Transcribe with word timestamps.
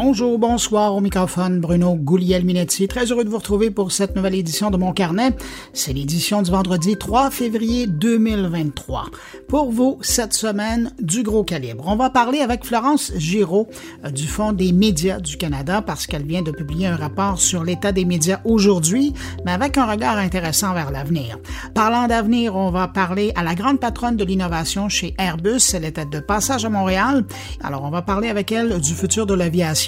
Bonjour, 0.00 0.38
bonsoir 0.38 0.94
au 0.94 1.00
microphone, 1.00 1.58
Bruno 1.58 1.96
Gouliel-Minetti. 1.96 2.86
Très 2.86 3.06
heureux 3.06 3.24
de 3.24 3.28
vous 3.28 3.38
retrouver 3.38 3.72
pour 3.72 3.90
cette 3.90 4.14
nouvelle 4.14 4.36
édition 4.36 4.70
de 4.70 4.76
Mon 4.76 4.92
Carnet. 4.92 5.32
C'est 5.72 5.92
l'édition 5.92 6.40
du 6.40 6.52
vendredi 6.52 6.96
3 6.96 7.32
février 7.32 7.88
2023. 7.88 9.06
Pour 9.48 9.72
vous, 9.72 9.98
cette 10.00 10.34
semaine, 10.34 10.92
du 11.00 11.24
gros 11.24 11.42
calibre. 11.42 11.82
On 11.88 11.96
va 11.96 12.10
parler 12.10 12.38
avec 12.42 12.64
Florence 12.64 13.10
Giraud 13.16 13.66
euh, 14.04 14.10
du 14.10 14.28
Fonds 14.28 14.52
des 14.52 14.70
médias 14.70 15.18
du 15.18 15.36
Canada 15.36 15.82
parce 15.82 16.06
qu'elle 16.06 16.24
vient 16.24 16.42
de 16.42 16.52
publier 16.52 16.86
un 16.86 16.96
rapport 16.96 17.40
sur 17.40 17.64
l'état 17.64 17.90
des 17.90 18.04
médias 18.04 18.38
aujourd'hui, 18.44 19.14
mais 19.44 19.50
avec 19.50 19.78
un 19.78 19.86
regard 19.90 20.16
intéressant 20.16 20.74
vers 20.74 20.92
l'avenir. 20.92 21.38
Parlant 21.74 22.06
d'avenir, 22.06 22.54
on 22.54 22.70
va 22.70 22.86
parler 22.86 23.32
à 23.34 23.42
la 23.42 23.56
grande 23.56 23.80
patronne 23.80 24.16
de 24.16 24.24
l'innovation 24.24 24.88
chez 24.88 25.16
Airbus. 25.18 25.74
Elle 25.74 25.86
était 25.86 26.06
de 26.06 26.20
passage 26.20 26.64
à 26.64 26.68
Montréal. 26.68 27.24
Alors, 27.64 27.82
on 27.82 27.90
va 27.90 28.02
parler 28.02 28.28
avec 28.28 28.52
elle 28.52 28.80
du 28.80 28.94
futur 28.94 29.26
de 29.26 29.34
l'aviation 29.34 29.87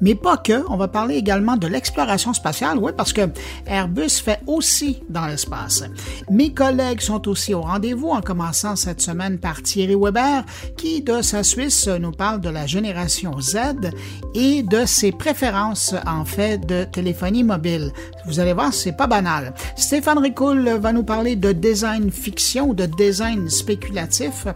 mais 0.00 0.14
pas 0.14 0.36
que. 0.36 0.64
On 0.68 0.76
va 0.76 0.88
parler 0.88 1.16
également 1.16 1.56
de 1.56 1.66
l'exploration 1.66 2.32
spatiale, 2.32 2.78
oui, 2.78 2.92
parce 2.96 3.12
que 3.12 3.28
Airbus 3.66 4.20
fait 4.22 4.40
aussi 4.46 5.02
dans 5.08 5.26
l'espace. 5.26 5.84
Mes 6.30 6.52
collègues 6.52 7.00
sont 7.00 7.28
aussi 7.28 7.54
au 7.54 7.62
rendez-vous, 7.62 8.10
en 8.10 8.20
commençant 8.20 8.76
cette 8.76 9.00
semaine 9.00 9.38
par 9.38 9.62
Thierry 9.62 9.96
Weber, 9.96 10.44
qui, 10.76 11.02
de 11.02 11.22
sa 11.22 11.42
Suisse, 11.42 11.88
nous 11.88 12.12
parle 12.12 12.40
de 12.40 12.48
la 12.48 12.66
génération 12.66 13.40
Z 13.40 13.56
et 14.34 14.62
de 14.62 14.84
ses 14.84 15.12
préférences, 15.12 15.94
en 16.06 16.24
fait, 16.24 16.58
de 16.66 16.84
téléphonie 16.84 17.44
mobile. 17.44 17.92
Vous 18.26 18.40
allez 18.40 18.52
voir, 18.52 18.72
c'est 18.72 18.96
pas 18.96 19.06
banal. 19.06 19.54
Stéphane 19.76 20.18
Ricoul 20.18 20.68
va 20.68 20.92
nous 20.92 21.04
parler 21.04 21.36
de 21.36 21.52
design 21.52 22.10
fiction, 22.10 22.74
de 22.74 22.86
design 22.86 23.48
spéculatif, 23.48 24.46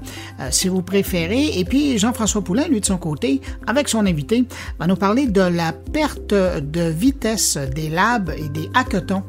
euh, 0.40 0.48
si 0.50 0.68
vous 0.68 0.82
préférez. 0.82 1.59
Et 1.59 1.64
puis, 1.64 1.98
Jean-François 1.98 2.42
Poulain, 2.42 2.66
lui, 2.68 2.80
de 2.80 2.87
son 2.87 2.98
côté, 2.98 3.40
avec 3.66 3.88
son 3.88 4.06
invité, 4.06 4.45
va 4.80 4.86
nous 4.86 4.96
parler 4.96 5.26
de 5.26 5.42
la 5.42 5.73
perte 5.73 6.32
de 6.32 6.88
vitesse 6.88 7.59
des 7.59 7.90
labs 7.90 8.32
et 8.34 8.48
des 8.48 8.70
hackathons 8.73 9.22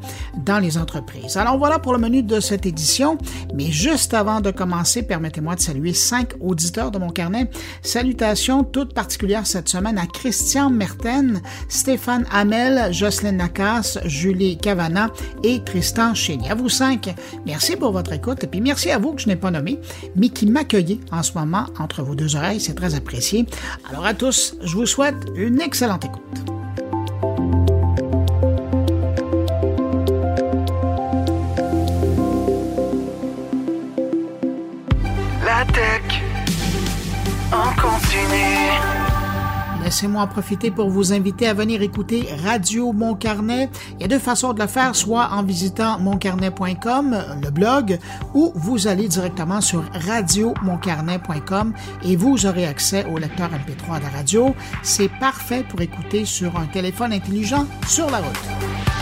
dans 0.46 0.58
les 0.58 0.78
entreprises. 0.78 1.36
Alors 1.36 1.58
voilà 1.58 1.78
pour 1.78 1.92
le 1.92 1.98
menu 1.98 2.22
de 2.22 2.40
cette 2.40 2.64
édition, 2.64 3.18
mais 3.54 3.66
juste 3.66 4.14
avant 4.14 4.40
de 4.40 4.50
commencer, 4.50 5.02
permettez-moi 5.02 5.54
de 5.54 5.60
saluer 5.60 5.92
cinq 5.92 6.32
auditeurs 6.40 6.90
de 6.90 6.98
mon 6.98 7.10
carnet. 7.10 7.50
Salutations 7.82 8.64
toutes 8.64 8.94
particulières 8.94 9.46
cette 9.46 9.68
semaine 9.68 9.98
à 9.98 10.06
Christian 10.06 10.70
Merten, 10.70 11.42
Stéphane 11.68 12.24
Hamel, 12.32 12.90
Jocelyn 12.90 13.32
Nacas, 13.32 13.98
Julie 14.06 14.56
Cavana 14.56 15.10
et 15.44 15.62
Tristan 15.62 16.14
Chénier. 16.14 16.50
À 16.50 16.54
vous 16.54 16.70
cinq, 16.70 17.14
merci 17.44 17.76
pour 17.76 17.92
votre 17.92 18.14
écoute 18.14 18.42
et 18.42 18.46
puis 18.46 18.62
merci 18.62 18.90
à 18.90 18.98
vous 18.98 19.12
que 19.12 19.20
je 19.20 19.28
n'ai 19.28 19.36
pas 19.36 19.50
nommé, 19.50 19.78
mais 20.16 20.30
qui 20.30 20.46
m'accueillez 20.46 20.98
en 21.10 21.22
ce 21.22 21.36
moment 21.36 21.66
entre 21.78 22.02
vos 22.02 22.14
deux 22.14 22.36
oreilles, 22.36 22.60
c'est 22.60 22.74
très 22.74 22.94
apprécié. 22.94 23.44
Alors 23.90 24.06
à 24.06 24.14
tous, 24.14 24.56
je 24.62 24.74
vous 24.74 24.86
souhaite 24.86 25.16
une 25.42 25.60
excellente 25.60 26.04
écoute. 26.04 26.61
Laissez-moi 39.92 40.22
en 40.22 40.26
profiter 40.26 40.70
pour 40.70 40.88
vous 40.88 41.12
inviter 41.12 41.46
à 41.46 41.52
venir 41.52 41.82
écouter 41.82 42.26
Radio 42.42 42.94
Mon 42.94 43.14
Carnet. 43.14 43.68
Il 43.96 44.00
y 44.00 44.04
a 44.06 44.08
deux 44.08 44.18
façons 44.18 44.54
de 44.54 44.62
le 44.62 44.66
faire, 44.66 44.96
soit 44.96 45.28
en 45.32 45.42
visitant 45.42 45.98
moncarnet.com, 45.98 47.14
le 47.42 47.50
blog, 47.50 47.98
ou 48.32 48.52
vous 48.54 48.86
allez 48.88 49.06
directement 49.06 49.60
sur 49.60 49.84
radiomoncarnet.com 49.92 51.74
et 52.04 52.16
vous 52.16 52.46
aurez 52.46 52.64
accès 52.64 53.04
au 53.04 53.18
lecteur 53.18 53.50
MP3 53.50 53.98
de 53.98 54.04
la 54.04 54.08
radio. 54.08 54.54
C'est 54.82 55.10
parfait 55.20 55.62
pour 55.68 55.82
écouter 55.82 56.24
sur 56.24 56.56
un 56.56 56.64
téléphone 56.64 57.12
intelligent 57.12 57.66
sur 57.86 58.10
la 58.10 58.20
route. 58.20 59.01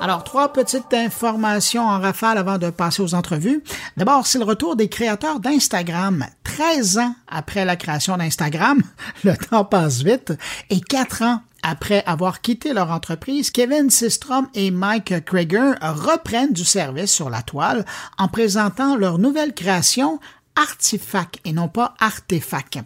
Alors, 0.00 0.22
trois 0.22 0.52
petites 0.52 0.94
informations 0.94 1.82
en 1.82 1.98
rafale 1.98 2.38
avant 2.38 2.58
de 2.58 2.70
passer 2.70 3.02
aux 3.02 3.14
entrevues. 3.14 3.64
D'abord, 3.96 4.26
c'est 4.26 4.38
le 4.38 4.44
retour 4.44 4.76
des 4.76 4.88
créateurs 4.88 5.40
d'Instagram. 5.40 6.24
13 6.44 6.98
ans 6.98 7.14
après 7.26 7.64
la 7.64 7.74
création 7.74 8.16
d'Instagram, 8.16 8.80
le 9.24 9.36
temps 9.36 9.64
passe 9.64 10.02
vite, 10.02 10.32
et 10.70 10.80
4 10.80 11.22
ans 11.22 11.40
après 11.62 12.04
avoir 12.06 12.40
quitté 12.40 12.72
leur 12.72 12.92
entreprise, 12.92 13.50
Kevin 13.50 13.90
Systrom 13.90 14.46
et 14.54 14.70
Mike 14.70 15.24
Krieger 15.24 15.74
reprennent 15.82 16.52
du 16.52 16.64
service 16.64 17.12
sur 17.12 17.30
la 17.30 17.42
toile 17.42 17.84
en 18.16 18.28
présentant 18.28 18.96
leur 18.96 19.18
nouvelle 19.18 19.52
création 19.52 20.20
Artifact 20.58 21.38
et 21.44 21.52
non 21.52 21.68
pas 21.68 21.94
Artefact. 22.00 22.80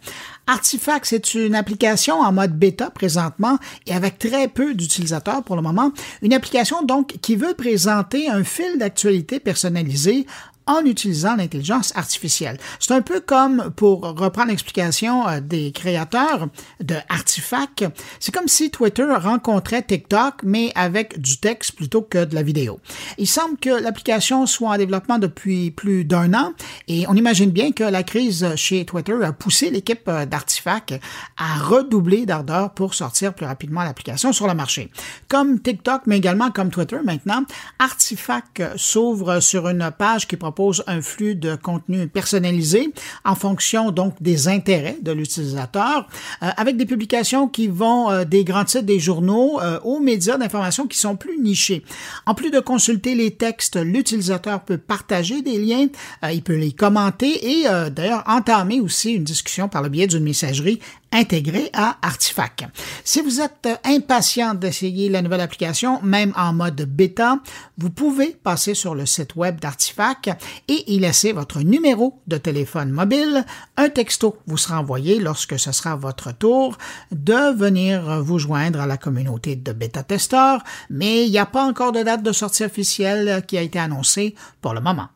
Artifact, 0.47 1.07
c'est 1.07 1.35
une 1.35 1.55
application 1.55 2.21
en 2.21 2.31
mode 2.31 2.59
bêta 2.59 2.91
présentement 2.91 3.59
et 3.87 3.95
avec 3.95 4.19
très 4.19 4.49
peu 4.49 4.75
d'utilisateurs 4.75 5.43
pour 5.43 5.57
le 5.57 5.63
moment. 5.63 5.91
Une 6.21 6.35
application 6.35 6.83
donc 6.83 7.17
qui 7.23 7.35
veut 7.35 7.55
présenter 7.55 8.29
un 8.29 8.45
fil 8.45 8.77
d'actualité 8.79 9.41
personnalisé 9.41 10.27
en 10.67 10.85
utilisant 10.85 11.37
l'intelligence 11.37 11.93
artificielle. 11.97 12.59
C'est 12.79 12.93
un 12.93 13.03
peu 13.03 13.21
comme, 13.21 13.73
pour 13.75 14.03
reprendre 14.03 14.49
l'explication 14.49 15.29
euh, 15.29 15.41
des 15.41 15.73
créateurs 15.73 16.49
de 16.81 16.97
Artifact, 17.09 17.85
c'est 18.21 18.33
comme 18.33 18.49
si 18.49 18.71
Twitter 18.71 19.07
rencontrait 19.11 19.83
TikTok, 19.83 20.43
mais 20.45 20.73
avec 20.75 21.21
du 21.21 21.39
texte 21.39 21.73
plutôt 21.73 22.03
que 22.03 22.25
de 22.25 22.35
la 22.35 22.43
vidéo. 22.43 22.81
Il 23.19 23.27
semble 23.27 23.57
que 23.59 23.71
l'application 23.71 24.47
soit 24.47 24.71
en 24.71 24.77
développement 24.77 25.19
depuis 25.19 25.71
plus 25.71 26.05
d'un 26.05 26.33
an, 26.35 26.53
et 26.89 27.07
on 27.09 27.15
imagine 27.15 27.51
bien 27.51 27.73
que 27.73 27.85
la 27.85 28.03
crise 28.03 28.55
chez 28.57 28.85
Twitter 28.85 29.17
a 29.23 29.33
poussé 29.33 29.71
l'équipe 29.71 30.09
euh, 30.09 30.27
d'Artifact 30.27 30.95
à 31.37 31.59
redoubler 31.59 32.27
d'ardeur 32.27 32.71
pour 32.71 32.95
sortir 32.95 33.35
plus 33.35 33.47
rapidement 33.47 33.83
l'application 33.83 34.33
sur 34.33 34.47
le 34.47 34.55
marché. 34.55 34.91
Comme 35.29 35.61
TikTok, 35.61 36.03
mais 36.07 36.19
également 36.19 36.51
comme 36.51 36.71
Twitter 36.71 36.99
maintenant, 37.05 37.45
Artifact 37.79 38.77
s'ouvre 38.77 39.41
sur 39.41 39.69
une 39.69 39.91
page 39.97 40.29
qui 40.29 40.37
propose 40.37 40.52
un 40.87 41.03
flux 41.03 41.35
de 41.35 41.57
contenu 41.57 42.09
personnalisé 42.09 42.93
en 43.25 43.35
fonction 43.35 43.91
donc 43.91 44.15
des 44.21 44.49
intérêts 44.49 44.99
de 45.03 45.13
l'utilisateur, 45.13 46.09
euh, 46.43 46.51
avec 46.57 46.77
des 46.77 46.87
publications 46.87 47.49
qui 47.49 47.69
vont 47.69 48.11
euh, 48.11 48.25
des 48.25 48.45
grands 48.45 48.65
titres 48.65 48.85
des 48.85 49.01
journaux 49.01 49.61
euh, 49.61 49.79
aux 49.85 50.01
médias 50.01 50.39
d'information 50.39 50.87
qui 50.87 50.99
sont 50.99 51.17
plus 51.17 51.39
nichés. 51.39 51.83
En 52.27 52.35
plus 52.35 52.51
de 52.51 52.61
consulter 52.61 53.15
les 53.15 53.33
textes, 53.33 53.77
l'utilisateur 53.77 54.63
peut 54.63 54.79
partager 54.79 55.43
des 55.43 55.59
liens, 55.59 55.89
il 56.31 56.43
peut 56.43 56.57
les 56.57 56.73
commenter 56.73 57.61
et 57.61 57.65
d'ailleurs 57.91 58.25
entamer 58.27 58.81
aussi 58.81 59.13
une 59.13 59.25
discussion 59.25 59.69
par 59.69 59.83
le 59.83 59.89
biais 59.89 60.07
d'une 60.07 60.23
messagerie 60.23 60.81
intégré 61.13 61.71
à 61.73 61.99
Artifact. 62.03 62.65
Si 63.05 63.21
vous 63.21 63.41
êtes 63.41 63.69
impatient 63.85 64.55
d'essayer 64.55 65.09
la 65.09 65.23
nouvelle 65.23 65.41
application, 65.41 66.01
même 66.03 66.33
en 66.37 66.53
mode 66.53 66.83
bêta, 66.83 67.39
vous 67.79 67.91
pouvez 67.91 68.37
passer 68.43 68.75
sur 68.75 68.95
le 68.95 69.07
site 69.07 69.37
web 69.37 69.61
d'Artifact 69.61 70.31
et 70.69 70.93
y 70.93 70.99
laisser 70.99 71.33
votre 71.33 71.61
numéro 71.61 72.21
de 72.27 72.39
téléphone 72.39 72.91
mobile. 72.91 73.45
Un 73.77 73.89
texto 73.89 74.37
vous 74.47 74.57
sera 74.57 74.81
envoyé 74.81 75.19
lorsque 75.19 75.59
ce 75.59 75.73
sera 75.73 75.97
votre 75.97 76.33
tour 76.33 76.77
de 77.11 77.55
venir 77.55 78.23
vous 78.23 78.39
joindre 78.39 78.81
à 78.81 78.87
la 78.87 78.97
communauté 78.97 79.57
de 79.57 79.73
bêta-testeurs, 79.73 80.63
mais 80.91 81.27
il 81.27 81.31
n'y 81.31 81.39
a 81.39 81.47
pas 81.47 81.65
encore 81.65 81.93
de 81.93 82.03
date 82.03 82.23
de 82.23 82.33
sortie 82.33 82.65
officielle 82.65 83.45
qui 83.47 83.59
a 83.59 83.63
été 83.63 83.79
annoncée 83.79 84.35
pour 84.61 84.75
le 84.75 84.81
moment. 84.81 85.09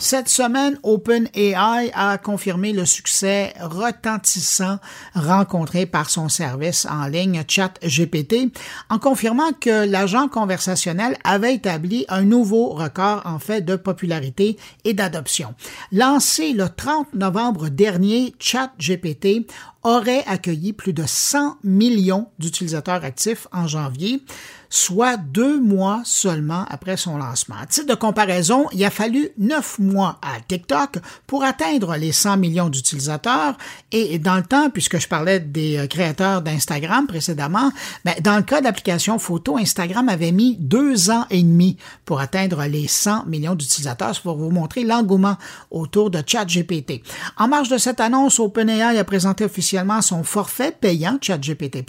Cette 0.00 0.28
semaine, 0.28 0.78
OpenAI 0.84 1.90
a 1.92 2.18
confirmé 2.18 2.72
le 2.72 2.86
succès 2.86 3.52
retentissant 3.60 4.78
rencontré 5.12 5.86
par 5.86 6.08
son 6.08 6.28
service 6.28 6.86
en 6.88 7.08
ligne 7.08 7.42
ChatGPT 7.48 8.52
en 8.90 9.00
confirmant 9.00 9.52
que 9.60 9.84
l'agent 9.84 10.28
conversationnel 10.28 11.16
avait 11.24 11.56
établi 11.56 12.04
un 12.08 12.22
nouveau 12.22 12.68
record 12.68 13.22
en 13.24 13.40
fait 13.40 13.62
de 13.62 13.74
popularité 13.74 14.56
et 14.84 14.94
d'adoption. 14.94 15.54
Lancé 15.90 16.52
le 16.52 16.68
30 16.68 17.14
novembre 17.14 17.68
dernier, 17.68 18.36
ChatGPT 18.38 19.48
aurait 19.82 20.24
accueilli 20.28 20.72
plus 20.72 20.92
de 20.92 21.04
100 21.06 21.58
millions 21.64 22.28
d'utilisateurs 22.38 23.04
actifs 23.04 23.48
en 23.52 23.66
janvier, 23.66 24.22
soit 24.70 25.16
deux 25.16 25.60
mois 25.60 26.02
seulement 26.04 26.64
après 26.68 26.96
son 26.96 27.16
lancement. 27.16 27.56
À 27.60 27.66
titre 27.66 27.86
de 27.86 27.94
comparaison, 27.94 28.66
il 28.72 28.84
a 28.84 28.90
fallu 28.90 29.30
neuf 29.38 29.78
mois 29.78 30.18
à 30.22 30.40
TikTok 30.40 30.98
pour 31.26 31.44
atteindre 31.44 31.96
les 31.96 32.12
100 32.12 32.36
millions 32.36 32.68
d'utilisateurs 32.68 33.56
et 33.92 34.18
dans 34.18 34.36
le 34.36 34.42
temps, 34.42 34.70
puisque 34.70 34.98
je 34.98 35.08
parlais 35.08 35.40
des 35.40 35.78
euh, 35.78 35.86
créateurs 35.86 36.42
d'Instagram 36.42 37.06
précédemment, 37.06 37.70
ben, 38.04 38.14
dans 38.20 38.36
le 38.36 38.42
cas 38.42 38.60
d'application 38.60 39.18
photo, 39.18 39.56
Instagram 39.56 40.08
avait 40.08 40.32
mis 40.32 40.56
deux 40.58 41.10
ans 41.10 41.26
et 41.30 41.42
demi 41.42 41.76
pour 42.04 42.20
atteindre 42.20 42.64
les 42.64 42.88
100 42.88 43.26
millions 43.26 43.54
d'utilisateurs. 43.54 44.14
C'est 44.14 44.22
pour 44.22 44.36
vous 44.36 44.50
montrer 44.50 44.84
l'engouement 44.84 45.36
autour 45.70 46.10
de 46.10 46.22
ChatGPT. 46.24 47.02
En 47.36 47.48
marge 47.48 47.68
de 47.68 47.78
cette 47.78 48.00
annonce, 48.00 48.38
OpenAI 48.38 48.98
a 48.98 49.04
présenté 49.04 49.44
officiellement 49.44 50.02
son 50.02 50.24
forfait 50.24 50.74
payant 50.78 51.18
ChatGPT+, 51.20 51.84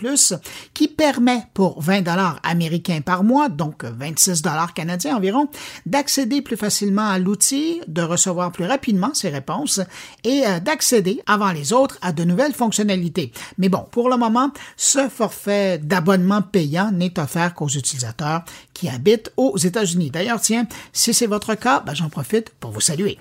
qui 0.73 0.87
permet 0.87 1.43
pour 1.53 1.81
20 1.81 2.01
dollars 2.01 2.39
américains 2.43 2.68
par 3.05 3.23
mois, 3.23 3.49
donc 3.49 3.83
26 3.83 4.41
dollars 4.41 4.73
canadiens 4.73 5.17
environ, 5.17 5.47
d'accéder 5.85 6.41
plus 6.41 6.57
facilement 6.57 7.07
à 7.07 7.19
l'outil, 7.19 7.81
de 7.87 8.01
recevoir 8.01 8.51
plus 8.51 8.65
rapidement 8.65 9.13
ses 9.13 9.29
réponses 9.29 9.81
et 10.23 10.43
euh, 10.45 10.59
d'accéder 10.59 11.21
avant 11.25 11.51
les 11.51 11.73
autres 11.73 11.97
à 12.01 12.11
de 12.11 12.23
nouvelles 12.23 12.53
fonctionnalités. 12.53 13.31
Mais 13.57 13.69
bon, 13.69 13.85
pour 13.91 14.09
le 14.09 14.17
moment, 14.17 14.51
ce 14.77 15.09
forfait 15.09 15.77
d'abonnement 15.77 16.41
payant 16.41 16.91
n'est 16.91 17.19
offert 17.19 17.53
qu'aux 17.53 17.67
utilisateurs 17.67 18.43
qui 18.73 18.89
habitent 18.89 19.31
aux 19.37 19.57
États-Unis. 19.57 20.11
D'ailleurs, 20.11 20.41
tiens, 20.41 20.67
si 20.93 21.13
c'est 21.13 21.27
votre 21.27 21.55
cas, 21.55 21.81
ben, 21.85 21.93
j'en 21.93 22.09
profite 22.09 22.49
pour 22.59 22.71
vous 22.71 22.81
saluer. 22.81 23.17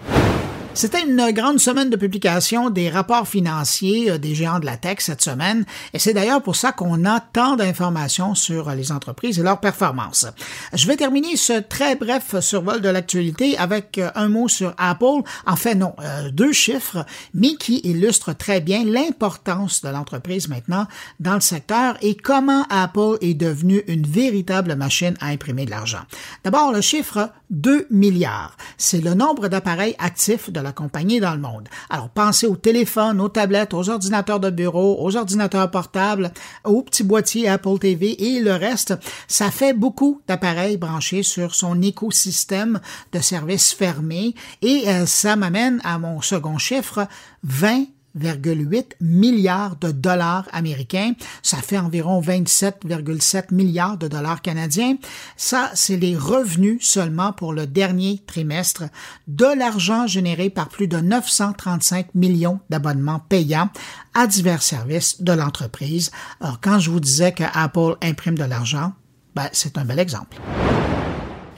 C'était 0.78 1.02
une 1.02 1.32
grande 1.32 1.58
semaine 1.58 1.90
de 1.90 1.96
publication 1.96 2.70
des 2.70 2.88
rapports 2.88 3.26
financiers 3.26 4.12
euh, 4.12 4.18
des 4.18 4.36
géants 4.36 4.60
de 4.60 4.64
la 4.64 4.76
tech 4.76 4.98
cette 5.00 5.22
semaine, 5.22 5.64
et 5.92 5.98
c'est 5.98 6.14
d'ailleurs 6.14 6.40
pour 6.40 6.54
ça 6.54 6.70
qu'on 6.70 7.04
a 7.04 7.18
tant 7.18 7.56
d'informations 7.56 8.36
sur 8.36 8.70
les 8.70 8.92
entreprises 8.92 9.40
et 9.40 9.42
leurs 9.42 9.58
performances. 9.58 10.28
Je 10.72 10.86
vais 10.86 10.94
terminer 10.94 11.34
ce 11.34 11.54
très 11.54 11.96
bref 11.96 12.38
survol 12.38 12.80
de 12.80 12.88
l'actualité 12.88 13.58
avec 13.58 13.98
euh, 13.98 14.12
un 14.14 14.28
mot 14.28 14.46
sur 14.46 14.72
Apple, 14.78 15.24
en 15.48 15.56
fait 15.56 15.74
non, 15.74 15.96
euh, 15.98 16.30
deux 16.30 16.52
chiffres, 16.52 17.04
mais 17.34 17.56
qui 17.56 17.80
illustrent 17.82 18.36
très 18.36 18.60
bien 18.60 18.84
l'importance 18.84 19.82
de 19.82 19.88
l'entreprise 19.88 20.46
maintenant 20.46 20.86
dans 21.18 21.34
le 21.34 21.40
secteur 21.40 21.96
et 22.02 22.14
comment 22.14 22.64
Apple 22.70 23.18
est 23.20 23.34
devenue 23.34 23.82
une 23.88 24.06
véritable 24.06 24.76
machine 24.76 25.16
à 25.20 25.26
imprimer 25.26 25.64
de 25.64 25.70
l'argent. 25.70 26.02
D'abord, 26.44 26.70
le 26.70 26.82
chiffre 26.82 27.32
2 27.50 27.86
milliards, 27.90 28.56
c'est 28.76 29.00
le 29.00 29.14
nombre 29.14 29.48
d'appareils 29.48 29.94
actifs 29.98 30.50
de 30.50 30.60
la 30.60 30.72
compagnie 30.72 31.20
dans 31.20 31.34
le 31.34 31.40
monde. 31.40 31.68
Alors, 31.90 32.08
pensez 32.10 32.46
aux 32.46 32.56
téléphones, 32.56 33.20
aux 33.20 33.28
tablettes, 33.28 33.74
aux 33.74 33.88
ordinateurs 33.88 34.40
de 34.40 34.50
bureau, 34.50 34.98
aux 35.00 35.16
ordinateurs 35.16 35.70
portables, 35.70 36.32
aux 36.64 36.82
petits 36.82 37.04
boîtiers 37.04 37.48
Apple 37.48 37.78
TV 37.78 38.36
et 38.36 38.40
le 38.40 38.52
reste. 38.52 38.94
Ça 39.26 39.50
fait 39.50 39.72
beaucoup 39.72 40.20
d'appareils 40.26 40.76
branchés 40.76 41.22
sur 41.22 41.54
son 41.54 41.80
écosystème 41.82 42.80
de 43.12 43.20
services 43.20 43.72
fermés 43.72 44.34
et 44.62 44.88
euh, 44.88 45.06
ça 45.06 45.36
m'amène 45.36 45.80
à 45.84 45.98
mon 45.98 46.20
second 46.20 46.58
chiffre, 46.58 47.06
20 47.44 47.86
8 48.24 48.96
milliards 49.00 49.76
de 49.76 49.90
dollars 49.90 50.46
américains. 50.52 51.12
Ça 51.42 51.58
fait 51.58 51.78
environ 51.78 52.20
27,7 52.20 53.54
milliards 53.54 53.96
de 53.98 54.08
dollars 54.08 54.42
canadiens. 54.42 54.96
Ça, 55.36 55.70
c'est 55.74 55.96
les 55.96 56.16
revenus 56.16 56.86
seulement 56.86 57.32
pour 57.32 57.52
le 57.52 57.66
dernier 57.66 58.22
trimestre 58.26 58.84
de 59.26 59.46
l'argent 59.46 60.06
généré 60.06 60.50
par 60.50 60.68
plus 60.68 60.88
de 60.88 60.98
935 60.98 62.14
millions 62.14 62.60
d'abonnements 62.70 63.20
payants 63.20 63.70
à 64.14 64.26
divers 64.26 64.62
services 64.62 65.22
de 65.22 65.32
l'entreprise. 65.32 66.10
Alors, 66.40 66.60
quand 66.60 66.78
je 66.78 66.90
vous 66.90 67.00
disais 67.00 67.32
que 67.32 67.44
Apple 67.54 67.96
imprime 68.02 68.36
de 68.36 68.44
l'argent, 68.44 68.92
ben, 69.34 69.48
c'est 69.52 69.78
un 69.78 69.84
bel 69.84 69.98
exemple. 69.98 70.38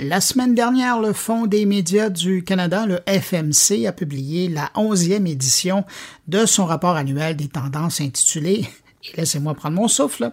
La 0.03 0.23
semaine 0.23 0.55
dernière, 0.55 0.99
le 0.99 1.13
Fonds 1.13 1.45
des 1.45 1.67
médias 1.67 2.09
du 2.09 2.43
Canada, 2.43 2.87
le 2.87 3.01
FMC, 3.07 3.87
a 3.87 3.93
publié 3.93 4.49
la 4.49 4.71
onzième 4.75 5.27
édition 5.27 5.85
de 6.27 6.47
son 6.47 6.65
rapport 6.65 6.97
annuel 6.97 7.37
des 7.37 7.49
tendances 7.49 8.01
intitulé, 8.01 8.67
et 9.05 9.17
laissez-moi 9.19 9.53
prendre 9.53 9.77
mon 9.77 9.89
souffle, 9.89 10.33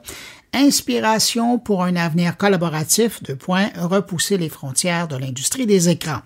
Inspiration 0.54 1.60
pour 1.60 1.84
un 1.84 1.98
avenir 1.98 2.38
collaboratif, 2.38 3.22
de 3.24 3.34
point, 3.34 3.68
repousser 3.75 4.38
les 4.38 4.48
frontières 4.48 5.10
de 5.10 5.18
l'industrie 5.18 5.66
des 5.66 5.90
écrans 5.90 6.22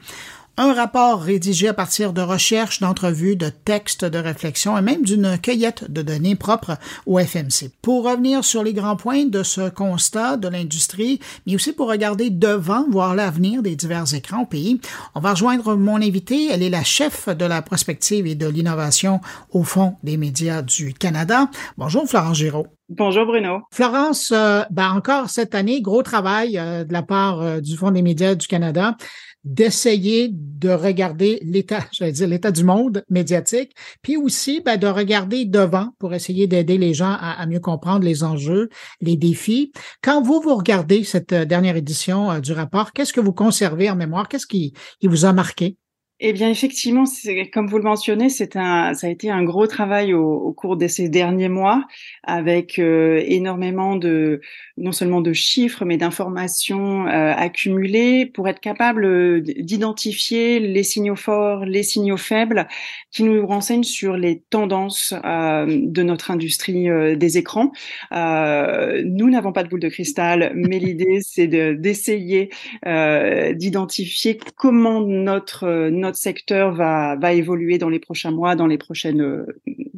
un 0.62 0.74
rapport 0.74 1.24
rédigé 1.24 1.70
à 1.70 1.74
partir 1.74 2.14
de 2.14 2.22
recherches, 2.22 2.82
d'entrevues, 2.82 3.36
de 3.36 3.50
textes 3.50 4.06
de 4.06 4.20
réflexion 4.20 4.78
et 4.78 4.84
même 4.84 5.02
d'une 5.02 5.40
cueillette 5.40 5.92
de 5.92 6.04
données 6.04 6.36
propres 6.36 6.78
au 7.08 7.18
FMC. 7.18 7.72
Pour 7.82 8.04
revenir 8.04 8.44
sur 8.44 8.64
les 8.64 8.74
grands 8.74 8.96
points 8.96 9.26
de 9.26 9.42
ce 9.42 9.70
constat 9.70 10.38
de 10.38 10.48
l'industrie, 10.48 11.20
mais 11.48 11.56
aussi 11.56 11.74
pour 11.74 11.90
regarder 11.90 12.30
devant, 12.30 12.86
voir 12.92 13.16
l'avenir 13.16 13.64
des 13.64 13.76
divers 13.76 14.14
écrans 14.14 14.44
au 14.44 14.46
pays, 14.46 14.80
on 15.16 15.20
va 15.20 15.32
rejoindre 15.32 15.76
mon 15.76 15.96
invitée. 15.96 16.50
Elle 16.52 16.62
est 16.62 16.70
la 16.70 16.84
chef 16.84 17.28
de 17.28 17.46
la 17.46 17.64
prospective 17.64 18.28
et 18.28 18.36
de 18.36 18.48
l'innovation 18.48 19.20
au 19.50 19.64
Fonds 19.64 19.96
des 20.04 20.18
médias 20.18 20.62
du 20.62 20.94
Canada. 20.94 21.50
Bonjour 21.76 22.08
Florence 22.08 22.38
Giraud. 22.38 22.68
Bonjour 22.94 23.26
Bruno. 23.26 23.62
Florence, 23.72 24.34
euh, 24.34 24.64
ben 24.70 24.92
encore 24.92 25.30
cette 25.30 25.56
année, 25.56 25.82
gros 25.82 26.04
travail 26.04 26.58
euh, 26.58 26.84
de 26.84 26.92
la 26.92 27.02
part 27.02 27.42
euh, 27.42 27.62
du 27.62 27.78
Fonds 27.78 27.92
des 27.92 28.02
médias 28.02 28.36
du 28.36 28.48
Canada 28.48 28.98
d'essayer 29.44 30.30
de 30.32 30.70
regarder 30.70 31.40
l'état, 31.44 31.86
je 31.92 32.04
vais 32.04 32.12
dire 32.12 32.28
l'état 32.28 32.52
du 32.52 32.64
monde 32.64 33.04
médiatique, 33.10 33.74
puis 34.02 34.18
aussi 34.18 34.62
ben, 34.62 34.78
de 34.78 34.88
regarder 34.88 35.46
devant 35.46 35.90
pour 36.00 36.14
essayer 36.14 36.48
d'aider 36.48 36.78
les 36.78 36.94
gens 36.94 37.18
à, 37.20 37.46
mieux 37.48 37.60
comprendre 37.60 38.06
les 38.06 38.24
enjeux, 38.24 38.70
les 39.02 39.18
défis. 39.18 39.72
Quand 40.02 40.22
vous 40.22 40.42
vous 40.42 40.56
regardez 40.56 41.04
cette 41.04 41.34
euh, 41.34 41.46
dernière 41.46 41.76
édition 41.76 42.32
euh, 42.32 42.40
du 42.40 42.54
rapport, 42.54 42.94
qu'est-ce 42.94 43.14
que 43.14 43.22
vous 43.22 43.34
conservez 43.34 43.90
en 43.90 43.96
mémoire? 43.96 44.28
Qu'est-ce 44.28 44.48
qui 44.48 44.74
vous 45.04 45.26
a 45.26 45.34
marqué? 45.34 45.78
Eh 46.24 46.34
bien, 46.34 46.52
effectivement, 46.52 47.06
comme 47.52 47.66
vous 47.66 47.78
le 47.78 47.84
mentionnez, 47.84 48.30
c'est 48.30 48.56
un, 48.56 48.94
ça 48.94 49.08
a 49.08 49.10
été 49.10 49.32
un 49.32 49.44
gros 49.44 49.66
travail 49.66 50.14
au, 50.14 50.32
au 50.32 50.54
cours 50.54 50.78
de 50.78 50.86
ces 50.88 51.10
derniers 51.10 51.50
mois, 51.50 51.84
avec 52.22 52.78
euh, 52.78 53.24
énormément 53.26 53.96
de, 53.96 54.40
non 54.78 54.92
seulement 54.92 55.22
de 55.22 55.34
chiffres, 55.34 55.84
mais 55.84 55.98
d'informations 55.98 57.08
euh, 57.08 57.34
accumulées 57.36 58.28
pour 58.28 58.48
être 58.48 58.60
capable 58.60 59.06
euh, 59.06 59.42
d'identifier 59.42 60.60
les 60.60 60.84
signaux 60.84 61.16
forts, 61.16 61.66
les 61.66 61.82
signaux 61.82 62.18
faibles, 62.18 62.68
qui 63.10 63.24
nous 63.24 63.44
renseignent 63.48 63.82
sur 63.82 64.16
les 64.16 64.42
tendances 64.52 65.14
de 65.14 66.04
notre 66.04 66.30
industrie 66.30 66.88
des 67.18 67.38
écrans. 67.38 67.72
nous 68.12 69.30
n'avons 69.30 69.52
pas 69.52 69.64
de 69.64 69.70
boule 69.70 69.80
de 69.80 69.90
cristal, 69.90 70.52
mais 70.54 70.78
l'idée, 70.86 71.20
c'est 71.22 71.48
d'essayer 71.48 72.50
d'identifier 72.86 74.38
comment 74.56 75.02
notre, 75.02 75.90
notre 75.90 76.11
secteur 76.18 76.74
va, 76.74 77.16
va 77.16 77.34
évoluer 77.34 77.78
dans 77.78 77.90
les 77.90 78.00
prochains 78.00 78.32
mois, 78.32 78.56
dans 78.56 78.68
les 78.68 78.78
prochaines, 78.78 79.46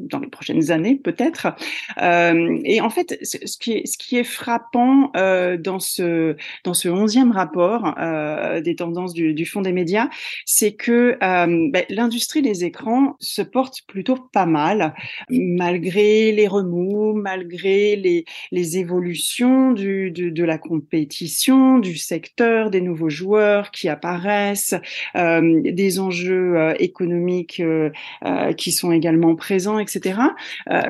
dans 0.09 0.19
les 0.19 0.27
prochaines 0.27 0.71
années 0.71 0.95
peut-être. 0.95 1.47
Euh, 2.01 2.59
et 2.63 2.81
en 2.81 2.89
fait, 2.89 3.17
ce 3.23 3.57
qui 3.57 3.73
est, 3.73 3.87
ce 3.87 3.97
qui 3.97 4.17
est 4.17 4.23
frappant 4.23 5.11
euh, 5.15 5.57
dans 5.57 5.79
ce 5.79 6.35
dans 6.63 6.73
ce 6.73 6.89
onzième 6.89 7.31
rapport 7.31 7.95
euh, 7.99 8.61
des 8.61 8.75
tendances 8.75 9.13
du, 9.13 9.33
du 9.33 9.45
Fonds 9.45 9.61
des 9.61 9.71
médias, 9.71 10.09
c'est 10.45 10.73
que 10.73 11.17
euh, 11.21 11.69
ben, 11.71 11.85
l'industrie 11.89 12.41
des 12.41 12.65
écrans 12.65 13.15
se 13.19 13.41
porte 13.41 13.81
plutôt 13.87 14.15
pas 14.31 14.45
mal, 14.45 14.93
malgré 15.29 16.31
les 16.31 16.47
remous, 16.47 17.13
malgré 17.13 17.95
les, 17.95 18.25
les 18.51 18.77
évolutions 18.77 19.71
du, 19.71 20.11
du, 20.11 20.31
de 20.31 20.43
la 20.43 20.57
compétition, 20.57 21.79
du 21.79 21.97
secteur, 21.97 22.69
des 22.69 22.81
nouveaux 22.81 23.09
joueurs 23.09 23.71
qui 23.71 23.89
apparaissent, 23.89 24.75
euh, 25.15 25.61
des 25.63 25.99
enjeux 25.99 26.57
euh, 26.57 26.73
économiques 26.79 27.61
qui 28.57 28.71
sont 28.71 28.91
également 28.91 29.35
présents, 29.35 29.79
etc. 29.79 30.02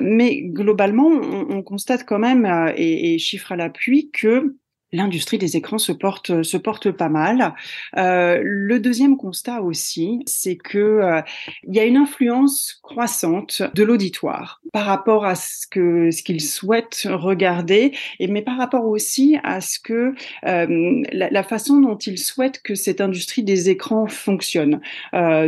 mais 0.02 0.42
globalement, 0.42 1.08
on, 1.08 1.50
on, 1.50 1.64
constate 1.64 2.06
quand 2.06 2.20
même, 2.20 2.46
et, 2.76 3.14
et 3.14 3.18
chiffre 3.20 3.52
à 3.52 3.56
l'appui, 3.56 4.10
que 4.12 4.56
l'industrie 4.94 5.38
des 5.38 5.58
écrans 5.58 5.80
se 5.80 5.92
porte 5.92 6.44
se 6.44 6.58
porte 6.58 6.92
pas 6.92 7.10
mal. 7.10 7.54
Euh, 7.98 8.40
le 8.44 8.80
deuxième 8.80 9.18
constat 9.18 9.62
aussi, 9.62 10.22
c'est 10.26 10.56
que 10.56 10.78
euh, 10.78 11.22
il 11.68 11.76
y 11.76 11.80
a 11.80 11.84
une 11.84 11.98
influence 11.98 12.80
croissante 12.84 13.64
de 13.74 13.84
l'auditoire 13.84 14.62
par 14.72 14.86
rapport 14.86 15.26
à 15.26 15.36
ce 15.36 15.68
que 15.68 16.12
ce 16.12 16.24
qu'il 16.24 16.42
souhaite 16.42 17.08
regarder, 17.10 17.94
et 18.20 18.28
mais 18.28 18.42
par 18.42 18.58
rapport 18.58 18.86
aussi 18.86 19.38
à 19.44 19.60
ce 19.62 19.80
que 19.80 20.14
euh, 20.46 21.04
la, 21.12 21.30
la, 21.30 21.44
façon 21.44 21.80
dont 21.82 21.98
il 21.98 22.18
souhaite 22.18 22.62
que 22.62 22.76
cette 22.76 23.02
industrie 23.02 23.44
des 23.44 23.70
écrans 23.70 24.08
fonctionne. 24.08 24.80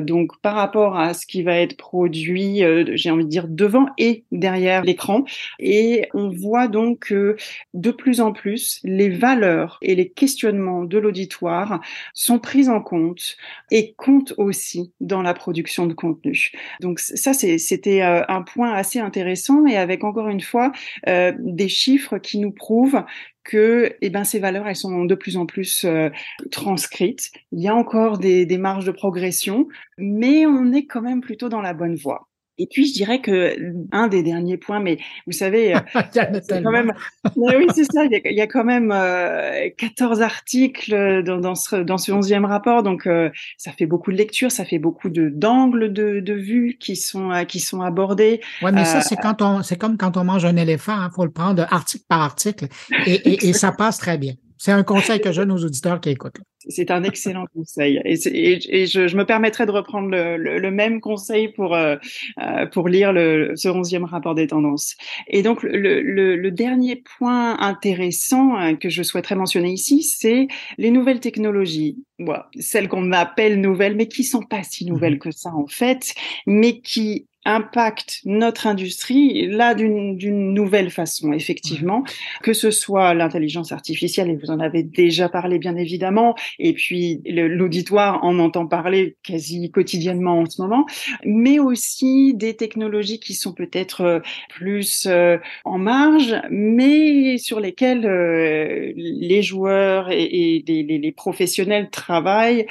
Donc 0.02 0.38
par 0.42 0.56
rapport 0.56 0.98
à 0.98 1.14
ce 1.14 1.26
qui 1.26 1.44
va 1.44 1.58
être 1.58 1.78
produit, 1.78 2.64
j'ai 2.94 3.12
envie 3.12 3.24
de 3.24 3.30
dire 3.30 3.48
devant 3.48 3.88
et 3.98 4.24
derrière 4.32 4.84
l'écran, 4.84 5.24
et 5.60 6.10
on 6.14 6.30
voit 6.30 6.68
donc 6.68 7.00
que 7.00 7.36
de 7.74 7.92
plus 7.92 8.22
en 8.22 8.32
plus 8.32 8.80
les 8.84 9.10
valeurs 9.10 9.35
et 9.82 9.96
les 9.96 10.10
questionnements 10.10 10.84
de 10.84 10.98
l'auditoire 10.98 11.82
sont 12.14 12.40
pris 12.40 12.70
en 12.70 12.82
compte 12.82 13.38
et 13.72 13.94
comptent 13.98 14.34
aussi 14.38 14.94
dans 15.00 15.22
la 15.22 15.34
production 15.34 15.86
de 15.86 15.94
contenu. 15.94 16.52
Donc 16.82 17.00
ça, 17.00 17.34
c'était 17.34 18.02
euh, 18.02 18.24
un 18.28 18.42
point 18.42 18.74
assez 18.74 19.00
intéressant 19.00 19.66
et 19.66 19.78
avec 19.78 20.04
encore 20.04 20.30
une 20.30 20.42
fois 20.42 20.72
euh, 21.08 21.32
des 21.40 21.68
chiffres 21.68 22.18
qui 22.18 22.40
nous 22.40 22.52
prouvent 22.52 23.04
que 23.44 23.96
eh 24.02 24.10
ben, 24.10 24.24
ces 24.24 24.40
valeurs, 24.40 24.68
elles 24.68 24.76
sont 24.76 25.06
de 25.06 25.16
plus 25.16 25.38
en 25.38 25.46
plus 25.46 25.86
euh, 25.86 26.10
transcrites. 26.52 27.32
Il 27.52 27.62
y 27.62 27.68
a 27.68 27.76
encore 27.76 28.18
des 28.18 28.58
marges 28.58 28.86
de 28.86 28.92
progression, 28.92 29.68
mais 29.98 30.46
on 30.46 30.72
est 30.72 30.86
quand 30.86 31.02
même 31.02 31.22
plutôt 31.22 31.50
dans 31.50 31.62
la 31.62 31.74
bonne 31.74 31.96
voie. 31.96 32.28
Et 32.58 32.68
puis, 32.72 32.88
je 32.88 32.94
dirais 32.94 33.20
que 33.20 33.56
un 33.92 34.08
des 34.08 34.24
derniers 34.24 34.58
points, 34.58 34.80
mais 34.80 34.98
vous 35.26 35.34
savez, 35.34 35.74
quand 36.14 36.72
même, 36.72 36.94
oui, 37.36 37.68
c'est 37.74 37.84
ça, 37.84 38.06
il 38.06 38.34
y, 38.34 38.42
a, 38.42 38.48
quand 38.48 38.64
même 38.64 38.92
euh, 38.94 39.70
14 39.78 40.22
articles 40.22 41.24
dans, 41.24 41.38
dans, 41.38 41.56
ce, 41.56 41.76
dans 41.78 41.98
ce 41.98 42.12
11e 42.12 42.46
rapport, 42.46 42.84
donc 42.84 43.08
euh, 43.08 43.30
ça 43.58 43.72
fait 43.72 43.86
beaucoup 43.86 44.12
de 44.12 44.18
lectures, 44.18 44.52
ça 44.52 44.64
fait 44.64 44.80
beaucoup 44.80 45.10
de 45.10 45.30
d'angles 45.30 45.92
de, 45.92 46.20
de 46.20 46.34
vue 46.34 46.78
qui 46.80 46.96
sont 46.96 47.32
euh, 47.32 47.44
qui 47.44 47.60
sont 47.60 47.82
abordés. 47.82 48.42
Ouais, 48.62 48.72
mais 48.72 48.86
ça, 48.86 49.02
c'est 49.02 49.18
quand 49.18 49.42
on, 49.42 49.62
c'est 49.62 49.78
comme 49.78 49.98
quand 49.98 50.16
on 50.18 50.24
mange 50.24 50.46
un 50.46 50.56
éléphant, 50.56 50.94
il 50.96 51.04
hein, 51.04 51.10
faut 51.14 51.26
le 51.26 51.32
prendre 51.32 51.66
article 51.72 52.06
par 52.08 52.22
article, 52.22 52.68
et, 53.06 53.14
et, 53.14 53.50
et 53.50 53.54
ça 53.54 53.72
passe 53.72 53.98
très 53.98 54.18
bien. 54.18 54.34
C'est 54.66 54.72
un 54.72 54.82
conseil 54.82 55.22
que 55.22 55.32
je 55.32 55.42
donne 55.42 55.52
aux 55.52 55.64
auditeurs 55.64 56.02
qui 56.02 56.10
écoutent. 56.10 56.40
C'est 56.70 56.90
un 56.90 57.04
excellent 57.04 57.46
conseil. 57.54 58.02
Et, 58.04 58.16
et, 58.34 58.88
je, 58.88 59.08
je, 59.08 59.16
me 59.16 59.24
permettrai 59.24 59.68
de 59.68 59.72
reprendre 59.72 60.10
le, 60.10 60.38
le, 60.38 60.72
même 60.72 61.02
conseil 61.02 61.50
pour, 61.50 61.76
euh, 61.76 61.98
euh, 62.42 62.66
pour 62.66 62.90
lire 62.90 63.14
le, 63.14 63.52
ce 63.56 63.70
onzième 63.70 64.06
rapport 64.06 64.34
des 64.34 64.48
tendances. 64.48 64.96
Et 65.28 65.44
donc, 65.44 65.62
le, 65.62 66.02
le 66.02 66.52
dernier 66.52 67.04
point 67.20 67.60
intéressant 67.60 68.60
euh, 68.60 68.74
que 68.74 68.90
je 68.90 69.04
souhaiterais 69.04 69.36
mentionner 69.36 69.72
ici, 69.72 70.02
c'est 70.02 70.48
les 70.80 70.90
nouvelles 70.90 71.20
technologies. 71.20 72.00
Bon, 72.18 72.40
celles 72.60 72.88
qu'on 72.88 73.12
appelle 73.12 73.62
nouvelles, 73.62 73.96
mais 73.96 74.08
qui 74.08 74.24
sont 74.24 74.42
pas 74.42 74.64
si 74.64 74.86
nouvelles 74.86 75.14
mhm. 75.14 75.20
que 75.20 75.32
ça 75.32 75.52
en 75.54 75.68
fait, 75.68 76.16
mais 76.48 76.80
qui 76.80 77.28
impacte 77.46 78.22
notre 78.26 78.68
industrie 78.68 79.48
là 79.48 79.76
d'une 79.76 80.54
nouvelle 80.54 80.90
façon, 80.90 81.32
effectivement, 81.32 82.04
que 82.42 82.54
ce 82.54 82.72
soit 82.72 83.14
l'intelligence 83.14 83.72
artificielle, 83.72 84.30
et 84.30 84.36
vous 84.36 84.52
en 84.52 84.60
avez 84.60 84.84
déjà 84.84 85.30
parlé 85.30 85.60
bien 85.60 85.76
évidemment, 85.76 86.36
et 86.60 86.74
puis 86.74 87.22
l'auditoire 87.26 88.24
en 88.24 88.40
entend 88.40 88.66
parler 88.68 89.16
quasi 89.24 89.72
quotidiennement 89.72 90.40
en 90.40 90.46
ce 90.46 90.62
moment, 90.62 90.86
mais 91.24 91.60
aussi 91.60 92.34
des 92.34 92.56
technologies 92.56 93.20
qui 93.20 93.34
sont 93.34 93.54
peut-être 93.54 94.02
euh, 94.02 94.20
plus 94.50 95.08
euh, 95.08 95.38
en 95.64 95.78
marge, 95.78 96.36
mais 96.50 97.38
sur 97.38 97.60
lesquelles 97.60 98.06
euh, 98.06 98.92
les 98.96 99.42
joueurs 99.42 100.12
et, 100.12 100.64
les, 100.68 100.84
les, 100.84 101.12
professionnels 101.12 101.90
travaillent, 101.92 102.66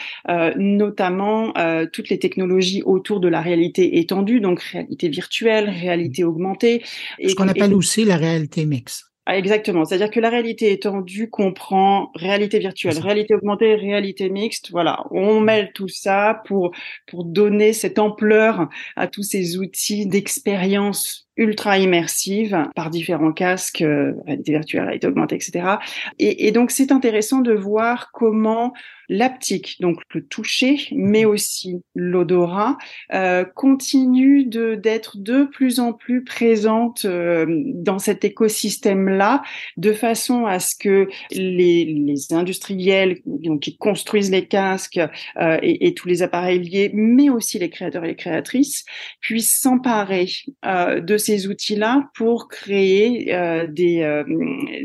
notamment 0.57 1.53
toutes 1.93 2.09
les 2.09 2.19
technologies 2.19 2.83
autour 2.85 3.21
de 3.21 3.29
la 3.29 3.41
réalité 3.41 3.99
étendue, 3.99 4.41
donc 4.41 4.64
réalité 4.73 5.09
virtuelle, 5.09 5.69
réalité 5.69 6.25
augmentée. 6.25 6.83
Ce 7.27 7.35
qu'on 7.35 7.49
appelle 7.49 7.75
aussi 7.75 8.05
la 8.05 8.17
réalité 8.17 8.67
mixte. 8.67 9.05
Ah, 9.27 9.39
exactement. 9.39 9.87
C'est-à-dire 9.87 10.11
que 10.11 10.21
la 10.21 10.29
réalité 10.29 10.71
étendue 10.71 11.31
comprend 11.31 12.11
réalité 12.15 12.59
virtuelle, 12.59 12.99
réalité 12.99 13.35
augmentée, 13.35 13.75
réalité 13.75 14.29
mixte. 14.29 14.71
Voilà. 14.71 15.03
On 15.13 15.41
mêle 15.41 15.73
tout 15.73 15.89
ça 15.89 16.43
pour, 16.47 16.73
pour 17.07 17.25
donner 17.25 17.73
cette 17.73 17.99
ampleur 17.99 18.69
à 18.97 19.07
tous 19.07 19.23
ces 19.23 19.57
outils 19.57 20.07
d'expérience 20.07 21.27
ultra 21.39 21.79
immersive 21.79 22.69
par 22.75 22.91
différents 22.91 23.33
casques, 23.33 23.81
euh, 23.81 24.13
réalité 24.27 24.53
virtuelle, 24.53 24.85
réalité 24.85 25.07
augmentée, 25.07 25.37
etc. 25.37 25.77
Et, 26.19 26.47
et 26.47 26.53
donc 26.53 26.71
c'est 26.71 26.93
intéressant 26.93 27.41
de 27.41 27.55
voir 27.55 28.11
comment 28.13 28.75
l'aptique, 29.09 29.77
donc 29.81 30.01
le 30.15 30.25
toucher, 30.25 30.79
mais 30.93 31.25
aussi 31.25 31.83
l'odorat, 31.95 32.77
euh, 33.13 33.45
continue 33.45 34.45
de 34.45 34.75
d'être 34.75 35.19
de 35.19 35.45
plus 35.45 35.81
en 35.81 35.93
plus 35.93 36.25
présente 36.25 37.05
euh, 37.05 37.47
dans 37.49 37.99
cet 37.99 38.25
écosystème-là, 38.25 39.43
de 39.77 39.93
façon 39.93 40.47
à 40.47 40.59
ce 40.59 40.75
que 40.75 41.09
les, 41.31 41.85
les 41.85 42.33
industriels 42.33 43.19
donc, 43.27 43.61
qui 43.61 43.77
construisent 43.77 44.31
les 44.31 44.47
casques 44.47 45.01
euh, 45.39 45.59
et, 45.63 45.87
et, 45.87 45.95
tous 45.95 46.09
les 46.09 46.23
appareils 46.23 46.59
liés, 46.59 46.91
mais 46.95 47.31
aussi 47.31 47.59
les 47.59 47.71
créateurs 47.71 48.05
et 48.05 48.09
les 48.09 48.17
créatrices, 48.17 48.85
puissent 49.21 49.59
s'emparer 49.59 50.29
euh, 50.65 51.01
de 51.01 51.17
ces 51.17 51.47
outils-là 51.47 52.09
pour 52.15 52.49
créer 52.49 53.35
euh, 53.35 53.67
des, 53.67 54.03
euh, 54.03 54.25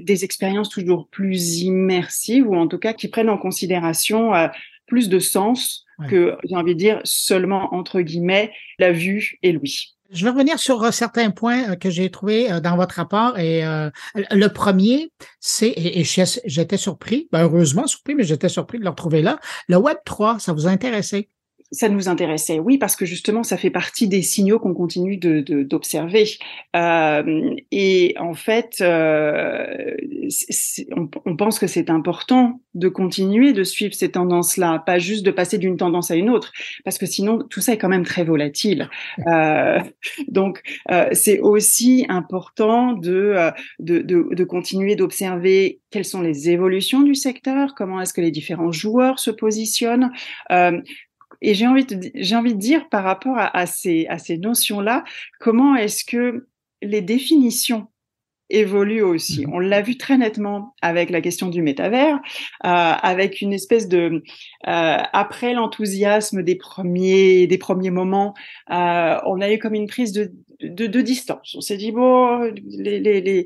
des 0.01 0.23
expériences 0.23 0.69
toujours 0.69 1.07
plus 1.07 1.61
immersives 1.61 2.47
ou 2.47 2.55
en 2.55 2.67
tout 2.67 2.77
cas 2.77 2.93
qui 2.93 3.07
prennent 3.07 3.29
en 3.29 3.37
considération 3.37 4.08
euh, 4.13 4.47
plus 4.87 5.09
de 5.09 5.19
sens 5.19 5.85
que, 6.09 6.37
j'ai 6.45 6.55
envie 6.55 6.75
de 6.75 6.79
dire, 6.79 7.01
seulement 7.03 7.73
entre 7.73 7.99
guillemets 7.99 8.53
la 8.79 8.93
vue 8.93 9.37
et 9.43 9.51
l'ouïe. 9.51 9.95
Je 10.11 10.23
vais 10.23 10.31
revenir 10.31 10.57
sur 10.57 10.93
certains 10.93 11.29
points 11.29 11.75
que 11.75 11.89
j'ai 11.89 12.09
trouvés 12.09 12.47
dans 12.61 12.77
votre 12.77 12.95
rapport. 12.95 13.37
Et 13.37 13.63
le 14.15 14.47
premier, 14.47 15.11
c'est, 15.41 15.73
et, 15.75 16.03
j'étais 16.45 16.77
surpris, 16.77 17.27
ben 17.33 17.43
heureusement 17.43 17.85
surpris, 17.85 18.15
mais 18.15 18.23
j'étais 18.23 18.47
surpris 18.47 18.79
de 18.79 18.85
le 18.85 18.89
retrouver 18.89 19.21
là. 19.21 19.39
Le 19.67 19.75
Web 19.75 19.97
3, 20.05 20.39
ça 20.39 20.53
vous 20.53 20.67
a 20.67 20.69
intéressé? 20.71 21.29
Ça 21.71 21.87
nous 21.89 22.09
intéressait, 22.09 22.59
oui, 22.59 22.77
parce 22.77 22.95
que 22.95 23.05
justement, 23.05 23.43
ça 23.43 23.57
fait 23.57 23.69
partie 23.69 24.07
des 24.07 24.21
signaux 24.21 24.59
qu'on 24.59 24.73
continue 24.73 25.17
de, 25.17 25.41
d'observer. 25.63 26.25
Euh, 26.75 27.55
et 27.71 28.15
en 28.19 28.33
fait, 28.33 28.77
euh, 28.81 29.95
on, 30.95 31.09
on, 31.25 31.35
pense 31.35 31.59
que 31.59 31.67
c'est 31.67 31.89
important 31.89 32.59
de 32.73 32.89
continuer 32.89 33.53
de 33.53 33.63
suivre 33.63 33.93
ces 33.93 34.09
tendances-là, 34.09 34.81
pas 34.85 34.97
juste 34.97 35.25
de 35.25 35.31
passer 35.31 35.57
d'une 35.57 35.77
tendance 35.77 36.11
à 36.11 36.15
une 36.15 36.29
autre, 36.29 36.51
parce 36.83 36.97
que 36.97 37.05
sinon, 37.05 37.39
tout 37.49 37.61
ça 37.61 37.73
est 37.73 37.77
quand 37.77 37.89
même 37.89 38.05
très 38.05 38.23
volatile. 38.23 38.89
Euh, 39.27 39.79
donc, 40.27 40.61
euh, 40.91 41.09
c'est 41.13 41.39
aussi 41.39 42.05
important 42.09 42.93
de, 42.93 43.33
euh, 43.35 43.51
de, 43.79 43.99
de, 43.99 44.27
de 44.31 44.43
continuer 44.43 44.95
d'observer 44.95 45.79
quelles 45.91 46.05
sont 46.05 46.21
les 46.21 46.49
évolutions 46.49 47.01
du 47.01 47.15
secteur, 47.15 47.73
comment 47.75 48.01
est-ce 48.01 48.13
que 48.13 48.21
les 48.21 48.31
différents 48.31 48.71
joueurs 48.71 49.19
se 49.19 49.31
positionnent. 49.31 50.11
Euh, 50.51 50.81
et 51.41 51.53
j'ai 51.53 51.67
envie, 51.67 51.85
de, 51.85 52.11
j'ai 52.15 52.35
envie 52.35 52.53
de 52.53 52.59
dire 52.59 52.89
par 52.89 53.03
rapport 53.03 53.37
à, 53.37 53.55
à 53.57 53.65
ces, 53.65 54.05
à 54.07 54.17
ces 54.17 54.37
notions-là, 54.37 55.03
comment 55.39 55.75
est-ce 55.75 56.03
que 56.03 56.47
les 56.81 57.01
définitions 57.01 57.87
évoluent 58.49 59.03
aussi. 59.03 59.45
Mhm. 59.45 59.53
On 59.53 59.59
l'a 59.59 59.81
vu 59.81 59.97
très 59.97 60.17
nettement 60.17 60.73
avec 60.81 61.09
la 61.09 61.21
question 61.21 61.49
du 61.49 61.61
métavers, 61.61 62.15
euh, 62.15 62.19
avec 62.63 63.41
une 63.41 63.53
espèce 63.53 63.87
de 63.87 64.23
euh, 64.67 64.97
après 65.13 65.53
l'enthousiasme 65.53 66.43
des 66.43 66.55
premiers 66.55 67.47
des 67.47 67.57
premiers 67.57 67.91
moments, 67.91 68.33
euh, 68.71 69.17
on 69.25 69.39
a 69.41 69.51
eu 69.51 69.59
comme 69.59 69.75
une 69.75 69.87
prise 69.87 70.13
de 70.13 70.31
de, 70.61 70.87
de 70.87 71.01
distance. 71.01 71.55
On 71.55 71.61
s'est 71.61 71.77
dit 71.77 71.91
bon, 71.91 72.51
les, 72.67 72.99
les, 72.99 73.21
les, 73.21 73.45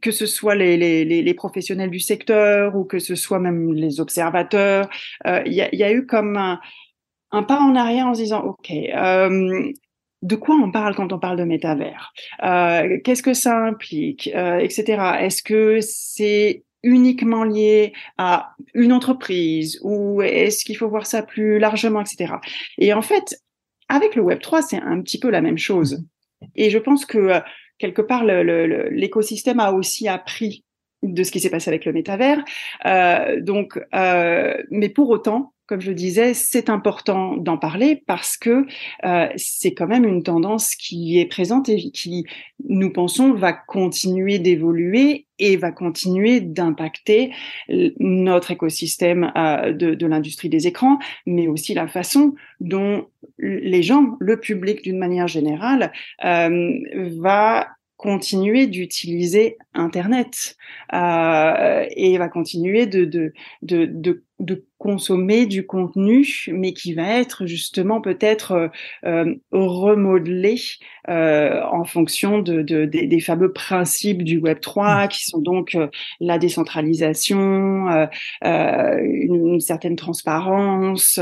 que 0.00 0.12
ce 0.12 0.26
soit 0.26 0.54
les, 0.54 0.76
les, 0.76 1.34
professionnels 1.34 1.90
du 1.90 1.98
secteur 1.98 2.76
ou 2.76 2.84
que 2.84 3.00
ce 3.00 3.16
soit 3.16 3.40
même 3.40 3.72
les 3.72 4.00
observateurs, 4.00 4.88
euh, 5.26 5.42
il 5.46 5.54
y, 5.54 5.60
a, 5.60 5.74
y, 5.74 5.82
a, 5.82 5.92
eu 5.92 6.06
comme 6.06 6.36
un, 6.36 6.60
un 7.32 7.42
pas 7.42 7.60
en 7.60 7.74
arrière 7.76 8.06
en 8.06 8.14
se 8.14 8.22
disant, 8.22 8.42
OK, 8.42 8.70
euh, 8.70 9.72
de 10.22 10.36
quoi 10.36 10.56
on 10.56 10.70
parle 10.70 10.94
quand 10.94 11.12
on 11.12 11.18
parle 11.18 11.38
de 11.38 11.44
métavers? 11.44 12.12
Euh, 12.42 12.98
Qu'est-ce 13.04 13.22
que 13.22 13.34
ça 13.34 13.56
implique? 13.56 14.30
Euh, 14.34 14.58
Etc. 14.58 15.02
Est-ce 15.20 15.42
que 15.42 15.78
c'est 15.80 16.64
uniquement 16.82 17.44
lié 17.44 17.92
à 18.16 18.54
une 18.74 18.92
entreprise 18.92 19.78
ou 19.82 20.22
est-ce 20.22 20.64
qu'il 20.64 20.76
faut 20.76 20.88
voir 20.88 21.06
ça 21.06 21.22
plus 21.22 21.58
largement, 21.58 22.00
etc. 22.00 22.34
Et 22.78 22.92
en 22.94 23.02
fait, 23.02 23.36
avec 23.88 24.14
le 24.14 24.22
Web 24.22 24.40
3, 24.40 24.62
c'est 24.62 24.78
un 24.78 25.00
petit 25.02 25.18
peu 25.18 25.30
la 25.30 25.42
même 25.42 25.58
chose. 25.58 26.04
Et 26.54 26.70
je 26.70 26.78
pense 26.78 27.04
que 27.04 27.18
euh, 27.18 27.40
quelque 27.78 28.02
part, 28.02 28.24
l'écosystème 28.24 29.60
a 29.60 29.72
aussi 29.72 30.08
appris 30.08 30.64
de 31.02 31.22
ce 31.22 31.30
qui 31.30 31.40
s'est 31.40 31.50
passé 31.50 31.68
avec 31.70 31.84
le 31.84 31.92
métavers. 31.92 32.42
Euh, 32.86 33.40
donc, 33.40 33.80
euh, 33.94 34.62
mais 34.70 34.88
pour 34.88 35.10
autant, 35.10 35.52
comme 35.70 35.80
je 35.80 35.92
disais, 35.92 36.34
c'est 36.34 36.68
important 36.68 37.36
d'en 37.36 37.56
parler 37.56 38.02
parce 38.08 38.36
que 38.36 38.66
euh, 39.04 39.28
c'est 39.36 39.72
quand 39.72 39.86
même 39.86 40.04
une 40.04 40.24
tendance 40.24 40.74
qui 40.74 41.20
est 41.20 41.26
présente 41.26 41.68
et 41.68 41.92
qui, 41.92 42.26
nous 42.68 42.92
pensons, 42.92 43.34
va 43.34 43.52
continuer 43.52 44.40
d'évoluer 44.40 45.28
et 45.38 45.56
va 45.56 45.70
continuer 45.70 46.40
d'impacter 46.40 47.30
notre 48.00 48.50
écosystème 48.50 49.30
euh, 49.36 49.72
de, 49.72 49.94
de 49.94 50.06
l'industrie 50.08 50.48
des 50.48 50.66
écrans, 50.66 50.98
mais 51.24 51.46
aussi 51.46 51.72
la 51.72 51.86
façon 51.86 52.34
dont 52.58 53.06
les 53.38 53.84
gens, 53.84 54.16
le 54.18 54.40
public 54.40 54.82
d'une 54.82 54.98
manière 54.98 55.28
générale, 55.28 55.92
euh, 56.24 56.80
va 57.20 57.68
continuer 58.00 58.66
d'utiliser 58.66 59.58
Internet 59.74 60.56
euh, 60.94 61.84
et 61.90 62.16
va 62.16 62.30
continuer 62.30 62.86
de, 62.86 63.04
de, 63.04 63.34
de, 63.60 63.84
de, 63.84 64.24
de 64.40 64.64
consommer 64.78 65.46
du 65.46 65.66
contenu, 65.66 66.26
mais 66.48 66.72
qui 66.72 66.94
va 66.94 67.20
être 67.20 67.46
justement 67.46 68.00
peut-être 68.00 68.52
euh, 68.52 68.68
euh 69.04 69.34
remodelé 69.52 70.56
euh, 71.08 71.62
en 71.70 71.84
fonction 71.84 72.40
de, 72.40 72.62
de, 72.62 72.84
des, 72.86 73.20
fameux 73.20 73.52
principes 73.52 74.22
du 74.24 74.38
Web 74.38 74.60
3, 74.60 75.04
mmh. 75.04 75.08
qui 75.08 75.24
sont 75.24 75.40
donc 75.40 75.74
euh, 75.74 75.88
la 76.18 76.38
décentralisation, 76.38 77.88
euh, 77.90 78.06
une, 78.42 79.54
une, 79.54 79.60
certaine 79.60 79.96
transparence, 79.96 81.18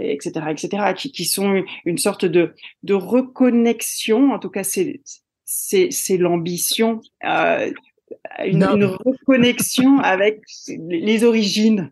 etc., 0.00 0.46
etc., 0.50 0.94
qui, 0.96 1.12
qui 1.12 1.24
sont 1.24 1.62
une 1.84 1.98
sorte 1.98 2.24
de, 2.24 2.54
de 2.82 2.94
reconnexion. 2.94 4.32
En 4.32 4.38
tout 4.38 4.50
cas, 4.50 4.64
c'est 4.64 5.00
c'est 5.46 6.16
l'ambition, 6.16 7.00
euh, 7.24 7.70
une, 8.44 8.62
une, 8.64 8.84
reconnexion 8.84 9.98
avec 10.00 10.40
les 10.88 11.24
origines 11.24 11.90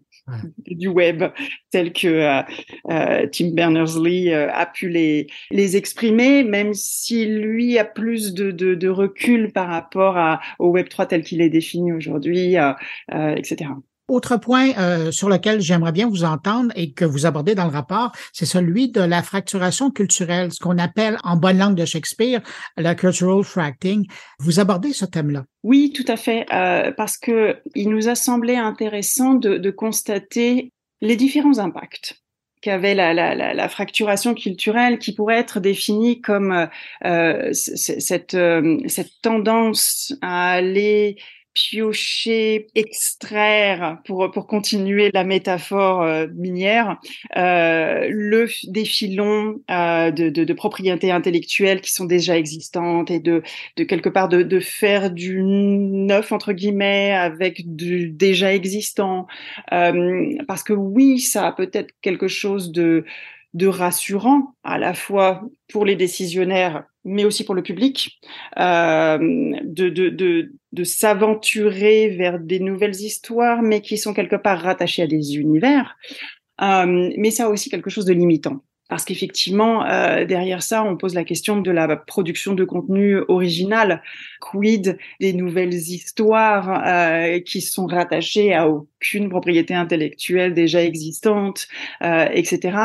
du 0.66 0.88
web, 0.88 1.25
tels 1.71 1.93
que 1.93 2.09
euh, 2.09 2.43
euh, 2.90 3.26
Tim 3.31 3.50
Berners-Lee 3.52 4.33
euh, 4.33 4.50
a 4.52 4.66
pu 4.66 4.88
les, 4.88 5.26
les 5.50 5.76
exprimer, 5.76 6.43
même 6.43 6.75
si 6.75 7.26
lui 7.26 7.78
a 7.78 7.85
plus 7.85 8.35
de, 8.35 8.50
de, 8.50 8.75
de 8.75 8.88
recul 8.88 9.52
par 9.52 9.69
rapport 9.69 10.16
à, 10.16 10.40
au 10.59 10.71
Web 10.71 10.88
3 10.88 11.07
tel 11.07 11.23
qu'il 11.23 11.40
est 11.40 11.50
défini 11.50 11.93
aujourd'hui, 11.93 12.57
etc. 13.11 13.71
Autre 14.06 14.37
point 14.37 14.76
euh, 14.78 15.11
sur 15.11 15.30
lequel 15.30 15.62
j'aimerais 15.62 15.92
bien 15.92 16.08
vous 16.08 16.25
entendre 16.25 16.70
et 16.76 16.92
que 16.92 17.06
vous 17.06 17.25
abordez 17.25 17.54
dans 17.54 17.64
le 17.64 17.70
rapport, 17.70 18.12
c'est 18.34 18.44
celui 18.44 18.90
de 18.90 19.00
la 19.00 19.23
fracturation 19.23 19.90
culturelle, 19.90 20.52
ce 20.52 20.61
qu'on 20.61 20.76
appelle 20.76 21.16
en 21.25 21.37
bonne 21.37 21.56
langue 21.56 21.75
de 21.75 21.87
Shakespeare 21.87 22.42
la 22.76 22.94
cultural 22.94 23.42
fracting. 23.42 24.06
Vous 24.38 24.61
abordez 24.61 24.92
ce 24.92 25.06
thème-là. 25.06 25.44
Oui, 25.62 25.92
tout 25.94 26.04
à 26.06 26.16
fait, 26.16 26.44
euh, 26.52 26.92
parce 26.92 27.16
que 27.16 27.56
il 27.75 27.88
nous 27.88 28.08
a 28.08 28.14
semblé 28.14 28.56
intéressant 28.56 29.34
de, 29.34 29.56
de 29.56 29.70
constater 29.70 30.70
les 31.00 31.16
différents 31.16 31.58
impacts 31.58 32.20
qu'avait 32.64 32.94
la, 32.94 33.12
la, 33.12 33.34
la, 33.34 33.68
fracturation 33.68 34.34
culturelle 34.34 34.99
qui 34.99 35.12
pourrait 35.14 35.38
être 35.38 35.61
définie 35.61 36.23
comme 36.23 36.68
euh, 37.04 37.52
cette, 37.52 38.32
euh, 38.32 38.78
cette 38.87 39.20
tendance 39.20 40.14
à 40.23 40.52
aller 40.52 41.16
piocher, 41.54 42.66
extraire, 42.75 43.99
pour, 44.04 44.30
pour 44.32 44.46
continuer 44.46 45.11
la 45.14 45.23
métaphore 45.23 46.02
euh, 46.02 46.26
minière, 46.34 46.99
euh, 47.37 48.08
le 48.11 48.49
des 48.64 48.84
filons 48.84 49.61
euh, 49.70 50.11
de, 50.11 50.28
de, 50.30 50.44
de, 50.44 50.52
propriété 50.52 51.12
intellectuelle 51.12 51.80
qui 51.80 51.92
sont 51.92 52.04
déjà 52.04 52.37
existantes 52.37 53.11
et 53.11 53.20
de, 53.20 53.42
de 53.76 53.84
quelque 53.84 54.08
part 54.08 54.28
de, 54.28 54.42
de 54.42 54.61
faire 54.61 55.11
du 55.12 55.42
neuf, 55.42 56.32
entre 56.32 56.52
guillemets, 56.52 57.12
avec 57.12 57.75
du 57.76 58.08
déjà 58.11 58.52
existant. 58.52 59.26
Euh, 59.73 60.37
parce 60.49 60.64
que 60.64 60.73
oui, 60.73 61.20
ça 61.20 61.46
a 61.46 61.52
peut-être 61.52 61.94
quelque 62.02 62.28
chose 62.28 62.73
de 62.73 63.04
de 63.54 63.66
rassurant 63.66 64.54
à 64.62 64.78
la 64.78 64.94
fois 64.94 65.42
pour 65.73 65.84
les 65.84 65.96
décisionnaires 65.96 66.84
mais 67.04 67.25
aussi 67.25 67.44
pour 67.44 67.54
le 67.54 67.62
public, 67.62 68.18
euh, 68.58 69.18
de, 69.18 69.88
de, 69.90 70.08
de, 70.08 70.52
de 70.73 70.84
s'aventurer 70.84 72.08
vers 72.08 72.38
des 72.38 72.61
nouvelles 72.61 72.96
histoires, 72.96 73.62
mais 73.62 73.82
qui 73.82 73.99
sont 73.99 74.14
quelque 74.14 74.37
part 74.37 74.61
rattachées 74.61 75.02
à 75.02 75.06
des 75.06 75.37
univers. 75.37 75.96
Euh, 76.62 77.11
mais 77.18 77.30
ça 77.30 77.46
a 77.46 77.49
aussi 77.49 77.68
quelque 77.68 77.90
chose 77.90 78.06
de 78.06 78.14
limitant. 78.14 78.62
Parce 78.95 79.05
qu'effectivement, 79.07 79.85
euh, 79.85 80.25
derrière 80.25 80.63
ça, 80.63 80.85
on 80.85 80.97
pose 80.97 81.15
la 81.15 81.25
question 81.25 81.61
de 81.61 81.73
la 81.73 81.97
production 81.97 82.55
de 82.55 82.63
contenu 82.63 83.19
original. 83.27 84.05
Quid 84.41 84.99
des 85.19 85.33
nouvelles 85.33 85.75
histoires 85.75 86.81
euh, 86.87 87.41
qui 87.41 87.61
sont 87.61 87.87
rattachées 87.87 88.55
à 88.55 88.69
aucune 88.69 89.31
propriété 89.31 89.75
intellectuelle 89.75 90.55
déjà 90.55 90.85
existante, 90.85 91.67
euh, 92.03 92.29
etc. 92.33 92.79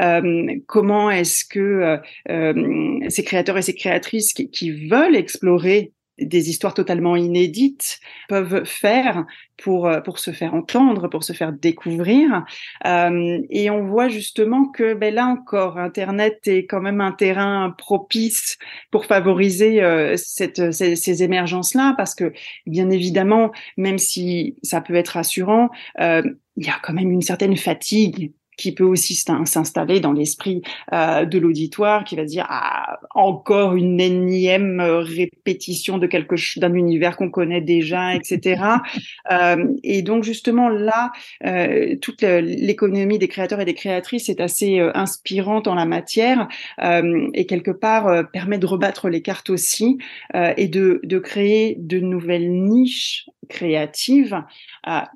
Euh, 0.00 0.54
comment 0.68 1.10
est-ce 1.10 1.44
que 1.44 1.98
euh, 2.28 3.00
ces 3.08 3.24
créateurs 3.24 3.58
et 3.58 3.62
ces 3.62 3.74
créatrices 3.74 4.34
qui, 4.34 4.48
qui 4.48 4.70
veulent 4.86 5.16
explorer 5.16 5.90
des 6.18 6.50
histoires 6.50 6.74
totalement 6.74 7.16
inédites 7.16 8.00
peuvent 8.28 8.64
faire 8.64 9.26
pour 9.62 9.86
euh, 9.86 10.00
pour 10.00 10.18
se 10.18 10.30
faire 10.30 10.54
entendre, 10.54 11.08
pour 11.08 11.24
se 11.24 11.32
faire 11.32 11.52
découvrir. 11.52 12.44
Euh, 12.86 13.40
et 13.50 13.70
on 13.70 13.86
voit 13.86 14.08
justement 14.08 14.66
que 14.68 14.94
ben 14.94 15.14
là 15.14 15.26
encore, 15.26 15.78
Internet 15.78 16.40
est 16.46 16.66
quand 16.66 16.80
même 16.80 17.00
un 17.00 17.12
terrain 17.12 17.74
propice 17.76 18.56
pour 18.90 19.06
favoriser 19.06 19.82
euh, 19.82 20.14
cette, 20.16 20.72
ces, 20.72 20.96
ces 20.96 21.22
émergences-là, 21.22 21.94
parce 21.96 22.14
que 22.14 22.32
bien 22.66 22.90
évidemment, 22.90 23.52
même 23.76 23.98
si 23.98 24.56
ça 24.62 24.80
peut 24.80 24.94
être 24.94 25.10
rassurant, 25.10 25.70
euh, 26.00 26.22
il 26.56 26.66
y 26.66 26.70
a 26.70 26.78
quand 26.82 26.94
même 26.94 27.10
une 27.10 27.22
certaine 27.22 27.56
fatigue 27.56 28.32
qui 28.56 28.72
peut 28.72 28.84
aussi 28.84 29.14
s'installer 29.14 30.00
dans 30.00 30.12
l'esprit 30.12 30.62
euh, 30.92 31.24
de 31.24 31.38
l'auditoire, 31.38 32.04
qui 32.04 32.16
va 32.16 32.24
dire 32.24 32.46
ah, 32.48 32.98
encore 33.14 33.74
une 33.74 34.00
énième 34.00 34.80
répétition 34.80 35.98
de 35.98 36.06
quelque 36.06 36.36
d'un 36.58 36.74
univers 36.74 37.16
qu'on 37.16 37.30
connaît 37.30 37.60
déjà, 37.60 38.14
etc. 38.14 38.62
euh, 39.30 39.66
et 39.82 40.02
donc 40.02 40.24
justement 40.24 40.68
là, 40.68 41.12
euh, 41.44 41.96
toute 42.00 42.22
l'économie 42.22 43.18
des 43.18 43.28
créateurs 43.28 43.60
et 43.60 43.64
des 43.64 43.74
créatrices 43.74 44.28
est 44.28 44.40
assez 44.40 44.80
euh, 44.80 44.90
inspirante 44.94 45.68
en 45.68 45.74
la 45.74 45.86
matière 45.86 46.48
euh, 46.82 47.28
et 47.34 47.46
quelque 47.46 47.70
part 47.70 48.08
euh, 48.08 48.22
permet 48.22 48.58
de 48.58 48.66
rebattre 48.66 49.08
les 49.08 49.22
cartes 49.22 49.50
aussi 49.50 49.98
et 50.34 50.68
de, 50.68 51.00
de 51.04 51.18
créer 51.18 51.76
de 51.78 51.98
nouvelles 51.98 52.50
niches 52.50 53.26
créatives 53.48 54.42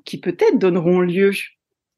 qui 0.05 0.19
peut-être 0.19 0.57
donneront 0.57 0.99
lieu 0.99 1.31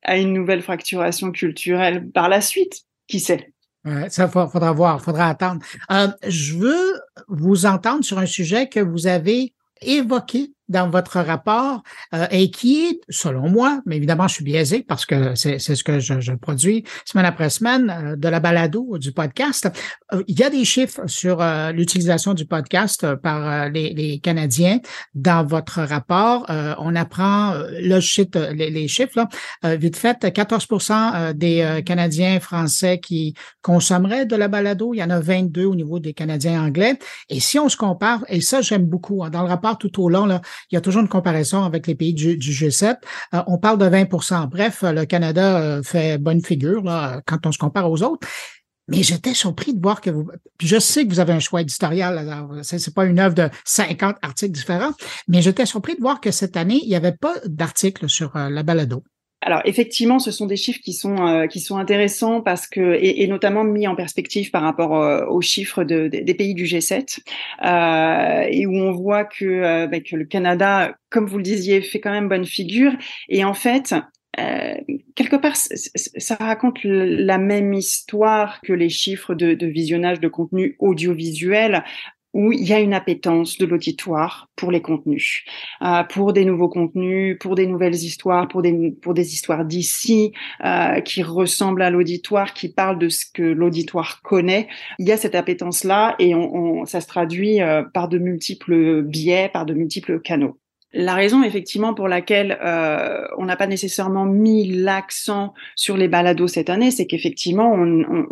à 0.03 0.17
une 0.17 0.33
nouvelle 0.33 0.61
fracturation 0.61 1.31
culturelle 1.31 2.09
par 2.09 2.29
la 2.29 2.41
suite. 2.41 2.81
Qui 3.07 3.19
sait? 3.19 3.53
Ouais, 3.85 4.09
ça 4.09 4.29
faudra 4.29 4.71
voir, 4.71 5.01
faudra 5.01 5.27
attendre. 5.27 5.61
Euh, 5.91 6.07
je 6.27 6.55
veux 6.55 7.01
vous 7.27 7.65
entendre 7.65 8.03
sur 8.03 8.17
un 8.17 8.25
sujet 8.25 8.69
que 8.69 8.79
vous 8.79 9.07
avez 9.07 9.53
évoqué 9.81 10.53
dans 10.69 10.89
votre 10.89 11.19
rapport 11.19 11.83
euh, 12.13 12.27
et 12.31 12.49
qui 12.51 12.85
est, 12.85 13.01
selon 13.09 13.49
moi, 13.49 13.81
mais 13.85 13.97
évidemment, 13.97 14.27
je 14.27 14.35
suis 14.35 14.43
biaisé 14.43 14.83
parce 14.83 15.05
que 15.05 15.35
c'est 15.35 15.59
ce 15.59 15.83
que 15.83 15.99
je, 15.99 16.19
je, 16.19 16.33
produis 16.33 16.83
semaine 17.05 17.25
après 17.25 17.49
semaine 17.49 17.89
euh, 17.89 18.15
de 18.15 18.27
la 18.27 18.39
balado 18.39 18.97
du 18.97 19.11
podcast. 19.11 19.69
Euh, 20.13 20.23
il 20.27 20.39
y 20.39 20.43
a 20.43 20.49
des 20.49 20.65
chiffres 20.65 21.01
sur 21.07 21.41
euh, 21.41 21.71
l'utilisation 21.71 22.33
du 22.33 22.45
podcast 22.45 23.15
par 23.15 23.69
les, 23.69 23.93
les, 23.93 24.19
Canadiens 24.19 24.79
dans 25.15 25.45
votre 25.45 25.81
rapport. 25.81 26.45
on 26.77 26.95
apprend 26.95 27.55
le 27.81 27.99
shit, 27.99 28.35
les, 28.35 28.69
les, 28.69 28.87
chiffres 28.87 29.25
là, 29.63 29.75
vite 29.75 29.97
fait, 29.97 30.23
14% 30.23 31.33
des 31.33 31.81
Canadiens 31.85 32.39
français 32.39 32.99
qui 32.99 33.33
consommeraient 33.61 34.25
de 34.25 34.35
la 34.35 34.47
balado. 34.47 34.93
Il 34.93 34.97
y 34.97 35.03
en 35.03 35.09
a 35.09 35.19
22 35.19 35.65
au 35.65 35.75
niveau 35.75 35.99
des 35.99 36.13
Canadiens 36.13 36.63
anglais. 36.63 36.97
Et 37.29 37.39
si 37.39 37.59
on 37.59 37.69
se 37.69 37.75
compare, 37.77 38.23
et 38.29 38.39
ça 38.39 38.61
j'aime 38.61 38.85
beaucoup, 38.85 39.23
hein, 39.23 39.29
dans 39.29 39.41
le 39.41 39.49
rapport 39.49 39.77
tout 39.77 40.01
au 40.01 40.09
long, 40.09 40.25
là, 40.25 40.41
il 40.71 40.75
y 40.75 40.77
a 40.77 40.81
toujours 40.81 41.01
une 41.01 41.09
comparaison 41.09 41.63
avec 41.63 41.87
les 41.87 41.95
pays 41.95 42.13
du, 42.13 42.37
G7. 42.37 42.97
Euh, 43.33 43.41
on 43.47 43.57
parle 43.57 43.77
de 43.77 43.85
20% 43.85 44.49
Bref, 44.49 44.83
le 44.83 45.05
Canada 45.05 45.59
euh, 45.59 45.83
fait 45.83 46.17
bonne 46.17 46.43
figure 46.43 46.83
quand 47.25 47.45
on 47.45 47.51
se 47.51 47.57
compare 47.57 47.89
aux 47.89 48.01
autres. 48.03 48.27
Mais 48.89 49.01
j'étais 49.01 49.33
surpris 49.33 49.73
de 49.73 49.81
voir 49.81 50.01
que 50.01 50.09
vous. 50.09 50.29
je 50.61 50.77
sais 50.77 51.05
que 51.05 51.09
vous 51.09 51.21
avez 51.21 51.31
un 51.31 51.39
choix 51.39 51.61
éditorial. 51.61 52.59
C'est 52.63 52.93
pas 52.93 53.05
une 53.05 53.19
œuvre 53.19 53.33
de 53.33 53.49
50 53.63 54.17
articles 54.21 54.51
différents, 54.51 54.91
mais 55.27 55.41
j'étais 55.41 55.65
surpris 55.65 55.95
de 55.95 56.01
voir 56.01 56.19
que 56.19 56.31
cette 56.31 56.57
année, 56.57 56.81
il 56.83 56.89
n'y 56.89 56.95
avait 56.95 57.13
pas 57.13 57.35
d'article 57.45 58.09
sur 58.09 58.35
euh, 58.35 58.49
la 58.49 58.63
balado. 58.63 59.03
Alors 59.45 59.61
effectivement, 59.65 60.19
ce 60.19 60.31
sont 60.31 60.45
des 60.45 60.55
chiffres 60.55 60.79
qui 60.81 60.93
sont 60.93 61.27
euh, 61.27 61.47
qui 61.47 61.59
sont 61.59 61.77
intéressants 61.77 62.41
parce 62.41 62.65
que 62.65 62.97
et, 62.99 63.27
notamment 63.27 63.65
mis 63.65 63.87
en 63.87 63.95
perspective 63.95 64.51
par 64.51 64.61
rapport 64.61 64.95
euh, 64.95 65.25
aux 65.25 65.41
chiffres 65.41 65.83
de, 65.83 66.07
de, 66.07 66.19
des 66.19 66.33
pays 66.33 66.53
du 66.53 66.63
G7 66.63 67.19
euh, 67.63 68.47
et 68.49 68.65
où 68.65 68.73
on 68.73 68.91
voit 68.91 69.25
que, 69.25 69.45
euh, 69.45 69.87
bah, 69.87 69.99
que 69.99 70.15
le 70.15 70.23
Canada, 70.23 70.95
comme 71.09 71.27
vous 71.27 71.37
le 71.37 71.43
disiez, 71.43 71.81
fait 71.81 71.99
quand 71.99 72.11
même 72.11 72.29
bonne 72.29 72.45
figure 72.45 72.93
et 73.27 73.43
en 73.43 73.53
fait. 73.53 73.93
quelque 75.15 75.35
part, 75.35 75.55
ça 75.55 76.35
raconte 76.39 76.79
la 76.83 77.37
même 77.37 77.73
histoire 77.73 78.61
que 78.61 78.73
les 78.73 78.89
chiffres 78.89 79.35
de, 79.35 79.53
de 79.53 79.67
visionnage 79.67 80.19
de 80.19 80.27
contenu 80.27 80.75
audiovisuel 80.79 81.83
où 82.33 82.51
il 82.51 82.63
y 82.67 82.73
a 82.73 82.79
une 82.79 82.93
appétence 82.93 83.57
de 83.57 83.65
l'auditoire 83.65 84.49
pour 84.55 84.71
les 84.71 84.81
contenus, 84.81 85.43
euh, 85.83 86.03
pour 86.03 86.33
des 86.33 86.45
nouveaux 86.45 86.69
contenus, 86.69 87.37
pour 87.39 87.55
des 87.55 87.67
nouvelles 87.67 87.95
histoires, 87.95 88.47
pour 88.47 88.61
des 88.61 88.91
pour 89.01 89.13
des 89.13 89.33
histoires 89.33 89.65
d'ici 89.65 90.33
euh, 90.65 90.99
qui 91.01 91.23
ressemblent 91.23 91.83
à 91.83 91.89
l'auditoire, 91.89 92.53
qui 92.53 92.69
parlent 92.69 92.99
de 92.99 93.09
ce 93.09 93.25
que 93.31 93.43
l'auditoire 93.43 94.21
connaît. 94.23 94.67
Il 94.99 95.07
y 95.07 95.11
a 95.11 95.17
cette 95.17 95.35
appétence 95.35 95.83
là 95.83 96.15
et 96.19 96.33
on, 96.33 96.55
on 96.55 96.85
ça 96.85 97.01
se 97.01 97.07
traduit 97.07 97.61
euh, 97.61 97.83
par 97.83 98.09
de 98.09 98.17
multiples 98.17 99.03
biais, 99.03 99.49
par 99.53 99.65
de 99.65 99.73
multiples 99.73 100.19
canaux. 100.19 100.57
La 100.95 101.15
raison 101.15 101.41
effectivement 101.41 101.95
pour 101.95 102.07
laquelle 102.07 102.59
euh, 102.63 103.25
on 103.39 103.45
n'a 103.45 103.55
pas 103.55 103.65
nécessairement 103.65 104.25
mis 104.25 104.67
l'accent 104.67 105.55
sur 105.75 105.97
les 105.97 106.07
balados 106.07 106.47
cette 106.47 106.69
année, 106.69 106.91
c'est 106.91 107.07
qu'effectivement, 107.07 107.73
on, 107.73 108.03
on, 108.03 108.27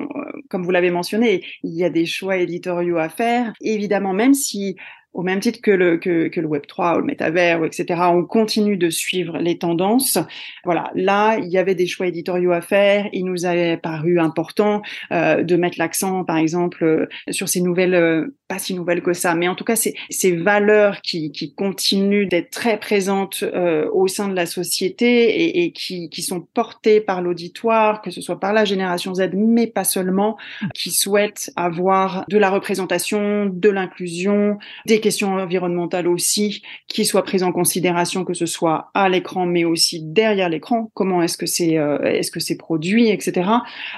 comme 0.51 0.63
vous 0.63 0.71
l'avez 0.71 0.91
mentionné, 0.91 1.43
il 1.63 1.73
y 1.73 1.85
a 1.85 1.89
des 1.89 2.05
choix 2.05 2.37
éditoriaux 2.37 2.97
à 2.97 3.09
faire. 3.09 3.53
Évidemment, 3.61 4.13
même 4.13 4.33
si 4.33 4.75
au 5.13 5.23
même 5.23 5.39
titre 5.39 5.59
que 5.61 5.71
le, 5.71 5.97
que, 5.97 6.29
que 6.29 6.39
le 6.39 6.47
Web 6.47 6.63
3 6.67 6.95
ou 6.95 6.99
le 6.99 7.05
métavers, 7.05 7.63
etc., 7.65 8.01
on 8.13 8.23
continue 8.23 8.77
de 8.77 8.89
suivre 8.89 9.37
les 9.39 9.57
tendances. 9.57 10.17
Voilà, 10.63 10.89
là, 10.95 11.37
il 11.37 11.49
y 11.49 11.57
avait 11.57 11.75
des 11.75 11.87
choix 11.87 12.07
éditoriaux 12.07 12.51
à 12.51 12.61
faire. 12.61 13.09
Il 13.11 13.25
nous 13.25 13.45
avait 13.45 13.77
paru 13.77 14.19
important 14.19 14.81
euh, 15.11 15.43
de 15.43 15.55
mettre 15.57 15.77
l'accent, 15.79 16.23
par 16.23 16.37
exemple, 16.37 16.83
euh, 16.83 17.07
sur 17.29 17.49
ces 17.49 17.59
nouvelles, 17.59 17.93
euh, 17.93 18.35
pas 18.47 18.57
si 18.57 18.73
nouvelles 18.73 19.01
que 19.01 19.13
ça, 19.13 19.35
mais 19.35 19.47
en 19.47 19.55
tout 19.55 19.65
cas, 19.65 19.75
ces, 19.75 19.95
ces 20.09 20.35
valeurs 20.35 21.01
qui, 21.01 21.31
qui 21.31 21.53
continuent 21.53 22.27
d'être 22.27 22.49
très 22.49 22.79
présentes 22.79 23.43
euh, 23.43 23.89
au 23.93 24.07
sein 24.07 24.29
de 24.29 24.35
la 24.35 24.45
société 24.45 25.23
et, 25.41 25.63
et 25.63 25.71
qui, 25.73 26.09
qui 26.09 26.21
sont 26.21 26.41
portées 26.53 27.01
par 27.01 27.21
l'auditoire, 27.21 28.01
que 28.01 28.11
ce 28.11 28.21
soit 28.21 28.39
par 28.39 28.53
la 28.53 28.63
génération 28.63 29.13
Z, 29.13 29.31
mais 29.33 29.67
pas 29.67 29.83
seulement, 29.83 30.37
qui 30.73 30.91
souhaitent 30.91 31.51
avoir 31.57 32.23
de 32.29 32.37
la 32.37 32.49
représentation, 32.49 33.45
de 33.45 33.69
l'inclusion, 33.69 34.57
des 34.85 35.00
les 35.01 35.03
questions 35.03 35.33
environnementales 35.33 36.07
aussi 36.07 36.61
qui 36.87 37.05
soient 37.05 37.23
prises 37.23 37.43
en 37.43 37.51
considération, 37.51 38.23
que 38.23 38.33
ce 38.33 38.45
soit 38.45 38.91
à 38.93 39.09
l'écran, 39.09 39.45
mais 39.45 39.65
aussi 39.65 40.03
derrière 40.03 40.49
l'écran. 40.49 40.91
Comment 40.93 41.23
est-ce 41.23 41.37
que 41.37 41.47
c'est 41.47 41.71
est-ce 41.71 42.29
que 42.29 42.39
c'est 42.39 42.57
produit, 42.57 43.09
etc. 43.09 43.49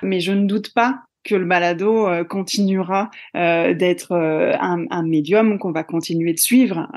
Mais 0.02 0.22
je 0.22 0.32
ne 0.32 0.46
doute 0.46 0.74
pas 0.74 1.02
que 1.24 1.36
le 1.36 1.46
balado 1.46 2.08
euh, 2.08 2.24
continuera 2.24 3.10
euh, 3.36 3.74
d'être 3.74 4.12
euh, 4.12 4.54
un, 4.60 4.86
un, 4.90 5.04
médium 5.04 5.58
qu'on 5.58 5.72
va 5.72 5.84
continuer 5.84 6.34
de 6.34 6.40
suivre 6.40 6.88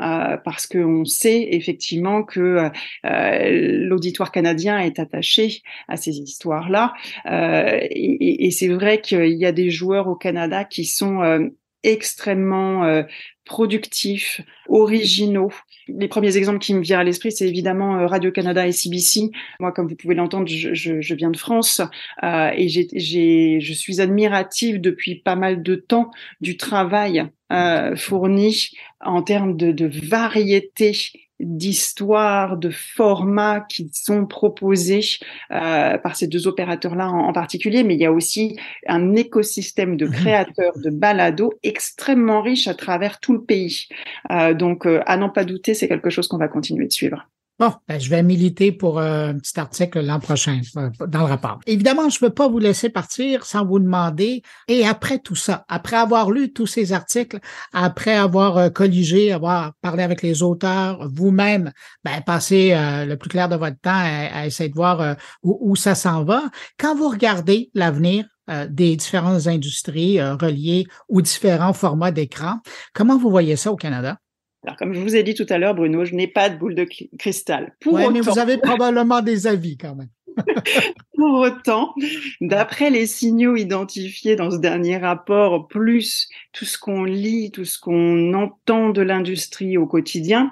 parce 0.45 0.67
qu'on 0.67 1.05
sait 1.05 1.49
effectivement 1.53 2.23
que 2.23 2.71
l'auditoire 3.05 4.33
canadien 4.33 4.79
est 4.79 4.99
attaché 4.99 5.63
à 5.89 5.97
ces 5.97 6.19
histoires-là. 6.19 6.95
et, 7.27 8.47
et 8.47 8.51
c'est 8.51 8.69
vrai 8.69 9.01
qu'il 9.01 9.37
y 9.37 9.45
a 9.45 9.53
des 9.53 9.71
joueurs 9.71 10.09
au 10.09 10.17
Canada 10.17 10.65
qui 10.65 10.85
sont 10.85 11.51
extrêmement 11.83 12.85
euh, 12.85 13.03
productifs, 13.47 14.43
originaux. 14.69 15.53
Les 15.89 16.09
premiers 16.09 16.37
exemples 16.37 16.59
qui 16.59 16.75
me 16.75 16.83
viennent 16.83 16.99
à 16.99 17.05
l'esprit, 17.05 17.33
c'est 17.33 17.49
évidemment 17.49 17.97
euh, 17.97 18.07
Radio-Canada 18.07 18.67
et 18.67 18.73
CBC. 18.73 19.31
Moi, 19.61 19.73
comme 19.73 19.89
vous 19.89 19.95
pouvez 19.95 20.15
l'entendre, 20.15 20.49
je, 20.49 20.75
je, 20.75 21.01
je, 21.01 21.15
viens 21.15 21.31
de 21.31 21.37
France 21.37 21.81
euh, 22.23 22.51
et 22.55 22.69
j'ai, 22.69 23.61
je 23.61 23.73
suis 23.73 24.01
admirative 24.01 24.81
depuis 24.81 25.15
pas 25.15 25.37
mal 25.37 25.63
de 25.63 25.77
temps 25.77 26.11
du 26.41 26.57
travail 26.57 27.31
euh, 27.53 27.95
fourni 27.95 28.71
en 29.01 29.23
termes 29.23 29.57
de, 29.57 29.71
de 29.71 29.87
variété 29.87 31.26
d'histoires, 31.41 32.57
de 32.57 32.71
formats 32.71 33.61
qui 33.61 33.91
sont 33.93 34.27
proposés 34.27 35.03
euh, 35.51 35.99
par 35.99 36.17
ces 36.17 36.27
deux 36.27 36.47
opérateurs-là 36.47 37.09
en, 37.09 37.33
particulier, 37.33 37.85
mais 37.85 37.95
il 37.95 38.01
y 38.01 38.07
a 38.07 38.13
aussi 38.13 38.59
un 38.87 39.15
écosystème 39.15 39.97
de 39.97 40.07
mhm. 40.07 40.13
créateurs 40.13 40.79
de 40.79 40.91
balados 40.91 41.53
extrêmement 41.63 42.41
riche 42.41 42.69
à 42.69 42.75
travers 42.75 43.21
tout 43.21 43.35
le 43.35 43.43
pays. 43.43 43.87
Euh, 44.31 44.55
donc, 44.55 44.87
euh, 44.87 45.03
à 45.07 45.17
n'en 45.17 45.29
pas 45.29 45.45
douter, 45.45 45.75
c'est 45.75 45.89
quelque 45.89 46.11
chose 46.11 46.29
qu'on 46.29 46.39
va 46.39 46.49
continuer 46.49 46.87
de 46.87 46.93
suivre. 46.93 47.29
Bon, 47.59 47.73
ben, 47.89 47.99
je 47.99 48.11
vais 48.11 48.23
militer 48.23 48.71
pour 48.71 48.99
euh, 48.99 49.31
un 49.31 49.39
petit 49.39 49.59
article 49.59 50.05
l'an 50.05 50.21
prochain 50.21 50.61
euh, 50.77 50.91
dans 51.07 51.21
le 51.21 51.25
rapport. 51.25 51.59
Évidemment, 51.67 52.11
je 52.11 52.19
ne 52.23 52.29
peux 52.29 52.35
pas 52.35 52.49
vous 52.49 52.59
laisser 52.59 52.91
partir 52.91 53.47
sans 53.47 53.65
vous 53.65 53.79
demander, 53.79 54.43
et 54.69 54.87
après 54.87 55.19
tout 55.21 55.37
ça, 55.37 55.65
après 55.67 55.97
avoir 55.97 56.31
lu 56.31 56.53
tous 56.53 56.67
ces 56.67 56.93
articles, 56.93 57.39
après 57.73 58.15
avoir 58.15 58.59
euh, 58.59 58.69
colligé, 58.69 59.33
avoir 59.33 59.73
parlé 59.81 60.03
avec 60.03 60.21
les 60.21 60.43
auteurs, 60.43 61.09
vous-même, 61.11 61.73
ben, 62.05 62.21
passé 62.21 62.75
le 62.75 63.15
plus 63.15 63.31
clair 63.31 63.49
de 63.49 63.57
votre 63.57 63.81
temps 63.81 63.91
à, 63.95 64.47
essayer 64.47 64.69
de 64.69 64.75
voir 64.75 65.17
où, 65.43 65.77
ça 65.77 65.95
s'en 65.95 66.25
va, 66.25 66.43
quand 66.79 66.95
vous 66.95 67.09
regardez 67.09 67.71
l'avenir 67.75 68.27
des 68.69 68.97
différentes 68.97 69.47
industries 69.47 70.21
reliées 70.21 70.87
aux 71.09 71.23
différents 71.23 71.73
formats 71.73 72.11
d'écran, 72.11 72.59
comment 72.95 73.17
vous 73.17 73.31
voyez 73.31 73.57
ça 73.57 73.73
au 73.73 73.77
Canada? 73.77 74.19
Alors, 74.67 74.77
comme 74.77 74.93
je 74.93 75.01
vous 75.01 75.15
ai 75.15 75.23
dit 75.23 75.35
tout 75.35 75.47
à 75.49 75.59
l'heure, 75.59 75.77
Bruno, 75.77 76.05
je 76.05 76.15
n'ai 76.15 76.27
pas 76.27 76.51
de 76.51 76.59
boule 76.59 76.75
de 76.75 76.89
cristal. 77.19 77.75
Pour 77.81 77.99
mais 78.11 78.21
vous 78.21 78.39
avez 78.39 78.59
probablement 78.59 79.23
des 79.23 79.47
avis 79.47 79.77
quand 79.77 79.95
même. 79.95 80.09
Pour 81.17 81.39
autant, 81.41 81.95
d'après 82.41 82.91
les 82.91 83.07
signaux 83.07 83.57
identifiés 83.57 84.37
dans 84.37 84.51
ce 84.51 84.59
dernier 84.59 84.99
rapport, 84.99 85.67
plus 85.67 86.29
tout 86.53 86.65
ce 86.65 86.79
qu'on 86.79 87.05
lit, 87.05 87.51
tout 87.51 87.65
ce 87.65 87.79
qu'on 87.79 88.35
entend 88.35 88.91
de 88.91 89.01
l'industrie 89.03 89.79
au 89.79 89.87
quotidien, 89.87 90.51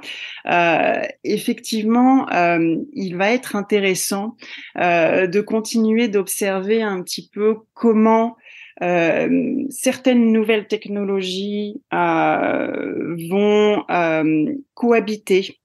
euh, 0.50 1.02
effectivement, 1.24 2.30
euh, 2.32 2.76
il 2.94 3.16
va 3.16 3.32
être 3.32 3.56
intéressant 3.56 4.36
euh, 4.78 5.26
de 5.26 5.40
continuer 5.40 6.08
d'observer 6.08 6.82
un 6.82 7.02
petit 7.02 7.28
peu 7.28 7.56
comment 7.74 8.36
certaines 8.80 10.32
nouvelles 10.32 10.66
technologies 10.66 11.80
euh, 11.92 13.16
vont 13.30 13.84
euh, 13.90 14.54
cohabiter 14.74 15.58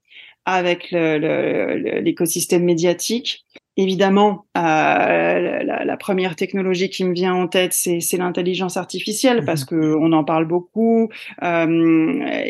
avec 0.46 0.92
l'écosystème 0.92 2.64
médiatique. 2.64 3.46
Évidemment, 3.82 4.46
euh, 4.58 4.60
la, 4.60 5.86
la, 5.86 5.96
première 5.96 6.36
technologie 6.36 6.90
qui 6.90 7.06
me 7.06 7.14
vient 7.14 7.34
en 7.34 7.48
tête, 7.48 7.72
c'est 7.72 8.18
l'intelligence 8.18 8.76
artificielle, 8.76 9.46
parce 9.46 9.62
mhm. 9.62 9.68
que 9.68 9.96
on 9.96 10.12
en 10.12 10.26
parle 10.26 10.46
beaucoup. 10.46 11.08
Euh, 11.44 12.46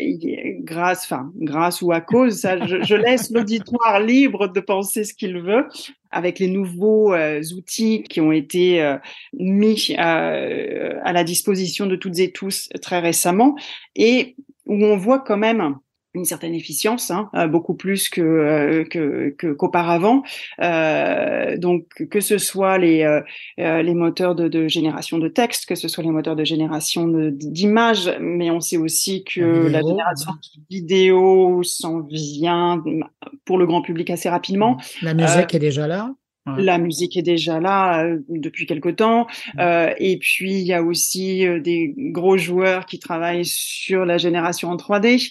grâce, 0.64 1.04
enfin, 1.04 1.30
grâce 1.36 1.82
ou 1.82 1.92
à 1.92 2.00
cause, 2.00 2.40
ça, 2.40 2.66
je, 2.66 2.82
je 2.82 2.94
laisse 2.96 3.30
l'auditoire 3.34 4.00
libre 4.00 4.48
de 4.48 4.58
penser 4.58 5.04
ce 5.04 5.14
qu'il 5.14 5.38
veut. 5.38 5.68
Avec 6.10 6.40
les 6.40 6.48
nouveaux 6.48 7.14
euh, 7.14 7.40
outils 7.56 8.02
qui 8.02 8.20
ont 8.20 8.32
été 8.32 8.82
euh, 8.82 8.96
mis 9.32 9.94
euh, 9.96 10.98
à 11.04 11.12
la 11.12 11.22
disposition 11.22 11.86
de 11.86 11.94
toutes 11.94 12.18
et 12.18 12.32
tous 12.32 12.70
très 12.82 12.98
récemment, 12.98 13.54
et 13.94 14.34
où 14.66 14.84
on 14.84 14.96
voit 14.96 15.20
quand 15.20 15.38
même 15.38 15.76
une 16.14 16.24
certaine 16.24 16.54
efficience, 16.54 17.10
hein, 17.10 17.30
euh, 17.34 17.46
beaucoup 17.46 17.74
plus 17.74 18.08
que 18.08 18.20
euh, 18.20 18.84
que 18.84 19.30
qu'auparavant. 19.54 20.22
Euh, 20.60 21.56
donc 21.56 21.86
que 22.10 22.20
ce 22.20 22.38
soit 22.38 22.78
les 22.78 23.02
euh, 23.02 23.82
les 23.82 23.94
moteurs 23.94 24.34
de, 24.34 24.48
de, 24.48 24.66
génération 24.66 25.18
de 25.18 25.28
texte, 25.28 25.66
que 25.66 25.74
ce 25.74 25.88
soit 25.88 26.02
les 26.02 26.10
moteurs 26.10 26.36
de 26.36 26.44
génération 26.44 27.06
d'images, 27.32 28.10
mais 28.20 28.50
on 28.50 28.60
sait 28.60 28.76
aussi 28.76 29.24
que 29.24 29.68
la, 29.68 29.80
génération 29.80 30.32
de 30.32 30.62
vidéo 30.68 31.62
s'en 31.62 32.00
vient 32.00 32.82
pour 33.44 33.58
le 33.58 33.66
grand 33.66 33.82
public 33.82 34.10
assez 34.10 34.28
rapidement. 34.28 34.78
La 35.02 35.14
musique 35.14 35.54
est 35.54 35.60
déjà 35.60 35.86
là. 35.86 36.14
La 36.56 36.78
musique 36.78 37.16
est 37.16 37.22
déjà 37.22 37.60
là 37.60 38.04
depuis 38.28 38.66
quelque 38.66 38.88
temps. 38.88 39.26
Euh, 39.58 39.92
et 39.98 40.18
puis, 40.18 40.54
il 40.54 40.66
y 40.66 40.72
a 40.72 40.82
aussi 40.82 41.46
des 41.60 41.94
gros 41.96 42.38
joueurs 42.38 42.86
qui 42.86 42.98
travaillent 42.98 43.44
sur 43.44 44.04
la 44.04 44.18
génération 44.18 44.70
en 44.70 44.76
3D. 44.76 45.30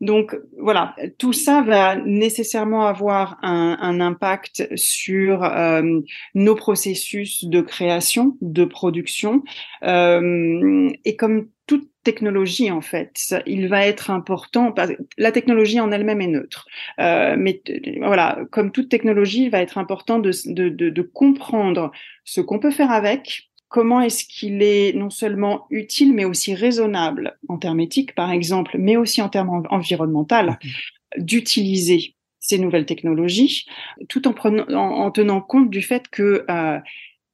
Donc 0.00 0.36
voilà, 0.56 0.94
tout 1.18 1.32
ça 1.32 1.60
va 1.62 1.96
nécessairement 1.96 2.86
avoir 2.86 3.38
un, 3.42 4.00
impact 4.00 4.68
sur 4.76 5.42
euh, 5.42 6.00
nos 6.34 6.54
processus 6.54 7.44
de 7.44 7.60
création, 7.60 8.36
de 8.40 8.64
production. 8.64 9.42
Euh, 9.82 10.88
et 11.04 11.16
comme 11.16 11.48
toute 11.66 11.90
technologie, 12.04 12.70
en 12.70 12.80
fait, 12.80 13.34
il 13.46 13.68
va 13.68 13.86
être 13.86 14.10
important. 14.10 14.72
La 15.18 15.32
technologie 15.32 15.80
en 15.80 15.90
elle-même 15.90 16.20
est 16.20 16.28
neutre, 16.28 16.66
euh, 17.00 17.34
mais 17.36 17.60
voilà, 18.00 18.38
comme 18.52 18.70
toute 18.70 18.88
technologie, 18.88 19.44
il 19.44 19.50
va 19.50 19.60
être 19.60 19.78
important 19.78 20.18
de, 20.18 20.30
de, 20.46 20.68
de 20.68 21.02
comprendre 21.02 21.90
ce 22.24 22.40
qu'on 22.40 22.60
peut 22.60 22.70
faire 22.70 22.90
avec, 22.90 23.47
comment 23.68 24.00
est-ce 24.00 24.24
qu'il 24.24 24.62
est 24.62 24.94
non 24.94 25.10
seulement 25.10 25.66
utile, 25.70 26.14
mais 26.14 26.24
aussi 26.24 26.54
raisonnable 26.54 27.38
en 27.48 27.58
termes 27.58 27.80
éthiques, 27.80 28.14
par 28.14 28.30
exemple, 28.30 28.76
mais 28.78 28.96
aussi 28.96 29.22
en 29.22 29.28
termes 29.28 29.62
environnementaux, 29.70 30.36
d'utiliser 31.16 32.14
ces 32.40 32.58
nouvelles 32.58 32.86
technologies, 32.86 33.66
tout 34.08 34.26
en, 34.26 34.32
prenant, 34.32 34.66
en, 34.68 35.10
tenant 35.10 35.40
compte 35.40 35.70
du 35.70 35.82
fait 35.82 36.08
que 36.08 36.44
euh, 36.50 36.78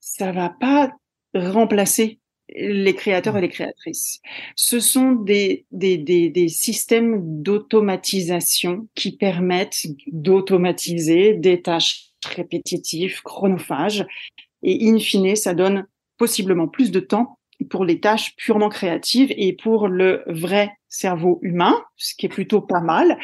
ça 0.00 0.32
va 0.32 0.48
pas 0.48 0.92
remplacer 1.34 2.18
les 2.48 2.94
créateurs 2.94 3.36
et 3.36 3.40
les 3.40 3.48
créatrices. 3.48 4.20
Ce 4.54 4.80
sont 4.80 5.12
des, 5.12 5.66
des, 5.70 5.96
des, 5.98 6.28
des 6.30 6.48
systèmes 6.48 7.42
d'automatisation 7.42 8.86
qui 8.94 9.16
permettent 9.16 9.86
d'automatiser 10.06 11.34
des 11.34 11.62
tâches 11.62 12.10
répétitives, 12.24 13.22
chronophages, 13.22 14.06
et 14.62 14.88
in 14.88 14.98
fine, 14.98 15.36
ça 15.36 15.54
donne 15.54 15.86
possiblement 16.24 16.68
plus 16.68 16.90
de 16.90 17.00
temps 17.00 17.38
pour 17.68 17.84
les 17.84 18.00
tâches 18.00 18.34
purement 18.36 18.70
créatives 18.70 19.30
et 19.36 19.52
pour 19.52 19.88
le 19.88 20.22
vrai 20.26 20.70
cerveau 20.88 21.38
humain, 21.42 21.76
ce 21.96 22.14
qui 22.14 22.24
est 22.24 22.30
plutôt 22.30 22.62
pas 22.62 22.80
mal. 22.80 23.18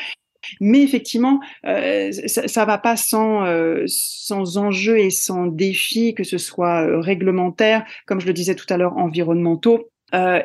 Mais 0.61 0.83
effectivement, 0.83 1.41
euh, 1.65 2.13
ça, 2.27 2.47
ça 2.47 2.67
va 2.67 2.77
pas 2.77 2.99
sans 2.99 3.47
euh, 3.47 3.85
sans 3.87 4.59
enjeux 4.59 4.99
et 4.99 5.09
sans 5.09 5.47
défis, 5.47 6.13
que 6.13 6.25
ce 6.25 6.37
soit 6.37 6.87
euh, 6.87 7.01
réglementaire, 7.01 7.87
comme 8.05 8.21
je 8.21 8.27
le 8.27 8.35
disais 8.35 8.55
tout 8.55 8.67
à 8.69 8.77
l'heure, 8.77 8.99
environnementaux. 8.99 9.89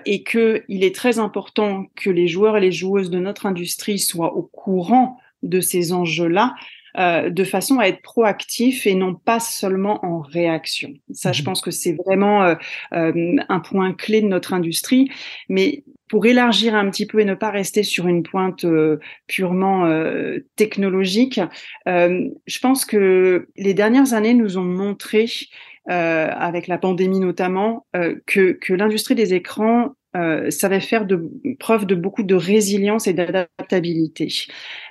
Et 0.06 0.22
que 0.24 0.64
il 0.70 0.84
est 0.84 0.96
très 0.96 1.18
important 1.18 1.88
que 1.96 2.12
les 2.12 2.28
joueurs 2.28 2.56
et 2.56 2.62
les 2.62 2.72
joueuses 2.72 3.10
de 3.10 3.20
notre 3.20 3.48
industrie 3.48 4.00
soient 4.00 4.36
au 4.36 4.44
courant 4.44 5.18
de 5.42 5.60
ces 5.60 5.92
enjeux-là 5.92 6.54
euh, 6.98 7.30
de 7.30 7.44
façon 7.44 7.80
à 7.80 7.88
être 7.88 8.02
proactif 8.02 8.88
et 8.88 8.96
non 8.96 9.16
pas 9.16 9.40
seulement 9.40 10.04
en 10.06 10.20
réaction. 10.20 10.94
Ça, 11.12 11.34
je 11.34 11.42
mhm. 11.42 11.46
pense 11.46 11.62
que 11.62 11.72
c'est 11.72 11.94
vraiment 11.94 12.44
euh, 12.44 12.56
euh, 12.94 13.36
un 13.50 13.60
point 13.60 13.94
clé 13.94 14.22
de 14.22 14.28
notre 14.28 14.54
industrie. 14.54 15.10
Mais 15.50 15.84
pour 16.08 16.26
élargir 16.26 16.76
un 16.76 16.90
petit 16.90 17.06
peu 17.06 17.20
et 17.20 17.26
ne 17.26 17.34
pas 17.34 17.50
rester 17.50 17.84
sur 17.84 18.08
une 18.08 18.24
pointe 18.24 18.64
purement 19.26 19.92
technologique, 20.56 21.42
je 21.88 22.60
pense 22.62 22.86
que 22.86 23.48
les 23.58 23.74
dernières 23.74 24.14
années 24.14 24.36
nous 24.36 24.60
ont 24.60 24.64
montré, 24.64 25.26
avec 25.88 26.68
la 26.68 26.78
pandémie 26.78 27.20
notamment, 27.20 27.88
que, 28.28 28.52
que 28.52 28.74
l'industrie 28.76 29.16
des 29.16 29.34
écrans 29.34 29.96
euh, 30.16 30.50
savait 30.50 30.80
faire 30.80 31.06
de, 31.06 31.30
preuve 31.60 31.86
de 31.86 31.96
beaucoup 31.96 32.24
de 32.24 32.36
résilience 32.36 33.08
et 33.08 33.14
d'adaptabilité. 33.14 34.30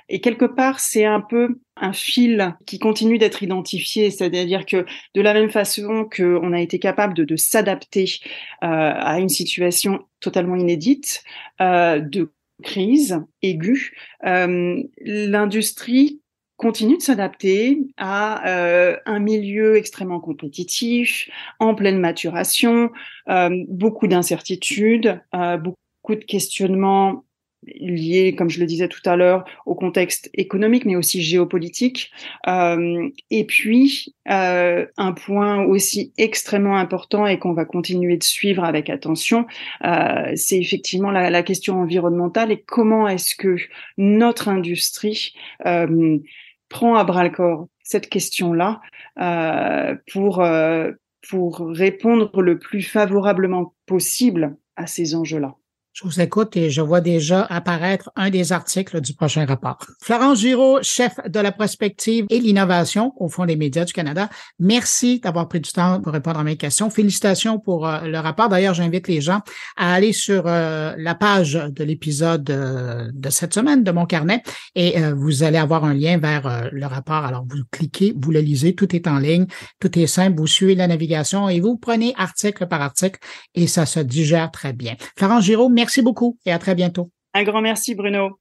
Et 0.07 0.21
quelque 0.21 0.45
part, 0.45 0.79
c'est 0.79 1.05
un 1.05 1.21
peu 1.21 1.59
un 1.77 1.93
fil 1.93 2.55
qui 2.65 2.79
continue 2.79 3.17
d'être 3.17 3.43
identifié, 3.43 4.11
c'est-à-dire 4.11 4.65
que 4.65 4.85
de 5.15 5.21
la 5.21 5.33
même 5.33 5.49
façon 5.49 6.07
qu'on 6.15 6.53
a 6.53 6.61
été 6.61 6.79
capable 6.79 7.13
de, 7.13 7.23
de 7.23 7.35
s'adapter 7.35 8.05
euh, 8.63 8.67
à 8.67 9.19
une 9.19 9.29
situation 9.29 10.05
totalement 10.19 10.55
inédite, 10.55 11.23
euh, 11.59 11.99
de 11.99 12.31
crise 12.63 13.19
aiguë, 13.41 13.97
l'industrie 14.21 16.21
continue 16.57 16.97
de 16.97 17.01
s'adapter 17.01 17.79
à 17.97 18.47
euh, 18.47 18.97
un 19.05 19.19
milieu 19.19 19.75
extrêmement 19.75 20.19
compétitif, 20.19 21.29
en 21.59 21.75
pleine 21.75 21.99
maturation, 21.99 22.91
euh, 23.29 23.49
beaucoup 23.67 24.07
d'incertitudes, 24.07 25.21
euh, 25.33 25.57
beaucoup 25.57 26.15
de 26.15 26.23
questionnements 26.23 27.23
liés, 27.67 28.35
comme 28.35 28.49
je 28.49 28.59
le 28.59 28.67
disais 28.67 28.87
tout 28.87 29.01
à 29.05 29.15
l'heure, 29.15 29.43
au 29.65 29.73
contexte 29.73 30.29
économique, 30.35 30.85
mais 30.85 30.95
aussi 30.95 31.23
géopolitique. 31.23 32.11
et 32.47 33.43
puis, 33.47 34.13
un 34.27 35.13
point 35.13 35.63
aussi 35.63 36.13
extrêmement 36.19 36.77
important 36.77 37.25
et 37.25 37.39
qu'on 37.39 37.53
va 37.53 37.65
continuer 37.65 38.17
de 38.17 38.23
suivre 38.23 38.63
avec 38.63 38.91
attention, 38.91 39.47
c'est 40.35 40.59
effectivement 40.59 41.09
la, 41.09 41.31
la, 41.31 41.41
question 41.41 41.81
environnementale 41.81 42.51
et 42.51 42.61
comment 42.61 43.07
est-ce 43.07 43.35
que 43.35 43.55
notre 43.97 44.47
industrie 44.47 45.33
prend 46.75 46.95
à 46.95 47.05
bras 47.05 47.23
le 47.23 47.29
corps 47.29 47.69
cette 47.83 48.09
question-là 48.09 48.81
euh, 49.21 49.95
pour, 50.11 50.41
euh, 50.41 50.91
pour 51.29 51.59
répondre 51.59 52.41
le 52.41 52.59
plus 52.59 52.81
favorablement 52.81 53.73
possible 53.85 54.57
à 54.75 54.85
ces 54.85 55.15
enjeux-là. 55.15 55.55
Je 55.95 56.03
vous 56.03 56.19
écoute 56.19 56.57
et 56.57 56.69
je 56.69 56.81
vois 56.81 56.99
déjà 56.99 57.43
apparaître 57.43 58.11
un 58.17 58.29
des 58.29 58.51
articles 58.51 58.99
du 58.99 59.13
prochain 59.13 59.45
rapport. 59.45 59.77
Florence 60.01 60.41
Giraud, 60.41 60.79
chef 60.81 61.13
de 61.25 61.39
la 61.39 61.53
prospective 61.53 62.25
et 62.29 62.39
l'innovation 62.41 63.13
au 63.15 63.29
Fonds 63.29 63.45
des 63.45 63.55
médias 63.55 63.85
du 63.85 63.93
Canada, 63.93 64.29
merci 64.59 65.21
d'avoir 65.21 65.47
pris 65.47 65.61
du 65.61 65.71
temps 65.71 66.01
pour 66.01 66.11
répondre 66.11 66.37
à 66.37 66.43
mes 66.43 66.57
questions. 66.57 66.89
Félicitations 66.89 67.59
pour 67.59 67.87
euh, 67.87 68.01
le 68.01 68.19
rapport. 68.19 68.49
D'ailleurs, 68.49 68.73
j'invite 68.73 69.07
les 69.07 69.21
gens 69.21 69.39
à 69.77 69.93
aller 69.93 70.11
sur 70.11 70.47
euh, 70.47 70.93
la 70.97 71.15
page 71.15 71.53
de 71.53 71.83
l'épisode 71.85 72.49
euh, 72.49 73.09
de 73.13 73.29
cette 73.29 73.53
semaine 73.53 73.85
de 73.85 73.91
mon 73.91 74.05
carnet 74.05 74.43
et 74.75 75.01
vous 75.13 75.43
allez 75.43 75.57
avoir 75.57 75.85
un 75.85 75.93
lien 75.93 76.17
vers 76.17 76.69
le 76.73 76.85
rapport. 76.87 77.23
Alors, 77.23 77.45
vous 77.47 77.63
cliquez, 77.71 78.13
vous 78.21 78.31
le 78.31 78.41
lisez, 78.41 78.75
tout 78.75 78.93
est 78.93 79.07
en 79.07 79.17
ligne, 79.17 79.45
tout 79.79 79.97
est 79.97 80.07
simple, 80.07 80.37
vous 80.37 80.47
suivez 80.47 80.75
la 80.75 80.87
navigation 80.87 81.47
et 81.47 81.61
vous 81.61 81.77
prenez 81.77 82.13
article 82.17 82.67
par 82.67 82.81
article 82.81 83.17
et 83.53 83.65
ça 83.65 83.85
se 83.85 84.01
digère 84.01 84.51
très 84.51 84.73
bien. 84.73 84.95
Florence 85.15 85.45
Giraud, 85.45 85.69
merci 85.69 85.84
Merci 85.85 86.01
beaucoup 86.01 86.39
et 86.47 86.51
à 86.51 86.57
très 86.57 86.73
bientôt. 86.73 87.11
Un 87.35 87.43
grand 87.43 87.61
merci, 87.61 87.93
Bruno. 87.93 88.39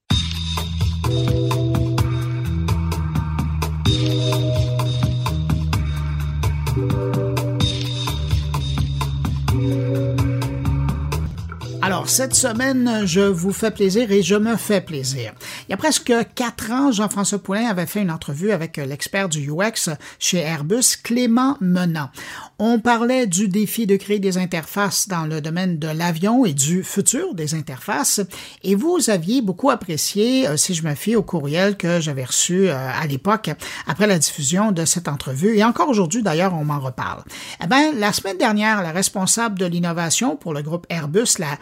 Alors, 12.05 12.13
cette 12.13 12.35
semaine, 12.35 13.07
je 13.07 13.23
vous 13.23 13.55
fais 13.55 13.71
plaisir 13.71 14.13
et 14.13 14.23
je 14.23 14.35
me 14.35 14.57
fais 14.57 14.83
plaisir. 14.83 15.33
Il 15.67 15.71
y 15.71 15.73
a 15.73 15.79
presque 15.79 16.13
quatre 16.35 16.71
ans, 16.71 16.93
Jean-François 16.93 17.39
Poulain 17.39 17.67
avait 17.67 17.87
fait 17.87 18.03
une 18.03 18.11
entrevue 18.11 18.51
avec 18.51 18.77
l'expert 18.77 19.31
du 19.31 19.51
UX 19.51 19.89
chez 20.19 20.41
Airbus, 20.41 20.99
Clément 21.03 21.57
Menant. 21.63 22.11
On 22.59 22.79
parlait 22.79 23.27
du 23.27 23.49
défi 23.49 23.87
de 23.87 23.97
créer 23.97 24.19
des 24.19 24.39
interfaces 24.39 25.09
dans 25.09 25.25
le 25.25 25.41
domaine 25.41 25.79
de 25.79 25.89
l'avion 25.89 26.45
et 26.45 26.53
du 26.53 26.85
futur 26.85 27.35
des 27.35 27.55
interfaces. 27.55 28.21
Et 28.63 28.75
vous 28.75 29.09
aviez 29.09 29.41
beaucoup 29.41 29.71
apprécié, 29.71 30.47
euh, 30.47 30.57
si 30.57 30.75
je 30.75 30.87
me 30.87 30.95
fie 30.95 31.17
au 31.17 31.23
courriel 31.23 31.77
que 31.77 32.01
j'avais 32.01 32.25
reçu 32.25 32.69
euh, 32.69 32.77
à 32.77 33.07
l'époque 33.07 33.51
après 33.87 34.07
la 34.07 34.19
diffusion 34.19 34.73
de 34.73 34.85
cette 34.85 35.09
entrevue. 35.09 35.57
Et 35.57 35.65
encore 35.65 35.89
aujourd'hui, 35.89 36.23
d'ailleurs, 36.23 36.55
on 36.55 36.65
m'en 36.65 36.81
reparle. 36.81 37.25
Eh 37.63 37.67
bien, 37.67 37.93
la 37.95 38.13
semaine 38.13 38.39
dernière, 38.39 38.83
la 38.83 38.93
responsable 38.93 39.59
de 39.59 39.67
l'innovation 39.67 40.37
pour 40.37 40.53
le 40.53 40.61
groupe 40.61 40.87
Airbus, 40.91 41.39
la 41.39 41.59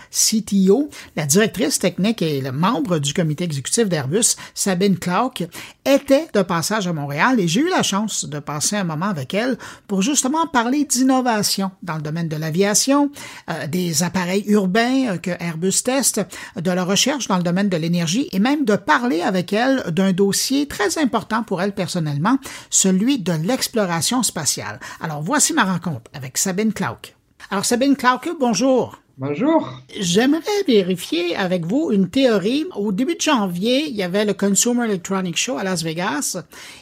La 1.16 1.27
directrice 1.27 1.79
technique 1.79 2.23
et 2.23 2.40
le 2.40 2.53
membre 2.53 2.99
du 2.99 3.12
comité 3.12 3.45
exécutif 3.45 3.88
d'Airbus, 3.88 4.37
Sabine 4.55 4.99
Clark, 4.99 5.45
était 5.85 6.29
de 6.33 6.42
passage 6.42 6.87
à 6.87 6.92
Montréal 6.92 7.40
et 7.40 7.49
j'ai 7.49 7.61
eu 7.61 7.68
la 7.68 7.83
chance 7.83 8.25
de 8.25 8.38
passer 8.38 8.77
un 8.77 8.85
moment 8.85 9.07
avec 9.07 9.35
elle 9.35 9.59
pour 9.88 10.01
justement 10.01 10.47
parler 10.47 10.85
d'innovation 10.85 11.71
dans 11.83 11.97
le 11.97 12.03
domaine 12.03 12.29
de 12.29 12.37
l'aviation, 12.37 13.11
euh, 13.51 13.66
des 13.66 14.03
appareils 14.03 14.45
urbains 14.47 15.09
euh, 15.09 15.16
que 15.18 15.31
Airbus 15.31 15.83
teste, 15.85 16.21
de 16.57 16.71
la 16.71 16.85
recherche 16.85 17.29
dans 17.29 17.37
le 17.37 17.42
domaine 17.42 17.68
de 17.68 17.77
l'énergie 17.77 18.29
et 18.33 18.38
même 18.38 18.64
de 18.64 18.77
parler 18.77 19.21
avec 19.23 19.53
elle 19.53 19.83
d'un 19.90 20.12
dossier 20.12 20.66
très 20.66 20.99
important 20.99 21.42
pour 21.42 21.61
elle 21.61 21.75
personnellement, 21.75 22.38
celui 22.71 23.18
de 23.18 23.33
l'exploration 23.33 24.23
spatiale. 24.23 24.81
Alors 25.01 25.23
voici 25.23 25.53
ma 25.53 25.64
rencontre 25.64 26.11
avec 26.14 26.38
Sabine 26.38 26.73
Clark. 26.73 27.16
Alors 27.51 27.64
Sabine 27.64 27.97
Clark, 27.97 28.29
bonjour. 28.38 29.02
Bonjour. 29.18 29.68
J'aimerais 30.01 30.62
vérifier 30.66 31.37
avec 31.37 31.66
vous 31.66 31.90
une 31.92 32.09
théorie. 32.09 32.64
Au 32.75 32.92
début 32.92 33.14
de 33.14 33.20
janvier, 33.20 33.87
il 33.87 33.94
y 33.94 34.03
avait 34.03 34.25
le 34.25 34.33
Consumer 34.33 34.87
Electronics 34.87 35.37
Show 35.37 35.59
à 35.59 35.64
Las 35.64 35.83
Vegas. 35.83 36.38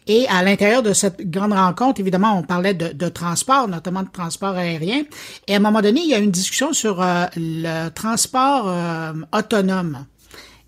Et 0.06 0.28
à 0.28 0.44
l'intérieur 0.44 0.84
de 0.84 0.92
cette 0.92 1.28
grande 1.28 1.52
rencontre, 1.52 2.00
évidemment, 2.00 2.38
on 2.38 2.44
parlait 2.44 2.72
de, 2.72 3.08
transport, 3.08 3.66
notamment 3.66 4.04
de 4.04 4.10
transport 4.12 4.54
aérien. 4.54 5.02
Et 5.48 5.54
à 5.54 5.56
un 5.56 5.60
moment 5.60 5.82
donné, 5.82 6.02
il 6.02 6.08
y 6.08 6.14
a 6.14 6.18
une 6.18 6.30
discussion 6.30 6.72
sur 6.72 7.02
euh, 7.02 7.26
le 7.36 7.88
transport 7.88 8.68
euh, 8.68 9.12
autonome 9.32 10.06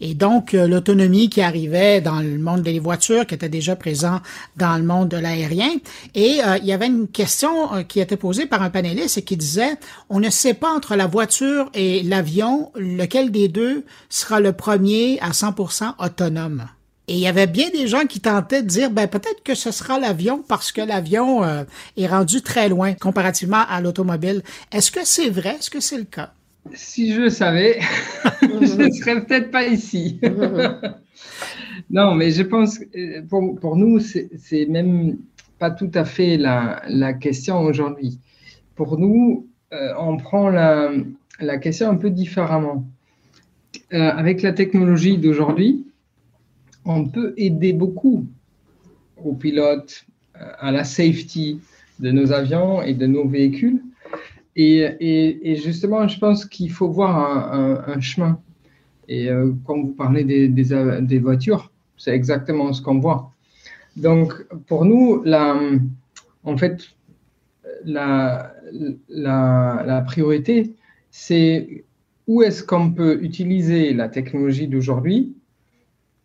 et 0.03 0.15
donc 0.15 0.53
euh, 0.53 0.67
l'autonomie 0.67 1.31
qui 1.31 1.41
arrivait 1.41 2.01
dans 2.01 2.19
le 2.19 2.37
monde 2.37 2.63
des 2.63 2.81
voitures, 2.81 3.25
qui 3.25 3.37
était 3.37 3.49
déjà 3.49 3.77
présent 3.77 4.21
dans 4.57 4.77
le 4.77 4.83
monde 4.83 5.09
de 5.09 5.17
l'aérien. 5.17 5.71
Et 6.17 6.41
euh, 6.45 6.59
il 6.59 6.67
y 6.67 6.73
avait 6.73 6.89
une 6.89 7.07
question 7.07 7.73
euh, 7.73 7.83
qui 7.85 8.01
était 8.01 8.17
posée 8.17 8.47
par 8.47 8.63
un 8.63 8.71
panéliste 8.71 9.19
et 9.19 9.23
qui 9.23 9.37
disait, 9.37 9.79
on 10.11 10.19
ne 10.19 10.29
sait 10.29 10.55
pas 10.55 10.71
entre 10.71 10.97
la 10.97 11.07
voiture 11.07 11.71
et 11.73 12.03
l'avion, 12.03 12.73
lequel 12.75 13.31
des 13.31 13.47
deux 13.47 13.85
sera 14.09 14.41
le 14.41 14.53
premier 14.53 15.21
à 15.21 15.31
100% 15.31 15.95
autonome. 16.01 16.67
Et 17.07 17.15
il 17.15 17.21
y 17.21 17.29
avait 17.29 17.47
bien 17.47 17.71
des 17.71 17.87
gens 17.87 18.07
qui 18.07 18.19
tentaient 18.19 18.63
de 18.63 18.69
dire, 18.69 18.91
ben 18.91 19.07
peut-être 19.07 19.45
que 19.45 19.55
ce 19.55 19.71
sera 19.71 20.01
l'avion 20.01 20.43
parce 20.47 20.73
que 20.73 20.81
l'avion 20.81 21.43
est 21.97 22.07
rendu 22.07 22.43
très 22.43 22.69
loin 22.69 22.95
comparativement 22.95 23.65
à 23.69 23.81
l'automobile. 23.81 24.43
Est-ce 24.71 24.93
que 24.93 25.05
c'est 25.05 25.29
vrai? 25.29 25.57
Est-ce 25.59 25.69
que 25.69 25.81
c'est 25.81 25.99
le 25.99 26.05
cas? 26.05 26.33
Si 26.75 27.13
je 27.13 27.23
le 27.23 27.31
savais, 27.31 27.79
je 28.43 28.77
ne 28.77 28.91
serais 28.91 29.25
peut-être 29.25 29.51
pas 29.51 29.67
ici. 29.67 30.21
non, 31.91 32.15
mais 32.15 32.31
je 32.31 32.43
pense 32.43 32.79
que 32.79 33.21
pour, 33.23 33.59
pour 33.59 33.77
nous, 33.77 34.01
c'est 34.01 34.67
même 34.69 35.19
pas 35.59 35.71
tout 35.71 35.91
à 35.95 36.05
fait 36.05 36.37
la, 36.37 36.83
la 36.89 37.13
question 37.13 37.61
aujourd'hui. 37.61 38.19
Pour 38.75 38.99
nous, 38.99 39.47
euh, 39.73 39.93
on 39.99 40.17
prend 40.17 40.49
la, 40.51 40.91
la, 41.41 41.59
question 41.59 41.89
un 41.91 41.97
peu 41.97 42.11
différemment. 42.11 42.85
Euh, 43.93 44.11
avec 44.11 44.43
la 44.43 44.53
technologie 44.53 45.19
d'aujourd'hui, 45.19 45.87
on 46.85 47.07
peut 47.07 47.35
aider 47.37 47.73
beaucoup 47.73 48.27
aux 49.23 49.35
pilotes, 49.35 50.05
euh, 50.37 50.51
à 50.59 50.73
la 50.73 50.85
safety 50.85 51.61
de 52.01 52.11
nos 52.11 52.33
avions 52.33 52.83
et 52.83 52.95
de 52.95 53.07
nos 53.07 53.29
véhicules 53.29 53.83
et, 54.57 55.57
justement, 55.63 56.07
je 56.09 56.19
pense 56.19 56.45
qu'il 56.45 56.71
faut 56.71 56.91
voir 56.91 57.53
un, 57.53 58.01
chemin. 58.01 58.41
Et 59.09 59.29
euh, 59.29 59.53
quand 59.65 59.81
vous 59.81 59.93
parlez 59.93 60.25
des, 60.25 61.19
voitures, 61.19 61.71
c'est 61.97 62.13
exactement 62.13 62.73
ce 62.73 62.83
qu'on 62.83 62.99
voit. 62.99 63.33
Donc, 63.97 64.33
pour 64.67 64.85
nous, 64.85 65.23
en 66.45 66.57
fait, 66.57 66.83
la 67.85 68.53
priorité, 70.07 70.75
c'est 71.11 71.85
où 72.27 72.43
est-ce 72.43 72.63
qu'on 72.63 72.93
peut 72.93 73.23
utiliser 73.23 73.93
la 73.93 74.09
technologie 74.09 74.69
d'aujourd'hui 74.69 75.35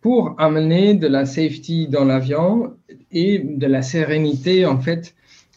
pour 0.00 0.34
amener 0.38 0.94
de 0.94 1.06
la 1.08 1.26
safety 1.26 1.88
dans 1.88 2.04
l'avion 2.04 2.74
et 3.10 3.40
de 3.40 3.66
la 3.66 3.82
sérénité, 3.82 4.64
en 4.64 4.78
fait, 4.78 5.14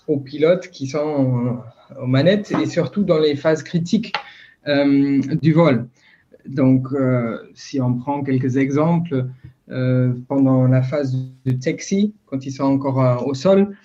aux 0.08 0.18
pilotes 0.18 0.70
qui 0.70 0.88
sont 0.88 1.60
aux 2.00 2.08
manettes 2.08 2.52
et 2.52 2.66
surtout 2.66 3.04
dans 3.04 3.20
les 3.20 3.36
phases 3.36 3.64
critiques 3.64 4.14
euh, 4.68 5.22
du 5.42 5.54
vol. 5.54 5.88
Donc, 6.48 6.88
euh, 6.94 7.38
si 7.56 7.82
on 7.82 7.96
prend 7.96 8.24
quelques 8.24 8.58
exemples, 8.58 9.28
euh, 9.70 10.14
pendant 10.28 10.68
la 10.68 10.82
phase 10.82 11.16
de 11.46 11.52
taxi, 11.54 12.14
quand 12.26 12.46
ils 12.46 12.52
sont 12.52 12.66
encore 12.66 13.26
au 13.26 13.34
sol, 13.34 13.76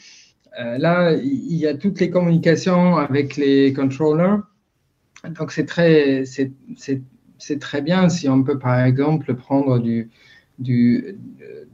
là, 0.59 1.13
il 1.13 1.55
y 1.55 1.67
a 1.67 1.75
toutes 1.75 2.01
les 2.01 2.09
communications 2.09 2.97
avec 2.97 3.37
les 3.37 3.75
controllers. 3.75 4.41
Donc, 5.39 5.53
c'est 5.53 5.67
très, 5.67 6.25
c'est, 6.25 7.59
très 7.61 7.83
bien 7.83 8.09
si 8.09 8.27
on 8.29 8.43
peut, 8.43 8.59
par 8.59 8.81
exemple, 8.81 9.35
prendre 9.35 9.79
du, 9.79 10.11
du, 10.59 11.19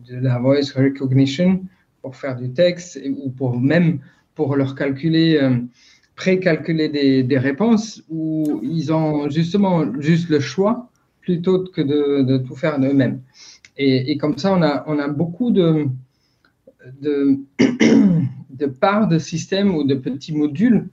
de 0.08 0.16
la 0.16 0.38
voice 0.38 0.72
recognition 0.74 1.64
pour 2.02 2.16
faire 2.16 2.34
du 2.34 2.52
texte 2.52 3.00
ou 3.16 3.30
pour 3.30 3.60
même 3.60 4.00
pour 4.34 4.56
leur 4.56 4.74
calculer 4.74 5.38
précalculer 6.16 6.88
des, 6.88 7.22
des 7.22 7.38
réponses 7.38 8.02
où 8.08 8.60
ils 8.62 8.92
ont 8.92 9.28
justement 9.30 10.00
juste 10.00 10.28
le 10.28 10.40
choix 10.40 10.90
plutôt 11.20 11.64
que 11.64 11.80
de, 11.80 12.38
tout 12.38 12.56
faire 12.56 12.78
d'eux-mêmes. 12.78 13.20
Et, 13.76 14.10
et, 14.10 14.16
comme 14.18 14.36
ça, 14.36 14.52
on 14.52 14.62
a, 14.62 14.84
on 14.86 14.98
a 14.98 15.08
beaucoup 15.08 15.50
de, 15.50 15.86
de, 17.00 17.38
de 18.50 18.66
parts 18.66 19.08
de 19.08 19.18
systèmes 19.18 19.74
ou 19.74 19.84
de 19.84 19.94
petits 19.94 20.34
modules 20.34 20.88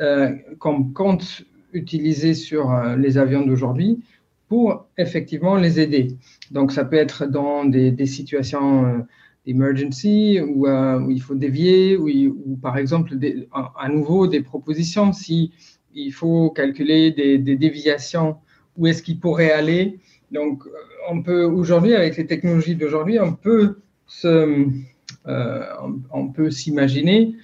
euh, 0.00 0.30
qu'on 0.58 0.84
compte 0.84 1.42
utiliser 1.72 2.34
sur 2.34 2.72
euh, 2.72 2.96
les 2.96 3.16
avions 3.16 3.46
d'aujourd'hui 3.46 4.02
pour 4.48 4.86
effectivement 4.98 5.56
les 5.56 5.78
aider. 5.78 6.16
Donc, 6.50 6.72
ça 6.72 6.84
peut 6.84 6.96
être 6.96 7.26
dans 7.26 7.64
des, 7.64 8.06
situations 8.06 9.06
euh, 9.46 9.52
d'emergency 9.52 10.40
où, 10.40 10.66
il 11.10 11.20
faut 11.20 11.34
dévier, 11.34 11.96
ou, 11.96 12.58
par 12.60 12.76
exemple, 12.78 13.14
à 13.52 13.88
nouveau, 13.88 14.26
des 14.26 14.40
propositions. 14.40 15.12
Si 15.12 15.52
il 15.94 16.12
faut 16.12 16.50
calculer 16.50 17.10
des, 17.10 17.56
déviations, 17.56 18.36
où 18.76 18.86
est-ce 18.86 19.02
qu'il 19.02 19.18
pourrait 19.18 19.52
aller? 19.52 19.98
Donc, 20.30 20.64
on 21.10 21.22
peut 21.22 21.44
aujourd'hui, 21.44 21.94
avec 21.94 22.16
les 22.16 22.26
technologies 22.26 22.76
d'aujourd'hui, 22.76 23.18
on 23.18 23.34
peut 23.34 23.76
euh, 24.24 25.64
on, 26.12 26.28
peut 26.28 26.50
s'imaginer 26.50 27.34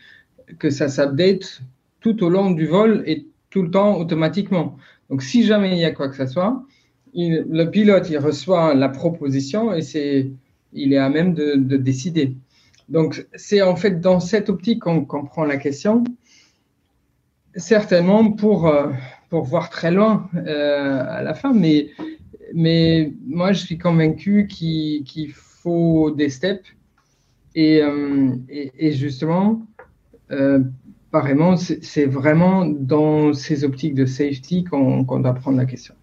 que 0.59 0.71
ça 0.71 0.89
s'update 0.89 1.63
tout 2.01 2.23
au 2.25 2.31
long 2.31 2.53
du 2.53 2.67
vol 2.67 3.03
et 3.07 3.27
tout 3.51 3.63
le 3.63 3.71
temps 3.71 3.99
automatiquement. 3.99 4.77
Donc, 5.11 5.23
si 5.23 5.45
jamais 5.45 5.73
il 5.73 5.79
y 5.79 5.85
a 5.85 5.91
quoi 5.91 6.09
que 6.09 6.17
ce 6.17 6.27
soit, 6.27 6.65
le 7.15 7.65
pilote 7.65 8.09
il 8.11 8.19
reçoit 8.19 8.75
la 8.75 8.89
proposition 8.89 9.75
et 9.75 9.83
c'est, 9.83 10.31
il 10.73 10.93
est 10.93 10.99
à 10.99 11.09
même 11.09 11.35
de, 11.35 11.77
décider. 11.77 12.37
Donc, 12.89 13.27
c'est 13.35 13.63
en 13.63 13.77
fait 13.77 14.01
dans 14.01 14.21
cette 14.21 14.49
optique 14.49 14.81
qu'on 14.83 15.05
comprend 15.05 15.45
la 15.45 15.57
question. 15.57 16.05
Certainement 17.57 18.33
pour, 18.33 18.69
euh, 18.69 18.93
pour 19.31 19.45
voir 19.45 19.71
très 19.71 19.91
loin 19.91 20.29
euh, 20.35 21.05
à 21.09 21.23
la 21.23 21.35
fin, 21.35 21.53
mais, 21.53 21.91
mais 22.55 23.13
moi 23.27 23.53
je 23.53 23.65
suis 23.65 23.79
convaincu 23.79 24.47
qu'il 24.47 25.33
faut 25.33 26.11
des 26.11 26.29
steps 26.29 26.77
euh, 27.57 28.37
et, 28.49 28.73
et, 28.79 28.93
justement, 28.93 29.67
euh, 30.31 30.61
pareillement, 31.11 31.57
c'est 31.57 32.05
vraiment 32.05 32.67
dans 32.67 33.33
ces 33.33 33.65
optiques 33.65 33.95
de 33.95 34.05
safety 34.05 34.65
qu'on 34.65 35.03
doit 35.03 35.35
prendre 35.35 35.57
la 35.57 35.65
question. 35.65 35.95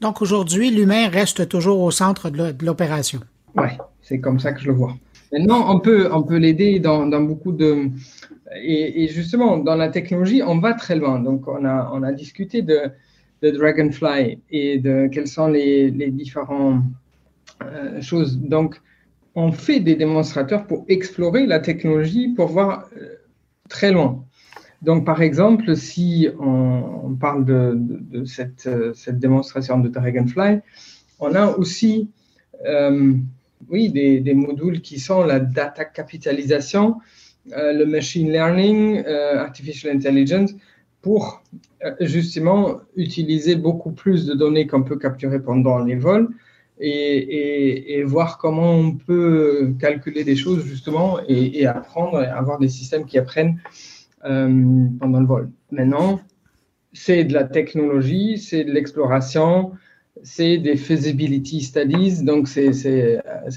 Donc 0.00 0.22
aujourd'hui, 0.22 0.70
l'humain 0.70 1.08
reste 1.08 1.48
toujours 1.48 1.80
au 1.80 1.90
centre 1.90 2.30
de 2.30 2.54
l'opération. 2.64 3.20
Oui, 3.56 3.68
c'est 4.02 4.20
comme 4.20 4.38
ça 4.38 4.52
que 4.52 4.60
je 4.60 4.66
le 4.66 4.74
vois. 4.74 4.94
Maintenant, 5.32 5.74
on 5.74 5.80
peut, 5.80 6.08
on 6.12 6.22
peut 6.22 6.36
l'aider 6.36 6.78
dans, 6.78 7.08
beaucoup 7.20 7.52
de... 7.52 7.88
Et, 8.62 9.08
justement, 9.08 9.58
dans 9.58 9.74
la 9.74 9.88
technologie, 9.88 10.42
on 10.42 10.58
va 10.58 10.74
très 10.74 10.96
loin. 10.96 11.18
Donc, 11.18 11.48
on 11.48 11.64
a, 11.64 11.90
on 11.92 12.02
a 12.02 12.12
discuté 12.12 12.62
de, 12.62 12.90
de 13.42 13.50
Dragonfly 13.50 14.40
et 14.50 14.78
de 14.78 15.08
quelles 15.12 15.26
sont 15.26 15.48
les, 15.48 15.90
les 15.90 16.10
différentes 16.10 16.82
euh, 17.62 18.00
choses. 18.00 18.38
Donc, 18.38 18.80
on 19.34 19.52
fait 19.52 19.80
des 19.80 19.96
démonstrateurs 19.96 20.66
pour 20.66 20.84
explorer 20.88 21.46
la 21.46 21.58
technologie, 21.58 22.28
pour 22.28 22.48
voir 22.48 22.88
euh, 22.96 23.16
très 23.68 23.92
loin. 23.92 24.24
Donc, 24.82 25.04
par 25.04 25.22
exemple, 25.22 25.76
si 25.76 26.28
on, 26.38 27.16
parle 27.18 27.44
de, 27.44 28.24
cette, 28.24 28.66
euh, 28.66 28.92
cette, 28.94 29.18
démonstration 29.18 29.80
de 29.80 29.88
Dragonfly, 29.88 30.60
on 31.18 31.34
a 31.34 31.48
aussi 31.56 32.10
oui, 33.68 33.90
des, 33.90 34.34
modules 34.34 34.80
qui 34.80 34.98
sont 34.98 35.24
la 35.24 35.40
data 35.40 35.84
capitalisation, 35.84 36.96
le 37.46 37.84
machine 37.84 38.30
learning, 38.30 39.04
artificial 39.06 39.94
intelligence, 39.96 40.52
pour 41.02 41.42
justement 42.00 42.80
utiliser 42.96 43.56
beaucoup 43.56 43.92
plus 43.92 44.26
de 44.26 44.34
données 44.34 44.66
qu'on 44.66 44.82
peut 44.82 44.98
capturer 44.98 45.40
pendant 45.40 45.78
les 45.78 45.96
vols 45.96 46.28
et, 46.80 48.02
voir 48.04 48.38
comment 48.38 48.72
on 48.72 48.92
peut 48.92 49.74
calculer 49.80 50.24
des 50.24 50.36
choses 50.36 50.64
justement 50.64 51.18
et, 51.28 51.66
apprendre 51.66 52.18
avoir 52.18 52.58
des 52.58 52.68
systèmes 52.68 53.04
qui 53.04 53.18
apprennent 53.18 53.60
euh, 54.24 54.86
pendant 54.98 55.20
le 55.20 55.26
vol. 55.26 55.50
Maintenant, 55.70 56.20
c'est 56.92 57.24
de 57.24 57.32
la 57.32 57.44
technologie, 57.44 58.38
c'est 58.38 58.64
de 58.64 58.72
l'exploration, 58.72 59.72
c'est 60.22 60.58
des 60.58 60.76
feasibility 60.76 61.62
studies, 61.62 62.22
donc 62.22 62.48
c'est 62.48 62.68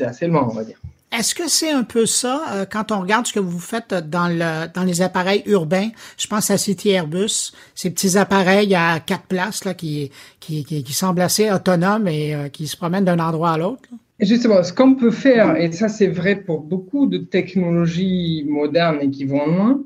assez 0.01 0.27
loin, 0.27 0.47
on 0.49 0.53
va 0.53 0.63
dire. 0.63 0.77
Est-ce 1.11 1.33
que 1.33 1.49
c'est 1.49 1.71
un 1.71 1.83
peu 1.83 2.05
ça 2.05 2.43
euh, 2.51 2.65
quand 2.69 2.91
on 2.91 3.01
regarde 3.01 3.25
ce 3.25 3.33
que 3.33 3.39
vous 3.39 3.59
faites 3.59 3.93
dans 3.93 4.27
le 4.27 4.71
dans 4.71 4.83
les 4.83 5.01
appareils 5.01 5.41
urbains? 5.47 5.89
Je 6.17 6.27
pense 6.27 6.51
à 6.51 6.57
City 6.57 6.89
Airbus, 6.89 7.51
ces 7.73 7.89
petits 7.89 8.15
appareils 8.15 8.75
à 8.75 8.99
quatre 8.99 9.23
places 9.23 9.65
là 9.65 9.73
qui 9.73 10.11
qui, 10.39 10.63
qui, 10.63 10.93
semblent 10.93 11.21
assez 11.21 11.51
autonomes 11.51 12.07
et 12.07 12.35
euh, 12.35 12.49
qui 12.49 12.67
se 12.67 12.77
promènent 12.77 13.05
d'un 13.05 13.19
endroit 13.19 13.51
à 13.53 13.57
l'autre. 13.57 13.89
Justement, 14.19 14.61
ce 14.61 14.71
qu'on 14.71 14.95
peut 14.95 15.11
faire, 15.11 15.55
et 15.55 15.71
ça 15.71 15.89
c'est 15.89 16.07
vrai 16.07 16.35
pour 16.35 16.61
beaucoup 16.61 17.07
de 17.07 17.17
technologies 17.17 18.45
modernes 18.47 18.99
et 19.01 19.09
qui 19.09 19.25
vont 19.25 19.47
loin, 19.47 19.81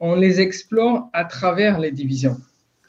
on 0.00 0.16
les 0.16 0.40
explore 0.40 1.08
à 1.12 1.24
travers 1.24 1.78
les 1.78 1.92
divisions. 1.92 2.36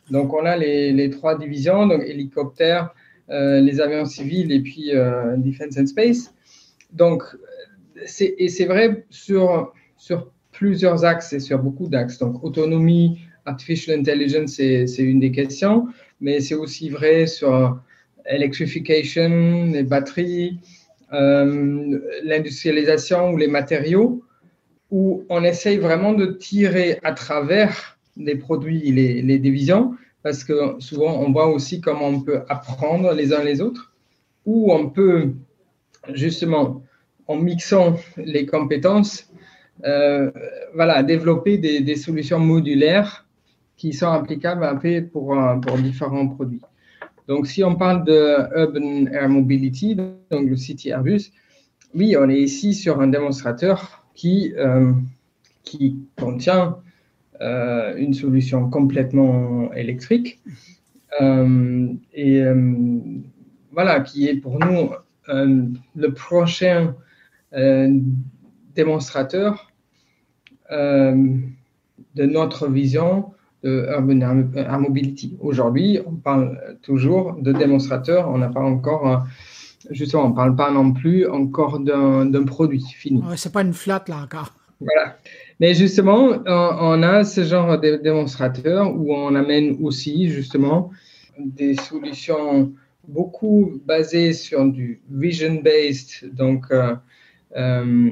Donc 0.09 0.33
on 0.33 0.43
a 0.43 0.57
les, 0.57 0.91
les 0.91 1.11
trois 1.11 1.37
divisions, 1.37 1.85
donc 1.85 2.01
hélicoptères, 2.03 2.85
euh, 2.85 3.04
les 3.29 3.81
avions 3.81 4.05
civils 4.05 4.51
et 4.51 4.59
puis 4.61 4.91
Defense 5.37 5.77
and 5.77 5.87
Space. 5.87 6.33
Donc 6.93 7.23
et 8.19 8.49
c'est 8.49 8.65
vrai 8.65 9.05
sur, 9.09 9.73
sur 9.97 10.31
plusieurs 10.51 11.05
axes 11.05 11.33
et 11.33 11.39
sur 11.39 11.59
beaucoup 11.59 11.87
d'axes. 11.87 12.19
Donc, 12.19 12.43
autonomie, 12.43 13.19
artificial 13.45 13.99
intelligence, 13.99 14.53
c'est 14.53 14.85
une 14.97 15.19
des 15.19 15.31
questions, 15.31 15.87
mais 16.21 16.39
c'est 16.39 16.55
aussi 16.55 16.89
vrai 16.89 17.27
sur 17.27 17.79
electrification, 18.25 19.67
les 19.71 19.83
batteries, 19.83 20.59
euh, 21.13 21.99
l'industrialisation 22.23 23.31
ou 23.33 23.37
les 23.37 23.47
matériaux, 23.47 24.23
où 24.91 25.23
on 25.29 25.43
essaye 25.43 25.77
vraiment 25.77 26.13
de 26.13 26.25
tirer 26.25 26.99
à 27.03 27.11
travers 27.11 27.97
les 28.17 28.35
produits, 28.35 28.91
les, 28.91 29.21
les 29.21 29.37
divisions, 29.39 29.95
parce 30.25 30.43
que 30.43 30.79
souvent 30.79 31.19
on 31.19 31.31
voit 31.31 31.49
aussi 31.49 31.81
comment 31.81 32.07
on 32.07 32.21
peut 32.21 32.41
apprendre 32.49 33.13
les 33.13 33.31
uns 33.31 33.43
les 33.43 33.61
autres, 33.61 33.93
ou 34.43 34.73
on 34.73 34.89
peut 34.89 35.33
justement 36.15 36.81
en 37.27 37.35
mixant 37.35 37.95
les 38.17 38.47
compétences, 38.47 39.31
euh, 39.85 40.31
voilà, 40.73 41.03
développer 41.03 41.59
des, 41.59 41.95
solutions 41.95 42.39
modulaires 42.39 43.27
qui 43.77 43.93
sont 43.93 44.07
applicables 44.07 44.63
après 44.63 45.03
pour, 45.03 45.37
pour 45.61 45.77
différents 45.77 46.27
produits. 46.27 46.61
Donc, 47.27 47.45
si 47.45 47.63
on 47.63 47.75
parle 47.75 48.03
de 48.03 48.19
Urban 48.57 49.11
Air 49.11 49.29
Mobility, 49.29 49.95
donc 49.95 50.49
le 50.49 50.55
City 50.55 50.89
Airbus, 50.89 51.31
oui, 51.93 52.15
on 52.19 52.27
est 52.29 52.41
ici 52.41 52.73
sur 52.73 52.99
un 52.99 53.07
démonstrateur 53.09 54.03
qui, 54.15 54.55
euh, 54.57 54.91
qui 55.63 55.99
contient 56.17 56.77
euh, 57.41 57.95
une 57.97 58.13
solution 58.13 58.69
complètement 58.69 59.73
électrique 59.73 60.41
et 62.13 62.43
voilà, 63.71 64.01
qui 64.01 64.27
est 64.27 64.35
pour 64.35 64.59
nous 64.59 64.89
le 65.27 66.07
prochain 66.09 66.93
démonstrateur 68.75 69.71
euh, 70.71 71.37
de 72.15 72.25
notre 72.25 72.67
vision 72.67 73.31
de 73.63 73.87
Urban 73.89 74.21
Air 74.55 74.79
Mobility. 74.79 75.37
Aujourd'hui, 75.39 75.99
on 76.05 76.15
parle 76.15 76.77
toujours 76.81 77.35
de 77.41 77.51
démonstrateur, 77.51 78.29
on 78.29 78.37
n'a 78.37 78.49
pas 78.49 78.61
encore, 78.61 79.25
justement, 79.89 80.25
on 80.25 80.29
ne 80.29 80.35
parle 80.35 80.55
pas 80.55 80.71
non 80.71 80.93
plus 80.93 81.27
encore 81.27 81.79
d'un 81.79 82.43
produit 82.45 82.81
fini. 82.81 83.21
Ouais, 83.21 83.37
c'est 83.37 83.51
pas 83.51 83.61
une 83.61 83.73
flotte 83.73 84.07
là 84.09 84.17
encore. 84.23 84.53
Voilà. 84.79 85.17
Mais 85.59 85.73
justement, 85.73 86.43
on, 86.45 87.03
a 87.03 87.23
ce 87.23 87.43
genre 87.43 87.79
de 87.79 87.95
démonstrateur 87.95 88.93
où 88.93 89.13
on 89.13 89.35
amène 89.35 89.77
aussi 89.81 90.29
justement 90.29 90.91
des 91.39 91.75
solutions 91.75 92.73
beaucoup 93.07 93.81
basées 93.85 94.33
sur 94.33 94.65
du 94.65 95.01
vision-based, 95.09 96.33
donc 96.33 96.65
euh, 96.71 96.95
euh, 97.55 98.09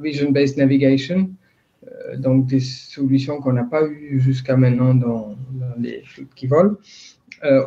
vision-based 0.00 0.56
navigation, 0.56 1.30
euh, 1.86 2.16
donc 2.16 2.46
des 2.46 2.60
solutions 2.60 3.40
qu'on 3.40 3.54
n'a 3.54 3.64
pas 3.64 3.84
eues 3.84 4.20
jusqu'à 4.20 4.56
maintenant 4.56 4.94
dans, 4.94 5.36
les 5.78 6.02
flottes 6.04 6.34
qui 6.34 6.46
volent, 6.46 6.76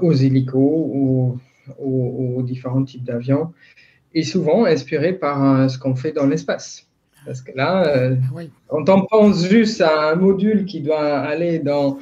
aux 0.01 0.13
hélicos, 0.13 0.89
ou 0.93 1.38
aux, 1.79 2.41
différents 2.43 2.84
types 2.84 3.03
d'avions, 3.03 3.51
et 4.13 4.23
souvent 4.23 4.65
inspiré 4.65 5.12
par 5.12 5.69
ce 5.69 5.77
qu'on 5.77 5.95
fait 5.95 6.13
dans 6.13 6.27
l'espace. 6.27 6.85
Parce 7.25 7.41
que 7.41 7.51
là, 7.55 8.11
quand 8.67 8.88
on 8.89 9.05
pense 9.05 9.47
juste 9.49 9.81
à 9.81 10.11
un 10.11 10.15
module 10.15 10.65
qui 10.65 10.81
doit 10.81 11.19
aller 11.19 11.59
dans, 11.59 11.97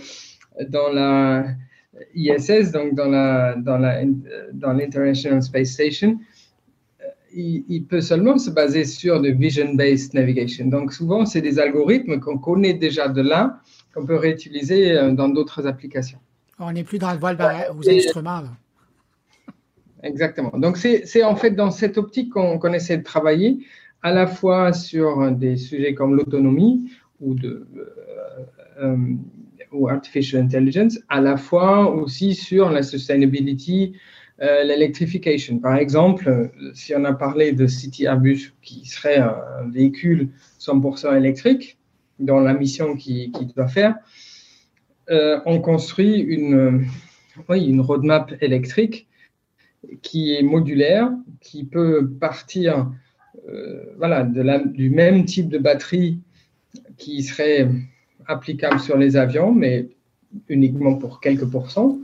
dans 0.69 0.91
la 0.91 1.45
ISS, 2.15 2.71
donc 2.71 2.95
dans 2.95 3.09
la 3.09 3.55
dans 3.55 3.77
la 3.77 4.03
dans 4.53 4.73
l'International 4.73 5.41
Space 5.41 5.69
Station, 5.69 6.19
il, 7.35 7.85
peut 7.85 8.01
seulement 8.01 8.37
se 8.37 8.49
baser 8.49 8.85
sur 8.85 9.21
de 9.21 9.29
vision-based 9.29 10.13
navigation. 10.13 10.67
Donc 10.67 10.93
souvent, 10.93 11.25
c'est 11.25 11.41
des 11.41 11.59
algorithmes 11.59 12.19
qu'on 12.19 12.37
connaît 12.37 12.73
déjà 12.73 13.07
de 13.07 13.21
là, 13.21 13.59
qu'on 13.93 14.05
peut 14.05 14.17
réutiliser 14.17 14.91
euh, 14.91 15.11
dans 15.11 15.29
d'autres 15.29 15.65
applications. 15.67 16.19
On 16.59 16.71
n'est 16.71 16.83
plus 16.83 16.99
dans 16.99 17.11
le 17.11 17.17
vol 17.17 17.37
aux 17.75 17.89
instruments. 17.89 18.43
Exactement. 20.03 20.51
Donc 20.57 20.77
c'est 20.77 21.23
en 21.23 21.35
fait 21.35 21.51
dans 21.51 21.71
cette 21.71 21.97
optique 21.97 22.31
qu'on 22.31 22.73
essaie 22.73 22.97
de 22.97 23.03
travailler 23.03 23.65
à 24.03 24.13
la 24.13 24.27
fois 24.27 24.73
sur 24.73 25.31
des 25.31 25.55
sujets 25.55 25.93
comme 25.93 26.15
l'autonomie 26.15 26.91
ou 27.21 27.33
de 27.33 27.67
euh, 27.77 28.83
euh, 28.83 28.97
ou 29.71 29.87
artificial 29.89 30.43
intelligence, 30.43 30.99
à 31.09 31.19
la 31.19 31.35
fois 31.35 31.89
aussi 31.95 32.35
sur 32.35 32.69
la 32.69 32.83
sustainability, 32.83 33.93
euh, 34.39 34.63
l'électrification. 34.63 35.57
Par 35.57 35.77
exemple, 35.77 36.51
si 36.75 36.93
on 36.95 37.03
a 37.05 37.13
parlé 37.13 37.53
de 37.53 37.65
City 37.65 38.03
Airbus 38.03 38.53
qui 38.61 38.85
serait 38.85 39.17
un 39.17 39.67
véhicule 39.69 40.29
100% 40.59 41.17
électrique 41.17 41.79
dans 42.19 42.39
la 42.39 42.53
mission 42.53 42.95
qu'il 42.95 43.31
doit 43.55 43.67
faire, 43.67 43.95
on 45.09 45.59
construit 45.59 46.19
une, 46.19 46.85
oui, 47.49 47.65
une 47.65 47.81
roadmap 47.81 48.31
électrique 48.41 49.07
qui 50.03 50.35
est 50.35 50.43
modulaire, 50.43 51.11
qui 51.41 51.63
peut 51.63 52.07
partir 52.19 52.91
voilà, 53.97 54.23
de 54.23 54.41
la, 54.41 54.59
du 54.59 54.89
même 54.89 55.25
type 55.25 55.49
de 55.49 55.57
batterie 55.57 56.19
qui 56.97 57.23
serait 57.23 57.67
applicable 58.27 58.79
sur 58.79 58.97
les 58.97 59.15
avions, 59.17 59.53
mais 59.53 59.89
uniquement 60.49 60.95
pour 60.95 61.19
quelques 61.19 61.45
pourcents 61.45 61.97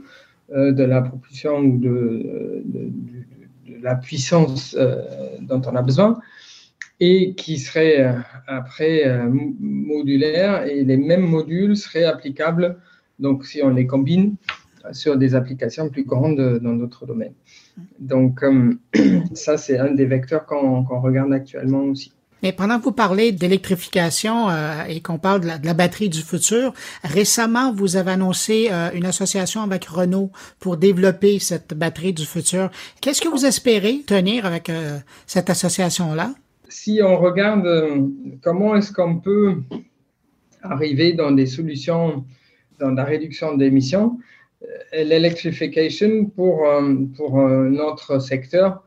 euh, 0.52 0.72
de 0.72 0.84
la 0.84 1.02
propulsion 1.02 1.58
ou 1.58 1.78
de, 1.78 2.62
la 3.82 3.94
puissance 3.94 4.76
euh, 4.78 5.02
dont 5.40 5.62
on 5.66 5.74
a 5.74 5.82
besoin, 5.82 6.20
et 6.98 7.34
qui 7.34 7.58
serait 7.58 8.00
euh, 8.00 8.12
après 8.46 9.04
modulaire, 9.28 10.64
et 10.64 10.84
les 10.84 10.96
mêmes 10.96 11.26
modules 11.26 11.76
seraient 11.76 12.04
applicables, 12.04 12.76
donc 13.18 13.46
si 13.46 13.62
on 13.62 13.70
les 13.70 13.86
combine, 13.86 14.34
sur 14.92 15.16
des 15.16 15.34
applications 15.34 15.88
plus 15.88 16.04
grandes 16.04 16.58
dans 16.62 16.74
d'autres 16.74 17.06
domaines. 17.06 17.34
Donc, 17.98 18.40
ça, 19.34 19.56
c'est 19.56 19.78
un 19.78 19.92
des 19.92 20.06
vecteurs 20.06 20.46
qu'on 20.46 20.82
regarde 21.00 21.32
actuellement 21.32 21.82
aussi. 21.82 22.12
Mais 22.42 22.52
pendant 22.52 22.78
que 22.78 22.84
vous 22.84 22.92
parlez 22.92 23.32
d'électrification 23.32 24.48
euh, 24.48 24.84
et 24.88 25.00
qu'on 25.00 25.18
parle 25.18 25.40
de 25.40 25.46
la, 25.46 25.74
batterie 25.74 26.08
du 26.08 26.22
futur, 26.22 26.72
récemment, 27.04 27.72
vous 27.72 27.96
avez 27.96 28.12
annoncé 28.12 28.68
euh, 28.70 28.90
une 28.94 29.04
association 29.04 29.62
avec 29.62 29.84
Renault 29.84 30.30
pour 30.58 30.76
développer 30.76 31.38
cette 31.38 31.74
batterie 31.74 32.12
du 32.12 32.24
futur. 32.24 32.70
Qu'est-ce 33.00 33.20
que 33.20 33.28
vous 33.28 33.44
espérez 33.44 34.02
tenir 34.06 34.46
avec 34.46 34.70
euh, 34.70 34.98
cette 35.26 35.50
association-là? 35.50 36.32
Si 36.68 37.00
on 37.02 37.18
regarde 37.18 37.66
comment 38.42 38.76
est-ce 38.76 38.92
qu'on 38.92 39.18
peut 39.18 39.56
arriver 40.62 41.14
dans 41.14 41.32
des 41.32 41.46
solutions 41.46 42.24
dans 42.78 42.92
la 42.92 43.04
réduction 43.04 43.56
d'émissions, 43.56 44.18
l'électrification 44.92 46.26
pour, 46.26 46.66
pour 47.16 47.38
notre 47.48 48.18
secteur, 48.18 48.82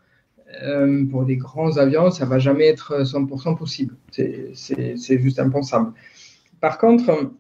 euh, 0.61 1.05
pour 1.09 1.26
des 1.26 1.38
grands 1.38 1.78
avions, 1.78 2.11
ça 2.11 2.26
va 2.26 2.39
jamais 2.39 2.67
être 2.67 3.03
100% 3.03 3.57
possible. 3.57 3.95
C'est 4.11 5.17
juste 5.19 5.39
impensable. 5.39 5.93
Par 6.61 6.78
contre, 6.78 7.32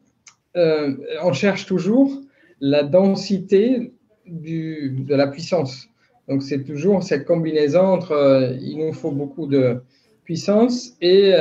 euh, 0.55 0.95
on 1.21 1.33
cherche 1.33 1.65
toujours 1.65 2.21
la 2.59 2.83
densité 2.83 3.93
du, 4.25 4.95
de 4.99 5.15
la 5.15 5.27
puissance. 5.27 5.87
Donc, 6.27 6.41
c'est 6.41 6.63
toujours 6.63 7.03
cette 7.03 7.25
combinaison 7.25 7.81
entre 7.81 8.13
euh, 8.13 8.53
il 8.61 8.77
nous 8.77 8.93
faut 8.93 9.11
beaucoup 9.11 9.47
de 9.47 9.81
puissance 10.23 10.93
et 11.01 11.33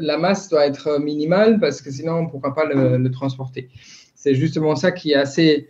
la 0.00 0.18
masse 0.18 0.50
doit 0.50 0.66
être 0.66 1.00
minimale 1.00 1.58
parce 1.60 1.80
que 1.80 1.90
sinon 1.90 2.12
on 2.14 2.22
ne 2.24 2.28
pourra 2.28 2.54
pas 2.54 2.66
le 2.66 3.10
transporter. 3.10 3.70
C'est 4.14 4.34
justement 4.34 4.76
ça 4.76 4.92
qui 4.92 5.12
est 5.12 5.14
assez, 5.14 5.66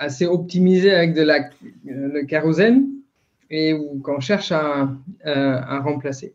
assez 0.00 0.26
optimisé 0.26 0.90
avec 0.92 1.14
de 1.14 1.20
la, 1.20 1.50
le 1.84 2.22
kérosène 2.24 2.88
et 3.50 3.76
qu'on 4.02 4.18
cherche 4.18 4.50
à, 4.50 4.88
à, 5.24 5.80
remplacer. 5.80 6.34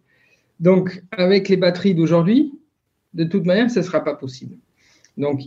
Donc, 0.59 1.01
avec 1.11 1.49
les 1.49 1.57
batteries 1.57 1.95
d'aujourd'hui, 1.95 2.53
de 3.13 3.24
toute 3.24 3.45
manière, 3.45 3.70
ce 3.72 3.80
ne 3.80 3.84
sera 3.84 4.03
pas 4.03 4.13
possible. 4.13 4.55
Donc, 5.18 5.41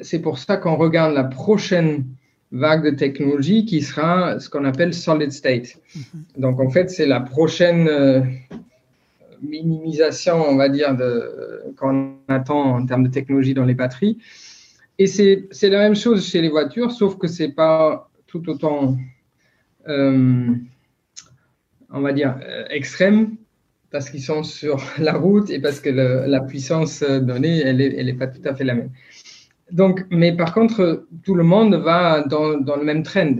c'est 0.00 0.20
pour 0.20 0.38
ça 0.38 0.56
qu'on 0.56 0.76
regarde 0.76 1.12
la 1.12 1.24
prochaine 1.24 2.06
vague 2.52 2.84
de 2.84 2.90
technologie 2.90 3.66
qui 3.66 3.82
sera 3.82 4.40
ce 4.40 4.48
qu'on 4.48 4.64
appelle 4.64 4.94
solid 4.94 5.30
state. 5.30 5.76
Mm-hmm. 5.94 6.40
Donc, 6.40 6.58
en 6.58 6.70
fait, 6.70 6.90
c'est 6.90 7.06
la 7.06 7.20
prochaine 7.20 7.86
euh, 7.86 8.22
minimisation, 9.42 10.42
on 10.48 10.56
va 10.56 10.70
dire, 10.70 10.96
qu'on 11.76 12.14
attend 12.28 12.76
en 12.76 12.86
termes 12.86 13.04
de 13.04 13.10
technologie 13.10 13.52
dans 13.52 13.66
les 13.66 13.74
batteries. 13.74 14.18
Et 15.00 15.06
c'est 15.06 15.48
la 15.70 15.78
même 15.78 15.96
chose 15.96 16.28
chez 16.28 16.42
les 16.42 16.50
voitures, 16.50 16.92
sauf 16.92 17.16
que 17.16 17.26
ce 17.26 17.44
n'est 17.44 17.52
pas 17.52 18.10
tout 18.26 18.46
autant 18.50 18.98
euh, 19.88 20.54
on 21.88 22.00
va 22.02 22.12
dire, 22.12 22.38
euh, 22.46 22.66
extrêmes 22.68 23.36
parce 23.90 24.10
qu'ils 24.10 24.22
sont 24.22 24.42
sur 24.42 24.78
la 24.98 25.14
route 25.14 25.48
et 25.48 25.58
parce 25.58 25.80
que 25.80 25.88
la 25.88 26.40
puissance 26.42 27.02
donnée, 27.02 27.60
elle 27.60 27.78
n'est 27.78 28.08
est 28.08 28.12
pas 28.12 28.26
tout 28.26 28.42
à 28.44 28.54
fait 28.54 28.64
la 28.64 28.74
même. 28.74 28.90
Donc, 29.72 30.04
mais 30.10 30.36
par 30.36 30.52
contre, 30.52 31.06
tout 31.24 31.34
le 31.34 31.44
monde 31.44 31.76
va 31.76 32.22
dans, 32.22 32.56
le 32.58 32.84
même 32.84 33.02
trend. 33.02 33.36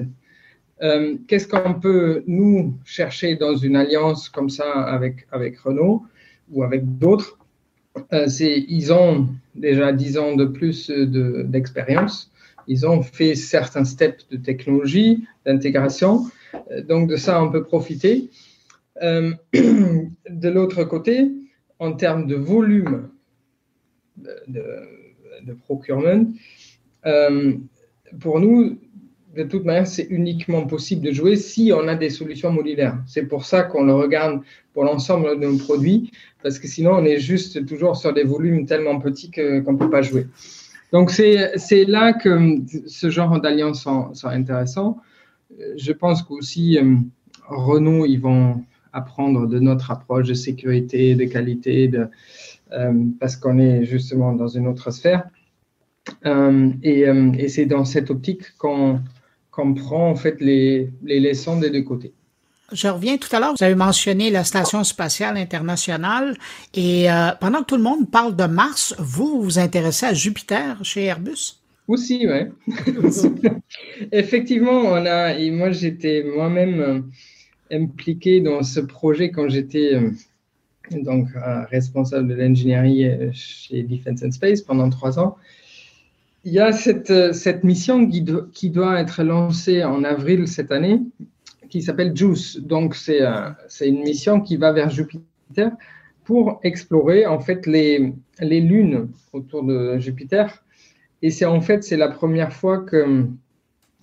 Euh, 0.82 1.18
qu'est-ce 1.28 1.46
qu'on 1.46 1.74
peut, 1.74 2.24
nous, 2.26 2.74
chercher 2.86 3.36
dans 3.36 3.54
une 3.54 3.76
alliance 3.76 4.30
comme 4.30 4.48
ça 4.48 4.64
avec, 4.84 5.26
avec 5.30 5.58
Renault 5.58 6.06
ou 6.50 6.62
avec 6.62 6.98
d'autres? 6.98 7.36
C'est 7.36 7.39
Ils 8.12 8.92
ont 8.92 9.28
déjà 9.54 9.92
10 9.92 10.18
ans 10.18 10.36
de 10.36 10.44
plus 10.44 10.90
d'expérience. 10.90 12.30
ils 12.66 12.86
ont 12.86 13.02
fait 13.02 13.34
certains 13.34 13.84
steps 13.84 14.28
de 14.28 14.36
technologie, 14.36 15.26
d'intégration. 15.44 16.26
Euh, 16.70 16.82
donc 16.82 17.08
de 17.08 17.16
ça, 17.16 17.42
on 17.42 17.50
peut 17.50 17.64
profiter. 17.64 18.30
Euh, 19.02 19.32
de 19.52 20.48
l'autre 20.48 20.84
côté, 20.84 21.30
en 21.78 21.92
termes 21.92 22.26
de 22.26 22.36
volume 22.36 23.08
de, 24.16 25.52
procurement, 25.64 26.26
euh, 27.06 27.54
pour 28.20 28.40
nous, 28.40 28.78
de 29.36 29.44
toute 29.44 29.64
manière, 29.64 29.86
c'est 29.86 30.06
uniquement 30.10 30.66
possible 30.66 31.06
de 31.06 31.12
jouer 31.12 31.36
si 31.36 31.72
on 31.74 31.86
a 31.88 31.94
des 31.94 32.10
solutions 32.10 32.52
modulaires. 32.52 32.98
C'est 33.06 33.24
pour 33.24 33.44
ça 33.44 33.62
qu'on 33.62 33.84
le 33.84 33.94
regarde 33.94 34.40
pour 34.74 34.84
l'ensemble 34.84 35.38
de 35.38 35.46
nos 35.46 35.56
produits, 35.56 36.10
parce 36.42 36.58
que 36.58 36.66
sinon, 36.66 36.92
on 36.94 37.04
est 37.04 37.18
juste 37.18 37.64
toujours 37.66 37.96
sur 37.96 38.12
des 38.12 38.24
volumes 38.24 38.66
tellement 38.66 38.98
petits 38.98 39.30
qu'on 39.30 39.72
ne 39.72 39.78
peut 39.78 39.90
pas 39.90 40.02
jouer. 40.02 40.26
Donc, 40.92 41.10
c'est 41.10 41.84
là 41.86 42.12
que 42.12 42.58
ce 42.86 43.10
genre 43.10 43.40
d'alliances 43.40 43.82
sont, 43.82 44.12
sont 44.14 44.28
intéressants 44.28 45.00
je 45.76 45.92
pense 45.92 46.22
qu'aussi 46.22 46.78
euh, 46.78 46.96
Renault, 47.48 48.06
ils 48.06 48.20
vont 48.20 48.64
apprendre 48.92 49.46
de 49.46 49.58
notre 49.58 49.90
approche 49.90 50.28
de 50.28 50.34
sécurité, 50.34 51.14
de 51.14 51.24
qualité, 51.24 51.90
euh, 52.72 53.04
parce 53.18 53.36
qu'on 53.36 53.58
est 53.58 53.84
justement 53.84 54.32
dans 54.32 54.48
une 54.48 54.66
autre 54.66 54.90
sphère. 54.90 55.28
Euh, 56.26 56.70
et, 56.82 57.48
c'est 57.48 57.66
dans 57.66 57.84
cette 57.84 58.10
optique 58.10 58.56
qu'on 58.58 59.00
prend 59.74 60.10
en 60.10 60.16
fait 60.16 60.40
les, 60.40 60.90
les, 61.02 61.20
leçons 61.20 61.58
des 61.58 61.70
deux 61.70 61.82
côtés. 61.82 62.12
Je 62.72 62.88
reviens 62.88 63.16
tout 63.16 63.34
à 63.34 63.40
l'heure, 63.40 63.54
vous 63.58 63.64
avez 63.64 63.74
mentionné 63.74 64.30
la 64.30 64.44
Station 64.44 64.84
spatiale 64.84 65.36
internationale 65.36 66.36
et 66.74 67.08
pendant 67.40 67.60
que 67.60 67.64
tout 67.64 67.76
le 67.76 67.82
monde 67.82 68.08
parle 68.08 68.36
de 68.36 68.44
Mars, 68.44 68.94
vous 68.98 69.42
vous 69.42 69.58
intéressez 69.58 70.06
à 70.06 70.14
Jupiter 70.14 70.78
chez 70.84 71.04
Airbus? 71.06 71.60
Aussi, 71.90 72.24
ouais. 72.24 72.52
Effectivement, 74.12 74.82
on 74.82 75.04
a, 75.06 75.34
et 75.34 75.50
moi 75.50 75.72
j'étais 75.72 76.22
moi-même 76.22 76.80
euh, 76.80 77.00
impliqué 77.72 78.40
dans 78.40 78.62
ce 78.62 78.78
projet 78.78 79.32
quand 79.32 79.48
j'étais 79.48 79.94
euh, 79.94 80.10
donc 80.92 81.26
responsable 81.68 82.28
de 82.28 82.34
l'ingénierie 82.34 83.06
euh, 83.06 83.30
chez 83.32 83.82
Defense 83.82 84.22
and 84.22 84.30
Space 84.30 84.62
pendant 84.62 84.88
trois 84.88 85.18
ans. 85.18 85.36
Il 86.44 86.52
y 86.52 86.58
a 86.58 86.72
cette, 86.72 87.34
cette 87.34 87.64
mission 87.64 88.08
qui, 88.08 88.70
doit 88.70 89.00
être 89.00 89.22
lancée 89.22 89.84
en 89.84 90.04
avril 90.04 90.48
cette 90.48 90.72
année 90.72 91.00
qui 91.68 91.82
s'appelle 91.82 92.16
JUICE. 92.16 92.60
Donc, 92.60 92.94
c'est 92.94 93.20
c'est 93.68 93.88
une 93.88 94.02
mission 94.02 94.40
qui 94.40 94.56
va 94.56 94.72
vers 94.72 94.90
Jupiter 94.90 95.70
pour 96.24 96.60
explorer 96.62 97.26
en 97.26 97.40
fait 97.40 97.66
les, 97.66 98.12
les 98.40 98.60
lunes 98.60 99.08
autour 99.32 99.64
de 99.64 99.98
Jupiter 99.98 100.62
et 101.22 101.30
c'est 101.30 101.44
en 101.44 101.60
fait, 101.60 101.84
c'est 101.84 101.96
la 101.96 102.08
première 102.08 102.52
fois 102.52 102.78
que, 102.78 103.26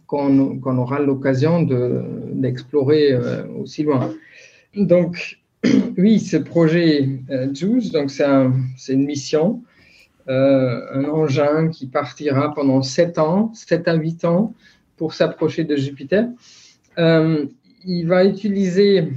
qu'on, 0.05 0.77
aura 0.77 0.99
l'occasion 0.99 1.63
d'explorer 1.63 3.11
euh, 3.11 3.47
aussi 3.59 3.83
loin. 3.83 4.13
Donc, 4.75 5.39
oui, 5.97 6.19
ce 6.19 6.37
projet 6.37 7.09
euh, 7.31 7.53
JUICE, 7.53 7.91
donc 7.91 8.11
c'est, 8.11 8.25
c'est 8.77 8.93
une 8.93 9.05
mission, 9.05 9.63
euh, 9.63 9.76
un 10.27 11.05
engin 11.05 11.69
qui 11.69 11.87
partira 11.87 12.53
pendant 12.53 12.81
7 12.81 13.17
ans, 13.17 13.51
7 13.53 13.87
à 13.87 13.95
8 13.95 14.25
ans, 14.25 14.53
pour 14.97 15.13
s'approcher 15.13 15.63
de 15.63 15.75
Jupiter. 15.75 16.27
il 16.97 18.07
va 18.07 18.25
utiliser 18.25 19.09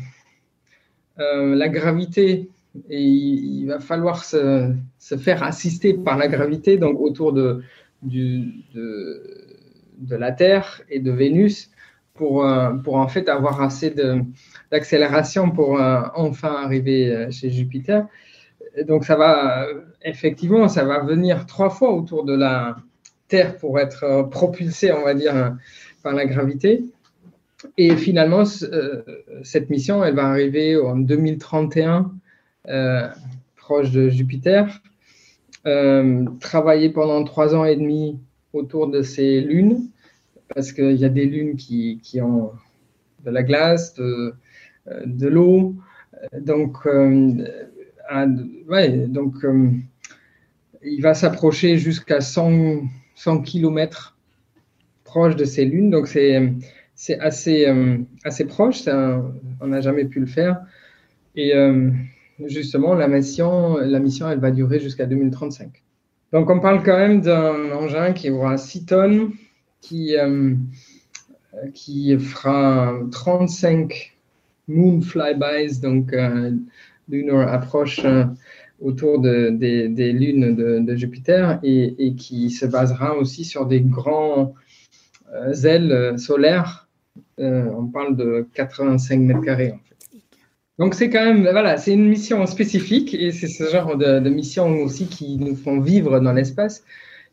la 1.18 1.68
gravité 1.68 2.48
et 2.88 3.02
il, 3.02 3.66
va 3.66 3.80
falloir 3.80 4.24
se, 4.24 4.74
faire 5.18 5.42
assister 5.42 5.94
par 5.94 6.16
la 6.16 6.28
gravité, 6.28 6.76
donc 6.76 7.00
autour 7.00 7.32
de, 7.32 7.62
la 10.08 10.32
Terre 10.32 10.82
et 10.88 11.00
de 11.00 11.10
Vénus 11.10 11.70
pour, 12.14 12.44
euh, 12.44 12.72
pour 12.74 12.96
en 12.96 13.08
fait 13.08 13.28
avoir 13.28 13.60
assez 13.60 13.94
d'accélération 14.70 15.50
pour 15.50 15.80
euh, 15.80 16.02
enfin 16.14 16.54
arriver 16.62 17.10
euh, 17.10 17.30
chez 17.30 17.50
Jupiter. 17.50 18.06
Donc 18.86 19.04
ça 19.04 19.16
va, 19.16 19.66
effectivement, 20.02 20.68
ça 20.68 20.84
va 20.84 21.00
venir 21.00 21.46
trois 21.46 21.70
fois 21.70 21.92
autour 21.92 22.24
de 22.24 22.34
la 22.34 22.76
Terre 23.28 23.56
pour 23.56 23.78
être 23.78 24.28
propulsé, 24.30 24.92
on 24.92 25.04
va 25.04 25.14
dire, 25.14 25.56
par 26.02 26.14
la 26.14 26.26
gravité. 26.26 26.84
et 27.76 27.96
finalement, 27.96 28.44
cette 28.44 29.70
mission, 29.70 30.04
elle 30.04 30.14
va 30.14 30.26
arriver 30.26 30.76
en 30.76 30.96
2031, 30.96 32.12
proche 33.56 33.90
de 33.90 34.08
Jupiter. 34.08 34.80
travailler 36.40 36.90
pendant 36.90 37.22
trois 37.24 37.54
ans 37.54 37.64
et 37.64 37.76
demi 37.76 38.18
autour 38.52 38.88
de 38.88 39.02
ces 39.02 39.40
lunes, 39.40 39.88
parce 40.54 40.72
qu'il 40.72 40.96
y 40.96 41.04
a 41.04 41.08
des 41.08 41.26
lunes 41.26 41.56
qui, 41.56 42.00
ont 42.20 42.52
de 43.24 43.30
la 43.30 43.42
glace, 43.42 43.94
de 43.94 45.28
l'eau. 45.28 45.76
Donc, 46.40 46.86
ouais, 48.68 49.06
donc 49.08 49.34
il 50.82 51.02
va 51.02 51.14
s'approcher 51.14 51.76
jusqu'à 51.76 52.20
100, 52.20 52.82
100 53.14 53.42
km 53.42 54.16
proche 55.04 55.36
de 55.36 55.44
ces 55.44 55.64
lunes. 55.64 55.90
Donc, 55.90 56.06
c'est, 56.06 56.52
c'est 56.94 57.18
assez, 57.18 57.66
euh, 57.66 57.98
assez 58.24 58.46
proche. 58.46 58.86
on 58.88 59.66
n'a 59.66 59.80
jamais 59.80 60.04
pu 60.04 60.20
le 60.20 60.26
faire. 60.26 60.60
Et 61.36 61.54
euh, 61.54 61.90
justement, 62.46 62.94
la 62.94 63.08
mission, 63.08 63.76
la 63.76 63.98
mission, 63.98 64.30
elle 64.30 64.40
va 64.40 64.50
durer 64.50 64.80
jusqu'à 64.80 65.06
2035. 65.06 65.82
Donc, 66.32 66.48
on 66.48 66.60
parle 66.60 66.82
quand 66.82 66.96
même 66.96 67.20
d'un 67.20 67.72
engin 67.72 68.12
qui 68.12 68.30
aura 68.30 68.56
6 68.56 68.86
tonnes, 68.86 69.30
qui, 69.80 70.16
euh, 70.16 70.54
qui 71.74 72.16
fera 72.18 72.94
35 73.10 74.16
moon 74.68 75.00
flybys, 75.00 75.80
donc 75.80 76.14
lunar 77.10 77.52
approche 77.52 78.00
autour 78.80 79.20
de, 79.20 79.50
des, 79.50 80.12
lunes 80.12 80.54
de, 80.84 80.96
Jupiter 80.96 81.60
et, 81.62 82.14
qui 82.16 82.50
se 82.50 82.66
basera 82.66 83.14
aussi 83.16 83.44
sur 83.44 83.66
des 83.66 83.80
grands 83.80 84.54
euh, 85.32 85.52
ailes 85.52 86.18
solaires. 86.18 86.88
Euh, 87.38 87.68
on 87.76 87.86
parle 87.86 88.16
de 88.16 88.46
85 88.54 89.20
mètres 89.20 89.42
carrés 89.42 89.72
en 89.72 89.78
fait. 89.78 90.18
Donc 90.78 90.94
c'est 90.94 91.10
quand 91.10 91.24
même, 91.24 91.42
voilà, 91.42 91.76
c'est 91.76 91.92
une 91.92 92.08
mission 92.08 92.46
spécifique 92.46 93.12
et 93.12 93.32
c'est 93.32 93.48
ce 93.48 93.64
genre 93.64 93.98
de, 93.98 94.18
mission 94.30 94.68
aussi 94.78 95.06
qui 95.06 95.36
nous 95.36 95.54
font 95.54 95.80
vivre 95.80 96.20
dans 96.20 96.32
l'espace 96.32 96.84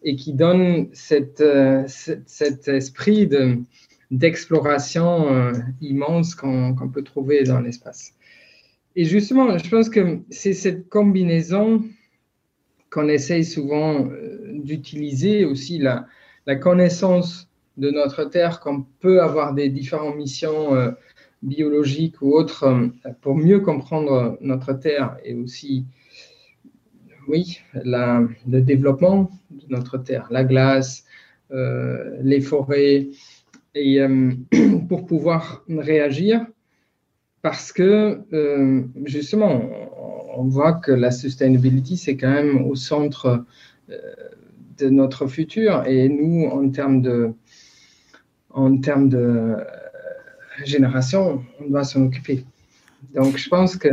et 0.04 0.18
qui 0.18 0.34
donne 0.34 0.90
cette, 0.92 1.40
euh, 1.40 1.84
cet 1.88 2.68
esprit 2.68 3.26
de, 3.26 3.58
d'exploration 4.12 5.54
immense 5.80 6.36
qu'on 6.36 6.90
peut 6.94 7.04
trouver 7.04 7.44
dans 7.44 7.62
l'espace. 7.62 8.17
Et 9.00 9.06
justement, 9.06 9.56
je 9.60 9.70
pense 9.70 9.90
que 9.90 10.22
c'est 10.32 10.54
cette 10.54 10.90
combinaison 10.90 11.84
qu'on 12.90 13.08
essaye 13.10 13.46
souvent 13.46 14.08
euh, 14.10 14.54
d'utiliser 14.54 15.46
aussi, 15.46 15.78
la, 15.78 16.08
connaissance 16.56 17.48
de 17.78 17.92
notre 17.92 18.24
Terre, 18.24 18.60
qu'on 18.60 18.88
peut 19.00 19.22
avoir 19.22 19.54
des 19.54 19.70
différentes 19.70 20.16
missions 20.16 20.74
euh, 20.74 20.90
biologiques 21.44 22.24
ou 22.24 22.34
autres 22.34 22.64
euh, 22.64 22.88
pour 23.22 23.36
mieux 23.36 23.60
comprendre 23.60 24.40
notre 24.42 24.74
Terre 24.74 25.18
et 25.24 25.36
aussi, 25.36 25.86
oui, 27.28 27.60
le 27.76 28.62
développement 28.62 29.30
de 29.52 29.66
notre 29.70 30.00
Terre, 30.00 30.28
la 30.32 30.44
glace, 30.44 31.06
les 31.52 32.42
forêts, 32.42 33.10
et 33.76 34.00
pour 34.90 35.06
pouvoir 35.06 35.64
réagir 35.70 36.48
parce 37.50 37.72
que 37.72 38.20
euh, 38.34 38.84
justement, 39.06 39.62
on 40.36 40.44
voit 40.50 40.74
que 40.74 40.92
la 40.92 41.12
sustainability, 41.12 41.96
c'est 41.96 42.18
quand 42.18 42.30
même 42.30 42.66
au 42.66 42.76
centre 42.76 43.46
euh, 43.90 43.98
de 44.78 44.90
notre 44.90 45.28
futur. 45.28 45.86
Et 45.88 46.10
nous, 46.10 46.48
en 46.48 46.70
termes 46.70 47.02
de, 47.02 47.32
en 48.50 48.78
termes 48.80 49.08
de 49.08 49.18
euh, 49.18 49.64
génération, 50.66 51.42
on 51.62 51.70
doit 51.70 51.86
s'en 51.86 52.08
occuper. 52.08 52.44
Donc, 53.16 53.38
je 53.38 53.48
pense 53.48 53.78
que 53.78 53.88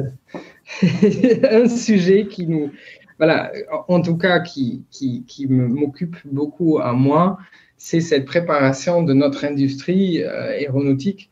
un 1.62 1.68
sujet 1.68 2.26
qui 2.26 2.48
nous, 2.48 2.72
voilà, 3.18 3.52
en 3.86 4.02
tout 4.02 4.16
cas, 4.16 4.40
qui, 4.40 4.82
qui, 4.90 5.22
qui 5.28 5.46
m'occupe 5.46 6.16
beaucoup 6.24 6.80
à 6.80 6.92
moi, 6.92 7.38
c'est 7.76 8.00
cette 8.00 8.24
préparation 8.24 9.04
de 9.04 9.12
notre 9.12 9.44
industrie 9.44 10.24
aéronautique 10.24 11.30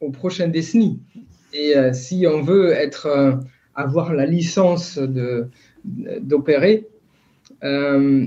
aux 0.00 0.10
prochaines 0.10 0.52
décennies. 0.52 1.00
Et 1.52 1.76
euh, 1.76 1.92
si 1.92 2.26
on 2.26 2.42
veut 2.42 2.72
être, 2.72 3.06
euh, 3.06 3.32
avoir 3.74 4.12
la 4.12 4.26
licence 4.26 4.98
d'opérer, 5.84 6.86
euh, 7.64 8.26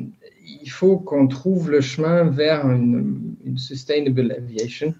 il 0.63 0.69
faut 0.69 0.97
qu'on 0.97 1.28
trouve 1.28 1.72
le 1.72 1.82
chemin 1.82 2.24
vers 2.24 2.69
une, 2.69 3.34
sustainable 3.57 4.32
aviation. 4.32 4.93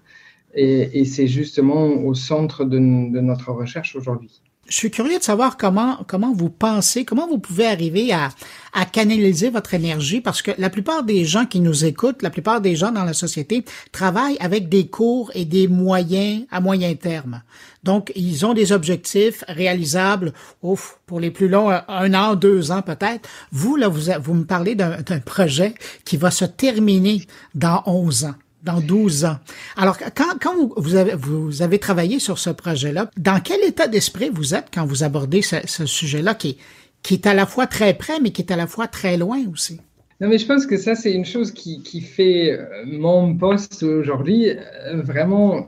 Et, 0.54 1.04
c'est 1.06 1.26
justement 1.26 1.86
au 1.86 2.12
centre 2.14 2.64
de 2.64 2.78
notre 2.78 3.52
recherche 3.52 3.96
aujourd'hui 3.96 4.42
je 4.72 4.78
suis 4.78 4.90
curieux 4.90 5.18
de 5.18 5.22
savoir 5.22 5.58
comment 5.58 5.98
comment 6.06 6.32
vous 6.32 6.48
pensez, 6.48 7.04
comment 7.04 7.28
vous 7.28 7.36
pouvez 7.36 7.66
arriver 7.66 8.10
à, 8.10 8.30
à 8.72 8.86
canaliser 8.86 9.50
votre 9.50 9.74
énergie 9.74 10.22
parce 10.22 10.40
que 10.40 10.50
la 10.56 10.70
plupart 10.70 11.02
des 11.02 11.26
gens 11.26 11.44
qui 11.44 11.60
nous 11.60 11.84
écoutent, 11.84 12.22
la 12.22 12.30
plupart 12.30 12.62
des 12.62 12.74
gens 12.74 12.90
dans 12.90 13.04
la 13.04 13.12
société 13.12 13.66
travaillent 13.92 14.38
avec 14.40 14.70
des 14.70 14.86
cours 14.86 15.30
et 15.34 15.44
des 15.44 15.68
moyens 15.68 16.46
à 16.50 16.62
moyen 16.62 16.94
terme. 16.94 17.42
Donc, 17.84 18.12
ils 18.16 18.46
ont 18.46 18.54
des 18.54 18.72
objectifs 18.72 19.44
réalisables 19.46 20.32
ouf, 20.62 20.98
pour 21.04 21.20
les 21.20 21.30
plus 21.30 21.48
longs, 21.48 21.68
un 21.86 22.14
an, 22.14 22.34
deux 22.34 22.70
ans 22.70 22.80
peut-être. 22.80 23.28
Vous, 23.50 23.76
là, 23.76 23.88
vous, 23.88 24.10
vous 24.22 24.34
me 24.34 24.44
parlez 24.44 24.74
d'un 24.74 25.20
projet 25.22 25.74
qui 26.06 26.16
va 26.16 26.30
se 26.30 26.46
terminer 26.46 27.26
dans 27.54 27.82
11 27.84 28.24
ans 28.24 28.34
dans 28.62 28.80
12 28.80 29.24
ans. 29.24 29.38
Alors, 29.76 29.98
quand, 29.98 30.38
quand 30.40 30.54
vous, 30.76 30.94
avez, 30.94 31.14
vous 31.14 31.62
avez 31.62 31.78
travaillé 31.78 32.18
sur 32.18 32.38
ce 32.38 32.50
projet-là, 32.50 33.10
dans 33.16 33.40
quel 33.40 33.62
état 33.64 33.88
d'esprit 33.88 34.30
vous 34.32 34.54
êtes 34.54 34.66
quand 34.72 34.86
vous 34.86 35.04
abordez 35.04 35.42
ce, 35.42 35.56
ce 35.66 35.86
sujet-là 35.86 36.34
qui, 36.34 36.58
qui 37.02 37.14
est 37.14 37.26
à 37.26 37.34
la 37.34 37.46
fois 37.46 37.66
très 37.66 37.94
près, 37.94 38.20
mais 38.20 38.30
qui 38.30 38.42
est 38.42 38.52
à 38.52 38.56
la 38.56 38.66
fois 38.66 38.86
très 38.86 39.16
loin 39.16 39.40
aussi? 39.52 39.80
Non, 40.20 40.28
mais 40.28 40.38
je 40.38 40.46
pense 40.46 40.66
que 40.66 40.76
ça, 40.76 40.94
c'est 40.94 41.12
une 41.12 41.24
chose 41.24 41.50
qui, 41.50 41.82
qui 41.82 42.00
fait 42.00 42.52
euh, 42.52 42.84
mon 42.86 43.36
poste 43.36 43.82
aujourd'hui 43.82 44.50
euh, 44.50 45.02
vraiment 45.02 45.56
euh, 45.56 45.62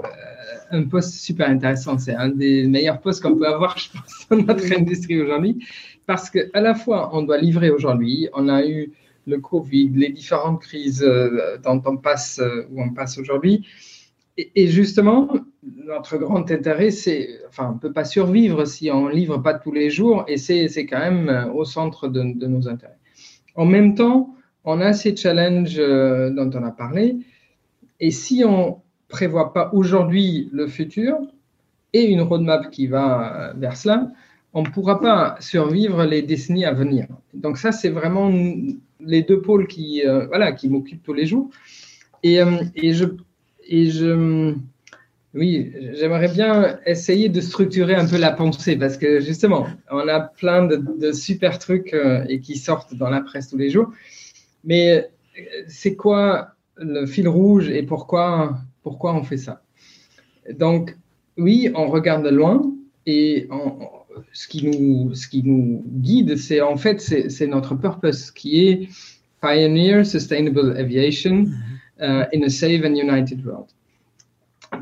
un 0.71 0.85
poste 0.85 1.15
super 1.15 1.49
intéressant. 1.49 1.99
C'est 1.99 2.15
un 2.15 2.29
des 2.29 2.69
meilleurs 2.69 3.01
postes 3.01 3.21
qu'on 3.21 3.37
peut 3.37 3.49
avoir, 3.49 3.77
je 3.79 3.89
pense, 3.91 4.29
dans 4.31 4.47
notre 4.47 4.73
industrie 4.73 5.21
aujourd'hui. 5.21 5.59
Parce 6.07 6.31
qu'à 6.31 6.61
la 6.61 6.77
fois, 6.77 7.11
on 7.13 7.23
doit 7.23 7.39
livrer 7.39 7.71
aujourd'hui. 7.71 8.29
On 8.33 8.49
a 8.49 8.65
eu 8.65 8.93
le 9.27 9.39
Covid, 9.39 9.91
les 9.95 10.11
différentes 10.11 10.61
crises 10.61 11.03
euh, 11.03 11.59
dont 11.59 11.83
on 11.87 11.97
passe, 11.97 12.39
euh, 12.39 12.67
où 12.71 12.83
on 12.83 12.91
passe 12.91 13.19
aujourd'hui. 13.19 13.67
Et, 14.37 14.67
justement, 14.67 15.33
notre 15.63 16.17
grand 16.19 16.51
intérêt, 16.51 16.91
c'est, 16.91 17.41
enfin, 17.49 17.69
on 17.71 17.75
ne 17.75 17.79
peut 17.79 17.93
pas 17.93 18.05
survivre 18.05 18.65
si 18.65 18.91
on 18.91 19.09
ne 19.09 19.15
livre 19.15 19.39
pas 19.39 19.55
tous 19.55 19.71
les 19.71 19.91
jours, 19.91 20.25
et 20.27 20.39
c'est, 20.39 20.87
quand 20.87 20.99
même 20.99 21.29
euh, 21.29 21.53
au 21.53 21.65
centre 21.65 22.09
de, 22.09 22.23
nos 22.23 22.69
intérêts. 22.69 22.99
En 23.55 23.65
même 23.65 23.95
temps, 23.95 24.35
on 24.65 24.81
a 24.81 24.93
ces 24.93 25.15
challenges 25.15 25.77
dont 25.77 26.51
on 26.53 26.65
a 26.65 26.73
parlé, 26.73 27.19
et 28.01 28.11
si 28.11 28.43
on 28.45 28.81
prévoit 29.09 29.53
pas 29.53 29.71
aujourd'hui 29.73 30.49
le 30.53 30.67
futur 30.67 31.17
et 31.93 32.05
une 32.11 32.23
roadmap 32.23 32.71
qui 32.71 32.89
va 32.89 33.53
vers 33.57 33.77
cela, 33.77 34.11
on 34.55 34.63
ne 34.63 34.69
pourra 34.69 35.01
pas 35.01 35.37
survivre 35.41 36.05
les 36.05 36.23
décennies 36.23 36.65
à 36.65 36.73
venir. 36.73 37.09
Donc 37.35 37.59
ça, 37.59 37.73
c'est 37.73 37.91
vraiment 37.91 38.33
les 39.07 39.23
deux 39.23 39.41
pôles 39.41 39.67
qui, 39.67 40.07
euh, 40.07 40.27
voilà, 40.27 40.53
qui 40.53 40.69
m'occupent 40.69 41.03
tous 41.03 41.13
les 41.13 41.27
jours. 41.27 41.51
Et, 42.23 42.41
euh, 42.41 42.63
et, 42.75 42.95
je, 42.95 43.05
et 43.67 43.91
je, 43.91 44.55
oui, 45.35 45.73
j'aimerais 45.95 46.29
bien 46.29 46.79
essayer 46.87 47.29
de 47.29 47.41
structurer 47.41 47.95
un 47.95 48.07
peu 48.07 48.19
la 48.19 48.33
pensée 48.33 48.77
parce 48.77 48.97
que 48.97 49.21
justement, 49.21 49.67
on 49.91 50.09
a 50.09 50.21
plein 50.21 50.67
de, 50.67 51.13
super 51.13 51.59
trucs 51.59 51.93
euh, 51.93 52.25
et 52.29 52.41
qui 52.41 52.57
sortent 52.57 52.95
dans 52.95 53.11
la 53.11 53.21
presse 53.21 53.49
tous 53.49 53.59
les 53.59 53.71
jours. 53.71 53.93
Mais 54.65 55.11
c'est 55.69 55.97
quoi 55.97 56.51
le 56.77 57.07
fil 57.07 57.29
rouge 57.29 57.69
et 57.69 57.83
pourquoi, 57.83 58.59
pourquoi 58.83 59.15
on 59.15 59.23
fait 59.23 59.37
ça? 59.37 59.63
Donc, 60.53 60.97
oui, 61.37 61.71
on 61.75 61.89
regarde 61.89 62.25
de 62.25 62.31
loin 62.31 62.63
et 63.07 63.49
on, 63.51 63.89
ce 64.33 64.49
qui 64.49 64.67
nous, 64.67 65.15
ce 65.15 65.29
qui 65.29 65.43
nous 65.43 65.85
guide, 65.87 66.37
c'est 66.37 66.61
en 66.61 66.77
fait 66.77 67.01
c'est 67.01 67.47
notre 67.47 67.75
purpose 67.75 68.31
qui 68.31 68.67
est 68.67 68.89
Pioneer 69.41 70.05
Sustainable 70.05 70.77
Aviation 70.77 71.47
uh, 72.01 72.25
in 72.33 72.43
a 72.43 72.49
Safe 72.49 72.83
and 72.85 72.95
United 72.97 73.45
World. 73.45 73.67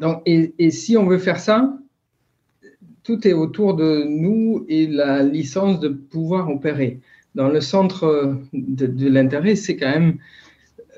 Donc, 0.01 0.22
et, 0.24 0.55
et, 0.59 0.70
si 0.70 0.97
on 0.97 1.07
veut 1.07 1.18
faire 1.18 1.39
ça, 1.39 1.76
tout 3.03 3.26
est 3.26 3.33
autour 3.33 3.74
de 3.74 4.05
nous 4.05 4.64
et 4.68 4.87
la 4.87 5.22
licence 5.22 5.80
de 5.80 5.89
pouvoir 5.89 6.49
opérer. 6.49 7.01
Dans 7.35 7.49
le 7.49 7.61
centre 7.61 8.39
de, 8.53 8.87
de 8.87 9.09
l'intérêt, 9.09 9.57
c'est 9.57 9.76
quand 9.76 9.91
même 9.91 10.18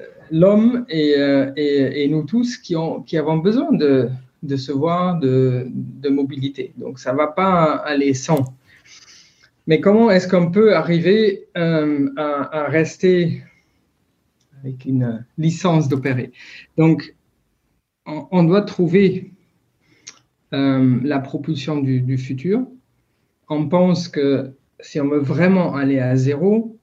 euh, 0.00 0.04
l'homme 0.30 0.84
et, 0.88 1.14
euh, 1.16 1.50
et, 1.56 2.04
et, 2.04 2.08
nous 2.08 2.22
tous 2.24 2.56
qui, 2.56 2.76
ont, 2.76 3.02
qui 3.02 3.16
avons 3.16 3.38
besoin 3.38 3.72
de, 3.72 4.08
de 4.44 4.56
se 4.56 4.72
voir 4.72 5.18
de, 5.18 5.66
de 5.72 6.08
mobilité. 6.08 6.72
Donc, 6.76 6.98
ça 6.98 7.12
ne 7.12 7.16
va 7.16 7.28
pas 7.28 7.64
aller 7.76 8.14
sans. 8.14 8.44
Mais 9.66 9.80
comment 9.80 10.10
est-ce 10.10 10.28
qu'on 10.28 10.50
peut 10.50 10.76
arriver 10.76 11.46
euh, 11.56 12.10
à, 12.16 12.64
rester 12.68 13.42
avec 14.60 14.84
une 14.84 15.24
licence 15.38 15.88
d'opérer? 15.88 16.32
Donc, 16.76 17.14
on, 18.06 18.44
doit 18.44 18.62
trouver 18.62 19.32
euh, 20.52 21.00
la 21.02 21.18
propulsion 21.20 21.78
du, 21.78 22.18
futur. 22.18 22.66
On 23.48 23.66
pense 23.66 24.08
que 24.08 24.52
si 24.80 25.00
on 25.00 25.08
veut 25.08 25.20
vraiment 25.20 25.74
aller 25.74 25.98
à 25.98 26.14
zéro, 26.16 26.78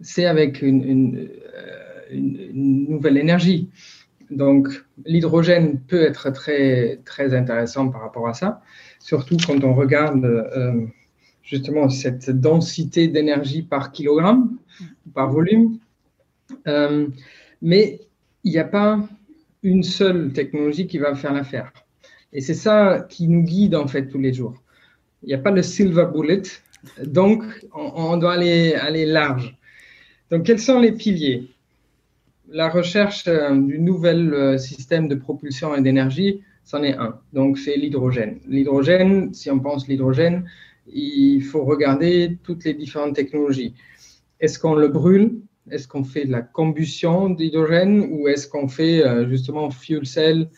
c'est 0.00 0.24
avec 0.24 0.62
une, 0.62 1.28
nouvelle 2.10 3.18
énergie. 3.18 3.68
Donc, 4.30 4.68
l'hydrogène 5.04 5.80
peut 5.80 6.02
être 6.02 6.30
très, 6.30 7.00
très 7.04 7.34
intéressant 7.34 7.88
par 7.88 8.00
rapport 8.00 8.28
à 8.28 8.34
ça, 8.34 8.62
surtout 8.98 9.36
quand 9.46 9.62
on 9.64 9.74
regarde 9.74 10.24
euh, 10.24 10.86
justement 11.42 11.88
cette 11.88 12.30
densité 12.30 13.08
d'énergie 13.08 13.62
par 13.62 13.92
kilogramme, 13.92 14.56
par 15.14 15.30
volume. 15.30 15.78
Euh, 16.66 17.08
mais 17.62 18.00
il 18.44 18.52
n'y 18.52 18.58
a 18.58 18.64
pas 18.64 19.00
une 19.62 19.82
seule 19.82 20.32
technologie 20.32 20.86
qui 20.86 20.98
va 20.98 21.14
faire 21.14 21.32
l'affaire. 21.32 21.72
Et 22.32 22.40
c'est 22.40 22.54
ça 22.54 23.06
qui 23.08 23.28
nous 23.28 23.42
guide 23.42 23.74
en 23.74 23.86
fait 23.86 24.08
tous 24.08 24.18
les 24.18 24.32
jours. 24.32 24.62
Il 25.22 25.28
n'y 25.28 25.34
a 25.34 25.38
pas 25.38 25.50
le 25.50 25.62
silver 25.62 26.06
bullet, 26.12 26.42
donc 27.02 27.42
on, 27.74 28.16
doit 28.18 28.34
aller, 28.34 28.74
aller 28.74 29.06
large. 29.06 29.56
Donc 30.30 30.44
quels 30.44 30.58
sont 30.58 30.80
les 30.80 30.92
piliers? 30.92 31.53
La 32.48 32.68
recherche 32.68 33.24
euh, 33.26 33.54
du 33.56 33.78
nouvel 33.78 34.34
euh, 34.34 34.58
système 34.58 35.08
de 35.08 35.14
propulsion 35.14 35.74
et 35.74 35.80
d'énergie, 35.80 36.42
c'en 36.64 36.82
est 36.82 36.94
un. 36.94 37.18
Donc 37.32 37.58
c'est 37.58 37.76
l'hydrogène. 37.76 38.40
L'hydrogène, 38.46 39.32
si 39.32 39.50
on 39.50 39.60
pense 39.60 39.88
l'hydrogène, 39.88 40.44
il 40.86 41.42
faut 41.42 41.64
regarder 41.64 42.38
toutes 42.42 42.64
les 42.64 42.74
différentes 42.74 43.14
technologies. 43.14 43.74
Est-ce 44.40 44.58
qu'on 44.58 44.74
le 44.74 44.88
brûle? 44.88 45.40
Est-ce 45.70 45.88
qu'on 45.88 46.04
fait 46.04 46.26
de 46.26 46.32
la 46.32 46.42
combustion 46.42 47.30
d'hydrogène? 47.30 48.08
Ou 48.12 48.28
est-ce 48.28 48.46
qu'on 48.46 48.68
fait 48.68 49.02
euh, 49.02 49.26
justement 49.28 49.70
fuel 49.70 50.04
cell, 50.04 50.48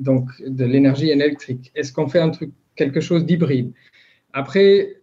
donc 0.00 0.28
de 0.44 0.64
l'énergie 0.64 1.10
électrique? 1.10 1.70
Est-ce 1.76 1.92
qu'on 1.92 2.08
fait 2.08 2.18
un 2.18 2.30
truc, 2.30 2.50
quelque 2.74 3.00
chose 3.00 3.24
d'hybride? 3.24 3.72
Après, 4.32 4.99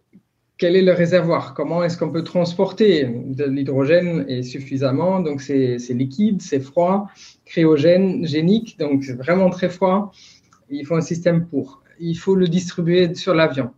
quel 0.58 0.74
est 0.74 0.82
le 0.82 0.92
réservoir? 0.92 1.54
Comment 1.54 1.84
est-ce 1.84 1.96
qu'on 1.96 2.10
peut 2.10 2.24
transporter 2.24 3.04
de 3.04 3.44
l'hydrogène 3.44 4.24
et 4.28 4.42
suffisamment? 4.42 5.20
Donc 5.20 5.40
c'est 5.40 5.78
liquide, 5.90 6.42
c'est 6.42 6.60
froid, 6.60 7.06
cryogène, 7.44 8.26
génique, 8.26 8.76
donc 8.78 9.04
c'est 9.04 9.16
vraiment 9.16 9.50
très 9.50 9.68
froid. 9.68 10.12
Il 10.68 10.84
faut 10.84 10.96
un 10.96 11.00
système 11.00 11.46
pour. 11.46 11.82
Il 12.00 12.16
faut 12.16 12.34
le 12.34 12.48
distribuer 12.48 13.14
sur 13.14 13.34
l'avion. 13.34 13.70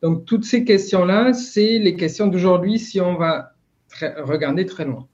Donc 0.00 0.24
toutes 0.24 0.44
ces 0.44 0.64
questions-là, 0.64 1.32
c'est 1.32 1.78
les 1.78 1.96
questions 1.96 2.28
d'aujourd'hui 2.28 2.78
si 2.78 3.00
on 3.00 3.16
va 3.16 3.52
regarder 4.18 4.64
très 4.64 4.84
loin. 4.84 5.08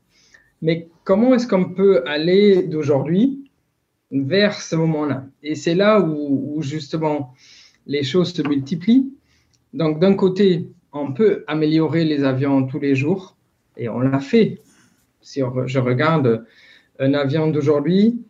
Mais 0.60 0.88
comment 1.04 1.34
est-ce 1.34 1.46
qu'on 1.46 1.72
peut 1.72 2.02
aller 2.06 2.62
d'aujourd'hui 2.64 3.50
vers 4.10 4.60
ce 4.60 4.76
moment-là? 4.76 5.26
Et 5.42 5.54
c'est 5.54 5.74
là 5.74 6.00
où, 6.00 6.60
justement 6.60 7.32
les 7.86 8.02
choses 8.02 8.32
se 8.32 8.42
multiplient. 8.42 9.10
Donc 9.72 10.00
d'un 10.00 10.14
côté, 10.14 10.68
on 10.94 11.12
peut 11.12 11.44
améliorer 11.46 12.04
les 12.04 12.24
avions 12.24 12.66
tous 12.66 12.78
les 12.78 12.94
jours, 12.94 13.36
et 13.76 13.88
on 13.88 14.00
l'a 14.00 14.20
fait. 14.20 14.62
Si 15.20 15.40
je 15.66 15.78
regarde 15.78 16.46
un 16.98 17.14
avion 17.14 17.48
d'aujourd'hui, 17.48 18.22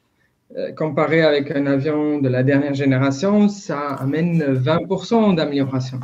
euh, 0.56 0.72
comparé 0.72 1.22
avec 1.22 1.50
un 1.50 1.66
avion 1.66 2.20
de 2.20 2.28
la 2.28 2.42
dernière 2.42 2.74
génération, 2.74 3.48
ça 3.48 3.80
amène 3.94 4.54
20% 4.54 5.34
d'amélioration. 5.34 6.00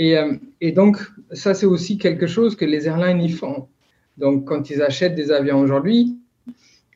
Euh, 0.00 0.36
et, 0.60 0.72
donc, 0.72 0.98
ça, 1.32 1.54
c'est 1.54 1.66
aussi 1.66 1.96
quelque 1.98 2.26
chose 2.26 2.56
que 2.56 2.64
les 2.64 2.88
airlines 2.88 3.20
y 3.20 3.30
font. 3.30 3.68
Donc, 4.18 4.46
quand 4.46 4.70
ils 4.70 4.82
achètent 4.82 5.14
des 5.14 5.30
avions 5.30 5.60
aujourd'hui, 5.60 6.18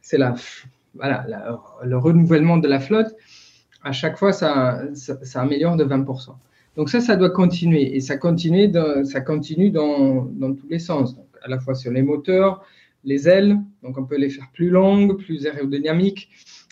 c'est 0.02 0.18
la, 0.18 0.34
voilà, 0.94 1.26
le 1.84 1.96
renouvellement 1.96 2.56
de 2.56 2.68
la 2.68 2.80
flotte. 2.80 3.14
À 3.84 3.92
chaque 3.92 4.18
fois, 4.18 4.32
ça, 4.32 4.82
ça, 4.94 5.40
améliore 5.40 5.76
de 5.76 5.84
20%. 5.84 6.34
Donc 6.76 6.90
ça, 6.90 7.00
ça 7.00 7.16
doit 7.16 7.30
continuer. 7.30 7.96
Et 7.96 8.00
ça 8.00 8.16
continue, 8.18 8.70
ça 9.04 9.20
continue 9.20 9.70
dans, 9.70 10.24
dans, 10.24 10.54
tous 10.54 10.68
les 10.68 10.78
sens. 10.78 11.16
Donc, 11.16 11.26
à 11.42 11.48
la 11.48 11.58
fois 11.58 11.74
sur 11.74 11.90
les 11.90 12.02
moteurs, 12.02 12.64
les 13.04 13.28
ailes. 13.28 13.58
Donc 13.82 13.96
on 13.96 14.04
peut 14.04 14.18
les 14.18 14.28
faire 14.28 14.48
plus 14.52 14.68
longues, 14.68 15.16
plus 15.16 15.46
aérodynamiques. 15.46 16.28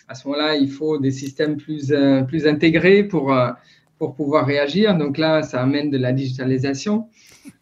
À 0.09 0.15
ce 0.15 0.29
moment-là, 0.29 0.57
il 0.57 0.69
faut 0.69 0.99
des 0.99 1.11
systèmes 1.11 1.57
plus, 1.57 1.91
euh, 1.91 2.23
plus 2.23 2.47
intégrés 2.47 3.05
pour, 3.05 3.33
euh, 3.33 3.51
pour 3.99 4.15
pouvoir 4.15 4.47
réagir. 4.47 4.97
Donc 4.99 5.17
là, 5.17 5.43
ça 5.43 5.63
amène 5.63 5.91
de 5.91 5.97
la 5.97 6.13
digitalisation. 6.13 7.09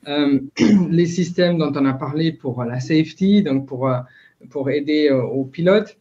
Euh, 0.09 0.40
les 0.90 1.07
systèmes 1.07 1.59
dont 1.59 1.72
on 1.76 1.84
a 1.84 1.93
parlé 1.93 2.32
pour 2.32 2.64
la 2.64 2.80
safety, 2.80 3.45
donc 3.45 3.68
pour, 3.68 3.88
pour 4.51 4.70
aider 4.70 5.11
aux 5.11 5.45
pilotes. 5.45 5.97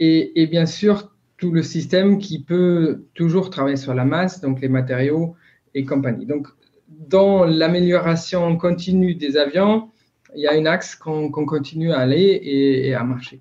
Et, 0.00 0.40
et, 0.40 0.46
bien 0.46 0.66
sûr, 0.66 1.12
tout 1.36 1.50
le 1.50 1.62
système 1.62 2.18
qui 2.18 2.42
peut 2.42 3.04
toujours 3.14 3.50
travailler 3.50 3.76
sur 3.76 3.94
la 3.94 4.04
masse, 4.04 4.40
donc 4.40 4.60
les 4.60 4.68
matériaux 4.68 5.34
et 5.78 5.84
compagnie. 5.84 6.26
Donc, 6.26 6.48
dans 6.88 7.44
l'amélioration 7.44 8.56
continue 8.56 9.14
des 9.14 9.36
avions, 9.36 9.90
il 10.34 10.42
y 10.42 10.46
a 10.46 10.52
un 10.52 10.66
axe 10.66 10.94
qu'on 10.94 11.30
continue 11.30 11.92
à 11.92 12.00
aller 12.00 12.40
et, 12.42 12.94
à 12.94 13.04
marcher. 13.04 13.40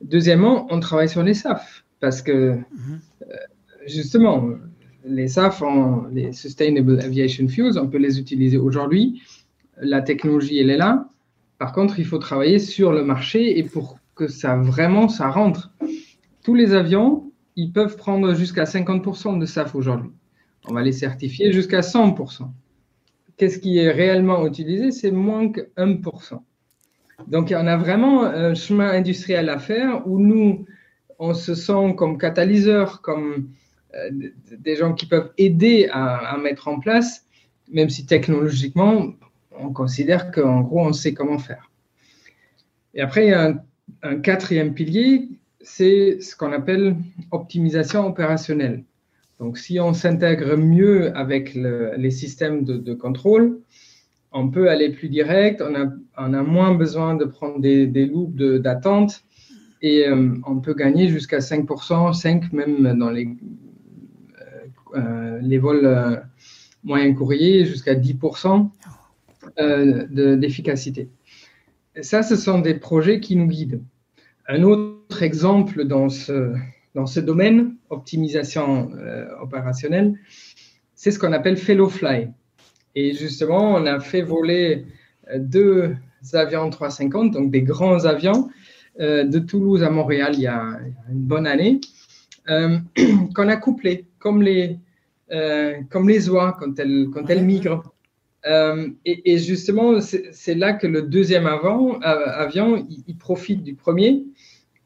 Deuxièmement, 0.00 0.66
on 0.70 0.80
travaille 0.80 1.08
sur 1.08 1.22
les 1.22 1.34
SAF 1.34 1.84
parce 2.00 2.22
que, 2.22 2.54
mhm. 2.54 3.00
justement, 3.86 4.48
les 5.04 5.28
SAF, 5.28 5.62
les 6.12 6.32
Sustainable 6.32 7.00
Aviation 7.00 7.48
Fuels, 7.48 7.78
on 7.78 7.88
peut 7.88 7.98
les 7.98 8.18
utiliser 8.18 8.56
aujourd'hui. 8.56 9.22
La 9.78 10.00
technologie, 10.02 10.58
elle 10.58 10.70
est 10.70 10.76
là. 10.76 11.08
Par 11.58 11.72
contre, 11.72 11.98
il 11.98 12.06
faut 12.06 12.18
travailler 12.18 12.58
sur 12.58 12.92
le 12.92 13.04
marché 13.04 13.58
et 13.58 13.62
pour 13.62 13.98
que 14.14 14.28
ça 14.28 14.56
vraiment, 14.56 15.08
ça 15.08 15.28
rentre. 15.28 15.72
Tous 16.42 16.54
les 16.54 16.72
avions, 16.72 17.30
ils 17.56 17.72
peuvent 17.72 17.96
prendre 17.96 18.34
jusqu'à 18.34 18.64
50% 18.64 19.38
de 19.38 19.44
SAF 19.44 19.74
aujourd'hui. 19.74 20.10
On 20.66 20.74
va 20.74 20.82
les 20.82 20.92
certifier 20.92 21.52
jusqu'à 21.52 21.80
100%. 21.80 22.50
Qu'est-ce 23.36 23.58
qui 23.58 23.78
est 23.78 23.90
réellement 23.90 24.46
utilisé? 24.46 24.90
C'est 24.90 25.10
moins 25.10 25.50
que 25.50 25.70
1%. 25.76 26.40
Donc, 27.28 27.54
on 27.56 27.66
a 27.66 27.76
vraiment 27.76 28.24
un 28.24 28.54
chemin 28.54 28.90
industriel 28.90 29.48
à 29.48 29.58
faire 29.58 30.06
où 30.06 30.18
nous, 30.18 30.66
on 31.18 31.34
se 31.34 31.54
sent 31.54 31.94
comme 31.96 32.18
catalyseur, 32.18 33.00
comme 33.02 33.50
euh, 33.94 34.10
des 34.58 34.76
gens 34.76 34.94
qui 34.94 35.06
peuvent 35.06 35.32
aider 35.36 35.88
à, 35.92 36.36
mettre 36.38 36.68
en 36.68 36.78
place, 36.78 37.24
même 37.70 37.90
si 37.90 38.06
technologiquement, 38.06 39.12
on 39.58 39.72
considère 39.72 40.30
qu'en 40.30 40.60
gros, 40.60 40.80
on 40.80 40.92
sait 40.92 41.12
comment 41.12 41.38
faire. 41.38 41.70
Et 42.94 43.00
après, 43.00 43.26
il 43.26 43.30
y 43.30 43.34
a 43.34 43.54
un, 44.02 44.20
quatrième 44.20 44.74
pilier, 44.74 45.28
c'est 45.60 46.20
ce 46.20 46.36
qu'on 46.36 46.52
appelle 46.52 46.96
optimisation 47.30 48.06
opérationnelle. 48.06 48.84
Donc, 49.40 49.58
si 49.58 49.80
on 49.80 49.92
s'intègre 49.92 50.56
mieux 50.56 51.16
avec 51.16 51.54
les 51.54 52.10
systèmes 52.10 52.64
de, 52.64 52.94
contrôle, 52.94 53.58
on 54.32 54.48
peut 54.48 54.70
aller 54.70 54.90
plus 54.90 55.08
direct, 55.08 55.62
on 55.62 55.74
a, 55.74 56.42
moins 56.42 56.74
besoin 56.74 57.14
de 57.14 57.24
prendre 57.24 57.58
des, 57.58 57.86
des 57.86 58.06
loops 58.06 58.36
d'attente 58.60 59.24
et 59.82 60.06
euh, 60.06 60.34
on 60.46 60.60
peut 60.60 60.74
gagner 60.74 61.08
jusqu'à 61.08 61.38
5%, 61.38 62.12
5 62.12 62.52
même 62.52 62.98
dans 62.98 63.10
les 63.10 63.28
euh, 64.94 65.38
les 65.40 65.58
vols 65.58 65.86
euh, 65.86 66.16
moyens 66.82 67.16
courriers 67.16 67.64
jusqu'à 67.64 67.94
10% 67.94 68.68
euh, 69.58 70.36
d'efficacité. 70.36 71.08
ça, 72.00 72.22
ce 72.22 72.36
sont 72.36 72.58
des 72.58 72.74
projets 72.74 73.20
qui 73.20 73.36
nous 73.36 73.46
guident. 73.46 73.82
Un 74.48 74.62
autre 74.62 75.22
exemple 75.22 75.84
dans 75.84 76.08
ce, 76.08 76.52
dans 76.94 77.06
ce 77.06 77.20
domaine, 77.20 77.76
optimisation 77.88 78.90
opérationnelle, 79.40 80.14
c'est 80.94 81.10
ce 81.10 81.18
qu'on 81.18 81.32
appelle 81.32 81.56
Fellow 81.56 81.88
Fly. 81.88 82.30
Et 82.94 83.14
justement, 83.14 83.74
on 83.74 83.86
a 83.86 84.00
fait 84.00 84.22
voler 84.22 84.86
deux 85.36 85.94
avions 86.32 86.68
350, 86.68 87.30
donc 87.30 87.50
des 87.50 87.62
grands 87.62 88.04
avions, 88.04 88.48
de 88.98 89.38
Toulouse 89.38 89.82
à 89.82 89.90
Montréal 89.90 90.32
il 90.34 90.40
y 90.40 90.46
a, 90.48 90.78
une 91.10 91.20
bonne 91.20 91.46
année, 91.46 91.80
qu'on 92.46 93.48
a 93.48 93.56
couplés 93.56 94.06
comme 94.18 94.42
les, 94.42 94.78
euh, 95.32 95.74
comme 95.90 96.08
les 96.08 96.28
oies 96.28 96.56
quand 96.58 96.78
elles, 96.78 97.08
quand 97.12 97.28
elles 97.30 97.44
migrent. 97.44 97.82
Euh, 98.46 98.88
et, 99.04 99.38
justement, 99.38 100.00
c'est 100.00 100.54
là 100.54 100.72
que 100.72 100.86
le 100.86 101.02
deuxième 101.02 101.46
avant, 101.46 101.96
euh, 101.96 101.98
avion, 102.02 102.86
il, 103.06 103.16
profite 103.16 103.62
du 103.62 103.74
premier 103.74 104.24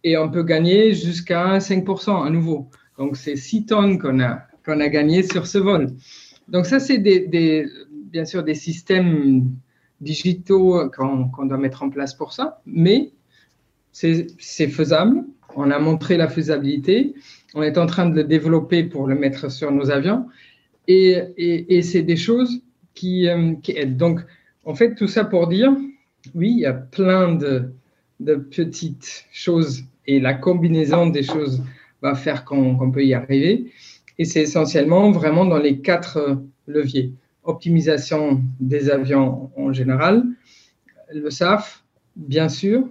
et 0.05 0.17
on 0.17 0.31
peut 0.31 0.45
gagner 0.45 0.95
jusqu'à 0.95 1.59
5% 1.59 2.27
à 2.27 2.31
nouveau. 2.31 2.69
Donc, 2.99 3.17
c'est 3.17 3.37
6 3.37 3.67
tonnes 3.67 3.99
qu'on 3.99 4.21
a, 4.21 4.43
qu'on 4.65 4.81
a 4.81 4.89
gagné 4.89 5.23
sur 5.23 5.47
ce 5.47 5.59
vol. 5.59 5.89
Donc, 6.49 6.67
ça, 6.67 6.79
c'est 6.79 6.99
bien 6.99 8.25
sûr 8.25 8.45
des 8.45 8.55
systèmes 8.55 9.51
digitaux 10.01 10.89
qu'on 10.91 11.47
doit 11.47 11.59
mettre 11.59 11.83
en 11.83 11.91
place 11.91 12.15
pour 12.15 12.33
ça, 12.33 12.61
mais 12.67 13.11
c'est 13.91 14.69
faisable. 14.69 15.25
On 15.57 15.71
a 15.71 15.79
montré 15.79 16.17
la 16.17 16.29
faisabilité 16.29 17.15
on 17.55 17.63
est 17.63 17.79
en 17.79 17.87
train 17.87 18.07
de 18.07 18.17
le 18.17 18.25
développer 18.25 18.83
pour 18.83 19.07
le 19.07 19.15
mettre 19.15 19.51
sur 19.51 19.71
nos 19.71 19.91
avions. 19.91 20.27
Et, 20.87 21.81
c'est 21.83 22.03
des 22.03 22.17
choses 22.17 22.61
euh, 23.05 23.55
qui, 23.63 23.73
aident. 23.77 23.97
Donc, 23.97 24.21
en 24.65 24.75
fait, 24.75 24.95
tout 24.95 25.07
ça 25.07 25.25
pour 25.25 25.47
dire, 25.47 25.73
oui, 26.35 26.51
il 26.51 26.59
y 26.59 26.67
a 26.67 26.75
plein 26.75 27.35
de, 27.35 27.73
petites 28.51 29.27
choses 29.33 29.85
et 30.07 30.21
la 30.21 30.35
combinaison 30.35 31.07
des 31.07 31.23
choses 31.23 31.63
va 32.03 32.15
faire 32.15 32.45
qu'on 32.45 32.91
peut 32.91 33.05
y 33.05 33.15
arriver. 33.15 33.73
Et 34.19 34.25
c'est 34.25 34.43
essentiellement 34.43 35.11
vraiment 35.11 35.45
dans 35.45 35.59
les 35.59 35.81
quatre 35.81 36.41
leviers. 36.67 37.13
Optimisation 37.43 38.43
des 38.61 38.91
avions 38.91 39.51
en 39.57 39.73
général, 39.73 40.25
le 41.13 41.31
SAF, 41.31 41.85
bien 42.17 42.49
sûr, 42.49 42.89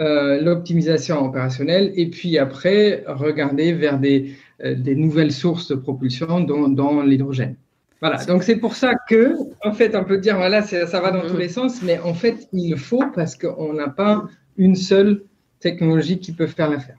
euh, 0.00 0.40
l'optimisation 0.40 1.24
opérationnelle, 1.24 1.92
et 1.94 2.08
puis 2.08 2.38
après, 2.38 3.04
regarder 3.06 3.72
vers 3.72 3.98
des, 3.98 4.34
euh, 4.64 4.74
des 4.74 4.94
nouvelles 4.94 5.32
sources 5.32 5.68
de 5.68 5.74
propulsion, 5.74 6.40
dont, 6.40 7.02
l'hydrogène. 7.02 7.56
Voilà, 8.00 8.24
donc 8.24 8.42
c'est 8.42 8.56
pour 8.56 8.74
ça 8.74 8.94
que, 9.08 9.34
en 9.64 9.72
fait, 9.72 9.94
on 9.94 10.04
peut 10.04 10.18
dire, 10.18 10.36
voilà, 10.36 10.62
ça 10.62 11.00
va 11.00 11.10
dans 11.12 11.28
tous 11.28 11.36
les 11.36 11.48
sens, 11.48 11.82
mais 11.82 12.00
en 12.00 12.14
fait, 12.14 12.48
il 12.52 12.76
faut 12.76 13.04
parce 13.14 13.36
qu'on 13.36 13.74
n'a 13.74 13.88
pas 13.88 14.24
une 14.56 14.74
seule 14.74 15.22
qui 16.20 16.32
faire 16.46 16.70
l'affaire. 16.70 16.96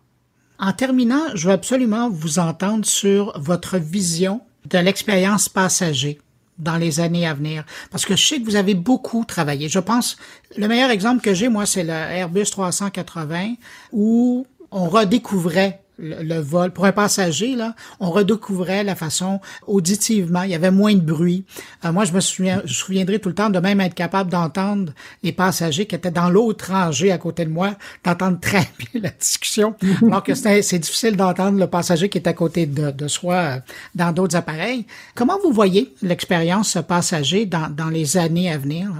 En 0.59 0.71
terminant, 0.71 1.35
je 1.35 1.47
veux 1.47 1.53
absolument 1.53 2.09
vous 2.09 2.39
entendre 2.39 2.85
sur 2.85 3.37
votre 3.39 3.77
vision 3.77 4.41
de 4.65 4.77
l'expérience 4.77 5.49
passager 5.49 6.19
dans 6.57 6.77
les 6.77 6.99
années 6.99 7.27
à 7.27 7.33
venir? 7.33 7.65
Parce 7.91 8.05
que 8.05 8.15
je 8.15 8.25
sais 8.25 8.39
que 8.39 8.45
vous 8.45 8.55
avez 8.55 8.75
beaucoup 8.75 9.25
travaillé. 9.25 9.69
Je 9.69 9.79
pense, 9.79 10.17
le 10.57 10.67
meilleur 10.67 10.91
exemple 10.91 11.21
que 11.21 11.33
j'ai, 11.33 11.49
moi, 11.49 11.65
c'est 11.65 11.83
le 11.83 11.89
Airbus 11.89 12.45
380 12.45 13.55
où 13.91 14.45
on 14.71 14.87
redécouvrait 14.87 15.82
le, 16.03 16.39
vol. 16.39 16.71
Pour 16.71 16.85
un 16.85 16.91
passager, 16.91 17.55
là, 17.55 17.75
on 17.99 18.11
redécouvrait 18.11 18.83
la 18.83 18.95
façon 18.95 19.39
auditivement. 19.67 20.43
Il 20.43 20.51
y 20.51 20.55
avait 20.55 20.71
moins 20.71 20.93
de 20.93 21.01
bruit. 21.01 21.45
Euh, 21.85 21.91
moi, 21.91 22.05
je 22.05 22.13
me 22.13 22.19
souviens, 22.19 22.61
je 22.65 22.73
souviendrai 22.73 23.19
tout 23.19 23.29
le 23.29 23.35
temps 23.35 23.49
de 23.49 23.59
même 23.59 23.81
être 23.81 23.93
capable 23.93 24.29
d'entendre 24.29 24.93
les 25.23 25.31
passagers 25.31 25.85
qui 25.85 25.95
étaient 25.95 26.11
dans 26.11 26.29
l'autre 26.29 26.71
rangée 26.71 27.11
à 27.11 27.17
côté 27.17 27.45
de 27.45 27.49
moi, 27.49 27.75
d'entendre 28.03 28.39
très 28.39 28.67
bien 28.79 29.01
la 29.01 29.09
discussion, 29.09 29.75
alors 30.03 30.23
que 30.23 30.35
c'est 30.35 30.79
difficile 30.79 31.15
d'entendre 31.15 31.57
le 31.57 31.67
passager 31.67 32.09
qui 32.09 32.17
est 32.17 32.27
à 32.27 32.33
côté 32.33 32.65
de, 32.65 32.91
de 32.91 33.07
soi 33.07 33.35
euh, 33.35 33.59
dans 33.95 34.11
d'autres 34.11 34.35
appareils. 34.35 34.85
Comment 35.15 35.39
vous 35.43 35.51
voyez 35.51 35.93
l'expérience 36.01 36.77
passager 36.87 37.45
dans, 37.45 37.69
dans 37.73 37.89
les 37.89 38.17
années 38.17 38.51
à 38.51 38.57
venir? 38.57 38.91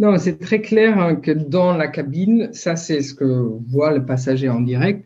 Non, 0.00 0.16
c'est 0.16 0.38
très 0.38 0.60
clair 0.60 0.96
hein, 0.96 1.16
que 1.16 1.32
dans 1.32 1.76
la 1.76 1.88
cabine, 1.88 2.50
ça 2.52 2.76
c'est 2.76 3.02
ce 3.02 3.14
que 3.14 3.24
voit 3.24 3.92
le 3.92 4.04
passager 4.04 4.48
en 4.48 4.60
direct. 4.60 5.04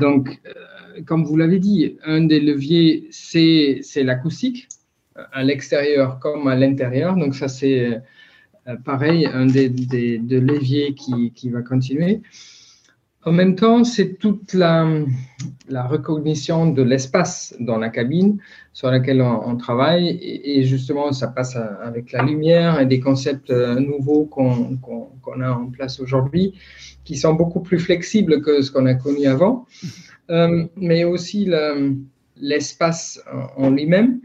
Donc, 0.00 0.40
euh, 0.46 1.02
comme 1.06 1.24
vous 1.24 1.36
l'avez 1.36 1.58
dit, 1.58 1.96
un 2.04 2.22
des 2.22 2.40
leviers, 2.40 3.08
c'est 3.10 3.82
l'acoustique, 3.96 4.68
à 5.14 5.42
l'extérieur 5.42 6.18
comme 6.18 6.48
à 6.48 6.56
l'intérieur. 6.56 7.16
Donc, 7.16 7.34
ça 7.34 7.48
c'est 7.48 8.00
euh, 8.68 8.76
pareil, 8.84 9.26
un 9.26 9.46
des, 9.46 9.68
des, 9.68 10.18
leviers 10.18 10.94
qui, 10.94 11.32
qui, 11.32 11.50
va 11.50 11.62
continuer. 11.62 12.22
En 13.24 13.30
même 13.30 13.54
temps, 13.54 13.84
c'est 13.84 14.18
toute 14.18 14.52
la, 14.52 14.84
la, 15.68 15.84
recognition 15.84 16.72
de 16.72 16.82
l'espace 16.82 17.54
dans 17.60 17.78
la 17.78 17.88
cabine 17.88 18.38
sur 18.72 18.90
laquelle 18.90 19.22
on, 19.22 19.56
travaille. 19.56 20.18
Et, 20.20 20.64
justement, 20.64 21.12
ça 21.12 21.28
passe 21.28 21.56
avec 21.56 22.10
la 22.10 22.22
lumière 22.22 22.80
et 22.80 22.86
des 22.86 22.98
concepts 22.98 23.50
euh, 23.50 23.78
nouveaux 23.78 24.24
qu'on 24.24 25.40
a 25.40 25.50
en 25.50 25.66
place 25.66 26.00
aujourd'hui 26.00 26.54
qui 27.04 27.16
sont 27.16 27.34
beaucoup 27.34 27.60
plus 27.60 27.78
flexibles 27.78 28.42
que 28.42 28.60
ce 28.60 28.72
qu'on 28.72 28.86
a 28.86 28.94
connu 28.94 29.26
avant. 29.26 29.66
Euh, 30.30 30.64
mais 30.76 31.04
aussi 31.04 31.48
l'espace 32.36 33.22
en, 33.56 33.70
lui-même. 33.70 34.20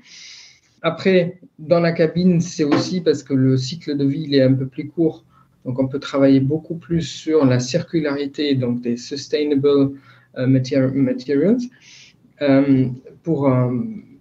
Après, 0.81 1.39
dans 1.59 1.79
la 1.79 1.91
cabine, 1.91 2.41
c'est 2.41 2.63
aussi 2.63 3.01
parce 3.01 3.21
que 3.21 3.33
le 3.33 3.57
cycle 3.57 3.95
de 3.95 4.05
vie 4.05 4.23
il 4.27 4.35
est 4.35 4.43
un 4.43 4.53
peu 4.53 4.67
plus 4.67 4.87
court 4.87 5.23
donc, 5.67 5.79
on 5.79 5.87
peut 5.89 5.99
travailler 5.99 6.39
beaucoup 6.39 6.75
plus 6.75 7.01
sur 7.01 7.45
la 7.45 7.59
circularité, 7.59 8.55
donc 8.55 8.79
des 8.79 8.95
sustainable 8.95 9.91
euh, 10.37 10.47
materials, 10.47 11.57
euh, 12.41 12.85
pour, 13.21 13.49
euh, 13.49 13.69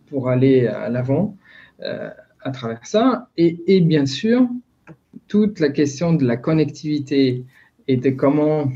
pour 0.08 0.28
aller 0.28 0.66
à 0.66 0.88
l'avant 0.88 1.36
à 2.42 2.50
travers 2.50 2.84
ça. 2.84 3.28
Et, 3.36 3.80
bien 3.80 4.06
sûr, 4.06 4.48
toute 5.28 5.60
la 5.60 5.68
question 5.68 6.14
de 6.14 6.24
la 6.26 6.36
connectivité 6.36 7.44
et 7.86 7.96
de 7.96 8.10
comment 8.10 8.68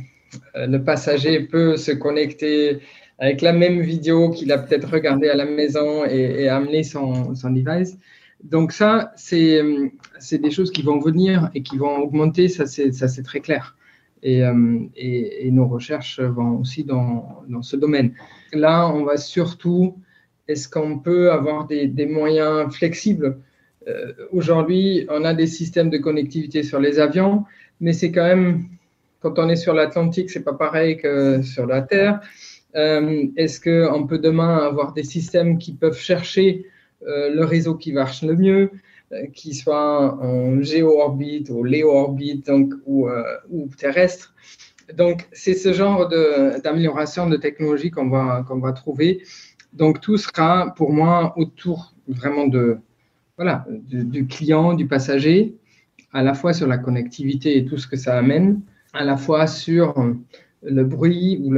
le 0.54 0.78
passager 0.78 1.40
peut 1.40 1.76
se 1.76 1.90
connecter 1.90 2.78
avec 3.18 3.40
la 3.40 3.52
même 3.52 3.80
vidéo 3.80 4.30
qu'il 4.30 4.52
a 4.52 4.58
peut-être 4.58 4.92
regardé 4.92 5.28
à 5.28 5.34
la 5.34 5.46
maison 5.46 6.04
et, 6.04 6.42
et 6.42 6.48
amener 6.48 6.84
son 6.84 7.32
device 7.32 7.96
donc 8.42 8.72
ça, 8.72 9.12
c'est 9.16 9.62
des 10.32 10.50
choses 10.50 10.70
qui 10.70 10.82
vont 10.82 10.98
venir 10.98 11.50
et 11.54 11.62
qui 11.62 11.76
vont 11.76 11.98
augmenter, 11.98 12.48
ça 12.48 12.66
c'est 12.66 13.22
très 13.22 13.40
clair. 13.40 13.76
Euh, 14.24 14.78
et, 14.96 15.50
nos 15.50 15.66
recherches 15.66 16.20
vont 16.20 16.58
aussi 16.58 16.84
dans, 16.84 17.42
dans, 17.48 17.62
ce 17.62 17.76
domaine. 17.76 18.12
Là, 18.52 18.88
on 18.88 19.04
va 19.04 19.16
surtout, 19.16 19.96
est-ce 20.46 20.68
qu'on 20.68 20.98
peut 20.98 21.32
avoir 21.32 21.66
des, 21.66 21.86
des 21.86 22.06
moyens 22.06 22.72
flexibles? 22.74 23.38
Euh, 23.88 24.12
Aujourd'hui, 24.30 25.06
on 25.08 25.24
a 25.24 25.32
des 25.32 25.46
systèmes 25.46 25.90
de 25.90 25.98
connectivité 25.98 26.62
sur 26.62 26.80
les 26.80 26.98
avions, 26.98 27.44
mais 27.80 27.92
c'est 27.92 28.12
quand 28.12 28.24
même, 28.24 28.66
quand 29.20 29.38
on 29.38 29.48
est 29.48 29.56
sur 29.56 29.72
l'Atlantique, 29.72 30.30
c'est 30.30 30.44
pas 30.44 30.54
pareil 30.54 30.98
que 30.98 31.42
sur 31.42 31.66
la 31.66 31.82
Terre. 31.82 32.20
Euh, 32.76 33.26
est-ce 33.36 33.60
qu'on 33.60 34.06
peut 34.06 34.18
demain 34.18 34.58
avoir 34.58 34.92
des 34.92 35.02
systèmes 35.02 35.58
qui 35.58 35.72
peuvent 35.72 35.98
chercher 35.98 36.66
euh, 36.66 36.68
le 37.02 37.42
réseau 37.44 37.74
qui 37.74 37.92
marche 37.92 38.22
le 38.22 38.36
mieux, 38.36 38.70
euh, 39.12 39.26
qui 39.26 39.54
soit 39.54 40.22
en 40.22 40.62
géo-orbite 40.62 41.50
ou 41.50 41.64
léo-orbite 41.64 42.46
donc, 42.46 42.74
ou, 42.86 43.08
euh, 43.08 43.24
ou, 43.50 43.66
terrestre. 43.76 44.32
Donc, 44.96 45.28
c'est 45.32 45.54
ce 45.54 45.72
genre 45.72 46.08
d'amélioration 46.08 47.28
de, 47.28 47.36
technologie 47.36 47.90
qu'on 47.90 48.08
va, 48.08 48.44
qu'on 48.46 48.60
va 48.60 48.72
trouver. 48.72 49.24
Donc, 49.72 50.00
tout 50.00 50.16
sera 50.16 50.72
pour 50.76 50.92
moi 50.92 51.34
autour 51.36 51.92
vraiment 52.06 52.46
de, 52.46 52.78
voilà, 53.36 53.66
du, 53.68 54.28
client, 54.28 54.74
du 54.74 54.86
passager, 54.86 55.56
à 56.12 56.22
la 56.22 56.34
fois 56.34 56.52
sur 56.52 56.68
la 56.68 56.78
connectivité 56.78 57.56
et 57.56 57.64
tout 57.64 57.78
ce 57.78 57.88
que 57.88 57.96
ça 57.96 58.16
amène, 58.16 58.60
à 58.92 59.04
la 59.04 59.16
fois 59.16 59.48
sur 59.48 59.94
le 60.62 60.84
bruit 60.84 61.40
ou 61.42 61.52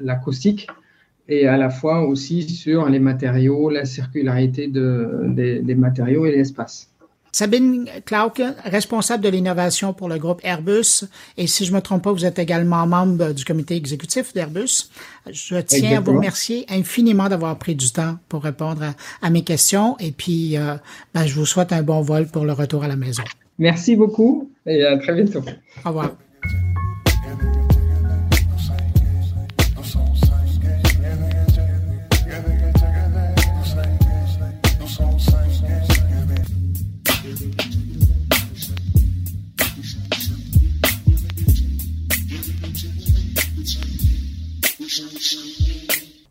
l'acoustique, 0.00 0.66
voilà, 0.66 0.80
et 1.28 1.46
à 1.46 1.56
la 1.56 1.70
fois 1.70 2.06
aussi 2.06 2.42
sur 2.48 2.88
les 2.88 2.98
matériaux, 2.98 3.70
la 3.70 3.84
circularité 3.84 4.68
de, 4.68 5.26
des, 5.28 5.74
matériaux 5.74 6.26
et 6.26 6.32
l'espace. 6.32 6.90
Sabine 7.32 7.86
Klauke, 8.06 8.42
responsable 8.64 9.22
de 9.22 9.28
l'innovation 9.28 9.92
pour 9.92 10.08
le 10.08 10.16
groupe 10.16 10.40
Airbus, 10.42 11.04
et 11.36 11.46
si 11.46 11.66
je 11.66 11.74
me 11.74 11.80
trompe 11.80 12.04
pas, 12.04 12.12
vous 12.12 12.24
êtes 12.24 12.38
également 12.38 12.86
membre 12.86 13.32
du 13.32 13.44
comité 13.44 13.76
exécutif 13.76 14.32
d'Airbus. 14.32 14.90
Je 15.30 15.56
tiens 15.56 15.98
à 15.98 16.00
vous 16.00 16.14
remercier 16.14 16.64
infiniment 16.70 17.28
d'avoir 17.28 17.58
pris 17.58 17.74
du 17.74 17.92
temps 17.92 18.16
pour 18.30 18.42
répondre 18.42 18.94
à, 19.20 19.30
mes 19.30 19.42
questions, 19.42 19.98
et 19.98 20.12
puis 20.12 20.56
euh, 20.56 20.76
ben, 21.12 21.26
je 21.26 21.34
vous 21.34 21.44
souhaite 21.44 21.72
un 21.72 21.82
bon 21.82 22.00
vol 22.00 22.26
pour 22.26 22.46
le 22.46 22.52
retour 22.52 22.84
à 22.84 22.88
la 22.88 22.96
maison. 22.96 23.24
Merci 23.58 23.96
beaucoup 23.96 24.50
et 24.64 24.84
à 24.84 24.96
très 24.96 25.14
bientôt. 25.14 25.42
Au 25.84 25.88
revoir. 25.88 26.16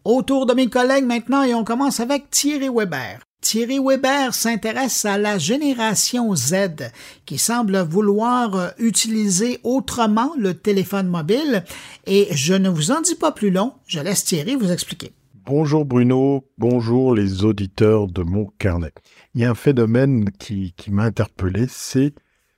Autour 0.06 0.46
de 0.46 0.54
mes 0.54 0.68
collègues 0.68 1.06
maintenant 1.06 1.42
et 1.42 1.56
on 1.56 1.64
commence 1.64 2.00
avec 2.00 2.30
Thierry 2.30 2.70
Weber. 2.70 3.22
Thierry 3.42 3.80
Weber 3.84 4.36
s'intéresse 4.36 5.04
à 5.04 5.18
la 5.18 5.40
génération 5.40 6.36
Z 6.36 6.92
qui 7.26 7.40
semble 7.40 7.80
vouloir 7.80 8.56
euh, 8.56 8.70
utiliser 8.78 9.60
autrement 9.64 10.32
le 10.38 10.54
téléphone 10.54 11.08
mobile 11.08 11.64
et 12.06 12.28
je 12.30 12.54
ne 12.54 12.70
vous 12.70 12.92
en 12.92 13.02
dis 13.02 13.16
pas 13.16 13.32
plus 13.32 13.50
long, 13.50 13.74
je 13.88 14.00
laisse 14.00 14.24
Thierry 14.24 14.56
vous 14.56 14.72
expliquer. 14.72 15.12
Bonjour 15.44 15.86
Bruno, 15.86 16.46
bonjour 16.60 17.16
les 17.16 17.44
auditeurs 17.44 18.06
de 18.06 18.22
mon 18.22 18.46
carnet. 18.60 18.94
Il 19.34 19.42
y 19.42 19.46
a 19.46 19.50
un 19.50 19.56
phénomène 19.56 20.30
qui, 20.38 20.76
m'a 20.92 21.06
interpellé, 21.06 21.66
c'est 21.68 22.14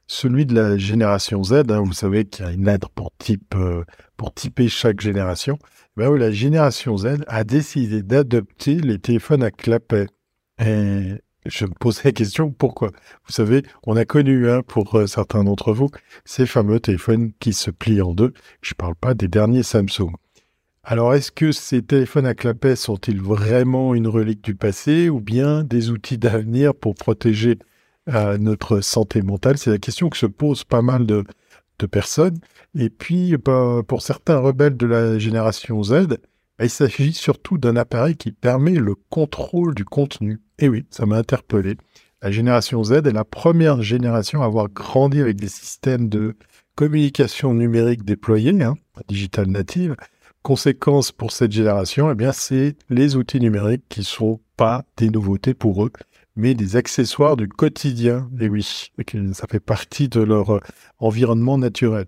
celui 0.06 0.45
de 0.45 0.54
la 0.54 0.78
génération 0.78 1.41
Z. 1.45 1.54
Hein. 1.70 1.82
Vous 1.86 1.93
savez 1.93 2.26
qu'il 2.26 2.43
y 2.43 2.48
a 2.50 2.52
une 2.52 2.66
lettre 2.66 2.89
pour 2.89 3.14
euh, 3.56 3.86
pour 4.18 4.34
typer 4.34 4.68
chaque 4.68 5.00
génération 5.00 5.58
ben 5.98 6.16
la 6.16 6.30
génération 6.32 6.95
Z 6.95 7.24
a 7.26 7.43
décidé 7.43 8.04
d'adopter 8.04 8.76
les 8.76 9.00
téléphones 9.00 9.41
à 9.41 9.50
clapet. 9.50 10.06
Et 10.64 11.14
je 11.48 11.66
me 11.66 11.72
pose 11.72 12.04
la 12.04 12.12
question, 12.12 12.52
pourquoi? 12.52 12.91
Vous 13.26 13.34
savez, 13.34 13.64
on 13.88 13.98
a 13.98 14.06
connu, 14.06 14.45
pour 14.68 14.93
euh, 14.93 15.08
certains 15.08 15.43
d'entre 15.43 15.74
vous, 15.74 15.89
ces 16.24 16.45
fameux 16.45 16.80
téléphones 16.80 17.32
qui 17.39 17.52
se 17.52 17.72
plient 17.72 18.04
en 18.04 18.14
deux. 18.14 18.34
Je 18.62 18.74
ne 18.74 18.76
parle 18.76 18.93
pas 18.93 19.16
des 19.16 19.28
derniers 19.28 19.64
Samsung. 19.64 20.12
Alors, 20.84 21.16
est-ce 21.16 21.32
que 21.32 21.52
ces 21.52 21.82
téléphones 21.82 22.28
à 22.28 22.36
clapet 22.36 22.76
sont-ils 22.76 23.20
vraiment 23.20 23.95
une 23.95 24.08
relique 24.08 24.43
du 24.43 24.54
passé 24.54 25.10
ou 25.10 25.20
bien 25.20 25.64
des 25.64 25.89
outils 25.89 26.20
d'avenir 26.20 26.76
pour 26.76 26.93
protéger 26.93 27.58
euh, 28.10 28.38
notre 28.38 28.82
santé 28.82 29.24
mentale? 29.24 29.58
C'est 29.58 29.72
la 29.72 29.80
question 29.80 30.10
que 30.10 30.18
se 30.18 30.28
pose 30.28 30.64
pas 30.64 30.84
mal 30.84 31.08
de, 31.08 31.24
de 31.80 31.86
personnes. 31.86 32.39
Et 32.78 32.89
puis, 32.89 33.36
bah, 33.38 33.82
pour 33.88 34.01
certains 34.01 34.38
rebelles 34.38 34.78
de 34.78 34.88
la 34.88 35.19
génération 35.19 35.82
Z, 35.84 36.07
bah, 36.57 36.65
Il 36.65 36.69
s'agit 36.69 37.13
surtout 37.13 37.57
d'un 37.57 37.75
appareil 37.75 38.15
qui 38.15 38.32
permet 38.32 38.75
le 38.75 38.95
contrôle 38.95 39.75
du 39.75 39.86
contenu. 39.86 40.39
Et 40.59 40.69
oui, 40.69 40.86
ça 40.89 41.05
m'a 41.05 41.17
interpellé. 41.17 41.78
La 42.21 42.32
génération 42.32 42.84
Z 42.84 42.93
est 42.93 43.11
la 43.11 43.25
première 43.25 43.82
génération 43.84 44.41
à 44.41 44.45
avoir 44.45 44.69
grandi 44.69 45.21
avec 45.21 45.38
des 45.38 45.49
systèmes 45.49 46.09
de 46.09 46.36
communication 46.75 47.53
numérique 47.53 48.03
déployés, 48.05 48.63
hein, 48.63 48.75
digital 49.07 49.47
native. 49.47 49.95
Conséquence 50.41 51.11
pour 51.11 51.32
cette 51.32 51.51
génération, 51.51 52.09
eh 52.09 52.15
bien, 52.15 52.32
c'est 52.32 52.75
les 52.89 53.15
outils 53.17 53.39
numériques 53.39 53.84
qui 53.89 54.03
sont 54.03 54.39
pas 54.55 54.84
des 54.95 55.09
nouveautés 55.09 55.53
pour 55.53 55.86
eux, 55.86 55.91
mais 56.38 56.53
des 56.53 56.77
accessoires 56.77 57.35
du 57.35 57.49
quotidien. 57.49 58.29
Et 58.39 58.47
oui, 58.47 58.63
ça 59.33 59.47
fait 59.49 59.59
partie 59.59 60.07
de 60.07 60.21
leur 60.21 60.55
euh, 60.55 60.59
environnement 60.99 61.57
naturel. 61.57 62.05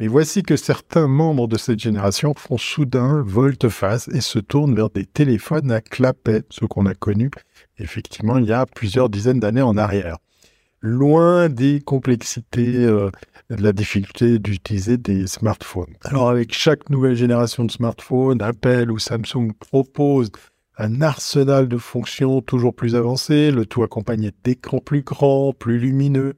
Mais 0.00 0.06
voici 0.06 0.42
que 0.42 0.56
certains 0.56 1.08
membres 1.08 1.48
de 1.48 1.56
cette 1.56 1.80
génération 1.80 2.34
font 2.36 2.58
soudain 2.58 3.22
volte-face 3.26 4.08
et 4.08 4.20
se 4.20 4.38
tournent 4.38 4.74
vers 4.74 4.90
des 4.90 5.06
téléphones 5.06 5.72
à 5.72 5.80
clapet, 5.80 6.42
ce 6.50 6.66
qu'on 6.66 6.86
a 6.86 6.94
connu 6.94 7.30
effectivement 7.78 8.38
il 8.38 8.46
y 8.46 8.52
a 8.52 8.66
plusieurs 8.66 9.08
dizaines 9.08 9.40
d'années 9.40 9.62
en 9.62 9.76
arrière. 9.76 10.18
Loin 10.80 11.48
des 11.48 11.80
complexités, 11.80 12.76
euh, 12.76 13.10
de 13.50 13.62
la 13.62 13.72
difficulté 13.72 14.38
d'utiliser 14.38 14.96
des 14.96 15.26
smartphones. 15.26 15.94
Alors 16.02 16.28
avec 16.28 16.54
chaque 16.54 16.90
nouvelle 16.90 17.16
génération 17.16 17.64
de 17.64 17.70
smartphones, 17.70 18.42
Apple 18.42 18.90
ou 18.90 18.98
Samsung 18.98 19.52
propose 19.58 20.30
un 20.78 21.02
arsenal 21.02 21.68
de 21.68 21.76
fonctions 21.76 22.40
toujours 22.40 22.74
plus 22.74 22.94
avancé, 22.94 23.50
le 23.50 23.66
tout 23.66 23.82
accompagné 23.82 24.32
d'écrans 24.44 24.78
plus 24.78 25.02
grands, 25.02 25.52
plus 25.52 25.78
lumineux, 25.78 26.34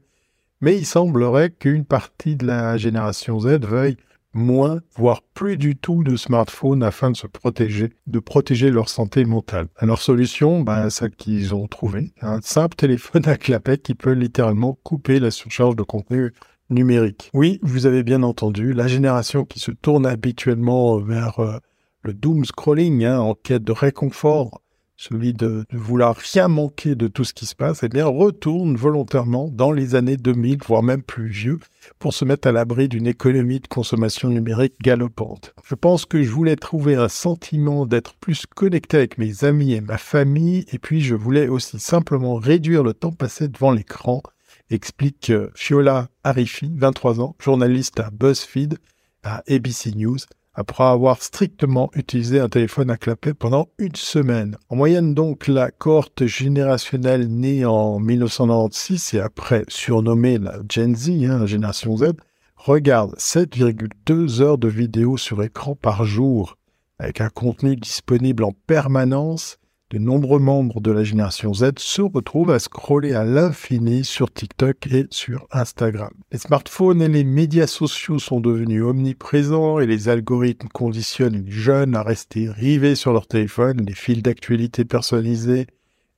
mais 0.60 0.76
il 0.76 0.86
semblerait 0.86 1.50
qu'une 1.50 1.84
partie 1.84 2.36
de 2.36 2.46
la 2.46 2.76
génération 2.76 3.38
Z 3.40 3.60
veuille 3.60 3.96
moins, 4.32 4.80
voire 4.96 5.22
plus 5.34 5.56
du 5.56 5.76
tout 5.76 6.04
de 6.04 6.16
smartphones 6.16 6.82
afin 6.82 7.10
de 7.10 7.16
se 7.16 7.26
protéger, 7.26 7.92
de 8.06 8.18
protéger 8.18 8.70
leur 8.70 8.88
santé 8.88 9.24
mentale. 9.24 9.68
Alors 9.76 10.00
solution, 10.00 10.60
bah, 10.60 10.88
celle 10.90 11.10
qu'ils 11.10 11.54
ont 11.54 11.66
trouvée, 11.66 12.12
un 12.22 12.40
simple 12.40 12.76
téléphone 12.76 13.26
à 13.28 13.36
clapet 13.36 13.78
qui 13.78 13.94
peut 13.94 14.12
littéralement 14.12 14.78
couper 14.82 15.18
la 15.18 15.30
surcharge 15.30 15.76
de 15.76 15.82
contenu 15.82 16.32
numérique. 16.70 17.30
Oui, 17.34 17.58
vous 17.62 17.86
avez 17.86 18.02
bien 18.02 18.22
entendu, 18.22 18.72
la 18.72 18.86
génération 18.86 19.44
qui 19.44 19.58
se 19.58 19.72
tourne 19.72 20.06
habituellement 20.06 20.98
vers 20.98 21.40
euh, 21.40 21.58
le 22.02 22.14
doom 22.14 22.44
scrolling 22.44 23.04
hein, 23.04 23.20
en 23.20 23.34
quête 23.34 23.64
de 23.64 23.72
réconfort 23.72 24.60
celui 25.00 25.32
de, 25.32 25.64
vouloir 25.72 26.14
rien 26.14 26.46
manquer 26.48 26.94
de 26.94 27.08
tout 27.08 27.24
ce 27.24 27.32
qui 27.32 27.46
se 27.46 27.54
passe, 27.54 27.82
eh 27.82 27.88
bien, 27.88 28.04
retourne 28.04 28.76
volontairement 28.76 29.48
dans 29.50 29.72
les 29.72 29.94
années 29.94 30.18
2000, 30.18 30.58
voire 30.62 30.82
même 30.82 31.02
plus 31.02 31.28
vieux, 31.28 31.58
pour 31.98 32.12
se 32.12 32.26
mettre 32.26 32.48
à 32.48 32.52
l'abri 32.52 32.86
d'une 32.86 33.06
économie 33.06 33.60
de 33.60 33.66
consommation 33.66 34.28
numérique 34.28 34.74
galopante. 34.82 35.54
Je 35.64 35.74
pense 35.74 36.04
que 36.04 36.22
je 36.22 36.30
voulais 36.30 36.56
trouver 36.56 36.96
un 36.96 37.08
sentiment 37.08 37.86
d'être 37.86 38.14
plus 38.16 38.44
connecté 38.44 38.98
avec 38.98 39.16
mes 39.16 39.42
amis 39.42 39.72
et 39.72 39.80
ma 39.80 39.96
famille, 39.96 40.66
et 40.70 40.78
puis 40.78 41.00
je 41.00 41.14
voulais 41.14 41.48
aussi 41.48 41.78
simplement 41.78 42.34
réduire 42.34 42.82
le 42.82 42.92
temps 42.92 43.12
passé 43.12 43.48
devant 43.48 43.70
l'écran, 43.70 44.20
explique 44.68 45.30
euh, 45.30 45.48
Fiola 45.54 46.08
Arifi, 46.24 46.70
23 46.76 47.22
ans, 47.22 47.36
journaliste 47.40 48.00
à 48.00 48.10
BuzzFeed, 48.10 48.76
à 49.22 49.42
ABC 49.48 49.92
News, 49.96 50.18
après 50.60 50.84
avoir 50.84 51.22
strictement 51.22 51.90
utilisé 51.94 52.38
un 52.38 52.50
téléphone 52.50 52.90
à 52.90 52.98
clapet 52.98 53.32
pendant 53.32 53.68
une 53.78 53.94
semaine. 53.94 54.58
En 54.68 54.76
moyenne 54.76 55.14
donc, 55.14 55.48
la 55.48 55.70
cohorte 55.70 56.26
générationnelle 56.26 57.28
née 57.28 57.64
en 57.64 57.98
1996 57.98 59.14
et 59.14 59.20
après 59.20 59.64
surnommée 59.68 60.36
la 60.36 60.58
Gen 60.70 60.94
Z, 60.94 61.08
hein, 61.24 61.38
la 61.38 61.46
génération 61.46 61.96
Z, 61.96 62.12
regarde 62.56 63.14
7,2 63.16 64.42
heures 64.42 64.58
de 64.58 64.68
vidéos 64.68 65.16
sur 65.16 65.42
écran 65.42 65.74
par 65.74 66.04
jour, 66.04 66.58
avec 66.98 67.22
un 67.22 67.30
contenu 67.30 67.74
disponible 67.74 68.44
en 68.44 68.52
permanence 68.66 69.56
de 69.90 69.98
nombreux 69.98 70.38
membres 70.38 70.80
de 70.80 70.92
la 70.92 71.02
génération 71.02 71.52
Z 71.52 71.72
se 71.78 72.00
retrouvent 72.00 72.52
à 72.52 72.60
scroller 72.60 73.12
à 73.12 73.24
l'infini 73.24 74.04
sur 74.04 74.32
TikTok 74.32 74.86
et 74.86 75.06
sur 75.10 75.48
Instagram. 75.50 76.12
Les 76.30 76.38
smartphones 76.38 77.02
et 77.02 77.08
les 77.08 77.24
médias 77.24 77.66
sociaux 77.66 78.20
sont 78.20 78.40
devenus 78.40 78.84
omniprésents 78.84 79.80
et 79.80 79.86
les 79.86 80.08
algorithmes 80.08 80.68
conditionnent 80.68 81.44
les 81.44 81.50
jeunes 81.50 81.96
à 81.96 82.04
rester 82.04 82.48
rivés 82.48 82.94
sur 82.94 83.12
leur 83.12 83.26
téléphone, 83.26 83.84
les 83.84 83.94
fils 83.94 84.22
d'actualité 84.22 84.84
personnalisés 84.84 85.66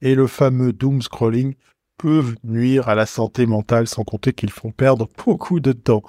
et 0.03 0.15
le 0.15 0.27
fameux 0.27 0.75
doom 0.75 1.01
scrolling 1.01 1.55
peuvent 1.97 2.35
nuire 2.45 2.91
à 2.91 2.95
la 2.95 3.07
santé 3.07 3.47
mentale 3.47 3.87
sans 3.87 4.05
compter 4.05 4.35
qu'ils 4.35 4.51
font 4.51 4.71
perdre 4.71 5.09
beaucoup 5.25 5.61
de 5.61 5.73
temps. 5.73 6.03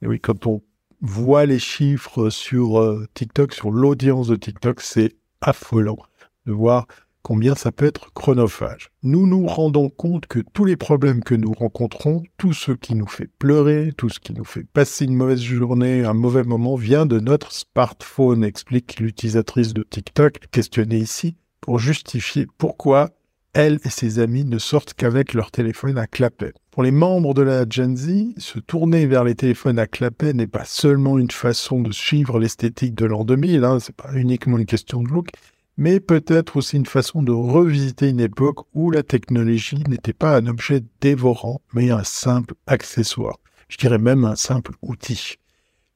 Et 0.00 0.06
oui, 0.06 0.20
quand 0.20 0.46
on 0.46 0.62
voit 1.02 1.44
les 1.44 1.58
chiffres 1.58 2.30
sur 2.30 2.80
euh, 2.80 3.06
TikTok, 3.12 3.52
sur 3.52 3.70
l'audience 3.70 4.28
de 4.28 4.36
TikTok, 4.36 4.80
c'est 4.80 5.16
affolant 5.42 5.98
de 6.46 6.52
voir 6.52 6.86
combien 7.22 7.54
ça 7.54 7.72
peut 7.72 7.86
être 7.86 8.12
chronophage. 8.12 8.90
Nous 9.02 9.26
nous 9.26 9.46
rendons 9.46 9.88
compte 9.88 10.26
que 10.26 10.40
tous 10.52 10.66
les 10.66 10.76
problèmes 10.76 11.24
que 11.24 11.34
nous 11.34 11.52
rencontrons, 11.52 12.22
tout 12.36 12.52
ce 12.52 12.72
qui 12.72 12.94
nous 12.94 13.06
fait 13.06 13.30
pleurer, 13.38 13.92
tout 13.96 14.10
ce 14.10 14.20
qui 14.20 14.34
nous 14.34 14.44
fait 14.44 14.64
passer 14.64 15.06
une 15.06 15.16
mauvaise 15.16 15.40
journée, 15.40 16.04
un 16.04 16.12
mauvais 16.12 16.44
moment, 16.44 16.76
vient 16.76 17.06
de 17.06 17.18
notre 17.18 17.50
smartphone, 17.50 18.44
explique 18.44 19.00
l'utilisatrice 19.00 19.72
de 19.72 19.82
TikTok, 19.82 20.38
questionnée 20.52 20.98
ici, 20.98 21.36
pour 21.62 21.78
justifier 21.78 22.46
pourquoi 22.58 23.10
elle 23.54 23.78
et 23.84 23.90
ses 23.90 24.18
amis 24.18 24.44
ne 24.44 24.58
sortent 24.58 24.94
qu'avec 24.94 25.32
leur 25.32 25.50
téléphone 25.50 25.96
à 25.96 26.06
clapet. 26.06 26.52
Pour 26.72 26.82
les 26.82 26.90
membres 26.90 27.34
de 27.34 27.42
la 27.42 27.64
Gen 27.68 27.96
Z, 27.96 28.34
se 28.36 28.58
tourner 28.58 29.06
vers 29.06 29.24
les 29.24 29.36
téléphones 29.36 29.78
à 29.78 29.86
clapet 29.86 30.34
n'est 30.34 30.48
pas 30.48 30.64
seulement 30.64 31.18
une 31.18 31.30
façon 31.30 31.80
de 31.80 31.92
suivre 31.92 32.40
l'esthétique 32.40 32.96
de 32.96 33.06
l'an 33.06 33.24
2000, 33.24 33.64
hein, 33.64 33.78
c'est 33.80 33.94
pas 33.94 34.12
uniquement 34.14 34.58
une 34.58 34.66
question 34.66 35.02
de 35.02 35.08
look, 35.08 35.28
mais 35.76 36.00
peut-être 36.00 36.56
aussi 36.56 36.76
une 36.76 36.86
façon 36.86 37.22
de 37.22 37.32
revisiter 37.32 38.08
une 38.08 38.20
époque 38.20 38.66
où 38.74 38.90
la 38.90 39.02
technologie 39.02 39.82
n'était 39.88 40.12
pas 40.12 40.36
un 40.36 40.46
objet 40.46 40.82
dévorant, 41.00 41.60
mais 41.72 41.90
un 41.90 42.04
simple 42.04 42.54
accessoire. 42.66 43.38
Je 43.68 43.78
dirais 43.78 43.98
même 43.98 44.24
un 44.24 44.36
simple 44.36 44.72
outil. 44.82 45.36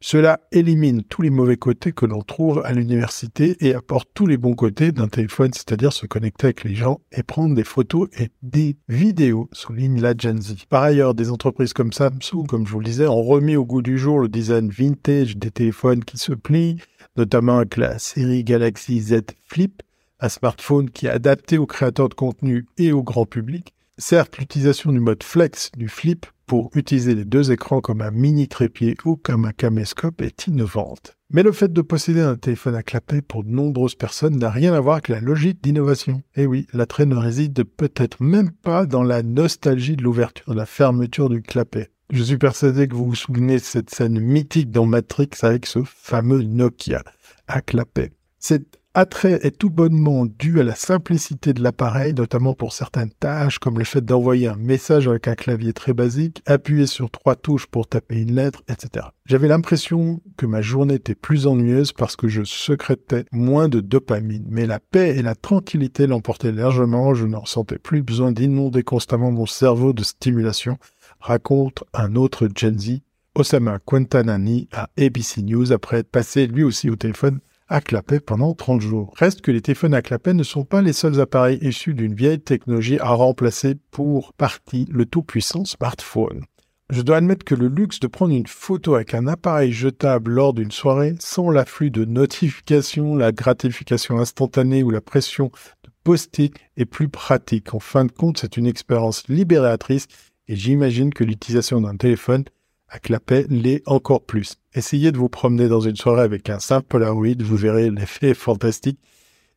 Cela 0.01 0.39
élimine 0.53 1.03
tous 1.03 1.22
les 1.22 1.31
mauvais 1.31 1.57
côtés 1.57 1.91
que 1.91 2.07
l'on 2.07 2.22
trouve 2.22 2.62
à 2.64 2.72
l'université 2.72 3.57
et 3.59 3.74
apporte 3.74 4.09
tous 4.14 4.26
les 4.26 4.37
bons 4.37 4.55
côtés 4.55 4.93
d'un 4.93 5.09
téléphone, 5.09 5.51
c'est-à-dire 5.53 5.93
se 5.93 6.07
connecter 6.07 6.47
avec 6.47 6.62
les 6.62 6.76
gens 6.76 7.01
et 7.11 7.24
prendre 7.24 7.57
des 7.57 7.64
photos 7.64 8.09
et 8.16 8.29
des 8.43 8.76
vidéos, 8.89 9.49
souligne 9.51 10.01
la 10.01 10.14
Gen 10.16 10.41
Z. 10.41 10.66
Par 10.68 10.85
ailleurs, 10.85 11.14
des 11.14 11.31
entreprises 11.31 11.72
comme 11.72 11.93
Samsung, 11.93 12.47
comme 12.49 12.64
je 12.64 12.70
vous 12.70 12.79
le 12.79 12.85
disais, 12.85 13.09
ont 13.09 13.22
remis 13.22 13.57
au 13.57 13.64
goût 13.64 13.83
du 13.83 13.99
jour 13.99 14.20
le 14.20 14.29
design 14.29 14.70
vintage 14.70 15.37
des 15.37 15.51
téléphones 15.51 16.05
qui 16.05 16.16
se 16.16 16.33
plient, 16.33 16.76
notamment 17.19 17.59
avec 17.59 17.77
la 17.77 17.99
série 17.99 18.45
Galaxy 18.45 19.01
Z 19.01 19.23
Flip, 19.45 19.83
un 20.21 20.29
smartphone 20.29 20.89
qui 20.89 21.07
est 21.07 21.11
adapté 21.11 21.59
aux 21.59 21.66
créateurs 21.66 22.09
de 22.09 22.14
contenu 22.14 22.66
et 22.79 22.93
au 22.93 23.03
grand 23.03 23.27
public. 23.27 23.75
Certes, 23.99 24.39
l'utilisation 24.39 24.93
du 24.93 25.01
mode 25.01 25.23
flex 25.23 25.73
du 25.77 25.89
flip 25.89 26.27
pour 26.47 26.71
utiliser 26.75 27.14
les 27.14 27.25
deux 27.25 27.51
écrans 27.53 27.81
comme 27.81 28.01
un 28.01 28.12
mini 28.12 28.49
trépied 28.49 28.97
ou 29.05 29.16
comme 29.16 29.45
un 29.45 29.53
caméscope 29.53 30.23
est 30.23 30.47
innovante. 30.47 31.14
Mais 31.31 31.43
le 31.43 31.53
fait 31.53 31.71
de 31.71 31.83
posséder 31.83 32.21
un 32.23 32.37
téléphone 32.37 32.75
à 32.75 32.83
clapet 32.83 33.21
pour 33.21 33.45
de 33.45 33.51
nombreuses 33.51 33.97
personnes 33.97 34.39
n'a 34.39 34.51
rien 34.51 34.73
à 34.73 34.81
voir 34.81 34.95
avec 34.95 35.09
la 35.09 35.21
logique 35.21 35.62
d'innovation. 35.62 36.23
Et 36.37 36.47
oui, 36.47 36.66
l'attrait 36.73 37.05
ne 37.05 37.16
réside 37.16 37.64
peut-être 37.64 38.23
même 38.23 38.51
pas 38.51 38.87
dans 38.87 39.03
la 39.03 39.23
nostalgie 39.23 39.97
de 39.97 40.03
l'ouverture, 40.03 40.53
de 40.53 40.59
la 40.59 40.64
fermeture 40.64 41.29
du 41.29 41.43
clapet. 41.43 41.91
Je 42.11 42.22
suis 42.22 42.38
persuadé 42.38 42.88
que 42.88 42.94
vous 42.94 43.04
vous 43.04 43.14
souvenez 43.14 43.56
de 43.56 43.62
cette 43.62 43.90
scène 43.90 44.18
mythique 44.18 44.70
dans 44.70 44.86
Matrix 44.86 45.28
avec 45.42 45.66
ce 45.66 45.80
fameux 45.84 46.42
Nokia 46.42 47.02
à 47.48 47.61
clapet. 47.61 48.12
Cet 48.38 48.78
attrait 48.94 49.38
est 49.42 49.59
tout 49.59 49.68
bonnement 49.68 50.24
dû 50.24 50.59
à 50.59 50.64
la 50.64 50.74
simplicité 50.74 51.52
de 51.52 51.62
l'appareil, 51.62 52.14
notamment 52.14 52.54
pour 52.54 52.72
certaines 52.72 53.11
tâches 53.11 53.59
comme 53.59 53.78
le 53.78 53.84
fait 53.84 54.00
d'envoyer 54.00 54.48
un 54.48 54.56
message 54.56 55.06
avec 55.06 55.28
un 55.28 55.34
clavier 55.34 55.74
très 55.74 55.92
basique, 55.92 56.42
appuyer 56.46 56.86
sur 56.86 57.11
trois 57.11 57.36
touches 57.36 57.66
pour 57.66 57.86
taper 57.86 58.22
une 58.22 58.34
lettre, 58.34 58.62
etc. 58.68 59.09
J'avais 59.26 59.48
l'impression 59.48 60.22
que 60.38 60.46
ma 60.46 60.62
journée 60.62 60.94
était 60.94 61.14
plus 61.14 61.46
ennuyeuse 61.46 61.92
parce 61.92 62.16
que 62.16 62.26
je 62.26 62.42
secrétais 62.42 63.26
moins 63.32 63.68
de 63.68 63.80
dopamine, 63.80 64.46
mais 64.48 64.64
la 64.64 64.80
paix 64.80 65.14
et 65.18 65.22
la 65.22 65.34
tranquillité 65.34 66.06
l'emportaient 66.06 66.52
largement, 66.52 67.12
je 67.12 67.26
n'en 67.26 67.40
ressentais 67.40 67.78
plus 67.78 68.02
besoin 68.02 68.32
d'inonder 68.32 68.82
constamment 68.82 69.30
mon 69.30 69.44
cerveau 69.44 69.92
de 69.92 70.02
stimulation 70.02 70.78
raconte 71.21 71.85
un 71.95 72.16
autre 72.16 72.49
Gen 72.55 72.79
Z, 72.79 73.01
Osama 73.35 73.79
Quentanani, 73.79 74.69
à 74.73 74.91
ABC 74.99 75.43
News 75.43 75.73
après 75.73 75.99
être 75.99 76.11
passé 76.11 76.47
lui 76.47 76.64
aussi 76.64 76.91
au 76.91 76.97
téléphone 76.97 77.41
à 77.69 77.81
clapet 77.81 78.21
pendant 78.21 78.55
30 78.55 78.81
jours. 78.81 79.12
Reste 79.16 79.43
que 79.43 79.51
les 79.51 79.61
téléphones 79.61 79.95
à 79.95 80.03
clapet 80.03 80.35
ne 80.35 80.43
sont 80.43 80.64
pas 80.64 80.83
les 80.83 80.93
seuls 80.93 81.21
appareils 81.21 81.59
issus 81.61 81.95
d'une 81.95 82.14
vieille 82.14 82.41
technologie 82.41 82.99
à 82.99 83.11
remplacer 83.11 83.77
pour 83.91 84.33
partie 84.33 84.87
le 84.91 85.07
tout-puissant 85.07 85.64
smartphone. 85.64 86.45
Je 86.91 87.03
dois 87.03 87.19
admettre 87.19 87.45
que 87.45 87.55
le 87.55 87.69
luxe 87.69 88.01
de 88.01 88.07
prendre 88.07 88.33
une 88.33 88.47
photo 88.47 88.95
avec 88.95 89.12
un 89.12 89.27
appareil 89.27 89.73
jetable 89.73 90.31
lors 90.31 90.55
d'une 90.55 90.71
soirée 90.71 91.14
sans 91.21 91.51
l'afflux 91.51 91.91
de 91.91 92.07
notifications, 92.07 93.14
la 93.14 93.31
gratification 93.31 94.19
instantanée 94.19 94.83
ou 94.83 94.89
la 94.89 95.03
pression 95.03 95.51
de 95.85 95.91
poster 96.03 96.51
est 96.79 96.87
plus 96.87 97.11
pratique. 97.11 97.75
En 97.75 97.81
fin 97.81 98.07
de 98.07 98.12
compte, 98.12 98.39
c'est 98.39 98.57
une 98.57 98.66
expérience 98.66 99.29
libératrice 99.29 100.07
et 100.49 100.57
j'imagine 100.57 101.12
que 101.12 101.24
l'utilisation 101.24 101.80
d'un 101.80 101.96
téléphone 101.96 102.44
à 102.88 102.99
clapet 102.99 103.46
l'est 103.51 103.82
encore 103.86 104.24
plus. 104.24 104.57
Essayez 104.74 105.12
de 105.12 105.18
vous 105.18 105.28
promener 105.28 105.68
dans 105.68 105.80
une 105.80 105.96
soirée 105.96 106.22
avec 106.22 106.49
un 106.49 106.59
simple 106.59 106.86
Polaroid, 106.88 107.36
vous 107.40 107.57
verrez 107.57 107.90
l'effet 107.90 108.34
fantastique 108.34 108.99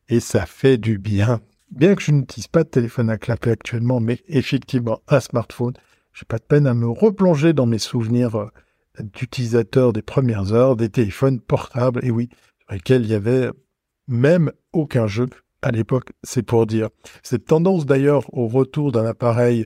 et 0.08 0.20
ça 0.20 0.46
fait 0.46 0.76
du 0.76 0.98
bien. 0.98 1.40
Bien 1.70 1.94
que 1.94 2.02
je 2.02 2.12
n'utilise 2.12 2.48
pas 2.48 2.64
de 2.64 2.68
téléphone 2.68 3.08
à 3.08 3.16
clapet 3.16 3.50
actuellement, 3.50 4.00
mais 4.00 4.20
effectivement 4.28 5.00
un 5.08 5.20
smartphone, 5.20 5.72
j'ai 6.12 6.26
pas 6.26 6.36
de 6.36 6.44
peine 6.44 6.66
à 6.66 6.74
me 6.74 6.86
replonger 6.86 7.54
dans 7.54 7.64
mes 7.64 7.78
souvenirs 7.78 8.36
euh, 8.36 8.50
d'utilisateurs 9.00 9.94
des 9.94 10.02
premières 10.02 10.52
heures 10.52 10.76
des 10.76 10.90
téléphones 10.90 11.40
portables, 11.40 12.04
et 12.04 12.10
oui, 12.10 12.28
sur 12.60 12.74
lesquels 12.74 13.04
il 13.04 13.10
y 13.10 13.14
avait 13.14 13.48
même 14.06 14.52
aucun 14.74 15.06
jeu 15.06 15.28
à 15.62 15.70
l'époque, 15.70 16.10
c'est 16.22 16.42
pour 16.42 16.66
dire. 16.66 16.90
Cette 17.22 17.46
tendance 17.46 17.86
d'ailleurs 17.86 18.26
au 18.36 18.48
retour 18.48 18.92
d'un 18.92 19.06
appareil 19.06 19.64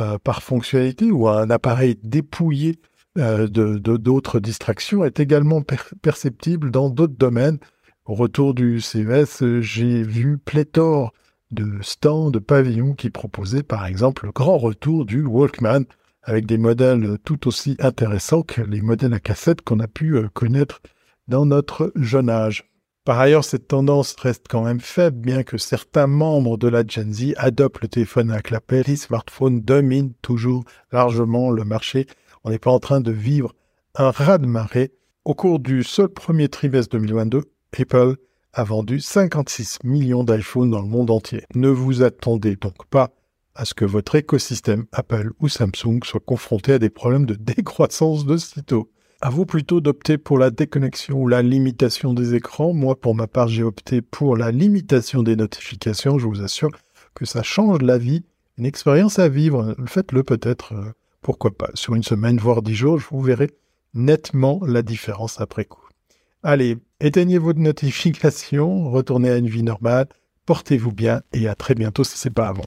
euh, 0.00 0.18
par 0.22 0.42
fonctionnalité 0.42 1.10
ou 1.10 1.28
un 1.28 1.50
appareil 1.50 1.98
dépouillé 2.02 2.76
euh, 3.16 3.48
de 3.48 3.78
d'autres 3.78 4.38
distractions 4.38 5.04
est 5.04 5.18
également 5.18 5.62
perceptible 6.02 6.70
dans 6.70 6.90
d'autres 6.90 7.16
domaines. 7.16 7.58
Au 8.04 8.14
retour 8.14 8.54
du 8.54 8.80
CES, 8.80 9.42
j'ai 9.60 10.02
vu 10.02 10.38
pléthore 10.38 11.12
de 11.50 11.78
stands, 11.80 12.30
de 12.30 12.38
pavillons 12.38 12.94
qui 12.94 13.10
proposaient 13.10 13.62
par 13.62 13.86
exemple 13.86 14.26
le 14.26 14.32
grand 14.32 14.58
retour 14.58 15.04
du 15.04 15.24
Walkman 15.24 15.84
avec 16.22 16.44
des 16.44 16.58
modèles 16.58 17.16
tout 17.24 17.48
aussi 17.48 17.76
intéressants 17.80 18.42
que 18.42 18.60
les 18.60 18.82
modèles 18.82 19.14
à 19.14 19.20
cassette 19.20 19.62
qu'on 19.62 19.80
a 19.80 19.88
pu 19.88 20.16
euh, 20.16 20.28
connaître 20.32 20.80
dans 21.26 21.46
notre 21.46 21.92
jeune 21.96 22.28
âge. 22.28 22.70
Par 23.08 23.20
ailleurs, 23.20 23.42
cette 23.42 23.68
tendance 23.68 24.14
reste 24.18 24.48
quand 24.50 24.64
même 24.64 24.80
faible, 24.80 25.16
bien 25.16 25.42
que 25.42 25.56
certains 25.56 26.06
membres 26.06 26.58
de 26.58 26.68
la 26.68 26.86
Gen 26.86 27.10
Z 27.10 27.32
adoptent 27.38 27.80
le 27.80 27.88
téléphone 27.88 28.30
à 28.30 28.42
clapet. 28.42 28.82
Les 28.86 28.96
smartphones 28.96 29.62
dominent 29.62 30.12
toujours 30.20 30.64
largement 30.92 31.50
le 31.50 31.64
marché. 31.64 32.06
On 32.44 32.50
n'est 32.50 32.58
pas 32.58 32.70
en 32.70 32.80
train 32.80 33.00
de 33.00 33.10
vivre 33.10 33.54
un 33.94 34.10
raz-de-marée. 34.10 34.92
Au 35.24 35.34
cours 35.34 35.58
du 35.58 35.84
seul 35.84 36.08
premier 36.10 36.50
trimestre 36.50 36.98
2022, 36.98 37.44
Apple 37.80 38.16
a 38.52 38.62
vendu 38.62 39.00
56 39.00 39.78
millions 39.84 40.22
d'iPhones 40.22 40.72
dans 40.72 40.82
le 40.82 40.88
monde 40.88 41.10
entier. 41.10 41.44
Ne 41.54 41.70
vous 41.70 42.02
attendez 42.02 42.56
donc 42.56 42.84
pas 42.90 43.12
à 43.54 43.64
ce 43.64 43.72
que 43.72 43.86
votre 43.86 44.16
écosystème 44.16 44.84
Apple 44.92 45.30
ou 45.40 45.48
Samsung 45.48 46.00
soit 46.04 46.20
confronté 46.20 46.74
à 46.74 46.78
des 46.78 46.90
problèmes 46.90 47.24
de 47.24 47.34
décroissance 47.40 48.26
de 48.26 48.36
sitôt. 48.36 48.90
À 49.20 49.30
vous 49.30 49.46
plutôt 49.46 49.80
d'opter 49.80 50.16
pour 50.16 50.38
la 50.38 50.50
déconnexion 50.50 51.20
ou 51.20 51.26
la 51.26 51.42
limitation 51.42 52.14
des 52.14 52.36
écrans. 52.36 52.72
Moi, 52.72 52.94
pour 52.94 53.16
ma 53.16 53.26
part, 53.26 53.48
j'ai 53.48 53.64
opté 53.64 54.00
pour 54.00 54.36
la 54.36 54.52
limitation 54.52 55.24
des 55.24 55.34
notifications. 55.34 56.20
Je 56.20 56.26
vous 56.28 56.40
assure 56.40 56.70
que 57.14 57.24
ça 57.24 57.42
change 57.42 57.82
la 57.82 57.98
vie, 57.98 58.22
une 58.58 58.64
expérience 58.64 59.18
à 59.18 59.28
vivre. 59.28 59.74
Faites-le 59.86 60.22
peut-être, 60.22 60.72
euh, 60.72 60.92
pourquoi 61.20 61.50
pas, 61.50 61.70
sur 61.74 61.96
une 61.96 62.04
semaine, 62.04 62.38
voire 62.38 62.62
dix 62.62 62.76
jours. 62.76 63.00
Vous 63.10 63.20
verrez 63.20 63.50
nettement 63.92 64.60
la 64.64 64.82
différence 64.82 65.40
après 65.40 65.64
coup. 65.64 65.88
Allez, 66.44 66.76
éteignez 67.00 67.38
votre 67.38 67.58
notification, 67.58 68.88
retournez 68.88 69.30
à 69.30 69.36
une 69.36 69.48
vie 69.48 69.64
normale, 69.64 70.06
portez-vous 70.46 70.92
bien 70.92 71.22
et 71.32 71.48
à 71.48 71.56
très 71.56 71.74
bientôt 71.74 72.04
si 72.04 72.16
c'est 72.16 72.30
pas 72.30 72.46
avant. 72.46 72.66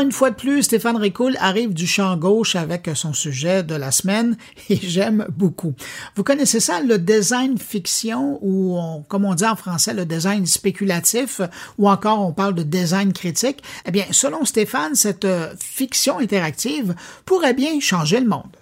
Une 0.00 0.12
fois 0.12 0.30
de 0.30 0.36
plus, 0.36 0.62
Stéphane 0.62 0.96
Ricoul 0.96 1.36
arrive 1.40 1.74
du 1.74 1.86
champ 1.86 2.16
gauche 2.16 2.56
avec 2.56 2.88
son 2.94 3.12
sujet 3.12 3.62
de 3.62 3.74
la 3.74 3.90
semaine 3.90 4.38
et 4.70 4.76
j'aime 4.76 5.26
beaucoup. 5.28 5.74
Vous 6.16 6.24
connaissez 6.24 6.58
ça, 6.58 6.80
le 6.80 6.98
design 6.98 7.58
fiction 7.58 8.38
ou, 8.40 8.78
comme 9.08 9.26
on 9.26 9.34
dit 9.34 9.44
en 9.44 9.56
français, 9.56 9.92
le 9.92 10.06
design 10.06 10.46
spéculatif 10.46 11.42
ou 11.76 11.86
encore 11.86 12.26
on 12.26 12.32
parle 12.32 12.54
de 12.54 12.62
design 12.62 13.12
critique? 13.12 13.62
Eh 13.84 13.90
bien, 13.90 14.06
selon 14.10 14.46
Stéphane, 14.46 14.94
cette 14.94 15.26
euh, 15.26 15.54
fiction 15.60 16.18
interactive 16.18 16.94
pourrait 17.26 17.54
bien 17.54 17.78
changer 17.78 18.20
le 18.20 18.26
monde. 18.26 18.56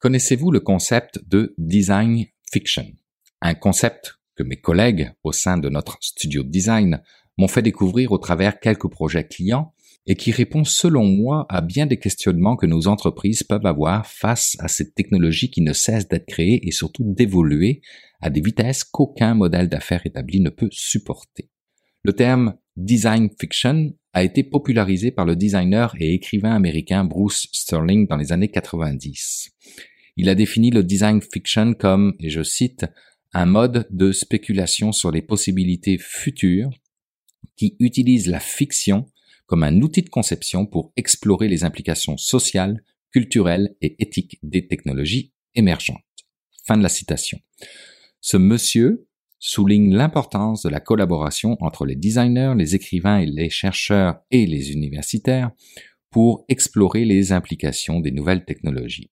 Connaissez-vous 0.00 0.50
le 0.50 0.60
concept 0.60 1.20
de 1.26 1.54
design 1.56 2.26
fiction? 2.52 2.84
Un 3.40 3.54
concept 3.54 4.15
que 4.36 4.42
mes 4.42 4.56
collègues 4.56 5.12
au 5.24 5.32
sein 5.32 5.58
de 5.58 5.68
notre 5.68 5.98
studio 6.00 6.42
de 6.42 6.50
design 6.50 7.02
m'ont 7.38 7.48
fait 7.48 7.62
découvrir 7.62 8.12
au 8.12 8.18
travers 8.18 8.60
quelques 8.60 8.88
projets 8.88 9.26
clients 9.26 9.72
et 10.06 10.14
qui 10.14 10.30
répond 10.30 10.64
selon 10.64 11.04
moi 11.04 11.46
à 11.48 11.60
bien 11.60 11.86
des 11.86 11.98
questionnements 11.98 12.56
que 12.56 12.66
nos 12.66 12.86
entreprises 12.86 13.42
peuvent 13.42 13.66
avoir 13.66 14.06
face 14.06 14.56
à 14.60 14.68
cette 14.68 14.94
technologie 14.94 15.50
qui 15.50 15.62
ne 15.62 15.72
cesse 15.72 16.06
d'être 16.06 16.26
créée 16.26 16.66
et 16.66 16.70
surtout 16.70 17.02
d'évoluer 17.04 17.80
à 18.20 18.30
des 18.30 18.40
vitesses 18.40 18.84
qu'aucun 18.84 19.34
modèle 19.34 19.68
d'affaires 19.68 20.06
établi 20.06 20.40
ne 20.40 20.50
peut 20.50 20.68
supporter. 20.70 21.50
Le 22.04 22.12
terme 22.12 22.54
design 22.76 23.30
fiction 23.38 23.92
a 24.12 24.22
été 24.22 24.44
popularisé 24.44 25.10
par 25.10 25.24
le 25.24 25.34
designer 25.34 25.94
et 25.98 26.14
écrivain 26.14 26.54
américain 26.54 27.04
Bruce 27.04 27.48
Sterling 27.52 28.06
dans 28.06 28.16
les 28.16 28.32
années 28.32 28.50
90. 28.50 29.50
Il 30.16 30.28
a 30.28 30.34
défini 30.34 30.70
le 30.70 30.82
design 30.82 31.20
fiction 31.20 31.74
comme, 31.74 32.14
et 32.20 32.30
je 32.30 32.42
cite, 32.42 32.86
un 33.32 33.46
mode 33.46 33.86
de 33.90 34.12
spéculation 34.12 34.92
sur 34.92 35.10
les 35.10 35.22
possibilités 35.22 35.98
futures 35.98 36.70
qui 37.56 37.76
utilise 37.80 38.28
la 38.28 38.40
fiction 38.40 39.10
comme 39.46 39.62
un 39.62 39.80
outil 39.80 40.02
de 40.02 40.08
conception 40.08 40.66
pour 40.66 40.92
explorer 40.96 41.48
les 41.48 41.64
implications 41.64 42.16
sociales, 42.16 42.82
culturelles 43.10 43.74
et 43.80 43.96
éthiques 44.02 44.38
des 44.42 44.66
technologies 44.66 45.32
émergentes. 45.54 46.02
Fin 46.66 46.76
de 46.76 46.82
la 46.82 46.88
citation. 46.88 47.38
Ce 48.20 48.36
monsieur 48.36 49.06
souligne 49.38 49.94
l'importance 49.94 50.62
de 50.62 50.68
la 50.68 50.80
collaboration 50.80 51.56
entre 51.60 51.86
les 51.86 51.94
designers, 51.94 52.54
les 52.56 52.74
écrivains 52.74 53.18
et 53.18 53.26
les 53.26 53.50
chercheurs 53.50 54.20
et 54.30 54.46
les 54.46 54.72
universitaires 54.72 55.52
pour 56.10 56.44
explorer 56.48 57.04
les 57.04 57.32
implications 57.32 58.00
des 58.00 58.10
nouvelles 58.10 58.44
technologies. 58.44 59.10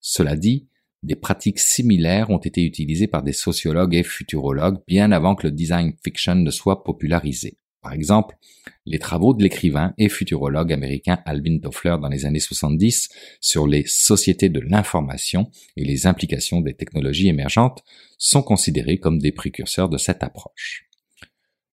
Cela 0.00 0.36
dit, 0.36 0.68
des 1.04 1.16
pratiques 1.16 1.58
similaires 1.58 2.30
ont 2.30 2.38
été 2.38 2.64
utilisées 2.64 3.06
par 3.06 3.22
des 3.22 3.34
sociologues 3.34 3.94
et 3.94 4.02
futurologues 4.02 4.78
bien 4.88 5.12
avant 5.12 5.34
que 5.34 5.46
le 5.46 5.52
design 5.52 5.92
fiction 6.02 6.34
ne 6.34 6.50
soit 6.50 6.82
popularisé. 6.82 7.58
Par 7.82 7.92
exemple, 7.92 8.38
les 8.86 8.98
travaux 8.98 9.34
de 9.34 9.42
l'écrivain 9.42 9.92
et 9.98 10.08
futurologue 10.08 10.72
américain 10.72 11.18
Alvin 11.26 11.58
Toffler 11.58 11.96
dans 12.00 12.08
les 12.08 12.24
années 12.24 12.40
70 12.40 13.10
sur 13.42 13.66
les 13.66 13.84
sociétés 13.86 14.48
de 14.48 14.60
l'information 14.60 15.50
et 15.76 15.84
les 15.84 16.06
implications 16.06 16.62
des 16.62 16.72
technologies 16.72 17.28
émergentes 17.28 17.84
sont 18.16 18.42
considérés 18.42 18.98
comme 18.98 19.18
des 19.18 19.32
précurseurs 19.32 19.90
de 19.90 19.98
cette 19.98 20.22
approche. 20.22 20.88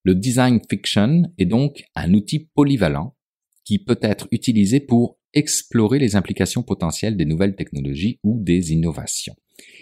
Le 0.04 0.14
design 0.14 0.60
fiction 0.70 1.32
est 1.38 1.46
donc 1.46 1.86
un 1.96 2.14
outil 2.14 2.50
polyvalent 2.54 3.16
qui 3.64 3.80
peut 3.80 4.00
être 4.02 4.28
utilisé 4.32 4.82
pour 4.82 5.21
explorer 5.34 6.00
les 6.00 6.16
implications 6.16 6.64
potentielles 6.64 7.18
des 7.18 7.26
nouvelles 7.26 7.56
technologies 7.56 8.20
ou 8.24 8.40
des 8.42 8.74
innovations. 8.74 9.36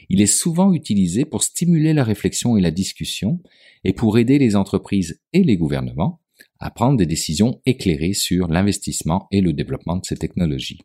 Il 0.10 0.22
est 0.22 0.26
souvent 0.26 0.74
utilisé 0.74 1.26
pour 1.26 1.44
stimuler 1.44 1.94
la 1.94 2.04
réflexion 2.04 2.58
et 2.58 2.62
la 2.62 2.72
discussion 2.72 3.42
et 3.84 3.94
pour 3.94 4.18
aider 4.18 4.40
les 4.40 4.56
entreprises 4.56 5.22
et 5.34 5.44
les 5.44 5.58
gouvernements 5.58 6.22
à 6.60 6.72
prendre 6.72 6.98
des 6.98 7.06
décisions 7.06 7.62
éclairées 7.66 8.14
sur 8.14 8.48
l'investissement 8.48 9.28
et 9.32 9.42
le 9.42 9.54
développement 9.54 9.98
de 9.98 10.06
ces 10.06 10.18
technologies. 10.18 10.80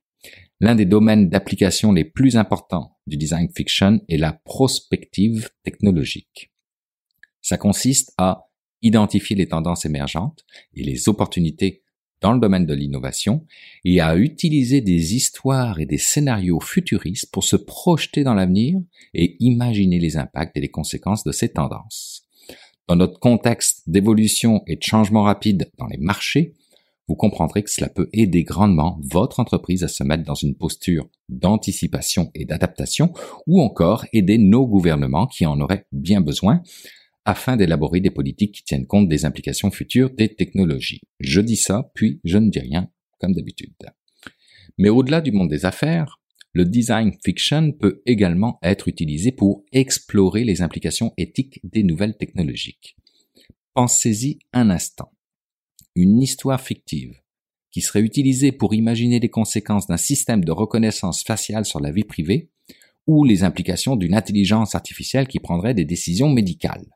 L'un 0.60 0.74
des 0.74 0.86
domaines 0.86 1.28
d'application 1.28 1.92
les 1.92 2.04
plus 2.04 2.36
importants 2.36 2.96
du 3.06 3.16
design 3.16 3.48
fiction 3.54 4.00
est 4.08 4.16
la 4.16 4.32
prospective 4.32 5.50
technologique. 5.62 6.52
Ça 7.42 7.58
consiste 7.58 8.14
à 8.16 8.48
identifier 8.82 9.36
les 9.36 9.48
tendances 9.48 9.84
émergentes 9.84 10.44
et 10.74 10.82
les 10.82 11.08
opportunités 11.08 11.83
dans 12.24 12.32
le 12.32 12.40
domaine 12.40 12.64
de 12.64 12.72
l'innovation 12.72 13.44
et 13.84 14.00
à 14.00 14.16
utiliser 14.16 14.80
des 14.80 15.14
histoires 15.14 15.78
et 15.78 15.84
des 15.84 15.98
scénarios 15.98 16.58
futuristes 16.58 17.30
pour 17.30 17.44
se 17.44 17.54
projeter 17.54 18.24
dans 18.24 18.32
l'avenir 18.32 18.80
et 19.12 19.36
imaginer 19.40 19.98
les 19.98 20.16
impacts 20.16 20.56
et 20.56 20.62
les 20.62 20.70
conséquences 20.70 21.22
de 21.22 21.32
ces 21.32 21.50
tendances. 21.50 22.26
Dans 22.88 22.96
notre 22.96 23.20
contexte 23.20 23.82
d'évolution 23.86 24.62
et 24.66 24.76
de 24.76 24.82
changement 24.82 25.24
rapide 25.24 25.70
dans 25.76 25.86
les 25.86 25.98
marchés, 25.98 26.54
vous 27.08 27.14
comprendrez 27.14 27.62
que 27.62 27.70
cela 27.70 27.90
peut 27.90 28.08
aider 28.14 28.42
grandement 28.42 28.98
votre 29.02 29.38
entreprise 29.38 29.84
à 29.84 29.88
se 29.88 30.02
mettre 30.02 30.24
dans 30.24 30.34
une 30.34 30.54
posture 30.54 31.06
d'anticipation 31.28 32.30
et 32.34 32.46
d'adaptation, 32.46 33.12
ou 33.46 33.60
encore 33.60 34.06
aider 34.14 34.38
nos 34.38 34.66
gouvernements 34.66 35.26
qui 35.26 35.44
en 35.44 35.60
auraient 35.60 35.84
bien 35.92 36.22
besoin 36.22 36.62
afin 37.24 37.56
d'élaborer 37.56 38.00
des 38.00 38.10
politiques 38.10 38.54
qui 38.56 38.64
tiennent 38.64 38.86
compte 38.86 39.08
des 39.08 39.24
implications 39.24 39.70
futures 39.70 40.10
des 40.10 40.34
technologies. 40.34 41.00
Je 41.20 41.40
dis 41.40 41.56
ça, 41.56 41.90
puis 41.94 42.20
je 42.24 42.38
ne 42.38 42.50
dis 42.50 42.60
rien, 42.60 42.90
comme 43.18 43.32
d'habitude. 43.32 43.74
Mais 44.78 44.88
au-delà 44.88 45.20
du 45.20 45.32
monde 45.32 45.50
des 45.50 45.64
affaires, 45.64 46.20
le 46.52 46.64
design 46.64 47.12
fiction 47.24 47.72
peut 47.72 48.02
également 48.06 48.58
être 48.62 48.88
utilisé 48.88 49.32
pour 49.32 49.64
explorer 49.72 50.44
les 50.44 50.62
implications 50.62 51.12
éthiques 51.16 51.60
des 51.64 51.82
nouvelles 51.82 52.16
technologies. 52.16 52.78
Pensez-y 53.74 54.38
un 54.52 54.70
instant. 54.70 55.10
Une 55.96 56.22
histoire 56.22 56.60
fictive 56.60 57.20
qui 57.72 57.80
serait 57.80 58.02
utilisée 58.02 58.52
pour 58.52 58.72
imaginer 58.72 59.18
les 59.18 59.30
conséquences 59.30 59.88
d'un 59.88 59.96
système 59.96 60.44
de 60.44 60.52
reconnaissance 60.52 61.24
faciale 61.24 61.64
sur 61.64 61.80
la 61.80 61.90
vie 61.90 62.04
privée 62.04 62.50
ou 63.08 63.24
les 63.24 63.42
implications 63.42 63.96
d'une 63.96 64.14
intelligence 64.14 64.76
artificielle 64.76 65.26
qui 65.26 65.40
prendrait 65.40 65.74
des 65.74 65.84
décisions 65.84 66.30
médicales. 66.30 66.86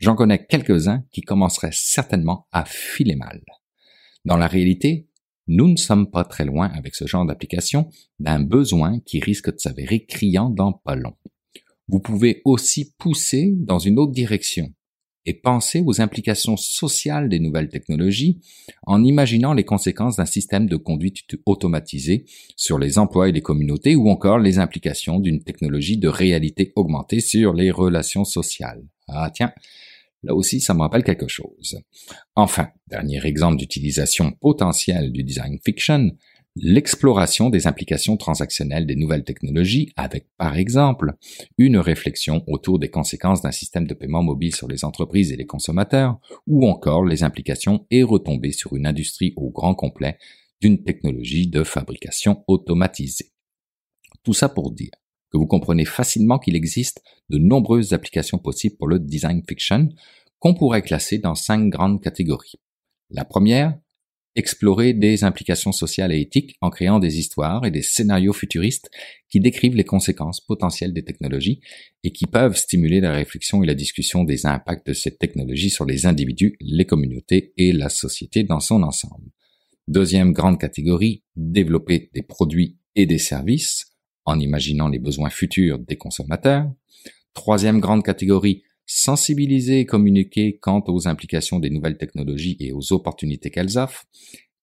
J'en 0.00 0.14
connais 0.14 0.46
quelques-uns 0.46 1.04
qui 1.12 1.20
commenceraient 1.20 1.70
certainement 1.72 2.46
à 2.52 2.64
filer 2.64 3.16
mal. 3.16 3.42
Dans 4.24 4.38
la 4.38 4.46
réalité, 4.46 5.08
nous 5.46 5.68
ne 5.68 5.76
sommes 5.76 6.10
pas 6.10 6.24
très 6.24 6.44
loin 6.44 6.68
avec 6.68 6.94
ce 6.94 7.06
genre 7.06 7.26
d'application 7.26 7.90
d'un 8.18 8.40
besoin 8.40 9.00
qui 9.00 9.20
risque 9.20 9.52
de 9.52 9.58
s'avérer 9.58 10.06
criant 10.06 10.48
dans 10.48 10.72
pas 10.72 10.94
long. 10.94 11.16
Vous 11.88 12.00
pouvez 12.00 12.40
aussi 12.44 12.94
pousser 12.98 13.52
dans 13.56 13.78
une 13.78 13.98
autre 13.98 14.12
direction 14.12 14.72
et 15.26 15.34
penser 15.34 15.82
aux 15.84 16.00
implications 16.00 16.56
sociales 16.56 17.28
des 17.28 17.40
nouvelles 17.40 17.68
technologies 17.68 18.40
en 18.86 19.04
imaginant 19.04 19.52
les 19.52 19.64
conséquences 19.64 20.16
d'un 20.16 20.24
système 20.24 20.66
de 20.66 20.76
conduite 20.76 21.18
automatisé 21.44 22.24
sur 22.56 22.78
les 22.78 22.96
emplois 22.96 23.28
et 23.28 23.32
les 23.32 23.42
communautés 23.42 23.96
ou 23.96 24.08
encore 24.08 24.38
les 24.38 24.58
implications 24.58 25.18
d'une 25.18 25.42
technologie 25.42 25.98
de 25.98 26.08
réalité 26.08 26.72
augmentée 26.74 27.20
sur 27.20 27.52
les 27.52 27.70
relations 27.70 28.24
sociales. 28.24 28.82
Ah 29.08 29.30
tiens, 29.34 29.52
Là 30.22 30.34
aussi, 30.34 30.60
ça 30.60 30.74
me 30.74 30.80
rappelle 30.80 31.04
quelque 31.04 31.28
chose. 31.28 31.78
Enfin, 32.34 32.68
dernier 32.88 33.24
exemple 33.24 33.56
d'utilisation 33.56 34.32
potentielle 34.32 35.12
du 35.12 35.24
design 35.24 35.58
fiction, 35.64 36.10
l'exploration 36.56 37.48
des 37.48 37.66
implications 37.66 38.16
transactionnelles 38.16 38.86
des 38.86 38.96
nouvelles 38.96 39.24
technologies 39.24 39.92
avec, 39.96 40.26
par 40.36 40.56
exemple, 40.56 41.14
une 41.58 41.78
réflexion 41.78 42.42
autour 42.46 42.78
des 42.78 42.90
conséquences 42.90 43.42
d'un 43.42 43.52
système 43.52 43.86
de 43.86 43.94
paiement 43.94 44.22
mobile 44.22 44.54
sur 44.54 44.68
les 44.68 44.84
entreprises 44.84 45.32
et 45.32 45.36
les 45.36 45.46
consommateurs, 45.46 46.18
ou 46.46 46.66
encore 46.68 47.04
les 47.04 47.22
implications 47.22 47.86
et 47.90 48.02
retombées 48.02 48.52
sur 48.52 48.76
une 48.76 48.86
industrie 48.86 49.32
au 49.36 49.50
grand 49.50 49.74
complet 49.74 50.18
d'une 50.60 50.82
technologie 50.82 51.46
de 51.46 51.64
fabrication 51.64 52.44
automatisée. 52.46 53.32
Tout 54.22 54.34
ça 54.34 54.48
pour 54.50 54.72
dire 54.72 54.90
que 55.30 55.38
vous 55.38 55.46
comprenez 55.46 55.84
facilement 55.84 56.38
qu'il 56.38 56.56
existe 56.56 57.02
de 57.28 57.38
nombreuses 57.38 57.92
applications 57.92 58.38
possibles 58.38 58.76
pour 58.76 58.88
le 58.88 58.98
design 58.98 59.42
fiction 59.48 59.88
qu'on 60.38 60.54
pourrait 60.54 60.82
classer 60.82 61.18
dans 61.18 61.34
cinq 61.34 61.68
grandes 61.68 62.02
catégories. 62.02 62.54
La 63.10 63.24
première, 63.24 63.78
explorer 64.36 64.94
des 64.94 65.24
implications 65.24 65.72
sociales 65.72 66.12
et 66.12 66.20
éthiques 66.20 66.56
en 66.60 66.70
créant 66.70 66.98
des 66.98 67.18
histoires 67.18 67.66
et 67.66 67.70
des 67.70 67.82
scénarios 67.82 68.32
futuristes 68.32 68.90
qui 69.28 69.40
décrivent 69.40 69.74
les 69.74 69.84
conséquences 69.84 70.40
potentielles 70.40 70.92
des 70.92 71.04
technologies 71.04 71.60
et 72.04 72.12
qui 72.12 72.26
peuvent 72.26 72.56
stimuler 72.56 73.00
la 73.00 73.12
réflexion 73.12 73.62
et 73.62 73.66
la 73.66 73.74
discussion 73.74 74.24
des 74.24 74.46
impacts 74.46 74.86
de 74.86 74.92
cette 74.92 75.18
technologie 75.18 75.70
sur 75.70 75.84
les 75.84 76.06
individus, 76.06 76.56
les 76.60 76.86
communautés 76.86 77.52
et 77.56 77.72
la 77.72 77.88
société 77.88 78.44
dans 78.44 78.60
son 78.60 78.82
ensemble. 78.82 79.30
Deuxième 79.88 80.32
grande 80.32 80.60
catégorie, 80.60 81.24
développer 81.34 82.10
des 82.14 82.22
produits 82.22 82.78
et 82.94 83.06
des 83.06 83.18
services 83.18 83.89
en 84.24 84.38
imaginant 84.38 84.88
les 84.88 84.98
besoins 84.98 85.30
futurs 85.30 85.78
des 85.78 85.96
consommateurs. 85.96 86.70
Troisième 87.34 87.80
grande 87.80 88.04
catégorie, 88.04 88.62
sensibiliser 88.86 89.80
et 89.80 89.86
communiquer 89.86 90.58
quant 90.60 90.82
aux 90.88 91.06
implications 91.06 91.60
des 91.60 91.70
nouvelles 91.70 91.96
technologies 91.96 92.56
et 92.58 92.72
aux 92.72 92.92
opportunités 92.92 93.50
qu'elles 93.50 93.78
offrent. 93.78 94.04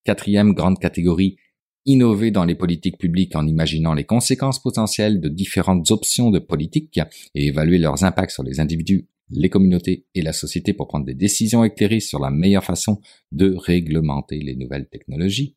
Quatrième 0.04 0.54
grande 0.54 0.80
catégorie, 0.80 1.38
innover 1.86 2.32
dans 2.32 2.44
les 2.44 2.56
politiques 2.56 2.98
publiques 2.98 3.36
en 3.36 3.48
imaginant 3.48 3.94
les 3.94 4.04
conséquences 4.04 4.62
potentielles 4.62 5.22
de 5.22 5.30
différentes 5.30 5.90
options 5.92 6.30
de 6.30 6.40
politique 6.40 7.00
et 7.34 7.48
évaluer 7.48 7.78
leurs 7.78 8.04
impacts 8.04 8.32
sur 8.32 8.44
les 8.44 8.60
individus, 8.60 9.08
les 9.30 9.50
communautés 9.50 10.06
et 10.14 10.22
la 10.22 10.34
société 10.34 10.74
pour 10.74 10.88
prendre 10.88 11.06
des 11.06 11.14
décisions 11.14 11.64
éclairées 11.64 12.02
sur 12.02 12.20
la 12.20 12.30
meilleure 12.30 12.66
façon 12.66 13.00
de 13.32 13.56
réglementer 13.56 14.40
les 14.40 14.56
nouvelles 14.56 14.88
technologies. 14.88 15.56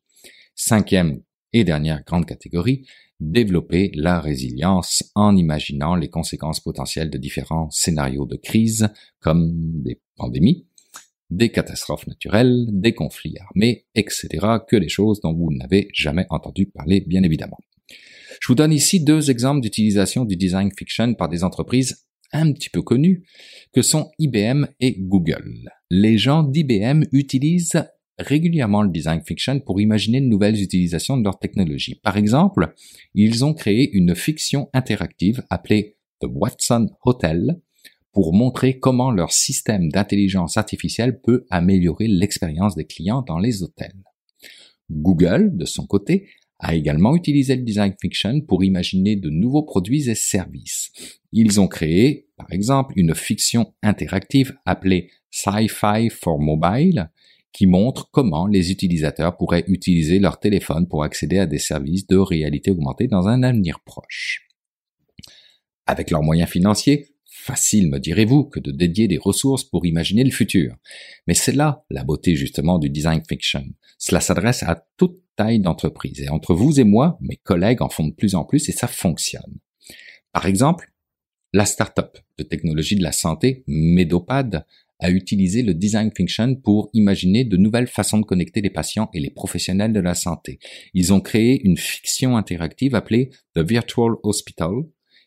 Cinquième 0.55 1.21
et 1.53 1.63
dernière 1.63 2.03
grande 2.05 2.25
catégorie, 2.25 2.85
développer 3.19 3.91
la 3.93 4.19
résilience 4.19 5.03
en 5.15 5.35
imaginant 5.35 5.95
les 5.95 6.09
conséquences 6.09 6.59
potentielles 6.59 7.09
de 7.09 7.17
différents 7.17 7.69
scénarios 7.69 8.25
de 8.25 8.35
crise 8.35 8.89
comme 9.19 9.51
des 9.83 10.01
pandémies, 10.15 10.67
des 11.29 11.49
catastrophes 11.49 12.07
naturelles, 12.07 12.67
des 12.71 12.93
conflits 12.93 13.37
armés, 13.39 13.85
etc., 13.95 14.27
que 14.67 14.75
des 14.75 14.89
choses 14.89 15.21
dont 15.21 15.33
vous 15.33 15.51
n'avez 15.51 15.87
jamais 15.93 16.25
entendu 16.29 16.65
parler, 16.65 17.01
bien 17.01 17.23
évidemment. 17.23 17.57
Je 18.41 18.47
vous 18.47 18.55
donne 18.55 18.73
ici 18.73 19.03
deux 19.03 19.29
exemples 19.29 19.61
d'utilisation 19.61 20.25
du 20.25 20.35
design 20.35 20.71
fiction 20.77 21.13
par 21.13 21.29
des 21.29 21.43
entreprises 21.43 22.05
un 22.33 22.51
petit 22.53 22.69
peu 22.69 22.81
connues, 22.81 23.23
que 23.73 23.81
sont 23.81 24.09
IBM 24.17 24.65
et 24.79 24.95
Google. 24.99 25.69
Les 25.89 26.17
gens 26.17 26.43
d'IBM 26.43 27.03
utilisent 27.11 27.85
régulièrement 28.19 28.83
le 28.83 28.89
design 28.89 29.21
fiction 29.21 29.59
pour 29.59 29.81
imaginer 29.81 30.21
de 30.21 30.25
nouvelles 30.25 30.61
utilisations 30.61 31.17
de 31.17 31.23
leur 31.23 31.39
technologie. 31.39 31.95
Par 31.95 32.17
exemple, 32.17 32.73
ils 33.13 33.43
ont 33.43 33.53
créé 33.53 33.91
une 33.93 34.15
fiction 34.15 34.69
interactive 34.73 35.43
appelée 35.49 35.97
The 36.19 36.27
Watson 36.29 36.89
Hotel 37.03 37.59
pour 38.11 38.33
montrer 38.33 38.77
comment 38.79 39.11
leur 39.11 39.31
système 39.31 39.89
d'intelligence 39.89 40.57
artificielle 40.57 41.21
peut 41.21 41.45
améliorer 41.49 42.07
l'expérience 42.07 42.75
des 42.75 42.85
clients 42.85 43.21
dans 43.21 43.39
les 43.39 43.63
hôtels. 43.63 44.03
Google, 44.89 45.55
de 45.55 45.65
son 45.65 45.85
côté, 45.85 46.27
a 46.59 46.75
également 46.75 47.15
utilisé 47.15 47.55
le 47.55 47.63
design 47.63 47.93
fiction 47.99 48.41
pour 48.41 48.63
imaginer 48.63 49.15
de 49.15 49.29
nouveaux 49.29 49.63
produits 49.63 50.09
et 50.09 50.15
services. 50.15 50.91
Ils 51.31 51.59
ont 51.59 51.67
créé, 51.67 52.27
par 52.37 52.51
exemple, 52.51 52.93
une 52.97 53.15
fiction 53.15 53.73
interactive 53.81 54.55
appelée 54.65 55.09
Sci-Fi 55.31 56.09
for 56.09 56.39
Mobile, 56.39 57.09
qui 57.53 57.67
montre 57.67 58.09
comment 58.11 58.47
les 58.47 58.71
utilisateurs 58.71 59.37
pourraient 59.37 59.65
utiliser 59.67 60.19
leur 60.19 60.39
téléphone 60.39 60.87
pour 60.87 61.03
accéder 61.03 61.39
à 61.39 61.45
des 61.45 61.59
services 61.59 62.07
de 62.07 62.17
réalité 62.17 62.71
augmentée 62.71 63.07
dans 63.07 63.27
un 63.27 63.43
avenir 63.43 63.79
proche. 63.81 64.47
Avec 65.85 66.11
leurs 66.11 66.23
moyens 66.23 66.49
financiers, 66.49 67.07
facile, 67.25 67.89
me 67.89 67.99
direz-vous, 67.99 68.45
que 68.45 68.59
de 68.59 68.71
dédier 68.71 69.07
des 69.07 69.17
ressources 69.17 69.63
pour 69.63 69.85
imaginer 69.85 70.23
le 70.23 70.31
futur. 70.31 70.75
Mais 71.27 71.33
c'est 71.33 71.55
là 71.55 71.83
la 71.89 72.03
beauté 72.03 72.35
justement 72.35 72.79
du 72.79 72.89
design 72.89 73.21
fiction. 73.27 73.65
Cela 73.97 74.21
s'adresse 74.21 74.63
à 74.63 74.85
toute 74.97 75.19
taille 75.35 75.59
d'entreprise. 75.59 76.21
Et 76.21 76.29
entre 76.29 76.53
vous 76.53 76.79
et 76.79 76.83
moi, 76.83 77.17
mes 77.21 77.37
collègues 77.37 77.81
en 77.81 77.89
font 77.89 78.07
de 78.07 78.13
plus 78.13 78.35
en 78.35 78.45
plus 78.45 78.69
et 78.69 78.71
ça 78.71 78.87
fonctionne. 78.87 79.59
Par 80.31 80.45
exemple, 80.45 80.91
la 81.53 81.65
start-up 81.65 82.17
de 82.37 82.43
technologie 82.43 82.95
de 82.95 83.03
la 83.03 83.11
santé, 83.11 83.63
Medopad, 83.67 84.65
a 85.01 85.11
utilisé 85.11 85.63
le 85.63 85.73
design 85.73 86.11
fiction 86.15 86.55
pour 86.55 86.89
imaginer 86.93 87.43
de 87.43 87.57
nouvelles 87.57 87.87
façons 87.87 88.19
de 88.19 88.25
connecter 88.25 88.61
les 88.61 88.69
patients 88.69 89.09
et 89.13 89.19
les 89.19 89.31
professionnels 89.31 89.91
de 89.91 89.99
la 89.99 90.13
santé. 90.13 90.59
Ils 90.93 91.11
ont 91.11 91.19
créé 91.19 91.61
une 91.63 91.77
fiction 91.77 92.37
interactive 92.37 92.95
appelée 92.95 93.31
The 93.55 93.59
Virtual 93.59 94.13
Hospital 94.23 94.71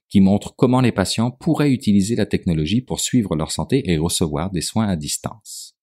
qui 0.09 0.21
montre 0.21 0.55
comment 0.57 0.81
les 0.81 0.93
patients 0.93 1.33
pourraient 1.33 1.73
utiliser 1.73 2.15
la 2.15 2.27
technologie 2.27 2.81
pour 2.81 3.01
suivre 3.01 3.35
leur 3.35 3.51
santé 3.51 3.91
et 3.91 3.99
recevoir 3.99 4.51
des 4.51 4.61
soins 4.61 4.87
à 4.87 4.97
distance. 4.97 5.75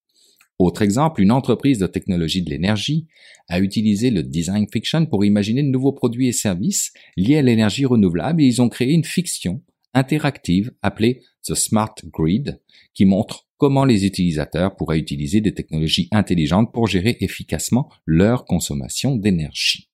Autre 0.57 0.83
exemple, 0.83 1.21
une 1.21 1.31
entreprise 1.31 1.79
de 1.79 1.87
technologie 1.87 2.43
de 2.43 2.49
l'énergie 2.49 3.07
a 3.49 3.59
utilisé 3.59 4.11
le 4.11 4.23
design 4.23 4.67
fiction 4.71 5.05
pour 5.05 5.25
imaginer 5.25 5.63
de 5.63 5.67
nouveaux 5.67 5.91
produits 5.91 6.27
et 6.27 6.33
services 6.33 6.93
liés 7.17 7.37
à 7.37 7.41
l'énergie 7.41 7.85
renouvelable 7.85 8.41
et 8.41 8.45
ils 8.45 8.61
ont 8.61 8.69
créé 8.69 8.93
une 8.93 9.03
fiction 9.03 9.61
interactive 9.93 10.71
appelée 10.81 11.23
The 11.43 11.55
Smart 11.55 11.95
Grid 12.05 12.61
qui 12.93 13.05
montre 13.05 13.47
comment 13.61 13.85
les 13.85 14.07
utilisateurs 14.07 14.75
pourraient 14.75 14.97
utiliser 14.97 15.39
des 15.39 15.53
technologies 15.53 16.07
intelligentes 16.09 16.73
pour 16.73 16.87
gérer 16.87 17.17
efficacement 17.19 17.91
leur 18.07 18.45
consommation 18.45 19.15
d'énergie? 19.15 19.91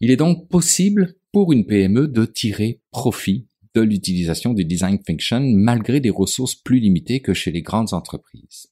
Il 0.00 0.10
est 0.10 0.18
donc 0.18 0.46
possible 0.50 1.14
pour 1.32 1.54
une 1.54 1.64
PME 1.64 2.08
de 2.08 2.26
tirer 2.26 2.82
profit 2.90 3.48
de 3.72 3.80
l'utilisation 3.80 4.52
du 4.52 4.66
design 4.66 4.98
fiction 5.06 5.40
malgré 5.40 6.00
des 6.00 6.10
ressources 6.10 6.54
plus 6.54 6.80
limitées 6.80 7.20
que 7.20 7.32
chez 7.32 7.50
les 7.50 7.62
grandes 7.62 7.94
entreprises. 7.94 8.66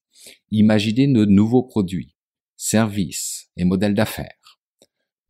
Imaginez 0.51 1.07
de 1.07 1.25
nouveaux 1.25 1.63
produits, 1.63 2.15
services 2.59 3.49
et 3.57 3.65
modèles 3.65 3.95
d'affaires. 3.95 4.61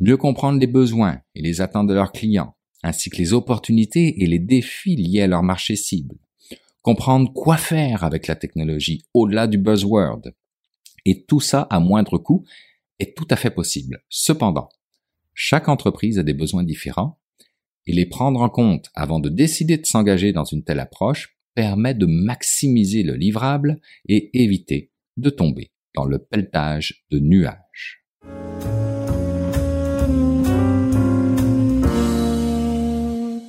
Mieux 0.01 0.17
comprendre 0.17 0.59
les 0.59 0.67
besoins 0.67 1.21
et 1.37 1.43
les 1.43 1.61
attentes 1.61 1.87
de 1.87 1.95
leurs 1.95 2.11
clients, 2.11 2.57
ainsi 2.83 3.09
que 3.09 3.19
les 3.19 3.35
opportunités 3.35 4.21
et 4.21 4.27
les 4.27 4.41
défis 4.41 4.97
liés 4.97 5.23
à 5.23 5.29
leur 5.29 5.45
marché 5.45 5.77
cible 5.77 6.24
comprendre 6.85 7.33
quoi 7.33 7.57
faire 7.57 8.05
avec 8.05 8.27
la 8.27 8.37
technologie 8.37 9.07
au-delà 9.15 9.47
du 9.47 9.57
buzzword. 9.57 10.21
Et 11.07 11.25
tout 11.25 11.41
ça 11.41 11.63
à 11.71 11.81
moindre 11.81 12.19
coût 12.19 12.45
est 12.99 13.17
tout 13.17 13.27
à 13.31 13.37
fait 13.37 13.51
possible. 13.51 14.05
Cependant, 14.11 14.69
chaque 15.33 15.69
entreprise 15.69 16.19
a 16.19 16.23
des 16.23 16.35
besoins 16.35 16.63
différents 16.63 17.19
et 17.87 17.93
les 17.93 18.07
prendre 18.07 18.41
en 18.41 18.51
compte 18.51 18.91
avant 18.95 19.19
de 19.19 19.31
décider 19.31 19.79
de 19.79 19.87
s'engager 19.87 20.33
dans 20.33 20.45
une 20.45 20.63
telle 20.63 20.79
approche 20.79 21.39
permet 21.55 21.95
de 21.95 22.07
maximiser 22.07 23.03
le 23.03 23.15
livrable 23.15 23.81
et 24.07 24.43
éviter 24.43 24.93
de 25.17 25.31
tomber 25.31 25.73
dans 25.95 26.05
le 26.05 26.19
pelletage 26.19 27.07
de 27.11 27.19
nuages. 27.19 28.05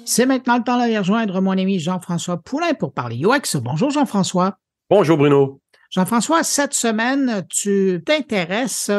C'est 0.07 0.27
maintenant 0.27 0.57
le 0.57 0.63
temps 0.63 0.77
d'aller 0.77 0.99
rejoindre 0.99 1.41
mon 1.41 1.51
ami 1.51 1.79
Jean-François 1.79 2.37
Poulain 2.37 2.75
pour 2.75 2.93
parler 2.93 3.19
UX. 3.25 3.57
Bonjour 3.59 3.89
Jean-François. 3.89 4.59
Bonjour 4.87 5.17
Bruno. 5.17 5.59
Jean-François, 5.89 6.43
cette 6.43 6.75
semaine, 6.75 7.43
tu 7.49 8.03
t'intéresses 8.05 8.91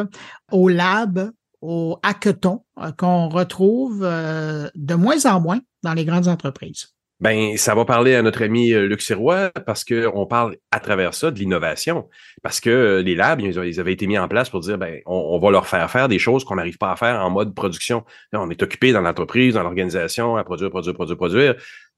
au 0.51 0.67
lab, 0.67 1.31
au 1.61 1.97
hackathon 2.03 2.65
euh, 2.79 2.91
qu'on 2.91 3.29
retrouve 3.29 4.03
euh, 4.03 4.69
de 4.75 4.95
moins 4.95 5.25
en 5.25 5.39
moins 5.39 5.59
dans 5.81 5.93
les 5.93 6.03
grandes 6.03 6.27
entreprises. 6.27 6.89
Ben, 7.19 7.57
ça 7.57 7.73
va 7.73 7.83
parler 7.83 8.13
à 8.13 8.21
notre 8.21 8.43
ami 8.43 8.73
euh, 8.73 8.87
Luc 8.87 9.01
Sirois 9.01 9.49
parce 9.65 9.83
qu'on 9.83 10.27
parle 10.27 10.55
à 10.69 10.79
travers 10.79 11.15
ça 11.15 11.31
de 11.31 11.39
l'innovation. 11.39 12.07
Parce 12.43 12.59
que 12.59 13.01
les 13.03 13.15
labs, 13.15 13.41
ils 13.41 13.79
avaient 13.79 13.93
été 13.93 14.05
mis 14.05 14.19
en 14.19 14.27
place 14.27 14.49
pour 14.51 14.59
dire, 14.59 14.77
ben, 14.77 15.01
on, 15.07 15.39
va 15.39 15.49
leur 15.49 15.65
faire 15.67 15.89
faire 15.89 16.09
des 16.09 16.19
choses 16.19 16.43
qu'on 16.43 16.55
n'arrive 16.55 16.77
pas 16.77 16.91
à 16.91 16.95
faire 16.95 17.19
en 17.25 17.31
mode 17.31 17.55
production. 17.55 18.05
on 18.33 18.49
est 18.51 18.61
occupé 18.61 18.91
dans 18.91 19.01
l'entreprise, 19.01 19.55
dans 19.55 19.63
l'organisation, 19.63 20.35
à 20.35 20.43
produire, 20.43 20.69
produire, 20.69 20.93
produire, 20.93 21.17
produire. 21.17 21.55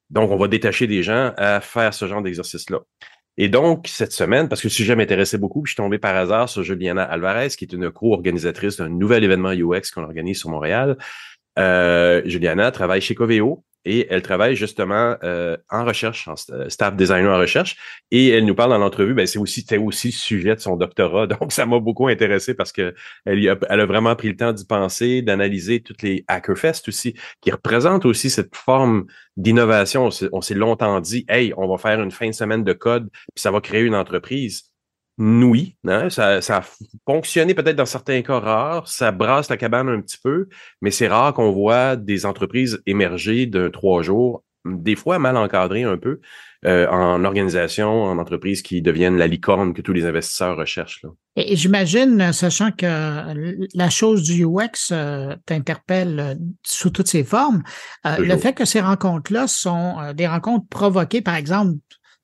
Donc, 0.10 0.32
on 0.32 0.38
va 0.38 0.48
détacher 0.48 0.88
des 0.88 1.04
gens 1.04 1.34
à 1.38 1.60
faire 1.60 1.94
ce 1.94 2.08
genre 2.08 2.22
d'exercice-là. 2.22 2.80
Et 3.38 3.48
donc, 3.48 3.88
cette 3.88 4.12
semaine, 4.12 4.50
parce 4.50 4.62
que 4.62 4.68
le 4.68 4.74
sujet 4.74 4.96
m'intéressait 4.96 5.38
beaucoup, 5.38 5.66
je 5.66 5.72
suis 5.72 5.78
tombé 5.78 5.98
par 5.98 6.16
hasard 6.16 6.50
sur 6.50 6.64
Juliana 6.64 7.04
Alvarez, 7.04 7.50
qui 7.50 7.66
est 7.66 7.74
une 7.74 7.92
co-organisatrice 7.92 8.78
d'un 8.78 8.90
nouvel 8.90 9.24
événement 9.24 9.52
UX 9.52 9.92
qu'on 9.94 10.04
organise 10.04 10.40
sur 10.40 10.50
Montréal. 10.50 10.98
Euh, 11.58 12.22
Juliana 12.26 12.72
travaille 12.72 13.02
chez 13.02 13.16
Coveo, 13.16 13.64
et 13.86 14.08
elle 14.10 14.22
travaille 14.22 14.56
justement 14.56 15.16
euh, 15.24 15.58
en 15.70 15.86
recherche, 15.86 16.28
en 16.28 16.36
staff 16.36 16.96
designer 16.96 17.34
en 17.34 17.40
recherche, 17.40 17.78
et 18.12 18.30
elle 18.30 18.46
nous 18.46 18.56
parle 18.56 18.72
dans 18.72 18.78
l'entrevue, 18.78 19.14
ben 19.14 19.26
c'est 19.26 19.40
aussi 19.40 19.62
c'était 19.62 19.78
aussi 19.78 20.12
sujet 20.12 20.56
de 20.56 20.60
son 20.60 20.76
doctorat, 20.76 21.28
donc 21.28 21.52
ça 21.52 21.66
m'a 21.66 21.80
beaucoup 21.80 22.08
intéressé 22.08 22.54
parce 22.54 22.72
que 22.72 22.94
elle, 23.26 23.48
a, 23.50 23.58
elle 23.70 23.80
a 23.80 23.86
vraiment 23.86 24.16
pris 24.16 24.30
le 24.30 24.36
temps 24.36 24.54
d'y 24.54 24.66
penser, 24.66 25.22
d'analyser 25.22 25.82
toutes 25.82 26.02
les 26.02 26.26
Hackerfest 26.28 26.88
aussi, 26.88 27.16
qui 27.42 27.52
représentent 27.52 28.06
aussi 28.06 28.30
cette 28.30 28.56
forme 28.56 29.06
d'innovation. 29.38 30.10
On 30.32 30.42
s'est 30.42 30.54
longtemps 30.56 31.00
dit, 31.00 31.26
hey, 31.30 31.54
on 31.58 31.68
va 31.68 31.78
faire 31.78 32.02
une 32.02 32.12
fin 32.12 32.28
de 32.28 32.34
semaine 32.34 32.64
de 32.64 32.74
code, 32.74 33.10
puis 33.12 33.42
ça 33.42 33.52
va 33.52 33.62
créer 33.62 33.82
une 33.82 33.96
entreprise 33.96 34.70
oui, 35.20 35.76
hein, 35.86 36.10
ça, 36.10 36.42
ça, 36.42 36.58
a 36.58 36.64
fonctionné 37.06 37.54
peut-être 37.54 37.76
dans 37.76 37.86
certains 37.86 38.22
cas 38.22 38.40
rares, 38.40 38.88
ça 38.88 39.12
brasse 39.12 39.50
la 39.50 39.58
cabane 39.58 39.90
un 39.90 40.00
petit 40.00 40.18
peu, 40.24 40.48
mais 40.82 40.92
c'est 40.92 41.10
rare 41.10 41.34
qu'on 41.34 41.52
voit 41.52 41.98
des 41.98 42.26
entreprises 42.26 42.82
émerger 42.86 43.46
d'un 43.46 43.70
trois 43.70 44.02
jours, 44.02 44.44
des 44.66 44.96
fois 44.96 45.20
mal 45.20 45.36
encadrées 45.36 45.84
un 45.84 45.98
peu, 45.98 46.22
euh, 46.66 46.88
en 46.88 47.24
organisation, 47.24 48.04
en 48.04 48.18
entreprise 48.18 48.62
qui 48.62 48.82
deviennent 48.82 49.18
la 49.18 49.28
licorne 49.28 49.74
que 49.74 49.82
tous 49.82 49.94
les 49.94 50.06
investisseurs 50.06 50.58
recherchent. 50.58 51.04
Là. 51.04 51.10
Et, 51.36 51.56
j'imagine, 51.56 52.34
sachant 52.34 52.72
que 52.72 53.56
la 53.74 53.90
chose 53.90 54.24
du 54.24 54.46
UX 54.46 54.92
euh, 54.92 55.36
t'interpelle 55.46 56.20
euh, 56.20 56.36
sous 56.66 56.90
toutes 56.90 57.08
ses 57.08 57.24
formes, 57.24 57.64
le 58.06 58.38
fait 58.38 58.54
que 58.54 58.66
ces 58.66 58.82
rencontres-là 58.82 59.48
sont 59.48 60.14
des 60.14 60.28
rencontres 60.28 60.68
provoquées, 60.70 61.22
par 61.22 61.36
exemple, 61.36 61.78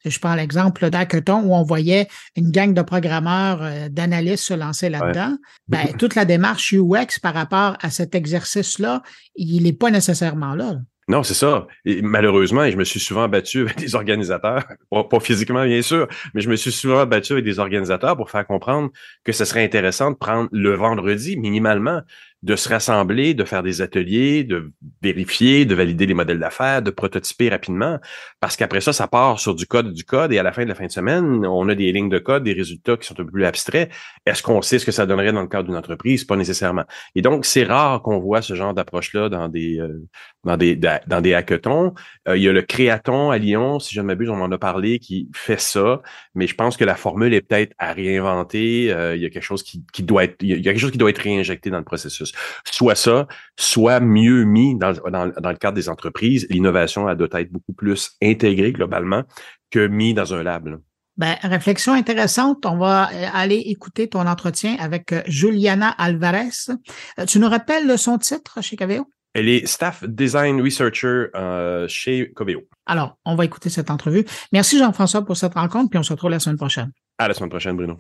je 0.06 0.20
prends 0.20 0.36
l'exemple 0.36 0.90
d'Hackathon 0.90 1.42
où 1.44 1.54
on 1.54 1.64
voyait 1.64 2.08
une 2.36 2.52
gang 2.52 2.74
de 2.74 2.82
programmeurs, 2.82 3.60
euh, 3.62 3.90
d'analystes 3.90 4.46
se 4.46 4.54
lancer 4.54 4.90
là-dedans. 4.90 5.38
Ben, 5.68 5.88
toute 5.98 6.16
la 6.16 6.26
démarche 6.26 6.74
UX 6.74 7.20
par 7.22 7.34
rapport 7.34 7.78
à 7.82 7.90
cet 7.90 8.16
exercice-là, 8.16 9.02
il 9.36 9.64
n'est 9.64 9.74
pas 9.74 9.92
nécessairement 9.92 10.56
là. 10.56 10.76
Non, 11.08 11.22
c'est 11.22 11.36
ça. 11.36 11.68
Et 11.86 12.02
malheureusement, 12.02 12.68
je 12.68 12.78
me 12.78 12.84
suis 12.84 13.00
souvent 13.00 13.28
battu 13.30 13.62
avec 13.62 13.78
des 13.78 13.94
organisateurs, 13.94 14.66
pas, 15.10 15.20
physiquement 15.20 15.64
bien 15.64 15.84
sûr, 15.84 16.08
mais 16.34 16.42
je 16.42 16.50
me 16.50 16.56
suis 16.56 16.72
souvent 16.72 17.06
battu 17.06 17.34
avec 17.34 17.46
des 17.46 17.60
organisateurs 17.60 18.18
pour 18.18 18.32
faire 18.32 18.46
comprendre 18.48 18.90
que 19.24 19.32
ce 19.32 19.46
serait 19.46 19.64
intéressant 19.64 20.12
de 20.12 20.16
prendre 20.16 20.50
le 20.52 20.74
vendredi 20.74 21.38
minimalement 21.38 22.02
de 22.44 22.56
se 22.56 22.70
rassembler, 22.70 23.34
de 23.34 23.44
faire 23.44 23.64
des 23.64 23.82
ateliers, 23.82 24.44
de 24.44 24.72
vérifier, 25.02 25.66
de 25.66 25.74
valider 25.74 26.06
les 26.06 26.14
modèles 26.14 26.40
d'affaires, 26.40 26.82
de 26.82 26.92
prototyper 26.92 27.50
rapidement, 27.50 28.00
parce 28.40 28.56
qu'après 28.56 28.82
ça, 28.82 28.94
ça 28.94 29.08
part 29.08 29.40
sur 29.40 29.56
du 29.56 29.66
code, 29.66 29.94
du 29.94 30.04
code, 30.04 30.32
et 30.32 30.38
à 30.38 30.44
la 30.44 30.52
fin 30.52 30.64
de 30.64 30.70
la 30.70 30.76
fin 30.76 30.86
de 30.86 30.92
semaine, 30.92 31.46
on 31.46 31.68
a 31.70 31.76
des 31.76 31.92
lignes 31.92 32.10
de 32.10 32.20
code, 32.20 32.44
des 32.44 32.54
résultats 32.54 32.98
qui 32.98 33.08
sont 33.08 33.20
un 33.20 33.24
peu 33.24 33.32
plus 33.32 33.46
abstraits. 33.46 33.92
Est-ce 34.26 34.44
qu'on 34.44 34.62
sait 34.62 34.78
ce 34.78 34.86
que 34.86 34.92
ça 34.92 35.06
donnerait 35.06 35.32
dans 35.32 35.42
le 35.42 35.48
cadre 35.48 35.68
d'une 35.68 35.78
entreprise? 35.78 36.24
Pas 36.24 36.36
nécessairement. 36.36 36.86
Et 37.16 37.22
donc, 37.22 37.46
c'est 37.46 37.64
rare 37.64 38.02
qu'on 38.02 38.20
voit 38.20 38.42
ce 38.42 38.54
genre 38.54 38.74
d'approche-là 38.74 39.30
dans 39.30 39.50
des 39.50 39.80
euh, 39.80 40.04
dans 40.44 40.58
des 40.58 40.76
dans 40.76 41.22
des 41.22 41.34
hackathons. 41.34 41.94
Euh, 42.28 42.38
il 42.38 42.44
y 42.44 42.50
a 42.50 42.54
le 42.54 42.62
Créaton 42.62 43.32
à 43.32 43.38
Lyon, 43.38 43.80
si 43.80 43.96
je 43.96 44.02
ne 44.02 44.06
m'abuse, 44.06 44.30
on 44.30 44.42
en 44.42 44.52
a 44.52 44.58
parlé, 44.58 45.00
qui 45.00 45.30
fait 45.34 45.60
ça, 45.60 46.02
mais 46.36 46.46
je 46.48 46.56
pense 46.56 46.78
que 46.78 46.86
la 46.86 46.96
formule 46.96 47.34
est 47.34 47.42
peut-être 47.42 47.74
à 47.80 47.94
réinventer. 47.94 48.92
Euh, 48.92 49.16
il 49.16 49.22
y 49.22 49.26
a 49.26 49.30
quelque 49.30 49.44
chose 49.44 49.64
qui, 49.64 49.84
qui 49.92 50.04
doit 50.04 50.26
être, 50.26 50.36
il 50.42 50.50
y 50.50 50.54
a 50.54 50.72
quelque 50.72 50.80
chose 50.80 50.92
qui 50.92 50.98
doit 50.98 51.10
être 51.10 51.20
réinjecté 51.20 51.70
dans 51.72 51.80
le 51.80 51.84
processus 51.84 52.25
soit 52.66 52.96
ça, 52.96 53.28
soit 53.58 54.00
mieux 54.00 54.44
mis 54.44 54.78
dans, 54.78 54.94
dans, 54.94 55.28
dans 55.28 55.50
le 55.50 55.58
cadre 55.58 55.76
des 55.76 55.90
entreprises. 55.90 56.48
L'innovation, 56.50 57.10
elle 57.10 57.18
doit 57.18 57.28
être 57.34 57.52
beaucoup 57.52 57.74
plus 57.74 58.12
intégrée 58.22 58.72
globalement 58.72 59.24
que 59.72 59.88
mis 59.88 60.14
dans 60.14 60.34
un 60.34 60.44
lab. 60.44 60.78
Ben, 61.18 61.38
réflexion 61.44 61.94
intéressante. 61.94 62.66
On 62.66 62.78
va 62.78 63.10
euh, 63.14 63.28
aller 63.34 63.64
écouter 63.68 64.10
ton 64.10 64.28
entretien 64.28 64.76
avec 64.80 65.14
euh, 65.14 65.22
Juliana 65.28 65.90
Alvarez. 65.90 66.50
Euh, 67.20 67.26
tu 67.26 67.40
nous 67.40 67.48
rappelles 67.48 67.98
son 67.98 68.18
titre 68.18 68.62
chez 68.62 68.76
Coveo? 68.76 69.08
Elle 69.34 69.50
est 69.50 69.66
Staff 69.66 70.04
Design 70.06 70.62
Researcher 70.62 71.26
chez 71.90 72.32
Coveo. 72.34 72.62
Alors, 72.86 73.18
on 73.26 73.36
va 73.36 73.44
écouter 73.44 73.70
cette 73.70 73.90
entrevue. 73.90 74.24
Merci 74.54 74.78
Jean-François 74.78 75.26
pour 75.26 75.36
cette 75.36 75.56
rencontre, 75.56 75.90
puis 75.90 76.00
on 76.00 76.04
se 76.04 76.14
retrouve 76.14 76.30
la 76.30 76.40
semaine 76.40 76.56
prochaine. 76.56 76.92
À 77.18 77.28
la 77.28 77.34
semaine 77.34 77.50
prochaine, 77.50 77.76
Bruno. 77.76 77.98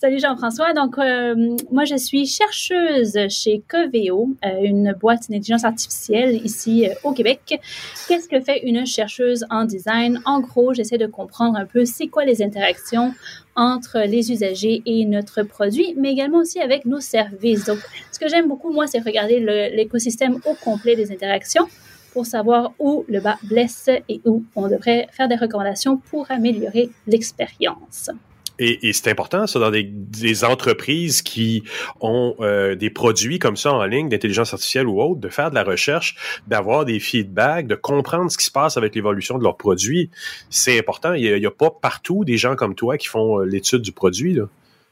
Salut 0.00 0.20
Jean-François. 0.20 0.74
Donc, 0.74 0.96
euh, 0.96 1.56
moi, 1.72 1.84
je 1.84 1.96
suis 1.96 2.24
chercheuse 2.24 3.18
chez 3.30 3.64
Coveo, 3.66 4.28
euh, 4.44 4.60
une 4.62 4.92
boîte 4.92 5.28
d'intelligence 5.28 5.64
artificielle 5.64 6.36
ici 6.44 6.86
euh, 6.86 6.94
au 7.02 7.10
Québec. 7.10 7.60
Qu'est-ce 8.06 8.28
que 8.28 8.38
fait 8.40 8.60
une 8.60 8.86
chercheuse 8.86 9.44
en 9.50 9.64
design? 9.64 10.20
En 10.24 10.38
gros, 10.38 10.72
j'essaie 10.72 10.98
de 10.98 11.08
comprendre 11.08 11.58
un 11.58 11.64
peu 11.66 11.84
c'est 11.84 12.06
quoi 12.06 12.24
les 12.24 12.44
interactions 12.44 13.12
entre 13.56 13.98
les 14.06 14.30
usagers 14.30 14.82
et 14.86 15.04
notre 15.04 15.42
produit, 15.42 15.94
mais 15.96 16.12
également 16.12 16.38
aussi 16.38 16.60
avec 16.60 16.84
nos 16.84 17.00
services. 17.00 17.64
Donc, 17.64 17.80
ce 18.12 18.20
que 18.20 18.28
j'aime 18.28 18.46
beaucoup, 18.46 18.70
moi, 18.70 18.86
c'est 18.86 19.00
regarder 19.00 19.40
l'écosystème 19.74 20.38
au 20.46 20.54
complet 20.54 20.94
des 20.94 21.10
interactions 21.10 21.66
pour 22.12 22.24
savoir 22.24 22.72
où 22.78 23.04
le 23.08 23.18
bas 23.18 23.38
blesse 23.42 23.90
et 24.08 24.20
où 24.24 24.44
on 24.54 24.68
devrait 24.68 25.08
faire 25.10 25.26
des 25.26 25.34
recommandations 25.34 25.96
pour 25.96 26.30
améliorer 26.30 26.88
l'expérience. 27.08 28.12
Et, 28.58 28.92
c'est 28.92 29.10
important, 29.10 29.46
ça, 29.46 29.58
dans 29.60 29.70
des, 29.70 29.84
des 29.84 30.44
entreprises 30.44 31.22
qui 31.22 31.62
ont 32.00 32.34
euh, 32.40 32.74
des 32.74 32.90
produits 32.90 33.38
comme 33.38 33.56
ça 33.56 33.72
en 33.72 33.84
ligne, 33.84 34.08
d'intelligence 34.08 34.52
artificielle 34.52 34.88
ou 34.88 35.00
autre, 35.00 35.20
de 35.20 35.28
faire 35.28 35.50
de 35.50 35.54
la 35.54 35.62
recherche, 35.62 36.16
d'avoir 36.48 36.84
des 36.84 36.98
feedbacks, 36.98 37.66
de 37.66 37.76
comprendre 37.76 38.30
ce 38.30 38.38
qui 38.38 38.44
se 38.44 38.50
passe 38.50 38.76
avec 38.76 38.94
l'évolution 38.94 39.38
de 39.38 39.44
leurs 39.44 39.56
produits. 39.56 40.10
C'est 40.50 40.78
important. 40.78 41.12
Il 41.12 41.22
n'y 41.38 41.46
a, 41.46 41.48
a, 41.48 41.52
pas 41.52 41.70
partout 41.70 42.24
des 42.24 42.36
gens 42.36 42.56
comme 42.56 42.74
toi 42.74 42.98
qui 42.98 43.06
font 43.06 43.40
euh, 43.40 43.44
l'étude 43.44 43.82
du 43.82 43.92
produit. 43.92 44.34
Là. 44.34 44.44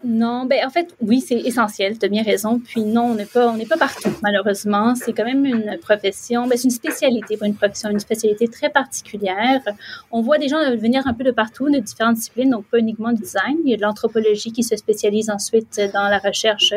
Non, 0.09 0.45
ben 0.45 0.65
en 0.65 0.71
fait, 0.71 0.95
oui, 1.01 1.21
c'est 1.21 1.35
essentiel, 1.35 1.99
tu 1.99 2.07
as 2.07 2.09
bien 2.09 2.23
raison. 2.23 2.61
Puis 2.61 2.85
non, 2.85 3.07
on 3.07 3.15
n'est 3.15 3.27
pas, 3.27 3.49
on 3.49 3.57
n'est 3.57 3.67
pas 3.67 3.77
partout, 3.77 4.11
malheureusement. 4.23 4.95
C'est 4.95 5.13
quand 5.13 5.25
même 5.25 5.45
une 5.45 5.77
profession, 5.83 6.47
ben, 6.47 6.57
c'est 6.57 6.65
une 6.65 6.71
spécialité, 6.71 7.37
pas 7.37 7.47
une 7.47 7.57
profession, 7.57 7.91
une 7.91 7.99
spécialité 7.99 8.47
très 8.47 8.71
particulière. 8.71 9.61
On 10.13 10.23
voit 10.23 10.39
des 10.39 10.47
gens 10.47 10.59
venir 10.77 11.05
un 11.09 11.13
peu 11.13 11.25
de 11.25 11.33
partout, 11.33 11.69
de 11.69 11.81
différentes 11.81 12.15
disciplines, 12.15 12.51
donc 12.51 12.67
pas 12.67 12.79
uniquement 12.79 13.11
du 13.11 13.23
design. 13.23 13.57
Il 13.65 13.71
y 13.71 13.75
a 13.75 13.77
de 13.77 13.83
l'anthropologie 13.83 14.53
qui 14.53 14.63
se 14.63 14.77
spécialise 14.77 15.29
ensuite 15.29 15.81
dans 15.93 16.09
la 16.09 16.19
recherche 16.19 16.73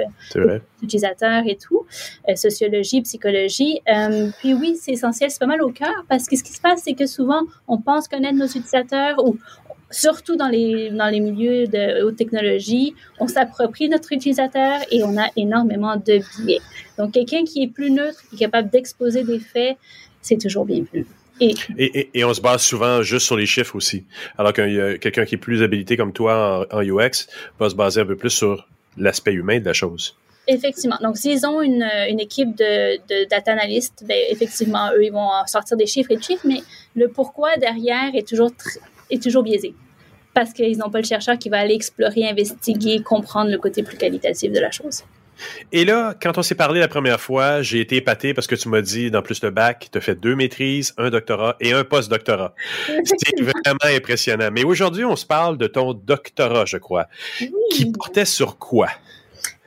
d'utilisateurs 0.82 1.44
et 1.46 1.56
tout, 1.56 1.86
euh, 2.28 2.36
sociologie, 2.36 3.04
psychologie. 3.04 3.80
Euh, 3.88 4.32
puis 4.40 4.56
oui, 4.56 4.76
c'est 4.82 4.94
essentiel, 4.94 5.30
c'est 5.30 5.40
pas 5.40 5.46
mal 5.46 5.62
au 5.62 5.70
cœur 5.70 6.04
parce 6.08 6.26
que 6.26 6.36
ce 6.36 6.44
qui 6.44 6.54
se 6.54 6.62
passe, 6.62 6.82
c'est 6.84 6.96
que 6.96 7.06
souvent, 7.06 7.42
on 7.68 7.78
pense 7.78 8.08
connaître 8.08 8.38
nos 8.38 8.48
utilisateurs 8.48 9.24
ou 9.24 9.38
surtout 9.92 10.36
dans 10.36 10.48
les, 10.48 10.90
dans 10.92 11.08
les 11.08 11.20
milieux 11.20 11.68
de 11.68 12.04
haute 12.04 12.16
technologie, 12.16 12.96
on 13.20 13.28
s'approprie 13.28 13.90
notre 13.90 14.12
utilisateur 14.12 14.80
et 14.92 15.04
on 15.04 15.18
a 15.18 15.28
énormément 15.36 15.96
de 15.96 16.20
biais. 16.38 16.60
Donc, 16.98 17.14
quelqu'un 17.14 17.44
qui 17.44 17.64
est 17.64 17.68
plus 17.68 17.92
neutre, 17.92 18.22
qui 18.30 18.36
est 18.36 18.40
capable 18.40 18.70
d'exposer 18.70 19.24
des 19.24 19.40
faits, 19.40 19.78
c'est 20.22 20.38
toujours 20.38 20.66
bien 20.66 20.84
plus. 20.84 21.06
Et, 21.42 21.56
et, 21.78 22.10
et, 22.14 22.24
on 22.26 22.34
se 22.34 22.42
base 22.42 22.62
souvent 22.62 23.02
juste 23.02 23.26
sur 23.26 23.38
les 23.38 23.46
chiffres 23.46 23.76
aussi. 23.78 24.04
Alors 24.38 24.52
que 24.52 24.98
quelqu'un 24.98 25.24
qui 25.24 25.36
est 25.36 25.38
plus 25.38 25.64
habilité 25.64 25.96
comme 25.96 26.12
toi 26.12 26.68
en, 26.70 26.82
UX 26.82 27.28
va 27.60 27.70
se 27.70 27.76
baser 27.76 28.02
un 28.02 28.06
peu 28.06 28.18
plus 28.18 28.30
sur 28.30 28.68
l'aspect 28.98 29.32
humain 29.32 29.60
de 29.60 29.66
la 29.66 29.72
chose. 29.72 30.18
Effectivement. 30.48 30.98
Donc, 31.02 31.16
s'ils 31.16 31.46
ont 31.46 31.62
une, 31.62 31.88
une 32.10 32.20
équipe 32.20 32.58
de, 32.58 32.98
de 32.98 33.30
data 33.30 33.54
analystes, 33.54 34.04
ben, 34.06 34.18
effectivement, 34.30 34.90
eux, 34.94 35.06
ils 35.06 35.14
vont 35.14 35.30
sortir 35.48 35.78
des 35.78 35.86
chiffres 35.86 36.12
et 36.12 36.18
des 36.18 36.24
chiffres, 36.24 36.46
mais 36.46 36.62
le 36.96 37.08
pourquoi 37.08 37.56
derrière 37.56 38.14
est 38.16 38.28
toujours 38.28 38.52
est 39.10 39.22
toujours 39.22 39.44
biaisé 39.44 39.74
parce 40.34 40.54
qu'ils 40.54 40.78
n'ont 40.78 40.90
pas 40.90 41.00
le 41.00 41.06
chercheur 41.06 41.38
qui 41.38 41.50
va 41.50 41.60
aller 41.60 41.74
explorer, 41.74 42.28
investiguer, 42.28 43.02
comprendre 43.02 43.52
le 43.52 43.58
côté 43.58 43.84
plus 43.84 43.98
qualitatif 43.98 44.52
de 44.52 44.60
la 44.60 44.72
chose. 44.72 45.04
Et 45.72 45.86
là, 45.86 46.16
quand 46.22 46.38
on 46.38 46.42
s'est 46.42 46.56
parlé 46.56 46.80
la 46.80 46.88
première 46.88 47.20
fois, 47.20 47.62
j'ai 47.62 47.80
été 47.80 47.96
épaté 47.98 48.34
parce 48.34 48.48
que 48.48 48.56
tu 48.56 48.68
m'as 48.70 48.82
dit, 48.82 49.10
dans 49.10 49.22
plus 49.22 49.42
le 49.42 49.52
bac, 49.52 49.88
tu 49.92 49.98
as 49.98 50.02
fait 50.02 50.16
deux 50.16 50.36
maîtrises, 50.36 50.94
un 50.98 51.10
doctorat 51.10 51.56
et 51.60 51.72
un 51.72 51.84
post-doctorat. 51.84 52.54
C'est 53.06 53.42
vraiment 53.42 53.96
impressionnant. 53.98 54.50
Mais 54.52 54.64
aujourd'hui, 54.64 55.06
on 55.06 55.16
se 55.16 55.26
parle 55.26 55.58
de 55.58 55.68
ton 55.68 55.94
doctorat, 55.94 56.66
je 56.66 56.78
crois, 56.78 57.08
qui 57.72 57.92
portait 57.92 58.26
sur 58.26 58.58
quoi? 58.58 58.90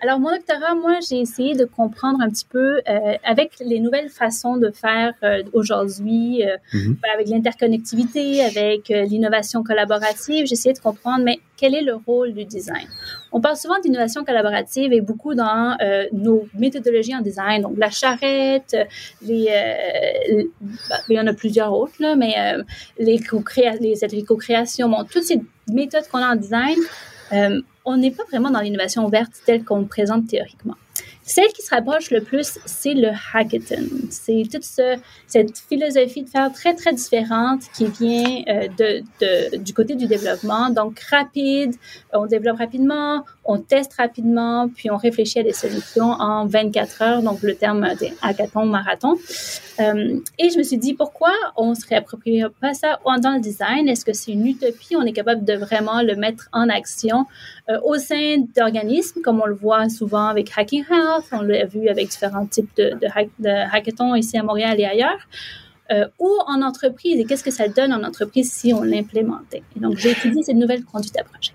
Alors, 0.05 0.19
mon 0.19 0.31
doctorat, 0.31 0.75
moi, 0.75 0.99
j'ai 1.09 1.21
essayé 1.21 1.55
de 1.55 1.65
comprendre 1.65 2.21
un 2.21 2.29
petit 2.29 2.45
peu 2.45 2.81
euh, 2.89 3.15
avec 3.23 3.53
les 3.61 3.79
nouvelles 3.79 4.09
façons 4.09 4.57
de 4.57 4.71
faire 4.73 5.13
euh, 5.23 5.45
aujourd'hui, 5.53 6.45
euh, 6.45 6.57
Mhm. 6.75 6.97
avec 7.15 7.29
l'interconnectivité, 7.29 8.43
avec 8.43 8.89
l'innovation 8.89 9.63
collaborative, 9.63 10.47
j'ai 10.47 10.55
essayé 10.55 10.73
de 10.73 10.81
comprendre, 10.81 11.23
mais 11.25 11.39
quel 11.57 11.77
est 11.77 11.83
le 11.83 11.95
rôle 11.95 12.33
du 12.33 12.45
design? 12.45 12.89
On 13.31 13.41
parle 13.41 13.57
souvent 13.57 13.79
d'innovation 13.79 14.25
collaborative 14.25 14.93
et 14.93 15.01
beaucoup 15.01 15.35
dans 15.37 15.77
nos 16.13 16.49
méthodologies 16.59 17.15
en 17.15 17.21
design, 17.21 17.63
donc 17.63 17.75
la 17.79 17.91
charrette, 17.91 18.77
les, 19.25 19.45
les- 20.29 20.51
bah, 20.91 20.97
il 21.09 21.15
y 21.17 21.21
en 21.21 21.27
a 21.29 21.33
plusieurs 21.33 21.73
autres, 21.73 21.95
là, 22.01 22.17
mais 22.17 22.35
les, 22.99 23.19
co-créa- 23.21 23.79
les 23.81 24.03
ateliers 24.05 24.23
de 24.23 24.27
co-création, 24.27 24.89
bon, 24.89 25.05
toutes 25.05 25.23
ces 25.23 25.41
méthodes 25.73 26.09
qu'on 26.11 26.19
a 26.19 26.33
en 26.33 26.37
design, 26.37 26.77
euh, 27.33 27.61
on 27.85 27.97
n'est 27.97 28.11
pas 28.13 28.25
vraiment 28.31 28.51
dans 28.51 28.61
l'innovation 28.61 29.09
verte 29.09 29.33
telle 29.47 29.65
qu'on 29.65 29.85
présente 29.85 30.27
théoriquement. 30.29 30.77
Celle 31.25 31.49
qui 31.49 31.63
se 31.63 31.71
rapproche 31.71 32.11
le 32.11 32.21
plus, 32.21 32.59
c'est 32.67 32.95
le 32.95 33.11
hackathon. 33.33 33.85
C'est 34.11 34.43
toute 34.53 34.65
ce- 34.65 34.97
cette 35.29 35.57
philosophie 35.57 36.25
de 36.25 36.29
faire 36.29 36.53
très, 36.53 36.75
très 36.75 36.93
différente 36.93 37.61
qui 37.75 37.87
vient 37.87 38.43
euh, 38.49 38.69
du 39.59 39.73
côté 39.73 39.95
du 39.95 40.07
développement. 40.07 40.71
Donc, 40.71 40.99
rapide, 41.11 41.75
on 42.13 42.27
développe 42.27 42.59
rapidement, 42.59 43.25
on 43.45 43.59
teste 43.59 43.95
rapidement, 43.95 44.69
puis 44.69 44.91
on 44.91 44.97
réfléchit 44.97 45.41
à 45.41 45.43
des 45.43 45.53
solutions 45.53 46.11
en 46.13 46.47
24 46.47 47.03
heures, 47.03 47.23
donc 47.23 47.43
le 47.43 47.55
terme 47.55 47.95
des 47.99 48.13
hackathon, 48.23 48.67
marathon. 48.67 49.15
Euh, 49.81 50.21
et 50.39 50.51
je 50.51 50.59
me 50.59 50.63
suis 50.63 50.79
dit, 50.79 50.95
pourquoi 50.95 51.33
on 51.57 51.71
ne 51.71 51.75
se 51.75 51.87
réapproprie 51.87 52.43
pas 52.61 52.75
ça 52.75 52.99
dans 53.05 53.35
le 53.35 53.41
design? 53.41 53.89
Est-ce 53.89 54.05
que 54.05 54.13
c'est 54.13 54.33
une 54.33 54.47
utopie? 54.47 54.95
On 54.97 55.03
est 55.03 55.13
capable 55.13 55.45
de 55.45 55.55
vraiment 55.55 56.03
le 56.03 56.15
mettre 56.15 56.49
en 56.53 56.69
action 56.69 57.27
euh, 57.69 57.79
au 57.85 57.97
sein 57.97 58.45
d'organismes, 58.57 59.23
comme 59.23 59.41
on 59.41 59.47
le 59.47 59.55
voit 59.55 59.89
souvent 59.89 60.27
avec 60.27 60.51
Hacking 60.57 60.85
Health, 60.91 61.25
on 61.33 61.43
l'a 61.43 61.67
vu 61.67 61.89
avec 61.89 62.09
différents 62.09 62.47
types 62.47 62.71
de, 62.77 62.97
de 63.01 63.49
hackathons 63.75 64.15
ici 64.15 64.39
à 64.39 64.43
Montréal 64.43 64.79
et 64.79 64.85
ailleurs, 64.85 65.29
euh, 65.91 66.07
ou 66.19 66.31
en 66.47 66.63
entreprise, 66.63 67.19
et 67.19 67.25
qu'est-ce 67.25 67.45
que 67.45 67.51
ça 67.51 67.69
donne 67.69 67.93
en 67.93 68.03
entreprise 68.05 68.53
si 68.53 68.73
on 68.73 68.83
l'implémentait? 68.83 69.63
Et 69.77 69.81
donc, 69.81 69.97
j'ai 69.97 70.13
étudié 70.13 70.43
cette 70.43 70.57
nouvelle 70.57 70.85
conduite 70.85 71.19
à 71.19 71.25
projet. 71.25 71.53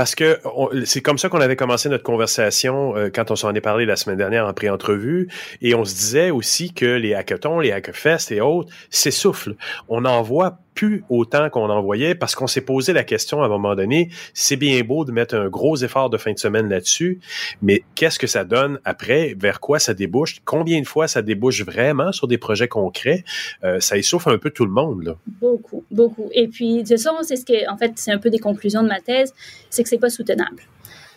Parce 0.00 0.14
que 0.14 0.40
c'est 0.86 1.02
comme 1.02 1.18
ça 1.18 1.28
qu'on 1.28 1.42
avait 1.42 1.56
commencé 1.56 1.90
notre 1.90 2.04
conversation 2.04 2.96
euh, 2.96 3.10
quand 3.14 3.30
on 3.30 3.36
s'en 3.36 3.52
est 3.54 3.60
parlé 3.60 3.84
la 3.84 3.96
semaine 3.96 4.16
dernière 4.16 4.46
en 4.46 4.54
pré-entrevue. 4.54 5.28
Et 5.60 5.74
on 5.74 5.84
se 5.84 5.94
disait 5.94 6.30
aussi 6.30 6.72
que 6.72 6.86
les 6.86 7.12
hackathons, 7.12 7.60
les 7.60 7.70
hackfests 7.70 8.32
et 8.32 8.40
autres 8.40 8.72
s'essoufflent. 8.88 9.56
On 9.90 10.00
n'en 10.00 10.22
voit 10.22 10.58
plus 10.80 11.04
autant 11.10 11.50
qu'on 11.50 11.68
en 11.68 11.82
voyait 11.82 12.14
parce 12.14 12.34
qu'on 12.34 12.46
s'est 12.46 12.62
posé 12.62 12.94
la 12.94 13.04
question 13.04 13.42
à 13.42 13.44
un 13.44 13.48
moment 13.48 13.74
donné, 13.74 14.08
c'est 14.32 14.56
bien 14.56 14.80
beau 14.80 15.04
de 15.04 15.12
mettre 15.12 15.34
un 15.34 15.50
gros 15.50 15.76
effort 15.76 16.08
de 16.08 16.16
fin 16.16 16.32
de 16.32 16.38
semaine 16.38 16.70
là-dessus, 16.70 17.20
mais 17.60 17.82
qu'est-ce 17.94 18.18
que 18.18 18.26
ça 18.26 18.44
donne 18.44 18.78
après? 18.86 19.34
Vers 19.38 19.60
quoi 19.60 19.78
ça 19.78 19.92
débouche? 19.92 20.40
Combien 20.46 20.80
de 20.80 20.86
fois 20.86 21.06
ça 21.06 21.20
débouche 21.20 21.62
vraiment 21.66 22.12
sur 22.12 22.28
des 22.28 22.38
projets 22.38 22.66
concrets? 22.66 23.24
Euh, 23.62 23.78
ça 23.80 23.98
essouffle 23.98 24.30
un 24.30 24.38
peu 24.38 24.48
tout 24.48 24.64
le 24.64 24.70
monde. 24.70 25.02
Là. 25.02 25.16
Beaucoup, 25.26 25.84
beaucoup. 25.90 26.30
Et 26.32 26.48
puis, 26.48 26.82
de 26.82 26.96
ça, 26.96 27.12
c'est 27.24 27.36
ce 27.36 27.44
que, 27.44 27.70
en 27.70 27.76
fait, 27.76 27.92
c'est 27.96 28.12
un 28.12 28.18
peu 28.18 28.30
des 28.30 28.38
conclusions 28.38 28.82
de 28.82 28.88
ma 28.88 29.00
thèse, 29.00 29.34
c'est 29.68 29.82
que 29.82 29.89
c'est 29.90 29.98
pas 29.98 30.08
soutenable. 30.08 30.62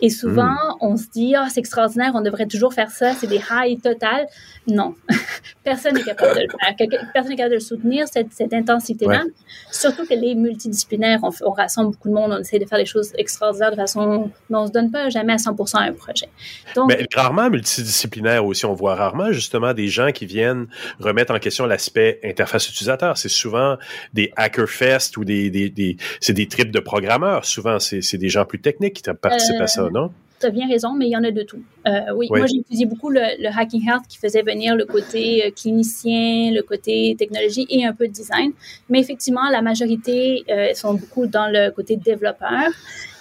Et 0.04 0.10
souvent, 0.10 0.58
on 0.82 0.98
se 0.98 1.08
dit, 1.08 1.34
ah, 1.34 1.48
c'est 1.50 1.62
extraordinaire, 1.62 2.12
on 2.14 2.20
devrait 2.20 2.46
toujours 2.46 2.74
faire 2.74 2.92
ça, 2.92 3.14
c'est 3.14 3.26
des 3.26 3.40
highs 3.50 3.80
totales. 3.82 4.28
Non, 4.68 4.96
personne 5.64 5.94
n'est 5.94 6.04
capable 6.04 6.36
de 6.36 6.42
le 6.42 6.48
faire. 6.50 7.10
Personne 7.14 7.30
n'est 7.32 7.38
capable 7.38 7.52
de 7.52 7.60
le 7.60 7.62
soutenir, 7.62 8.06
cette, 8.10 8.34
cette 8.34 8.54
intensité-là. 8.54 9.24
Surtout 9.72 10.06
que 10.06 10.14
les 10.14 10.36
multidisciplinaires, 10.36 11.22
on, 11.24 11.52
rassemble 11.52 11.92
beaucoup 11.92 12.10
de 12.10 12.16
monde, 12.16 12.34
on 12.34 12.40
essaie 12.40 12.60
de 12.60 12.66
faire 12.66 12.80
des 12.80 12.86
choses 12.86 13.14
extraordinaires 13.18 13.72
de 13.72 13.78
façon, 13.78 14.30
mais 14.50 14.58
on 14.58 14.68
se 14.68 14.74
donne 14.74 14.92
pas 14.92 15.08
jamais 15.08 15.32
à 15.32 15.38
100% 15.38 15.78
à 15.78 15.84
un 15.84 15.94
projet. 15.94 16.28
Donc, 16.76 16.90
Mais 16.90 17.08
rarement 17.16 17.50
multidisciplinaire 17.50 18.46
aussi. 18.46 18.66
On 18.66 18.74
voit 18.74 18.96
rarement 18.96 19.32
justement 19.32 19.74
des 19.74 19.88
gens 19.88 20.12
qui 20.12 20.26
viennent 20.26 20.68
remettre 21.00 21.34
en 21.34 21.40
question 21.40 21.66
l'aspect 21.66 22.20
interface 22.26 22.68
utilisateur. 22.68 23.18
C'est 23.18 23.30
souvent 23.30 23.78
des 24.12 24.34
hackerfest 24.36 25.16
ou 25.16 25.24
des, 25.24 25.50
des, 25.50 25.70
des 25.70 25.96
c'est 26.20 26.34
des 26.34 26.50
trips 26.50 26.72
de 26.72 26.82
programmeurs. 26.82 27.46
Souvent, 27.46 27.80
c'est 27.80 28.02
c'est 28.02 28.18
des 28.18 28.30
gens 28.30 28.44
plus 28.44 28.60
techniques 28.60 28.96
qui 28.96 29.04
participent 29.14 29.62
à 29.62 29.68
ça, 29.68 29.90
non? 29.94 30.12
tu 30.40 30.48
as 30.48 30.50
bien 30.50 30.68
raison, 30.68 30.94
mais 30.94 31.06
il 31.08 31.12
y 31.12 31.16
en 31.16 31.24
a 31.24 31.32
de 31.32 31.44
tout. 31.44 31.64
Euh, 31.88 31.92
oui, 32.18 32.28
Oui. 32.30 32.40
moi 32.40 32.48
j'ai 32.48 32.58
étudié 32.58 32.86
beaucoup 32.86 33.10
le, 33.10 33.22
le 33.40 33.48
Hacking 33.58 33.88
Health 33.88 34.04
qui 34.10 34.18
faisait 34.18 34.42
venir 34.42 34.76
le 34.76 34.84
côté 34.86 35.46
euh, 35.46 35.52
clinicien, 35.52 36.52
le 36.52 36.62
côté 36.64 37.16
technologie 37.18 37.66
et 37.70 37.86
un 37.86 37.94
peu 37.94 38.08
de 38.08 38.12
design. 38.12 38.52
Mais 38.90 39.00
effectivement, 39.00 39.48
la 39.50 39.62
majorité 39.62 40.44
euh, 40.50 40.74
sont 40.74 40.96
beaucoup 40.96 41.28
dans 41.28 41.48
le 41.48 41.72
côté 41.72 41.96
développeur 41.96 42.68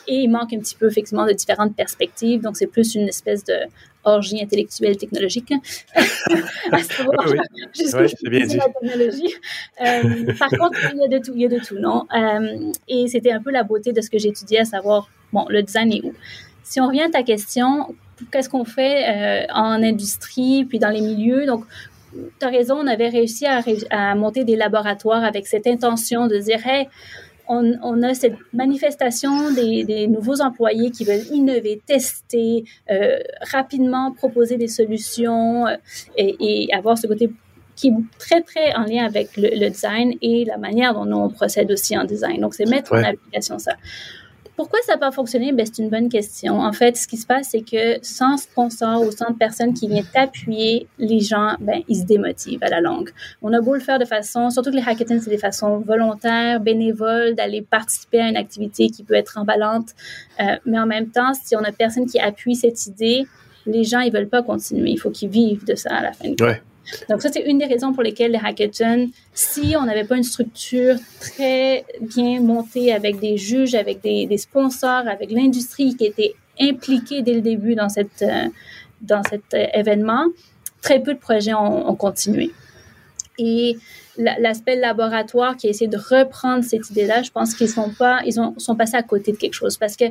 et 0.09 0.17
il 0.25 0.29
manque 0.31 0.53
un 0.53 0.59
petit 0.59 0.75
peu 0.75 0.89
effectivement 0.89 1.25
de 1.25 1.33
différentes 1.33 1.77
perspectives. 1.77 2.41
Donc 2.41 2.57
c'est 2.57 2.67
plus 2.67 2.97
une 2.97 3.07
espèce 3.07 3.45
de 3.45 3.55
orgie 4.03 4.43
intellectuelle 4.43 4.97
technologique. 4.97 5.53
à 6.73 6.79
savoir 6.83 7.25
Oui, 7.31 7.39
jusqu'où 7.73 7.99
Oui, 8.01 8.09
je 8.09 8.17
c'est 8.21 8.31
bien 8.31 8.41
peux 8.41 8.47
dit. 8.49 8.57
la 8.57 8.69
technologie. 8.81 9.35
Euh, 9.81 10.33
par 10.41 10.49
contre, 10.51 10.77
il 10.93 10.99
y 11.01 11.05
a 11.15 11.19
de 11.19 11.25
tout, 11.25 11.33
il 11.37 11.43
y 11.43 11.45
a 11.45 11.49
de 11.49 11.61
tout, 11.61 11.79
non? 11.79 12.05
Et 12.89 13.07
c'était 13.07 13.31
un 13.31 13.41
peu 13.41 13.53
la 13.53 13.63
beauté 13.63 13.93
de 13.93 14.01
ce 14.01 14.11
que 14.11 14.19
j'étudiais, 14.19 14.59
à 14.61 14.65
savoir, 14.65 15.09
bon, 15.33 15.45
le 15.49 15.63
design 15.63 15.93
est 15.93 16.03
où? 16.05 16.13
Si 16.73 16.81
on 16.81 16.87
revient 16.87 17.03
à 17.03 17.11
ta 17.11 17.23
question, 17.23 17.95
qu'est-ce 18.31 18.49
qu'on 18.49 18.65
fait 18.65 19.05
euh, 19.05 19.47
en 19.53 19.83
industrie 19.83 20.65
puis 20.65 20.79
dans 20.79 20.89
les 20.89 21.03
milieux? 21.03 21.45
Donc, 21.45 21.67
tu 22.15 22.47
as 22.47 22.49
raison, 22.49 22.77
on 22.77 22.87
avait 22.87 23.11
réussi 23.11 23.45
à, 23.45 24.15
monter 24.15 24.45
des 24.45 24.57
laboratoires 24.57 25.23
avec 25.23 25.47
cette 25.47 25.67
intention 25.67 26.29
de 26.29 26.39
dire, 26.39 26.67
hey, 26.67 26.89
on, 27.47 27.75
on 27.83 28.03
a 28.03 28.15
cette 28.15 28.39
manifestation 28.55 29.51
des, 29.51 29.85
des 29.85 30.07
nouveaux 30.07 30.41
employés 30.41 30.91
qui 30.91 31.05
veulent 31.05 31.27
innover, 31.31 31.83
tester, 31.85 32.65
euh, 32.91 33.19
rapidement 33.53 34.11
proposer 34.13 34.57
des 34.57 34.69
solutions 34.69 35.67
euh, 35.67 35.77
et, 36.17 36.69
et 36.69 36.73
avoir 36.73 36.97
ce 36.97 37.07
côté 37.07 37.31
qui 37.77 37.89
est 37.89 38.19
très, 38.19 38.41
très 38.41 38.73
en 38.75 38.85
lien 38.85 39.05
avec 39.05 39.37
le, 39.37 39.51
le 39.61 39.69
design 39.69 40.15
et 40.23 40.47
la 40.47 40.57
manière 40.57 40.95
dont 40.95 41.05
nous, 41.05 41.19
on 41.19 41.29
procède 41.29 41.71
aussi 41.71 41.99
en 41.99 42.05
design. 42.05 42.41
Donc, 42.41 42.55
c'est 42.55 42.65
mettre 42.65 42.95
en 42.95 43.05
application 43.05 43.59
ça. 43.59 43.73
Pourquoi 44.57 44.81
ça 44.83 44.93
n'a 44.93 44.99
pas 44.99 45.11
fonctionné? 45.11 45.53
Ben, 45.53 45.65
c'est 45.65 45.83
une 45.83 45.89
bonne 45.89 46.09
question. 46.09 46.61
En 46.61 46.73
fait, 46.73 46.97
ce 46.97 47.07
qui 47.09 47.17
se 47.17 47.27
passe, 47.27 47.49
c'est 47.51 47.63
que 47.63 47.99
sans 48.03 48.37
sponsor 48.37 49.01
ou 49.03 49.11
sans 49.11 49.33
personne 49.33 49.73
qui 49.73 49.89
vient 49.89 50.03
t'appuyer, 50.03 50.87
les 50.99 51.21
gens, 51.21 51.57
ben, 51.61 51.83
ils 51.89 51.97
se 51.97 52.05
démotivent 52.05 52.63
à 52.63 52.69
la 52.69 52.81
longue. 52.81 53.11
On 53.41 53.53
a 53.55 53.61
beau 53.61 53.75
le 53.75 53.81
faire 53.81 53.99
de 53.99 54.05
façon, 54.05 54.51
surtout 54.51 54.71
que 54.71 54.77
les 54.77 54.83
hackathons, 54.83 55.21
c'est 55.23 55.31
des 55.31 55.39
façons 55.39 55.79
volontaires, 55.79 56.61
bénévoles, 56.61 57.35
d'aller 57.35 57.63
participer 57.63 58.21
à 58.21 58.29
une 58.29 58.37
activité 58.37 58.91
qui 58.91 59.03
peut 59.05 59.15
être 59.15 59.39
emballante. 59.39 59.91
Euh, 60.41 60.57
mais 60.67 60.79
en 60.79 60.87
même 60.87 61.09
temps, 61.09 61.33
si 61.33 61.57
on 61.57 61.65
a 61.65 61.73
personne 61.73 62.07
qui 62.07 62.21
appuie 62.21 62.55
cette 62.55 62.87
idée, 62.87 63.27
les 63.65 63.85
gens, 63.85 64.01
ils 64.01 64.13
veulent 64.13 64.29
pas 64.29 64.43
continuer. 64.43 64.91
Il 64.91 64.99
faut 64.99 65.11
qu'ils 65.11 65.31
vivent 65.31 65.65
de 65.65 65.75
ça 65.75 65.95
à 65.95 66.03
la 66.03 66.13
fin 66.13 66.29
Ouais. 66.41 66.61
Donc 67.09 67.23
ça, 67.23 67.31
c'est 67.33 67.43
une 67.43 67.59
des 67.59 67.67
raisons 67.67 67.93
pour 67.93 68.03
lesquelles 68.03 68.33
les 68.33 68.41
hackathons, 68.43 69.11
si 69.35 69.75
on 69.79 69.85
n'avait 69.85 70.05
pas 70.05 70.17
une 70.17 70.25
structure 70.25 70.97
très 71.21 71.85
bien 72.01 72.41
montée 72.41 72.93
avec 72.93 73.19
des 73.19 73.37
juges, 73.37 73.75
avec 73.75 74.01
des, 74.03 74.39
sponsors, 74.39 75.07
avec 75.09 75.31
l'industrie 75.31 75.97
qui 75.97 76.07
était 76.07 76.35
impliquée 76.61 77.23
dès 77.23 77.35
le 77.35 77.41
début 77.41 77.75
dans, 77.75 77.87
euh, 77.87 79.21
cet 79.29 79.55
euh, 79.55 79.67
événement, 79.75 80.27
très 80.81 81.01
peu 81.01 81.15
de 81.15 81.19
projets 81.19 81.55
ont 81.55 81.95
continué. 81.95 82.51
Et 83.39 83.77
la- 84.19 84.39
l'aspect 84.39 84.77
laboratoire 84.77 85.57
qui 85.57 85.67
a 85.67 85.71
essayé 85.71 85.89
de 85.89 85.97
reprendre 85.97 86.63
cette 86.63 86.91
idée-là, 86.91 87.23
je 87.23 87.31
pense 87.31 87.55
qu'ils 87.55 87.69
sont 87.69 87.91
pas, 87.91 88.21
ils 88.27 88.39
ont, 88.41 88.55
sont 88.59 88.77
passés 88.77 88.97
à 88.97 89.03
côté 89.03 89.33
de 89.33 89.39
quelque 89.39 89.55
chose 89.55 89.79
parce 89.79 89.97
que 89.97 90.05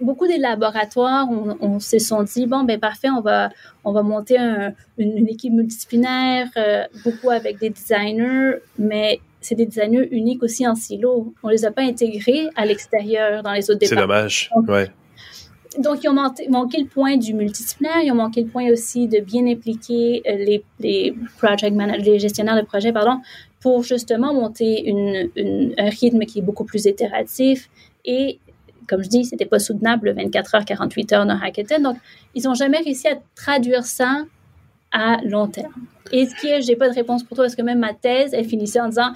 beaucoup 0.00 0.28
des 0.28 0.38
laboratoires, 0.38 1.26
on, 1.28 1.56
on 1.60 1.80
se 1.80 1.98
sont 1.98 2.22
dit 2.22 2.46
bon 2.46 2.62
ben 2.64 2.78
parfait, 2.78 3.08
on 3.10 3.20
va, 3.20 3.50
on 3.84 3.92
va 3.92 4.02
monter 4.02 4.38
un- 4.38 4.72
une, 4.96 5.18
une 5.18 5.28
équipe 5.28 5.52
multidisciplinaire, 5.52 6.48
euh, 6.56 6.84
beaucoup 7.04 7.30
avec 7.30 7.58
des 7.58 7.70
designers, 7.70 8.58
mais 8.78 9.18
c'est 9.40 9.56
des 9.56 9.66
designers 9.66 10.08
uniques 10.12 10.42
aussi 10.44 10.64
en 10.68 10.76
silo. 10.76 11.34
On 11.42 11.48
les 11.48 11.64
a 11.64 11.72
pas 11.72 11.82
intégrés 11.82 12.48
à 12.54 12.64
l'extérieur 12.64 13.42
dans 13.42 13.52
les 13.52 13.68
autres 13.70 13.80
C'est 13.82 13.90
départements. 13.96 14.14
dommage. 14.14 14.50
Ouais. 14.68 14.88
Donc, 15.78 16.02
ils 16.02 16.08
ont 16.08 16.14
manqué, 16.14 16.78
le 16.78 16.86
point 16.86 17.16
du 17.16 17.34
multidisciplinaire, 17.34 18.02
ils 18.02 18.12
ont 18.12 18.16
manqué 18.16 18.42
le 18.42 18.48
point 18.48 18.70
aussi 18.70 19.08
de 19.08 19.20
bien 19.20 19.46
impliquer 19.46 20.22
euh, 20.28 20.58
les, 20.78 22.18
gestionnaires 22.18 22.56
de 22.56 22.66
projet, 22.66 22.92
pardon, 22.92 23.20
pour 23.60 23.82
justement 23.82 24.34
monter 24.34 24.92
un 25.78 25.88
rythme 25.88 26.20
qui 26.20 26.40
est 26.40 26.42
beaucoup 26.42 26.64
plus 26.64 26.84
itératif. 26.84 27.70
Et, 28.04 28.38
comme 28.88 29.02
je 29.02 29.08
dis, 29.08 29.24
c'était 29.24 29.46
pas 29.46 29.58
soutenable 29.58 30.08
le 30.08 30.14
24 30.14 30.54
heures, 30.56 30.64
48 30.64 31.12
heures 31.12 31.26
d'un 31.26 31.40
hackathon. 31.40 31.80
Donc, 31.80 31.96
ils 32.34 32.48
ont 32.48 32.54
jamais 32.54 32.78
réussi 32.78 33.08
à 33.08 33.18
traduire 33.34 33.84
ça 33.84 34.24
à 34.90 35.18
long 35.24 35.48
terme. 35.48 35.72
Et 36.12 36.26
ce 36.26 36.34
qui 36.34 36.48
est, 36.48 36.60
j'ai 36.60 36.76
pas 36.76 36.88
de 36.88 36.94
réponse 36.94 37.22
pour 37.22 37.36
toi, 37.36 37.44
parce 37.44 37.56
que 37.56 37.62
même 37.62 37.78
ma 37.78 37.94
thèse, 37.94 38.34
elle 38.34 38.44
finissait 38.44 38.80
en 38.80 38.88
disant, 38.88 39.12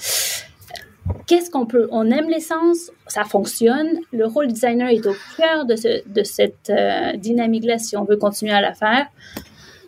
qu'est-ce 1.26 1.50
qu'on 1.50 1.66
peut, 1.66 1.88
on 1.90 2.10
aime 2.10 2.28
l'essence, 2.28 2.90
ça 3.06 3.24
fonctionne, 3.24 4.00
le 4.12 4.26
rôle 4.26 4.48
designer 4.48 4.90
est 4.90 5.06
au 5.06 5.14
cœur 5.36 5.66
de, 5.66 5.76
ce, 5.76 6.08
de 6.08 6.22
cette 6.22 6.70
euh, 6.70 7.16
dynamique-là 7.16 7.78
si 7.78 7.96
on 7.96 8.04
veut 8.04 8.16
continuer 8.16 8.52
à 8.52 8.60
la 8.60 8.74
faire, 8.74 9.06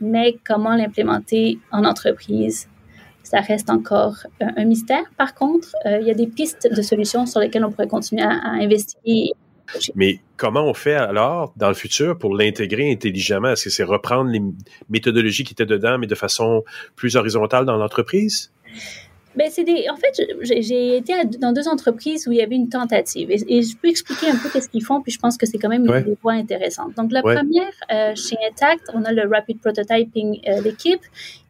mais 0.01 0.37
comment 0.47 0.75
l'implémenter 0.77 1.59
en 1.73 1.85
entreprise, 1.85 2.69
ça 3.23 3.41
reste 3.41 3.71
encore 3.71 4.17
un, 4.41 4.53
un 4.57 4.65
mystère. 4.65 5.05
Par 5.17 5.35
contre, 5.35 5.75
euh, 5.87 5.99
il 6.01 6.07
y 6.07 6.11
a 6.11 6.15
des 6.15 6.27
pistes 6.27 6.69
de 6.73 6.83
solutions 6.83 7.27
sur 7.27 7.41
lesquelles 7.41 7.65
on 7.65 7.71
pourrait 7.71 7.89
continuer 7.89 8.23
à, 8.23 8.31
à 8.31 8.51
investiguer 8.53 9.33
Mais 9.95 10.21
comment 10.37 10.65
on 10.65 10.75
fait 10.75 10.95
alors 10.95 11.53
dans 11.57 11.69
le 11.69 11.75
futur 11.75 12.19
pour 12.19 12.35
l'intégrer 12.35 12.91
intelligemment? 12.91 13.51
Est-ce 13.51 13.65
que 13.65 13.71
c'est 13.71 13.85
reprendre 13.85 14.31
les 14.31 14.41
méthodologies 14.89 15.45
qui 15.45 15.53
étaient 15.53 15.67
dedans, 15.67 15.99
mais 15.99 16.07
de 16.07 16.15
façon 16.15 16.65
plus 16.97 17.17
horizontale 17.17 17.65
dans 17.67 17.77
l'entreprise? 17.77 18.53
Ben, 19.39 19.49
c'est 19.53 19.63
des... 19.63 19.87
En 19.89 19.97
fait, 19.97 20.21
j'ai 20.43 20.97
été 20.97 21.13
dans 21.39 21.53
deux 21.53 21.69
entreprises 21.69 22.27
où 22.27 22.33
il 22.33 22.39
y 22.39 22.43
avait 22.43 22.57
une 22.57 22.69
tentative. 22.69 23.31
Et, 23.31 23.63
je 23.63 23.77
peux 23.77 23.89
expliquer 23.89 24.31
un 24.31 24.37
peu 24.37 24.49
qu'est-ce 24.49 24.69
qu'ils 24.69 24.85
font, 24.85 25.01
puis 25.01 25.13
je 25.13 25.19
pense 25.21 25.37
que 25.37 25.47
c'est 25.47 25.59
quand 25.59 25.69
même 25.69 25.87
une 25.87 26.03
des 26.03 26.17
voies 26.21 26.33
intéressantes. 26.33 26.97
Donc, 26.97 27.13
la 27.13 27.23
première, 27.23 27.73
euh, 27.93 28.17
chez 28.17 28.37
Intact, 28.51 28.91
on 28.95 29.05
a 29.05 29.13
le 29.13 29.29
Rapid 29.29 29.61
Prototyping, 29.61 30.41
euh, 30.49 30.61
l'équipe, 30.61 31.03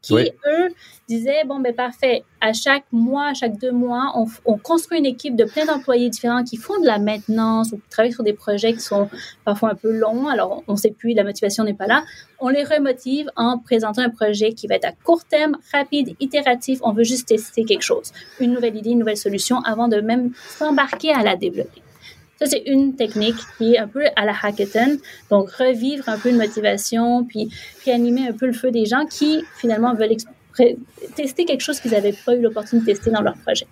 qui, 0.03 0.15
eux, 0.15 0.69
disaient, 1.09 1.45
bon, 1.47 1.61
ben 1.61 1.75
parfait, 1.75 2.23
à 2.41 2.53
chaque 2.53 2.85
mois, 2.93 3.29
à 3.29 3.35
chaque 3.35 3.59
deux 3.59 3.73
mois, 3.73 4.13
on, 4.15 4.27
on 4.45 4.57
construit 4.59 4.99
une 4.99 5.07
équipe 5.07 5.37
de 5.37 5.45
plein 5.45 5.65
d'employés 5.65 6.09
différents 6.09 6.45
qui 6.45 6.57
font 6.57 6.81
de 6.81 6.87
la 6.87 6.99
maintenance 6.99 7.73
ou 7.73 7.77
qui 7.77 7.89
travaillent 7.91 8.13
sur 8.13 8.23
des 8.23 8.33
projets 8.33 8.73
qui 8.75 8.81
sont 8.81 9.09
parfois 9.45 9.71
un 9.71 9.75
peu 9.75 9.91
longs. 9.91 10.29
Alors, 10.29 10.63
on 10.69 10.73
ne 10.73 10.79
sait 10.79 10.91
plus, 10.91 11.15
la 11.15 11.25
motivation 11.25 11.65
n'est 11.65 11.75
pas 11.75 11.87
là. 11.87 12.05
On 12.39 12.49
les 12.49 12.65
remotive 12.65 13.31
en 13.37 13.59
présentant 13.59 14.03
un 14.03 14.11
projet 14.11 14.53
qui 14.53 14.67
va 14.67 14.77
être 14.77 14.85
à 14.85 14.93
court 14.93 15.25
terme, 15.25 15.57
rapide, 15.73 16.15
itératif. 16.21 16.79
On 16.83 16.93
veut 16.93 17.05
juste 17.05 17.29
tester 17.29 17.65
quelque 17.65 17.83
chose, 17.83 18.13
une 18.39 18.53
nouvelle 18.53 18.77
idée, 18.77 18.91
une 18.91 19.01
nouvelle 19.01 19.17
solution 19.17 19.61
avant 19.61 19.89
de 19.89 20.01
même 20.01 20.33
s'embarquer 20.35 21.13
à 21.13 21.23
la 21.23 21.37
développer. 21.37 21.83
Ça, 22.39 22.47
c'est 22.47 22.63
une 22.67 22.95
technique 22.95 23.37
qui 23.57 23.75
est 23.75 23.79
un 23.79 23.89
peu 23.89 24.05
à 24.15 24.25
la 24.25 24.33
hackathon. 24.41 24.99
Donc, 25.31 25.51
revivre 25.51 26.09
un 26.09 26.19
peu 26.19 26.29
une 26.29 26.37
motivation, 26.37 27.25
puis, 27.25 27.51
puis 27.81 27.91
animer 27.91 28.29
un 28.29 28.33
peu 28.33 28.47
le 28.47 28.53
feu 28.53 28.71
des 28.71 28.87
gens 28.87 29.07
qui, 29.07 29.43
finalement, 29.57 29.95
veulent 29.95 30.17
tester 31.17 31.45
quelque 31.45 31.63
chose 31.63 31.81
qu'ils 31.81 31.93
n'avaient 31.93 32.15
pas 32.25 32.37
eu 32.37 32.41
l'opportunité 32.41 32.93
de 32.93 32.97
tester 32.97 33.11
dans 33.11 33.23
leur 33.23 33.37
projet. 33.39 33.67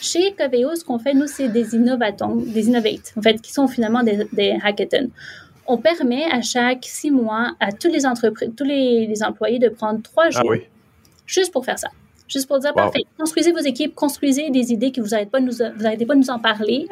Chez 0.00 0.34
Coveo, 0.36 0.74
ce 0.74 0.84
qu'on 0.84 0.98
fait, 0.98 1.14
nous, 1.14 1.26
c'est 1.26 1.48
des 1.48 1.74
innovatons, 1.74 2.36
des 2.36 2.68
innovates, 2.68 3.14
en 3.16 3.22
fait, 3.22 3.40
qui 3.40 3.52
sont 3.52 3.66
finalement 3.66 4.02
des, 4.02 4.26
des 4.32 4.58
hackathons. 4.62 5.10
On 5.66 5.78
permet 5.78 6.24
à 6.30 6.42
chaque 6.42 6.84
six 6.84 7.10
mois 7.10 7.54
à 7.60 7.72
tous 7.72 7.88
les 7.88 8.06
entreprises, 8.06 8.50
tous 8.56 8.64
les, 8.64 9.06
les 9.06 9.22
employés 9.22 9.58
de 9.58 9.68
prendre 9.68 10.00
trois 10.02 10.26
ah 10.26 10.30
jours 10.30 10.54
juste 11.26 11.52
pour 11.52 11.64
faire 11.64 11.78
ça. 11.78 11.88
Juste 12.28 12.48
pour 12.48 12.58
dire, 12.58 12.74
parfait, 12.74 13.04
construisez 13.18 13.52
vos 13.52 13.58
équipes, 13.58 13.94
construisez 13.94 14.50
des 14.50 14.72
idées 14.72 14.92
que 14.92 15.00
vous 15.00 15.08
n'arrêtez 15.08 15.30
pas, 15.30 15.40
nous, 15.40 15.56
pas 15.56 16.14
de 16.14 16.14
nous 16.14 16.30
en 16.30 16.38
parler. 16.38 16.86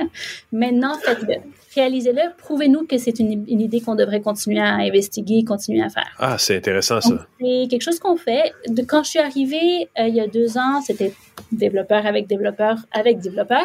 Maintenant, 0.52 0.94
faites-le. 1.02 1.36
Réalisez-le. 1.74 2.36
Prouvez-nous 2.38 2.86
que 2.86 2.98
c'est 2.98 3.18
une, 3.18 3.44
une, 3.48 3.60
idée 3.60 3.80
qu'on 3.80 3.96
devrait 3.96 4.20
continuer 4.20 4.60
à 4.60 4.74
investiguer, 4.74 5.44
continuer 5.44 5.82
à 5.82 5.88
faire. 5.88 6.08
Ah, 6.18 6.36
c'est 6.38 6.56
intéressant 6.56 7.00
ça. 7.00 7.26
C'est 7.40 7.66
quelque 7.68 7.82
chose 7.82 7.98
qu'on 7.98 8.16
fait. 8.16 8.52
De, 8.68 8.82
quand 8.82 9.02
je 9.02 9.10
suis 9.10 9.18
arrivée 9.18 9.88
euh, 9.98 10.06
il 10.06 10.14
y 10.14 10.20
a 10.20 10.28
deux 10.28 10.56
ans, 10.56 10.80
c'était 10.82 11.12
développeur 11.50 12.06
avec 12.06 12.26
développeur 12.26 12.78
avec 12.92 13.18
développeur. 13.18 13.64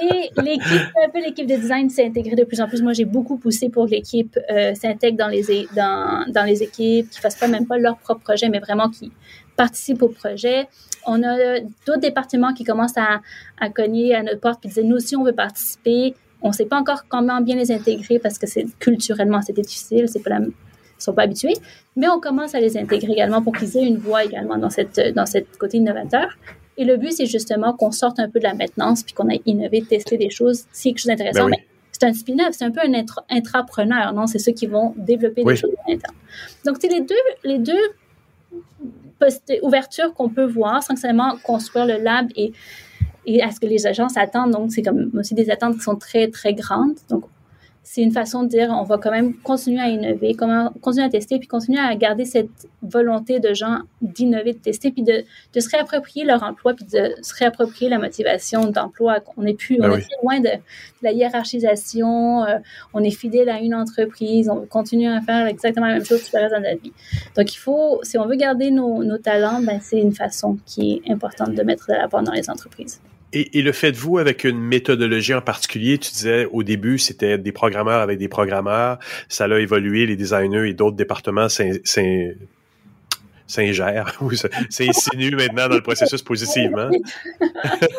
Et 0.00 0.30
l'équipe, 0.42 0.88
un 1.04 1.10
peu 1.10 1.20
l'équipe 1.20 1.46
de 1.46 1.56
design 1.56 1.90
s'est 1.90 2.06
intégrée 2.06 2.34
de 2.34 2.44
plus 2.44 2.60
en 2.60 2.68
plus. 2.68 2.82
Moi, 2.82 2.92
j'ai 2.94 3.04
beaucoup 3.04 3.36
poussé 3.36 3.68
pour 3.68 3.86
que 3.86 3.90
l'équipe 3.90 4.38
euh, 4.50 4.74
s'intègre 4.74 5.18
dans 5.18 5.28
les, 5.28 5.68
dans, 5.76 6.24
dans 6.28 6.44
les 6.44 6.62
équipes, 6.62 7.10
qui 7.10 7.18
ne 7.18 7.20
fassent 7.20 7.38
pas 7.38 7.48
même 7.48 7.66
pas 7.66 7.76
leur 7.76 7.98
propre 7.98 8.22
projet, 8.22 8.48
mais 8.48 8.58
vraiment 8.58 8.88
qui 8.88 9.12
participent 9.66 10.02
au 10.02 10.08
projet. 10.08 10.68
On 11.06 11.22
a 11.22 11.60
d'autres 11.86 12.00
départements 12.00 12.52
qui 12.52 12.64
commencent 12.64 12.98
à, 12.98 13.20
à, 13.60 13.70
cogner 13.70 14.12
à 14.12 14.22
notre 14.24 14.40
porte 14.40 14.64
et 14.66 14.68
dire 14.68 14.84
nous 14.84 14.96
aussi 14.96 15.14
on 15.14 15.24
veut 15.24 15.38
participer. 15.46 16.14
On 16.42 16.48
ne 16.48 16.52
sait 16.52 16.66
pas 16.72 16.78
encore 16.78 17.02
comment 17.08 17.40
bien 17.40 17.56
les 17.56 17.70
intégrer 17.70 18.18
parce 18.18 18.38
que 18.38 18.48
c'est 18.48 18.66
culturellement 18.80 19.40
c'était 19.40 19.62
difficile, 19.62 20.08
c'est 20.08 20.22
pas 20.24 20.30
la, 20.30 20.40
ils 20.40 21.02
sont 21.06 21.12
pas 21.12 21.22
habitués, 21.22 21.54
mais 21.94 22.08
on 22.08 22.18
commence 22.18 22.56
à 22.56 22.60
les 22.60 22.76
intégrer 22.76 23.12
également 23.12 23.40
pour 23.40 23.54
qu'ils 23.56 23.76
aient 23.76 23.86
une 23.86 23.98
voix 23.98 24.24
également 24.24 24.58
dans 24.58 24.70
cette 24.70 25.00
dans 25.14 25.26
cette 25.26 25.56
côté 25.58 25.76
innovateur. 25.78 26.28
Et 26.76 26.84
le 26.84 26.96
but 26.96 27.12
c'est 27.12 27.26
justement 27.26 27.72
qu'on 27.78 27.92
sorte 27.92 28.18
un 28.18 28.28
peu 28.28 28.40
de 28.40 28.44
la 28.44 28.54
maintenance 28.54 29.04
puis 29.04 29.14
qu'on 29.14 29.28
ait 29.28 29.42
innové, 29.46 29.82
testé 29.82 30.16
des 30.18 30.30
choses, 30.30 30.64
c'est 30.72 30.88
quelque 30.88 30.98
chose 30.98 31.12
d'intéressant. 31.12 31.48
Ben 31.48 31.58
c'est 31.92 32.08
un 32.08 32.14
spin-off, 32.14 32.52
c'est 32.52 32.64
un 32.64 32.72
peu 32.72 32.80
un 32.80 32.94
intrapreneur, 33.38 34.12
non? 34.12 34.26
C'est 34.26 34.40
ceux 34.40 34.52
qui 34.52 34.66
vont 34.66 34.92
développer 34.96 35.44
des 35.44 35.56
choses 35.56 35.70
à 35.84 35.90
l'intérieur. 35.90 36.18
Donc, 36.66 36.78
c'est 36.80 36.88
les 36.88 37.02
deux, 37.02 37.24
les 37.44 37.58
deux 37.58 37.84
ouverture 39.62 40.14
qu'on 40.14 40.28
peut 40.28 40.46
voir 40.46 40.82
sans 40.82 40.96
seulement 40.96 41.36
construire 41.44 41.86
le 41.86 41.98
lab 41.98 42.28
et, 42.36 42.52
et 43.26 43.42
à 43.42 43.50
ce 43.50 43.60
que 43.60 43.66
les 43.66 43.86
agences 43.86 44.16
attendent. 44.16 44.52
Donc, 44.52 44.72
c'est 44.72 44.82
comme 44.82 45.10
aussi 45.18 45.34
des 45.34 45.50
attentes 45.50 45.74
qui 45.74 45.82
sont 45.82 45.96
très, 45.96 46.28
très 46.28 46.54
grandes. 46.54 46.96
Donc, 47.08 47.24
c'est 47.84 48.02
une 48.02 48.12
façon 48.12 48.44
de 48.44 48.48
dire 48.48 48.70
on 48.70 48.84
va 48.84 48.96
quand 48.98 49.10
même 49.10 49.34
continuer 49.34 49.80
à 49.80 49.88
innover, 49.88 50.36
continuer 50.80 51.06
à 51.06 51.08
tester, 51.08 51.38
puis 51.38 51.48
continuer 51.48 51.80
à 51.80 51.94
garder 51.96 52.24
cette 52.24 52.68
volonté 52.80 53.40
de 53.40 53.52
gens 53.54 53.80
d'innover, 54.00 54.52
de 54.52 54.58
tester, 54.58 54.92
puis 54.92 55.02
de, 55.02 55.24
de, 55.52 55.60
se 55.60 55.68
réapproprier 55.68 56.24
leur 56.24 56.42
emploi, 56.42 56.74
puis 56.74 56.84
de 56.84 57.14
se 57.22 57.34
réapproprier 57.34 57.90
la 57.90 57.98
motivation 57.98 58.66
d'emploi. 58.66 59.18
On 59.36 59.44
est 59.44 59.54
plus, 59.54 59.78
on 59.80 59.88
ben 59.88 59.98
est 59.98 60.22
loin 60.22 60.40
de, 60.40 60.50
la 61.02 61.12
hiérarchisation, 61.12 62.44
euh, 62.44 62.58
on 62.94 63.02
est 63.02 63.10
fidèle 63.10 63.48
à 63.48 63.58
une 63.58 63.74
entreprise, 63.74 64.48
on 64.48 64.64
continue 64.66 65.08
à 65.08 65.20
faire 65.20 65.46
exactement 65.46 65.86
la 65.86 65.94
même 65.94 66.04
chose 66.04 66.22
tout 66.24 66.36
le 66.36 66.42
reste 66.42 66.54
de 66.54 66.60
notre 66.60 66.82
vie. 66.82 66.92
Donc 67.36 67.52
il 67.52 67.58
faut, 67.58 68.00
si 68.04 68.16
on 68.16 68.26
veut 68.26 68.36
garder 68.36 68.70
nos, 68.70 69.02
nos 69.02 69.18
talents, 69.18 69.60
ben, 69.60 69.80
c'est 69.82 70.00
une 70.00 70.14
façon 70.14 70.58
qui 70.66 71.02
est 71.04 71.12
importante 71.12 71.54
de 71.54 71.62
mettre 71.62 71.88
de 71.88 71.94
l'avant 71.94 72.22
dans 72.22 72.32
les 72.32 72.48
entreprises. 72.48 73.00
Et, 73.34 73.62
le 73.62 73.72
faites-vous 73.72 74.18
avec 74.18 74.44
une 74.44 74.58
méthodologie 74.58 75.32
en 75.32 75.40
particulier? 75.40 75.96
Tu 75.96 76.10
disais 76.10 76.46
au 76.52 76.62
début, 76.62 76.98
c'était 76.98 77.38
des 77.38 77.52
programmeurs 77.52 78.00
avec 78.00 78.18
des 78.18 78.28
programmeurs. 78.28 78.98
Ça 79.28 79.44
a 79.44 79.58
évolué, 79.58 80.06
les 80.06 80.16
designers 80.16 80.68
et 80.68 80.74
d'autres 80.74 80.96
départements 80.96 81.48
s'ingèrent 81.48 82.36
s'insinuent 84.70 85.36
maintenant 85.36 85.68
dans 85.68 85.76
le 85.76 85.82
processus 85.82 86.20
positivement. 86.20 86.90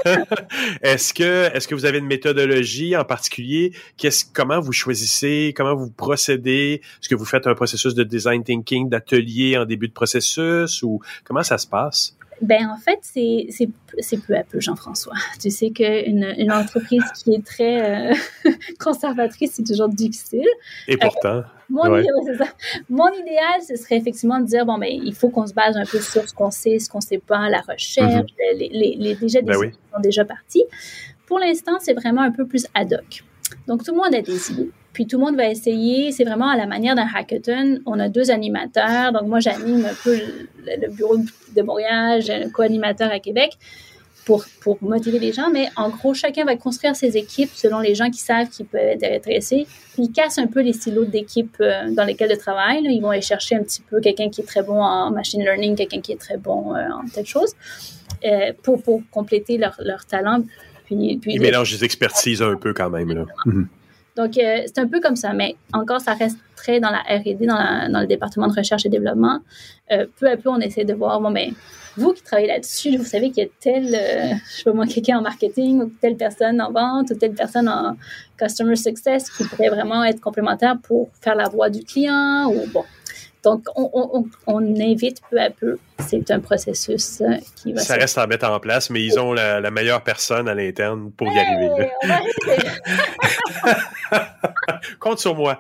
est-ce 0.84 1.14
que 1.14 1.56
est-ce 1.56 1.68
que 1.68 1.74
vous 1.74 1.86
avez 1.86 1.98
une 1.98 2.06
méthodologie 2.06 2.96
en 2.96 3.04
particulier? 3.04 3.74
Qu'est-ce, 3.98 4.26
comment 4.32 4.60
vous 4.60 4.72
choisissez? 4.72 5.54
Comment 5.56 5.76
vous 5.76 5.90
procédez? 5.90 6.82
Est-ce 7.02 7.10
que 7.10 7.16
vous 7.16 7.26
faites 7.26 7.48
un 7.48 7.56
processus 7.56 7.96
de 7.96 8.04
design 8.04 8.44
thinking, 8.44 8.90
d'atelier 8.90 9.58
en 9.58 9.66
début 9.66 9.88
de 9.88 9.94
processus? 9.94 10.84
Ou 10.84 11.02
comment 11.24 11.44
ça 11.44 11.58
se 11.58 11.68
passe? 11.68 12.16
Ben 12.42 12.70
en 12.70 12.78
fait, 12.78 13.00
c'est 13.02 14.18
peu 14.28 14.36
à 14.36 14.44
peu, 14.44 14.60
Jean-François. 14.60 15.14
Tu 15.42 15.50
sais 15.50 15.72
qu'une 15.72 16.34
une 16.38 16.52
entreprise 16.52 17.04
qui 17.16 17.34
est 17.34 17.46
très 17.46 18.12
euh, 18.12 18.14
conservatrice, 18.80 19.52
c'est 19.54 19.64
toujours 19.64 19.90
difficile. 19.90 20.48
Et 20.88 20.98
pourtant. 20.98 21.38
Euh, 21.38 21.42
mon, 21.70 21.98
idéal, 21.98 22.50
mon, 22.90 23.12
idéal, 23.12 23.62
ce 23.68 23.76
serait 23.76 23.98
effectivement 23.98 24.40
de 24.40 24.46
dire, 24.46 24.66
bon, 24.66 24.78
mais 24.78 24.98
ben, 24.98 25.06
il 25.06 25.16
faut 25.16 25.30
qu'on 25.30 25.48
se 25.48 25.54
base 25.54 25.76
un 25.76 25.86
peu 25.86 26.00
sur 26.00 26.28
ce 26.28 26.34
qu'on 26.34 26.52
sait, 26.52 26.78
ce 26.80 26.90
qu'on 26.90 27.00
ne 27.00 27.04
sait 27.04 27.18
pas, 27.18 27.50
la 27.50 27.62
recherche, 27.62 28.32
mm-hmm. 28.32 28.58
les, 28.58 28.70
les, 28.70 28.96
les, 28.98 29.16
déjà 29.16 29.42
des 29.42 29.48
ben 29.48 29.72
sont 29.94 30.02
déjà 30.02 30.26
partis. 30.26 30.66
Pour 31.26 31.40
l'instant, 31.40 31.78
c'est 31.80 31.94
vraiment 31.94 32.22
un 32.22 32.32
peu 32.32 32.46
plus 32.46 32.68
ad 32.76 32.94
hoc. 32.94 33.24
Donc, 33.68 33.84
tout 33.84 33.92
le 33.92 33.98
monde 33.98 34.14
a 34.14 34.22
des 34.22 34.52
idées. 34.52 34.72
Puis 34.94 35.08
tout 35.08 35.18
le 35.18 35.26
monde 35.26 35.36
va 35.36 35.50
essayer. 35.50 36.12
C'est 36.12 36.24
vraiment 36.24 36.50
à 36.50 36.56
la 36.56 36.68
manière 36.68 36.96
d'un 36.96 37.08
hackathon. 37.14 37.80
On 37.86 38.00
a 38.00 38.10
deux 38.10 38.30
animateurs. 38.30 39.12
Donc 39.12 39.24
moi, 39.24 39.40
j'anime 39.40 39.86
un 39.86 39.96
peu 40.04 40.16
le, 40.66 40.92
bureau 40.92 41.18
de 41.18 41.62
Montréal. 41.62 42.22
J'ai 42.22 42.34
un 42.34 42.50
co-animateur 42.50 43.12
à 43.12 43.20
Québec 43.20 43.58
pour, 44.26 44.46
pour 44.62 44.78
motiver 44.84 45.18
les 45.18 45.34
gens. 45.34 45.50
Mais 45.52 45.68
en 45.76 45.90
gros, 45.90 46.14
chacun 46.14 46.46
va 46.46 46.56
construire 46.56 46.96
ses 46.96 47.18
équipes 47.18 47.50
selon 47.54 47.80
les 47.80 47.96
gens 47.96 48.12
qui 48.12 48.20
savent 48.20 48.50
qu'ils 48.50 48.68
peuvent 48.68 48.82
être 48.82 49.04
intéressés. 49.04 49.66
Puis 49.94 50.04
ils 50.04 50.12
cassent 50.12 50.38
un 50.38 50.48
peu 50.48 50.62
les 50.62 50.74
silos 50.74 51.06
d'équipes 51.06 51.58
euh, 51.60 51.90
dans 51.90 52.06
lesquels 52.06 52.32
ils 52.32 52.38
travaillent. 52.38 52.84
Ils 52.84 53.02
vont 53.02 53.10
aller 53.10 53.22
chercher 53.22 53.56
un 53.56 53.64
petit 53.64 53.82
peu 53.82 54.00
quelqu'un 54.00 54.30
qui 54.30 54.42
est 54.42 54.46
très 54.46 54.62
bon 54.62 54.80
en 54.80 55.10
machine 55.10 55.42
learning, 55.42 55.76
quelqu'un 55.76 56.02
qui 56.02 56.12
est 56.12 56.22
très 56.22 56.38
bon 56.38 56.76
euh, 56.76 56.88
en 56.92 57.08
telle 57.08 57.26
chose 57.26 57.56
euh, 58.26 58.54
pour, 58.62 58.82
pour 58.84 59.02
compléter 59.10 59.58
leur, 59.58 59.76
leur 59.80 60.06
talent. 60.06 60.44
Puis, 60.86 61.18
puis, 61.20 61.34
ils 61.34 61.42
mélangent 61.42 61.72
les 61.72 61.84
expertises 61.84 62.44
un 62.44 62.58
peu 62.58 62.74
quand 62.74 62.92
même. 62.92 63.12
Là. 63.12 63.26
Donc, 64.16 64.38
euh, 64.38 64.62
c'est 64.66 64.80
un 64.80 64.88
peu 64.88 65.00
comme 65.00 65.16
ça, 65.16 65.34
mais 65.34 65.56
encore, 65.74 66.00
ça 66.00 66.14
reste 66.14 66.38
très 66.56 66.80
dans 66.80 66.92
la 66.92 67.00
R&D, 67.00 67.46
dans, 67.46 67.92
dans, 67.92 68.02
le 68.02 68.08
département 68.08 68.48
de 68.48 68.54
recherche 68.54 68.86
et 68.86 68.90
développement. 68.90 69.40
Euh, 69.92 70.06
peu 70.20 70.30
à 70.30 70.38
peu, 70.38 70.50
on 70.50 70.60
essaie 70.60 70.86
de 70.86 70.94
voir, 70.94 71.20
bon, 71.20 71.30
mais 71.30 71.48
ben, 71.48 71.56
vous 71.98 72.14
qui 72.14 72.24
travaillez 72.24 72.48
là-dessus, 72.48 72.98
vous 72.98 73.06
savez 73.06 73.32
qu'il 73.32 73.44
y 73.44 73.48
a 73.48 73.50
tel, 73.60 73.94
euh, 73.94 74.36
je 74.50 74.58
sais 74.58 74.64
pas 74.64 74.74
moi, 74.74 74.86
quelqu'un 74.86 75.20
en 75.20 75.22
marketing 75.22 75.82
ou 75.82 75.92
telle 76.02 76.16
personne 76.16 76.62
en 76.62 76.72
vente 76.72 77.12
ou 77.12 77.16
telle 77.16 77.34
personne 77.34 77.70
en 77.70 77.96
customer 78.38 78.76
success 78.76 79.30
qui 79.30 79.44
pourrait 79.46 79.70
vraiment 79.70 80.04
être 80.04 80.20
complémentaire 80.20 80.78
pour 80.82 81.10
faire 81.22 81.36
la 81.36 81.50
voix 81.50 81.70
du 81.70 81.84
client 81.84 82.48
ou 82.48 82.68
bon. 82.72 82.84
Donc, 83.44 83.66
on, 83.76 84.26
invite 84.48 85.22
peu 85.30 85.40
à 85.40 85.50
peu. 85.50 85.78
C'est 86.00 86.32
un 86.32 86.40
processus 86.40 87.22
euh, 87.22 87.36
qui 87.56 87.74
va. 87.74 87.82
Ça 87.82 87.96
reste 87.96 88.18
à 88.18 88.26
mettre 88.26 88.48
en 88.50 88.60
place, 88.60 88.90
mais 88.90 89.04
ils 89.04 89.20
ont 89.20 89.34
la, 89.34 89.70
meilleure 89.70 90.02
personne 90.02 90.48
à 90.48 90.54
l'interne 90.54 91.12
pour 91.12 91.28
y 91.28 91.38
arriver. 91.38 91.90
Compte 95.00 95.20
sur 95.20 95.36
moi. 95.36 95.60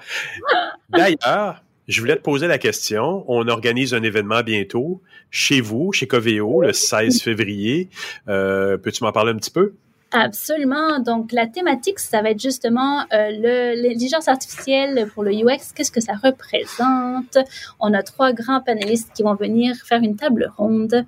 D'ailleurs, 0.89 1.61
je 1.87 1.99
voulais 1.99 2.15
te 2.15 2.21
poser 2.21 2.47
la 2.47 2.57
question. 2.57 3.25
On 3.27 3.47
organise 3.49 3.93
un 3.93 4.03
événement 4.03 4.41
bientôt 4.41 5.01
chez 5.29 5.59
vous, 5.59 5.91
chez 5.91 6.07
Coveo, 6.07 6.61
le 6.61 6.71
16 6.71 7.21
février. 7.21 7.89
Euh, 8.29 8.77
peux-tu 8.77 9.03
m'en 9.03 9.11
parler 9.11 9.31
un 9.31 9.37
petit 9.37 9.51
peu? 9.51 9.73
Absolument. 10.15 10.99
Donc, 10.99 11.31
la 11.31 11.47
thématique, 11.47 11.97
ça 11.99 12.21
va 12.21 12.29
être 12.29 12.39
justement 12.39 13.01
euh, 13.11 13.31
l'intelligence 13.75 14.27
artificielle 14.27 15.09
pour 15.13 15.23
le 15.23 15.31
UX. 15.31 15.73
Qu'est-ce 15.75 15.91
que 15.91 16.01
ça 16.01 16.13
représente? 16.13 17.37
On 17.79 17.93
a 17.95 18.03
trois 18.03 18.31
grands 18.31 18.61
panélistes 18.61 19.11
qui 19.15 19.23
vont 19.23 19.33
venir 19.33 19.75
faire 19.75 20.01
une 20.03 20.15
table 20.15 20.51
ronde 20.55 21.03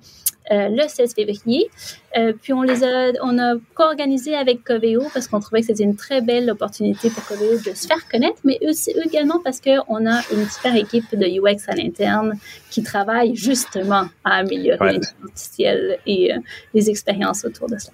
euh, 0.52 0.68
le 0.68 0.86
16 0.86 1.14
février. 1.14 1.68
Euh, 2.16 2.32
puis 2.40 2.52
on 2.52 2.62
les 2.62 2.84
a, 2.84 3.12
on 3.22 3.36
a 3.38 3.54
co-organisé 3.74 4.34
avec 4.36 4.62
Coveo 4.62 5.02
parce 5.12 5.26
qu'on 5.26 5.40
trouvait 5.40 5.60
que 5.60 5.66
c'était 5.66 5.82
une 5.82 5.96
très 5.96 6.20
belle 6.20 6.48
opportunité 6.50 7.10
pour 7.10 7.24
Coveo 7.26 7.58
de 7.58 7.74
se 7.74 7.86
faire 7.86 8.08
connaître, 8.08 8.38
mais 8.44 8.58
aussi 8.68 8.92
également 9.04 9.40
parce 9.42 9.60
qu'on 9.60 10.06
a 10.06 10.20
une 10.32 10.48
super 10.48 10.76
équipe 10.76 11.16
de 11.16 11.26
UX 11.26 11.68
à 11.68 11.74
l'interne 11.74 12.38
qui 12.70 12.84
travaille 12.84 13.34
justement 13.34 14.06
à 14.24 14.36
améliorer 14.36 14.92
l'intelligence 14.92 15.14
artificielle 15.24 15.98
et 16.06 16.32
euh, 16.32 16.38
les 16.74 16.90
expériences 16.90 17.44
autour 17.44 17.68
de 17.68 17.78
ça. 17.78 17.90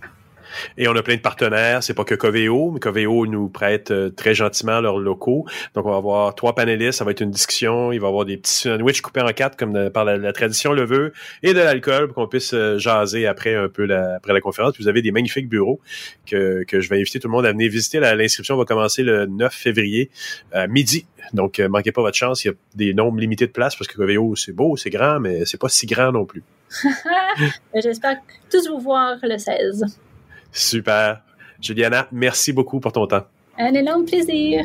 Et 0.76 0.88
on 0.88 0.96
a 0.96 1.02
plein 1.02 1.16
de 1.16 1.20
partenaires. 1.20 1.82
C'est 1.82 1.94
pas 1.94 2.04
que 2.04 2.14
Coveo, 2.14 2.70
mais 2.72 2.80
Coveo 2.80 3.26
nous 3.26 3.48
prête 3.48 3.90
euh, 3.90 4.10
très 4.10 4.34
gentiment 4.34 4.80
leurs 4.80 4.98
locaux. 4.98 5.46
Donc, 5.74 5.86
on 5.86 5.90
va 5.90 5.96
avoir 5.96 6.34
trois 6.34 6.54
panélistes. 6.54 6.98
Ça 6.98 7.04
va 7.04 7.10
être 7.10 7.20
une 7.20 7.30
discussion. 7.30 7.92
Il 7.92 8.00
va 8.00 8.06
y 8.06 8.10
avoir 8.10 8.24
des 8.24 8.36
petits 8.36 8.52
sandwichs 8.52 9.00
coupés 9.00 9.22
en 9.22 9.32
quatre, 9.32 9.56
comme 9.56 9.90
par 9.90 10.04
la, 10.04 10.32
tradition 10.32 10.72
le 10.72 10.84
veut, 10.84 11.12
et 11.42 11.52
de 11.52 11.58
l'alcool 11.58 12.06
pour 12.06 12.16
qu'on 12.16 12.28
puisse 12.28 12.54
euh, 12.54 12.78
jaser 12.78 13.26
après 13.26 13.54
un 13.54 13.68
peu 13.68 13.84
la, 13.84 14.16
après 14.16 14.32
la 14.32 14.40
conférence. 14.40 14.74
vous 14.78 14.88
avez 14.88 15.02
des 15.02 15.12
magnifiques 15.12 15.48
bureaux 15.48 15.80
que, 16.26 16.64
que 16.64 16.80
je 16.80 16.88
vais 16.88 16.98
inviter 16.98 17.20
tout 17.20 17.28
le 17.28 17.32
monde 17.32 17.46
à 17.46 17.52
venir 17.52 17.70
visiter. 17.70 18.00
L'inscription 18.00 18.56
va 18.56 18.64
commencer 18.64 19.02
le 19.02 19.26
9 19.26 19.52
février 19.52 20.10
à 20.52 20.66
midi. 20.66 21.06
Donc, 21.32 21.60
euh, 21.60 21.68
manquez 21.68 21.92
pas 21.92 22.02
votre 22.02 22.16
chance. 22.16 22.44
Il 22.44 22.48
y 22.48 22.50
a 22.50 22.54
des 22.74 22.94
nombres 22.94 23.18
limités 23.18 23.46
de 23.46 23.52
places 23.52 23.76
parce 23.76 23.88
que 23.88 23.96
Coveo, 23.96 24.36
c'est 24.36 24.52
beau, 24.52 24.76
c'est 24.76 24.90
grand, 24.90 25.20
mais 25.20 25.44
c'est 25.44 25.60
pas 25.60 25.68
si 25.68 25.86
grand 25.86 26.12
non 26.12 26.24
plus. 26.24 26.42
J'espère 27.74 28.18
tous 28.50 28.68
vous 28.68 28.80
voir 28.80 29.16
le 29.22 29.38
16. 29.38 29.84
Super. 30.52 31.22
Juliana, 31.60 32.06
merci 32.12 32.52
beaucoup 32.52 32.80
pour 32.80 32.92
ton 32.92 33.06
temps. 33.06 33.24
Un 33.58 33.74
énorme 33.74 34.04
plaisir. 34.04 34.64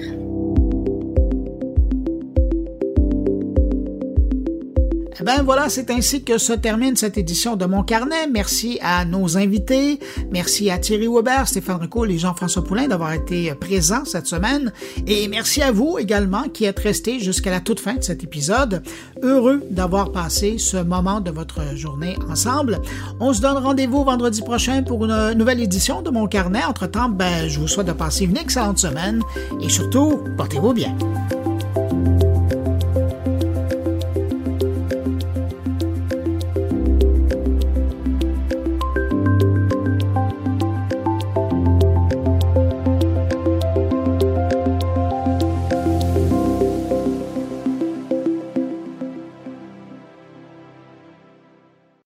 Eh 5.20 5.24
ben 5.24 5.42
voilà, 5.44 5.68
c'est 5.68 5.90
ainsi 5.90 6.24
que 6.24 6.38
se 6.38 6.54
termine 6.54 6.96
cette 6.96 7.18
édition 7.18 7.56
de 7.56 7.66
Mon 7.66 7.82
Carnet. 7.82 8.28
Merci 8.32 8.78
à 8.84 9.04
nos 9.04 9.36
invités. 9.36 10.00
Merci 10.32 10.70
à 10.70 10.78
Thierry 10.78 11.08
Weber, 11.08 11.48
Stéphane 11.48 11.82
Ricoul 11.82 12.12
et 12.12 12.20
Jean-François 12.20 12.64
Poulain 12.64 12.88
d'avoir 12.88 13.14
été 13.14 13.54
présents 13.56 14.06
cette 14.06 14.28
semaine. 14.28 14.72
Et 15.08 15.28
merci 15.28 15.64
à 15.64 15.72
vous 15.72 15.98
également 15.98 16.44
qui 16.44 16.66
êtes 16.66 16.78
restés 16.80 17.20
jusqu'à 17.20 17.50
la 17.50 17.62
toute 17.62 17.80
fin 17.80 17.96
de 17.96 18.04
cet 18.04 18.24
épisode. 18.24 18.84
Heureux 19.24 19.64
d'avoir 19.72 20.12
passé 20.12 20.60
ce 20.60 20.78
moment 20.78 21.20
de 21.20 21.32
votre 21.32 21.76
journée 21.76 22.16
ensemble. 22.30 22.80
On 23.20 23.34
se 23.34 23.42
donne 23.42 23.58
rendez-vous 23.58 24.04
vendredi 24.04 24.44
prochain 24.44 24.84
pour 24.84 25.04
une 25.06 25.34
nouvelle 25.34 25.62
édition 25.62 26.04
de 26.04 26.12
Mon 26.12 26.28
Carnet. 26.28 26.64
Entre-temps, 26.64 27.10
ben, 27.10 27.48
je 27.48 27.60
vous 27.60 27.68
souhaite 27.68 27.88
de 27.88 27.94
passer 27.94 28.26
une 28.26 28.38
excellente 28.38 28.78
semaine 28.78 29.24
et 29.62 29.70
surtout, 29.70 30.22
portez-vous 30.38 30.74
bien. 30.74 30.96